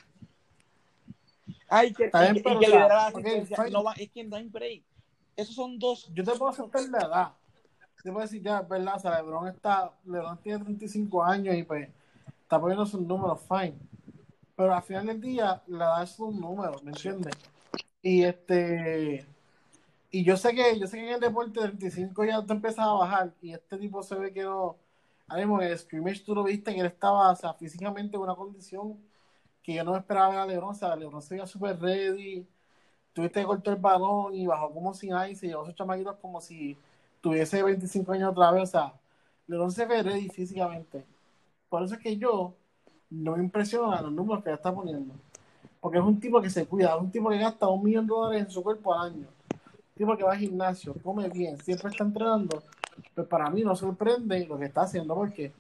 Ay, 1.69 1.93
que, 1.93 2.05
Está 2.07 2.23
bien, 2.23 2.37
y- 2.37 2.39
y 2.39 2.43
pero, 2.43 2.61
que 2.61 2.67
o 2.67 2.69
sea, 2.71 2.79
lidera 2.79 2.95
la 2.97 3.09
ok, 3.09 3.15
asistencia. 3.19 3.57
fine. 3.57 3.71
no 3.71 3.85
va, 3.85 3.93
es 3.95 4.11
que 4.11 4.25
no 4.25 4.37
hay 4.37 4.49
break. 4.49 4.83
Esos 5.37 5.55
son 5.55 5.79
dos. 5.79 6.11
yo 6.15 6.25
te 6.25 6.33
puedo 6.33 6.49
aceptar 6.49 6.83
la 6.89 6.99
edad. 6.99 7.33
Te 8.03 8.13
puedo 8.13 8.21
decir, 8.27 8.43
ya, 8.43 8.61
verdad, 8.63 8.97
o 8.97 8.99
sea, 8.99 9.17
LeBron, 9.23 9.49
está, 9.49 9.91
LeBron 10.05 10.39
tiene 10.39 10.63
35 10.63 11.25
años 11.25 11.55
y 11.57 11.63
pues 11.63 11.89
está 12.43 12.61
poniendo 12.61 12.85
sus 12.85 13.01
números, 13.01 13.41
fine. 13.49 13.75
Pero 14.57 14.75
al 14.75 14.83
final 14.83 15.07
del 15.07 15.21
día, 15.21 15.63
la 15.67 15.85
edad 15.87 16.03
es 16.05 16.19
un 16.19 16.41
número, 16.41 16.81
¿me 16.83 16.91
entiendes? 16.93 17.35
Y 18.03 18.23
este. 18.25 19.27
Y 20.11 20.25
yo 20.25 20.37
sé 20.37 20.55
que, 20.55 20.79
yo 20.79 20.87
sé 20.87 20.99
que 20.99 21.09
en 21.09 21.15
el 21.15 21.21
deporte 21.21 21.61
de 21.61 21.69
35 21.69 22.25
ya 22.25 22.45
te 22.47 22.53
empiezas 22.53 22.87
a 22.87 22.93
bajar 22.93 23.35
y 23.43 23.53
este 23.53 23.77
tipo 23.79 24.03
se 24.03 24.15
ve 24.17 24.33
que 24.33 24.43
no. 24.45 24.77
Ahora 25.27 25.43
mismo 25.43 25.61
en 25.61 25.69
el 25.71 25.79
scrimmage 25.79 26.23
tú 26.25 26.35
lo 26.35 26.45
viste 26.45 26.73
que 26.75 26.81
él 26.81 26.87
estaba, 26.87 27.31
o 27.33 27.37
sea, 27.37 27.55
físicamente 27.55 28.17
en 28.17 28.23
una 28.23 28.35
condición 28.37 28.99
que 29.63 29.75
yo 29.75 29.85
no 29.85 29.97
esperaba 29.97 30.31
ver 30.31 30.39
a 30.41 30.47
LeBron, 30.47 30.71
o 30.71 30.75
sea, 30.75 30.95
LeBron 30.97 31.23
se 31.23 31.35
veía 31.35 31.47
súper 31.47 31.81
ready, 31.81 32.47
tuviste 33.15 33.41
que 33.41 33.47
cortar 33.47 33.75
el 33.75 33.81
balón 33.81 34.35
y 34.35 34.47
bajó 34.47 34.73
como 34.73 34.95
sin 34.95 35.15
aire, 35.15 35.35
se 35.37 35.49
llevó 35.49 35.63
a 35.63 35.67
sus 35.67 35.75
chamaquitos 35.75 36.17
como 36.17 36.41
si 36.41 36.77
tuviese 37.23 37.63
25 37.63 38.13
años 38.13 38.33
otra 38.33 38.51
vez, 38.53 38.65
o 38.65 38.67
sea, 38.67 38.95
LeBron 39.49 39.73
se 39.73 39.87
ve 39.87 40.03
ready 40.03 40.29
físicamente. 40.29 41.05
Por 41.71 41.83
eso 41.83 41.95
es 41.95 42.01
que 42.01 42.17
yo 42.19 42.55
no 43.23 43.37
me 43.37 43.43
impresiona 43.43 44.03
los 44.03 44.13
números 44.13 44.43
que 44.43 44.51
él 44.51 44.57
está 44.57 44.75
poniendo. 44.75 45.15
Porque 45.81 45.99
es 45.99 46.05
un 46.05 46.19
tipo 46.19 46.41
que 46.41 46.51
se 46.51 46.67
cuida, 46.67 46.95
es 46.95 47.01
un 47.01 47.11
tipo 47.11 47.29
que 47.29 47.39
gasta 47.39 47.69
un 47.69 47.85
millón 47.85 48.07
de 48.07 48.15
dólares 48.15 48.45
en 48.45 48.51
su 48.51 48.63
cuerpo 48.63 48.95
al 48.95 49.13
año. 49.13 49.27
Un 49.27 49.95
tipo 49.97 50.17
que 50.17 50.25
va 50.25 50.33
al 50.33 50.39
gimnasio, 50.39 50.95
come 51.03 51.29
bien, 51.29 51.59
siempre 51.61 51.91
está 51.91 52.05
entrenando. 52.05 52.63
Pues 53.15 53.27
para 53.27 53.51
mí 53.51 53.63
no 53.63 53.77
sorprende 53.77 54.47
lo 54.47 54.59
que 54.59 54.65
está 54.67 54.83
haciendo. 54.83 55.15
¿Por 55.15 55.33
qué? 55.33 55.53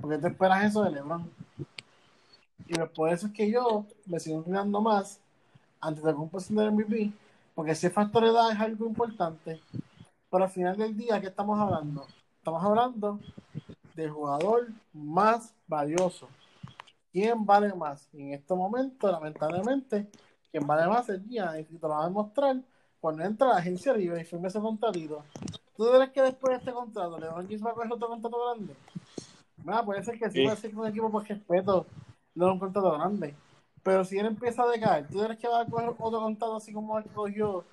Porque 0.00 0.18
te 0.18 0.28
esperas 0.28 0.64
eso 0.64 0.82
de 0.84 0.92
LeBron. 0.92 1.28
Y 2.68 2.74
pues 2.74 2.90
por 2.90 3.12
eso 3.12 3.26
es 3.26 3.32
que 3.32 3.50
yo 3.50 3.84
me 4.06 4.20
sigo 4.20 4.38
inclinando 4.38 4.80
más 4.80 5.20
antes 5.80 6.04
de 6.04 6.14
composición 6.14 6.58
del 6.58 6.72
MVP. 6.72 7.12
Porque 7.54 7.72
ese 7.72 7.90
factor 7.90 8.22
de 8.22 8.30
edad 8.30 8.52
es 8.52 8.60
algo 8.60 8.86
importante. 8.86 9.60
Pero 10.30 10.44
al 10.44 10.50
final 10.50 10.76
del 10.76 10.96
día, 10.96 11.20
¿qué 11.20 11.26
estamos 11.26 11.58
hablando? 11.58 12.06
Estamos 12.38 12.64
hablando 12.64 13.18
del 13.94 14.10
jugador 14.10 14.68
más 14.92 15.52
valioso. 15.66 16.28
¿Quién 17.12 17.44
vale 17.44 17.74
más? 17.74 18.08
Y 18.14 18.22
en 18.22 18.34
este 18.34 18.54
momento, 18.54 19.12
lamentablemente, 19.12 20.08
quien 20.50 20.66
vale 20.66 20.88
más 20.88 21.08
es 21.10 21.22
Giannis. 21.28 21.70
Y 21.70 21.76
te 21.76 21.86
lo 21.86 21.90
va 21.90 22.04
a 22.04 22.08
demostrar 22.08 22.56
cuando 23.00 23.22
entra 23.22 23.48
a 23.48 23.52
la 23.52 23.58
agencia 23.58 23.92
libre 23.92 24.22
y 24.22 24.24
firme 24.24 24.48
ese 24.48 24.60
contratito. 24.60 25.22
¿Tú 25.76 25.84
crees 25.90 26.10
que 26.10 26.22
después 26.22 26.52
de 26.52 26.58
este 26.58 26.72
contrato 26.72 27.18
LeBron 27.18 27.46
James 27.46 27.64
va 27.64 27.70
a 27.70 27.74
coger 27.74 27.92
otro 27.92 28.08
contrato 28.08 28.38
grande? 28.46 28.74
Nada, 29.62 29.84
puede 29.84 30.02
ser 30.02 30.18
que 30.18 30.30
sí, 30.30 30.42
puede 30.42 30.56
ser 30.56 30.70
que 30.70 30.76
un 30.76 30.86
equipo 30.86 31.10
por 31.10 31.28
respeto 31.28 31.86
le 32.34 32.44
dé 32.44 32.50
un 32.50 32.58
contrato 32.58 32.92
grande. 32.92 33.34
Pero 33.82 34.04
si 34.04 34.18
él 34.18 34.26
empieza 34.26 34.62
a 34.62 34.68
decaer, 34.68 35.06
¿tú 35.08 35.18
crees 35.18 35.38
que 35.38 35.48
va 35.48 35.62
a 35.62 35.66
coger 35.66 35.90
otro 35.98 36.20
contrato 36.20 36.56
así 36.56 36.72
como 36.72 36.98
él 36.98 37.04
cogió 37.14 37.64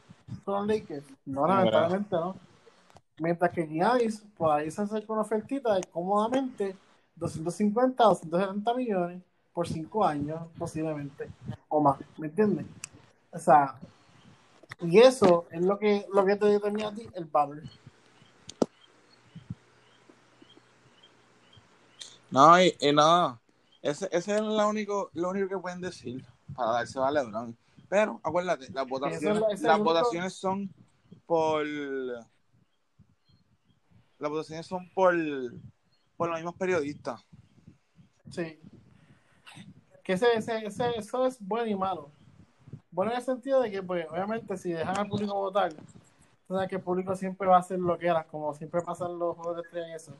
con 0.44 0.56
los 0.56 0.68
Lakers? 0.68 1.06
No, 1.26 1.48
lamentablemente 1.48 2.16
no. 2.16 2.36
Mientras 3.20 3.52
que 3.52 3.68
Giannis, 3.68 4.22
por 4.38 4.52
ahí 4.52 4.70
se 4.70 4.82
acerca 4.82 5.14
una 5.14 5.22
ofertita 5.22 5.76
de 5.76 5.84
cómodamente 5.84 6.76
250 7.16 8.04
o 8.04 8.10
270 8.10 8.74
millones 8.74 9.29
por 9.54 9.68
5 9.68 10.06
años, 10.06 10.42
posiblemente, 10.58 11.30
o 11.68 11.82
más, 11.82 12.00
¿me 12.18 12.28
entiendes? 12.28 12.66
O 13.32 13.40
sea, 13.40 13.76
y 14.82 15.00
eso 15.00 15.46
es 15.52 15.62
lo 15.62 15.78
que, 15.78 16.06
lo 16.14 16.26
que 16.26 16.36
te 16.36 16.46
determina 16.46 16.90
a 16.90 16.94
ti 16.96 17.08
el 17.14 17.26
valor. 17.26 17.62
No, 22.32 22.62
y, 22.62 22.76
y 22.80 22.92
no. 22.92 23.40
Ese, 23.82 24.08
ese 24.12 24.36
es 24.36 24.42
lo 24.42 24.68
único, 24.70 25.10
lo 25.14 25.30
único 25.30 25.48
que 25.48 25.58
pueden 25.58 25.82
decir 25.82 26.26
para 26.56 26.72
darse 26.72 27.00
a 27.00 27.10
LeBron. 27.12 27.58
Pero 27.88 28.20
acuérdate, 28.24 28.70
las 28.72 28.88
votaciones, 28.88 29.42
es- 29.52 29.62
las 29.62 29.76
único- 29.80 29.94
votaciones 29.94 30.34
son 30.34 30.72
por. 31.26 31.66
Las 31.66 32.28
votaciones 34.30 34.68
son 34.68 34.90
por, 34.94 35.16
por 36.18 36.30
los 36.30 36.38
mismos 36.38 36.56
periodistas. 36.56 37.22
Sí. 38.30 38.60
Que 40.10 40.14
ese, 40.14 40.26
ese, 40.36 40.66
ese- 40.66 40.98
eso 40.98 41.28
es 41.28 41.38
bueno 41.40 41.68
y 41.68 41.76
malo. 41.76 42.10
Bueno 42.90 43.12
en 43.12 43.18
el 43.18 43.24
sentido 43.24 43.62
de 43.62 43.70
que, 43.70 43.84
pues, 43.84 44.08
obviamente, 44.10 44.58
si 44.58 44.72
dejan 44.72 44.98
al 44.98 45.08
público 45.08 45.36
votar, 45.36 45.72
que 46.68 46.76
el 46.78 46.82
público 46.82 47.16
siempre 47.16 47.48
va 47.48 47.58
a 47.58 47.60
hacer 47.60 47.78
lo 47.78 47.96
que 47.96 48.08
era, 48.08 48.24
como 48.24 48.52
siempre 48.56 48.82
pasan 48.82 49.20
los 49.20 49.36
juegos 49.36 49.58
de 49.58 49.62
estrella 49.62 49.88
y 49.90 49.94
eso. 49.94 50.14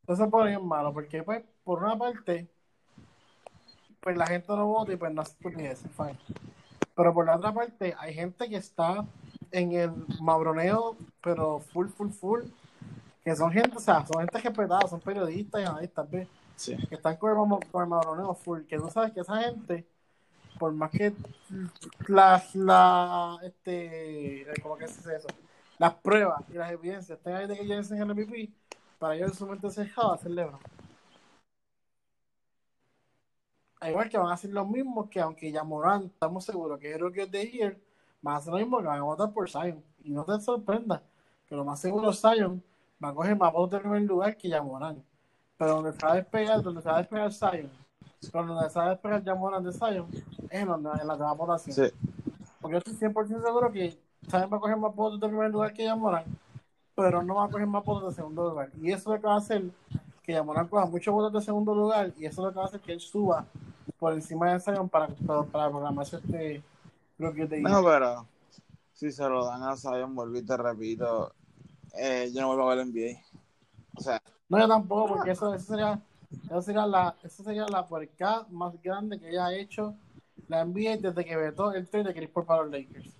Entonces, 0.00 0.28
por 0.28 0.46
ahí 0.46 0.52
es 0.52 0.60
malo, 0.60 0.92
porque, 0.92 1.22
pues, 1.22 1.42
por 1.64 1.82
una 1.82 1.96
parte, 1.96 2.46
pues 4.02 4.18
la 4.18 4.26
gente 4.26 4.48
no 4.48 4.66
vota 4.66 4.92
y 4.92 4.96
pues 4.96 5.10
no 5.14 5.22
hace 5.22 5.32
estupideces, 5.32 5.90
fine. 5.92 6.18
Pero 6.94 7.14
por 7.14 7.24
la 7.24 7.36
otra 7.36 7.54
parte, 7.54 7.94
hay 7.98 8.12
gente 8.12 8.50
que 8.50 8.56
está 8.56 9.06
en 9.50 9.72
el 9.72 9.92
mabroneo, 10.20 10.94
pero 11.22 11.58
full, 11.58 11.88
full, 11.88 12.10
full, 12.10 12.42
que 13.24 13.34
son 13.34 13.50
gente, 13.50 13.78
o 13.78 13.80
sea, 13.80 14.04
son 14.04 14.20
gente 14.20 14.38
respetada, 14.40 14.86
son 14.88 15.00
periodistas 15.00 15.62
y 15.62 15.64
analistas, 15.64 16.10
¿ves? 16.10 16.28
Que 16.88 16.94
están 16.94 17.16
con 17.16 17.30
el, 17.30 17.70
con 17.70 17.82
el 17.82 17.88
madroneo 17.88 18.34
full, 18.34 18.62
que 18.62 18.78
tú 18.78 18.88
sabes 18.90 19.12
que 19.12 19.20
esa 19.20 19.42
gente, 19.42 19.86
por 20.58 20.72
más 20.72 20.90
que 20.90 21.14
las, 22.08 22.54
la, 22.54 23.38
este, 23.42 24.46
¿cómo 24.62 24.76
que 24.76 24.88
se 24.88 24.98
dice 24.98 25.16
eso? 25.16 25.28
Las 25.78 25.94
pruebas 25.94 26.44
y 26.50 26.54
las 26.54 26.70
evidencias 26.70 27.18
estén 27.18 27.34
ahí 27.34 27.46
de 27.46 27.56
que 27.56 27.62
ellos 27.62 27.90
en 27.90 27.98
el 27.98 28.14
MVP, 28.14 28.50
para 28.98 29.16
ellos 29.16 29.30
en 29.30 29.34
su 29.34 29.46
mente 29.46 29.68
LeBron. 30.28 30.60
Al 33.80 33.90
igual 33.90 34.08
que 34.08 34.16
van 34.16 34.28
a 34.28 34.34
hacer 34.34 34.50
lo 34.50 34.64
mismo 34.64 35.10
que 35.10 35.20
aunque 35.20 35.50
ya 35.50 35.64
Morán, 35.64 36.04
estamos 36.04 36.44
seguros 36.44 36.78
que 36.78 36.92
es 36.92 37.00
Rookie 37.00 37.26
the 37.26 37.50
Year, 37.50 37.76
van 38.20 38.36
a 38.36 38.38
hacer 38.38 38.52
lo 38.52 38.58
mismo 38.60 38.78
que 38.78 38.86
van 38.86 39.00
a 39.00 39.02
votar 39.02 39.32
por 39.32 39.50
Zion. 39.50 39.82
Y 40.04 40.10
no 40.10 40.24
te 40.24 40.40
sorprenda 40.40 41.02
que 41.48 41.56
lo 41.56 41.64
más 41.64 41.80
seguro 41.80 42.12
Zion 42.12 42.62
va 43.02 43.08
a 43.08 43.14
coger 43.14 43.36
más 43.36 43.52
votos 43.52 43.72
de 43.72 43.80
primer 43.80 44.02
lugar 44.02 44.36
que 44.36 44.48
Yamorán. 44.48 45.04
Pero 45.62 45.76
donde 45.76 45.92
se 45.92 46.04
va 46.04 46.12
a 46.12 46.16
despegar, 46.16 46.60
donde 46.60 46.82
se 46.82 46.88
va 46.88 46.96
a 46.96 46.98
despegar 46.98 47.32
Zion, 47.32 47.70
pero 48.32 48.46
donde 48.46 48.68
se 48.68 48.78
va 48.80 48.86
a 48.86 48.90
despegar 48.90 49.22
Yamorán 49.22 49.62
de 49.62 49.72
Zion, 49.72 50.08
es 50.50 50.60
en, 50.60 50.66
donde, 50.66 50.90
en 51.00 51.06
la 51.06 51.16
nueva 51.16 51.34
votación. 51.34 51.76
Sí. 51.76 51.94
Porque 52.60 52.72
yo 52.72 52.78
estoy 52.78 52.94
100% 52.94 53.44
seguro 53.44 53.70
que 53.70 53.96
Zion 54.28 54.50
va 54.52 54.56
a 54.56 54.60
coger 54.60 54.76
más 54.76 54.92
votos 54.92 55.20
de 55.20 55.28
primer 55.28 55.52
lugar 55.52 55.72
que 55.72 55.84
Yamorán, 55.84 56.24
pero 56.96 57.22
no 57.22 57.36
va 57.36 57.44
a 57.44 57.48
coger 57.48 57.68
más 57.68 57.84
votos 57.84 58.10
de 58.10 58.16
segundo 58.16 58.50
lugar. 58.50 58.70
Y 58.82 58.90
eso 58.90 58.98
es 58.98 59.06
lo 59.06 59.20
que 59.20 59.26
va 59.28 59.34
a 59.34 59.38
hacer 59.38 59.62
que 60.24 60.32
Yamorán 60.32 60.66
coja 60.66 60.84
muchos 60.86 61.14
votos 61.14 61.32
de 61.32 61.42
segundo 61.42 61.76
lugar, 61.76 62.12
y 62.18 62.26
eso 62.26 62.40
es 62.40 62.46
lo 62.46 62.50
que 62.50 62.58
va 62.58 62.64
a 62.64 62.66
hacer 62.66 62.80
que 62.80 62.92
él 62.94 63.00
suba 63.00 63.46
por 64.00 64.14
encima 64.14 64.52
de 64.52 64.58
Zion 64.58 64.88
para, 64.88 65.06
para, 65.06 65.44
para 65.44 65.70
programarse 65.70 66.16
este 66.16 66.60
the 67.18 67.60
Year. 67.60 67.60
No, 67.60 67.84
pero 67.84 68.26
si 68.94 69.12
se 69.12 69.28
lo 69.28 69.44
dan 69.44 69.62
a 69.62 69.76
Zion, 69.76 70.12
volví 70.12 70.42
te 70.42 70.56
repito, 70.56 71.32
eh, 71.94 72.32
yo 72.34 72.40
no 72.40 72.48
vuelvo 72.48 72.68
a 72.68 72.74
ver 72.74 72.84
el 72.84 72.92
NBA. 72.92 73.31
No, 74.52 74.58
yo 74.60 74.68
tampoco, 74.68 75.08
porque 75.08 75.30
eso, 75.30 75.54
eso 75.54 75.64
sería, 75.64 75.98
eso 76.50 76.60
sería 76.62 76.86
la, 76.86 77.16
eso 77.22 77.42
sería 77.42 77.66
la 77.68 77.86
puerca 77.86 78.46
más 78.50 78.74
grande 78.82 79.18
que 79.18 79.28
haya 79.28 79.54
hecho 79.54 79.94
la 80.46 80.60
NBA 80.60 80.98
desde 80.98 81.24
que 81.24 81.36
vetó 81.36 81.72
el 81.72 81.88
trade 81.88 82.04
de 82.08 82.14
Chris 82.14 82.28
Paul 82.28 82.44
para 82.46 82.62
los 82.64 82.70
Lakers. 82.72 83.18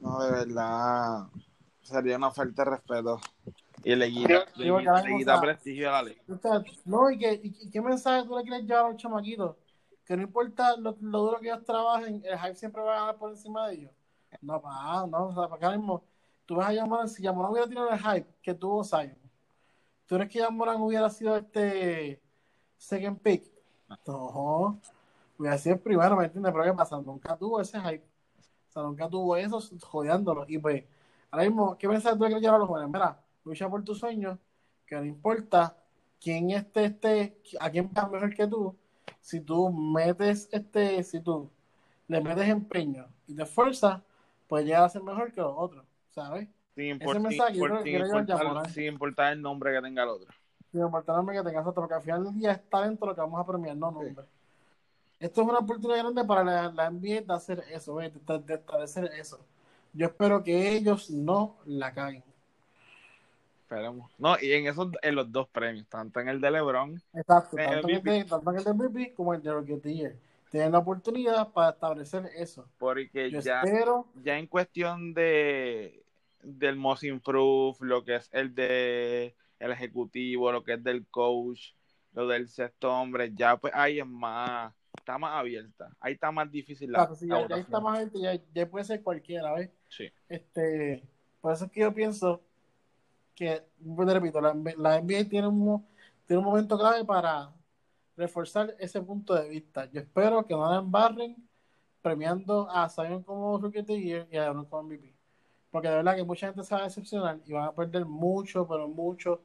no, 0.00 0.20
de 0.22 0.30
verdad, 0.30 1.26
sería 1.82 2.16
una 2.16 2.30
falta 2.30 2.64
de 2.64 2.70
respeto. 2.72 3.20
Y 3.82 3.94
le 3.94 4.10
quita, 4.10 4.44
Sí, 4.56 4.62
le 4.64 4.70
quita- 4.78 5.04
quita 5.04 5.40
prestigio 5.40 5.94
a 5.94 6.02
la 6.02 6.10
sea, 6.40 6.64
no, 6.84 7.10
y, 7.10 7.18
que, 7.18 7.40
y, 7.42 7.70
qué 7.70 7.80
mensaje 7.80 8.26
tú 8.26 8.36
le 8.36 8.42
quieres 8.42 8.64
llevar 8.66 8.86
a 8.86 8.88
los 8.90 8.96
chamaquitos? 8.96 9.56
Que 10.04 10.16
no 10.16 10.22
importa 10.22 10.76
lo, 10.76 10.96
lo 11.00 11.18
duro 11.20 11.40
que 11.40 11.48
ellos 11.48 11.64
trabajen, 11.64 12.22
el 12.24 12.38
hype 12.38 12.54
siempre 12.56 12.82
va 12.82 12.94
a 12.96 13.00
ganar 13.00 13.16
por 13.16 13.30
encima 13.30 13.68
de 13.68 13.74
ellos. 13.74 13.92
No, 14.42 14.60
pa, 14.60 15.06
no, 15.06 15.28
o 15.28 15.34
sea, 15.34 15.44
para 15.48 15.56
acá 15.56 15.70
mismo, 15.76 16.04
tú 16.46 16.56
vas 16.56 16.68
a 16.68 16.72
llamar, 16.72 17.08
si 17.08 17.22
Yamoran 17.22 17.52
hubiera 17.52 17.66
tenido 17.68 17.88
el 17.90 17.98
hype 17.98 18.26
que 18.42 18.54
tuvo 18.54 18.84
Zion, 18.84 19.16
¿tú 20.06 20.16
crees 20.16 20.30
que 20.30 20.38
Yamoran 20.40 20.80
hubiera 20.80 21.08
sido 21.10 21.36
este 21.36 22.20
second 22.76 23.20
pick? 23.20 23.44
No, 24.06 24.80
hubiera 25.38 25.58
sido 25.58 25.76
el 25.76 25.80
primero, 25.80 26.16
¿me 26.16 26.24
entiendes? 26.24 26.52
Pero 26.52 26.64
¿qué 26.64 26.72
pasa? 26.72 27.00
Nunca 27.00 27.36
tuvo 27.36 27.60
ese 27.60 27.80
hype. 27.80 28.04
O 28.68 28.72
sea, 28.72 28.82
nunca 28.82 29.08
tuvo 29.08 29.36
eso 29.36 29.60
jodiándolo. 29.82 30.44
Y 30.48 30.58
pues, 30.58 30.84
ahora 31.30 31.44
mismo, 31.44 31.76
¿qué 31.78 31.88
mensaje 31.88 32.16
tú 32.16 32.22
le 32.22 32.28
quieres 32.28 32.42
llevar 32.42 32.56
a 32.56 32.58
los 32.58 32.68
jóvenes? 32.68 32.90
Mira, 32.90 33.20
lucha 33.44 33.68
por 33.68 33.84
tus 33.84 33.98
sueños, 33.98 34.38
que 34.86 34.96
no 34.96 35.04
importa 35.04 35.76
quién 36.20 36.50
esté, 36.50 36.86
este, 36.86 37.40
a 37.60 37.70
quién 37.70 37.90
va 37.96 38.08
mejor 38.08 38.34
que 38.34 38.46
tú, 38.46 38.76
si 39.20 39.40
tú 39.40 39.70
metes 39.70 40.48
este, 40.52 41.02
si 41.02 41.20
tú 41.20 41.50
le 42.08 42.20
metes 42.20 42.48
empeño 42.48 43.06
y 43.26 43.34
te 43.34 43.42
esfuerzas, 43.42 44.02
pues 44.48 44.64
llegar 44.64 44.84
a 44.84 44.88
ser 44.88 45.02
mejor 45.02 45.32
que 45.32 45.40
los 45.40 45.54
otros, 45.56 45.84
¿sabes? 46.10 46.48
Sin, 46.74 46.98
import- 46.98 47.12
sin 47.12 47.22
mensaje 47.22 47.54
yo 47.54 47.64
import- 47.64 47.68
creo 47.68 47.82
que 47.84 47.90
llevar 47.90 48.06
importar, 48.20 48.38
Yamoran. 48.46 48.70
sin 48.72 48.84
importar 48.84 49.32
el 49.32 49.42
nombre 49.42 49.72
que 49.74 49.80
tenga 49.82 50.02
el 50.02 50.08
otro. 50.08 50.34
Sin 50.72 50.80
que 50.80 51.48
otro, 51.70 51.74
porque 51.74 51.94
al 51.94 52.02
final 52.02 52.24
del 52.24 52.34
día 52.34 52.52
es 52.52 52.68
talento 52.68 53.06
lo 53.06 53.14
que 53.14 53.20
vamos 53.20 53.40
a 53.40 53.46
premiar, 53.46 53.76
no 53.76 53.90
nombre. 53.92 54.14
Esto 55.20 55.42
es 55.42 55.48
una 55.48 55.58
oportunidad 55.58 56.00
grande 56.00 56.24
para 56.24 56.42
la, 56.44 56.72
la 56.72 56.90
NBA 56.90 57.20
de 57.22 57.32
hacer 57.34 57.62
eso, 57.70 57.94
¿ves? 57.94 58.12
de, 58.26 58.38
de 58.40 58.54
establecer 58.54 59.04
eso. 59.18 59.38
Yo 59.92 60.06
espero 60.06 60.42
que 60.42 60.72
ellos 60.72 61.10
no 61.10 61.56
la 61.64 61.92
caguen. 61.94 62.24
Esperemos. 63.62 64.10
No, 64.18 64.36
y 64.40 64.52
en 64.52 64.66
esos, 64.66 64.88
en 65.00 65.14
los 65.14 65.30
dos 65.32 65.48
premios, 65.48 65.86
tanto 65.88 66.20
en 66.20 66.28
el 66.28 66.40
de 66.40 66.50
LeBron, 66.50 67.00
Exacto, 67.14 67.58
Eh, 67.58 67.64
tanto 67.64 67.88
en 67.88 68.08
el 68.08 68.26
tanto 68.26 68.50
en 68.50 68.56
el 68.58 68.64
de 68.64 68.72
MVP 68.74 69.14
como 69.14 69.32
el 69.34 69.42
de 69.42 69.52
Rookie 69.52 69.72
of 69.72 69.82
the 69.82 69.94
Year. 69.94 70.16
Tienen 70.50 70.72
la 70.72 70.78
oportunidad 70.78 71.48
para 71.52 71.70
establecer 71.70 72.30
eso. 72.36 72.66
porque 72.78 73.30
Yo 73.30 73.40
ya, 73.40 73.62
espero, 73.62 74.06
ya 74.22 74.38
en 74.38 74.46
cuestión 74.46 75.14
de 75.14 76.03
del 76.44 76.76
most 76.76 77.04
improved, 77.04 77.80
lo 77.80 78.04
que 78.04 78.16
es 78.16 78.28
el 78.32 78.54
de 78.54 79.34
el 79.58 79.70
ejecutivo, 79.72 80.52
lo 80.52 80.62
que 80.62 80.74
es 80.74 80.84
del 80.84 81.06
coach, 81.06 81.72
lo 82.12 82.26
del 82.26 82.48
sexto 82.48 82.92
hombre, 82.92 83.32
ya 83.34 83.56
pues 83.56 83.72
ahí 83.74 83.98
es 83.98 84.06
más, 84.06 84.72
está 84.96 85.18
más 85.18 85.32
abierta, 85.32 85.90
ahí 86.00 86.14
está 86.14 86.30
más 86.30 86.50
difícil 86.50 86.92
la, 86.92 86.98
claro, 86.98 87.14
si 87.14 87.26
la 87.26 87.40
ya, 87.42 87.48
ya 87.48 87.56
está 87.56 87.80
más 87.80 87.98
gente, 87.98 88.20
ya, 88.20 88.40
ya 88.52 88.68
puede 88.68 88.84
ser 88.84 89.02
cualquiera, 89.02 89.54
¿ves? 89.54 89.70
Sí. 89.88 90.10
Este, 90.28 91.02
por 91.40 91.52
eso 91.52 91.64
es 91.64 91.70
que 91.70 91.80
yo 91.80 91.94
pienso 91.94 92.42
que, 93.34 93.62
pues, 93.94 94.08
te 94.08 94.14
repito, 94.14 94.40
la, 94.40 94.54
la 94.76 95.00
NBA 95.00 95.28
tiene 95.28 95.48
un, 95.48 95.84
tiene 96.26 96.38
un 96.38 96.44
momento 96.44 96.78
clave 96.78 97.04
para 97.04 97.52
reforzar 98.16 98.74
ese 98.78 99.00
punto 99.02 99.34
de 99.34 99.48
vista. 99.48 99.90
Yo 99.90 100.00
espero 100.00 100.46
que 100.46 100.54
no 100.54 100.70
la 100.70 100.78
embarren 100.78 101.36
premiando 102.00 102.70
a 102.70 102.88
Zion 102.88 103.22
como 103.22 103.58
Rookie 103.58 103.80
of 103.80 103.86
the 103.86 104.00
Year 104.00 104.28
y 104.30 104.36
a 104.36 104.44
LeBron 104.44 104.66
como 104.66 104.82
MVP. 104.84 105.13
Porque 105.74 105.88
de 105.88 105.96
verdad 105.96 106.14
que 106.14 106.22
mucha 106.22 106.46
gente 106.46 106.62
se 106.62 106.72
va 106.72 106.82
a 106.82 106.84
decepcionar 106.84 107.36
y 107.44 107.52
van 107.52 107.64
a 107.64 107.72
perder 107.72 108.04
mucho, 108.04 108.64
pero 108.64 108.86
mucho, 108.86 109.40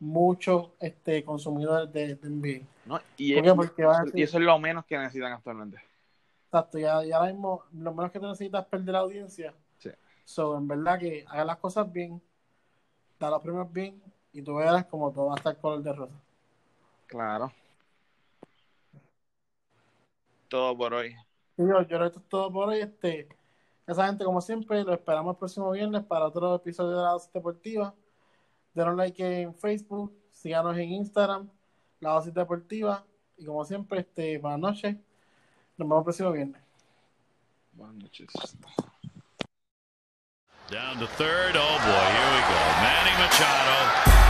muchos 0.00 0.70
este, 0.80 1.22
consumidores 1.22 1.92
de, 1.92 2.16
de 2.16 2.28
NBA. 2.28 2.66
¿no? 2.84 3.00
Y, 3.16 3.34
eso 3.38 4.38
es 4.38 4.44
lo 4.44 4.58
menos 4.58 4.84
que 4.86 4.98
necesitan 4.98 5.34
actualmente. 5.34 5.80
Exacto, 6.46 6.80
ya, 6.80 7.04
ya 7.04 7.18
ahora 7.18 7.30
mismo 7.30 7.62
lo 7.72 7.94
menos 7.94 8.10
que 8.10 8.18
tú 8.18 8.26
necesitas 8.26 8.62
es 8.62 8.68
perder 8.68 8.92
la 8.92 8.98
audiencia. 8.98 9.54
Sí. 9.78 9.90
So, 10.24 10.58
en 10.58 10.66
verdad 10.66 10.98
que 10.98 11.24
haga 11.28 11.44
las 11.44 11.58
cosas 11.58 11.92
bien, 11.92 12.20
da 13.20 13.30
los 13.30 13.40
premios 13.40 13.72
bien 13.72 14.02
y 14.32 14.42
tú 14.42 14.56
verás 14.56 14.84
como 14.86 15.12
todo 15.12 15.26
va 15.26 15.34
a 15.34 15.36
estar 15.36 15.56
color 15.58 15.80
de 15.80 15.92
rosa. 15.92 16.20
Claro. 17.06 17.52
Todo 20.48 20.76
por 20.76 20.92
hoy. 20.92 21.14
Yo, 21.56 21.66
yo 21.66 21.86
creo 21.86 22.00
que 22.00 22.06
esto 22.08 22.18
es 22.18 22.28
todo 22.28 22.52
por 22.52 22.68
hoy. 22.70 22.80
Este, 22.80 23.28
esa 23.88 24.06
gente, 24.06 24.22
como 24.24 24.40
siempre, 24.42 24.84
lo 24.84 24.92
esperamos 24.92 25.34
el 25.34 25.38
próximo 25.38 25.70
viernes 25.70 26.04
para 26.04 26.26
otro 26.26 26.54
episodio 26.54 26.90
de 26.90 27.02
la 27.02 27.10
dosis 27.12 27.32
deportiva. 27.32 27.94
Denos 28.74 28.94
like 28.96 29.42
en 29.42 29.54
Facebook, 29.54 30.14
síganos 30.30 30.76
en 30.76 30.90
Instagram, 30.92 31.48
la 32.00 32.10
dosis 32.10 32.34
deportiva. 32.34 33.02
Y 33.38 33.46
como 33.46 33.64
siempre, 33.64 34.00
este, 34.00 34.36
buenas 34.38 34.60
noches. 34.60 34.94
Nos 35.78 35.88
vemos 35.88 36.00
el 36.00 36.04
próximo 36.04 36.32
viernes. 36.32 36.62
Buenas 37.72 37.96
noches. 37.96 38.28
Down 40.70 40.98
to 40.98 41.06
third. 41.16 41.56
Oh 41.56 41.78
boy, 41.78 42.08
here 42.12 42.30
we 42.34 42.40
go. 42.42 42.58
Manny 42.82 43.12
Machado. 43.18 44.27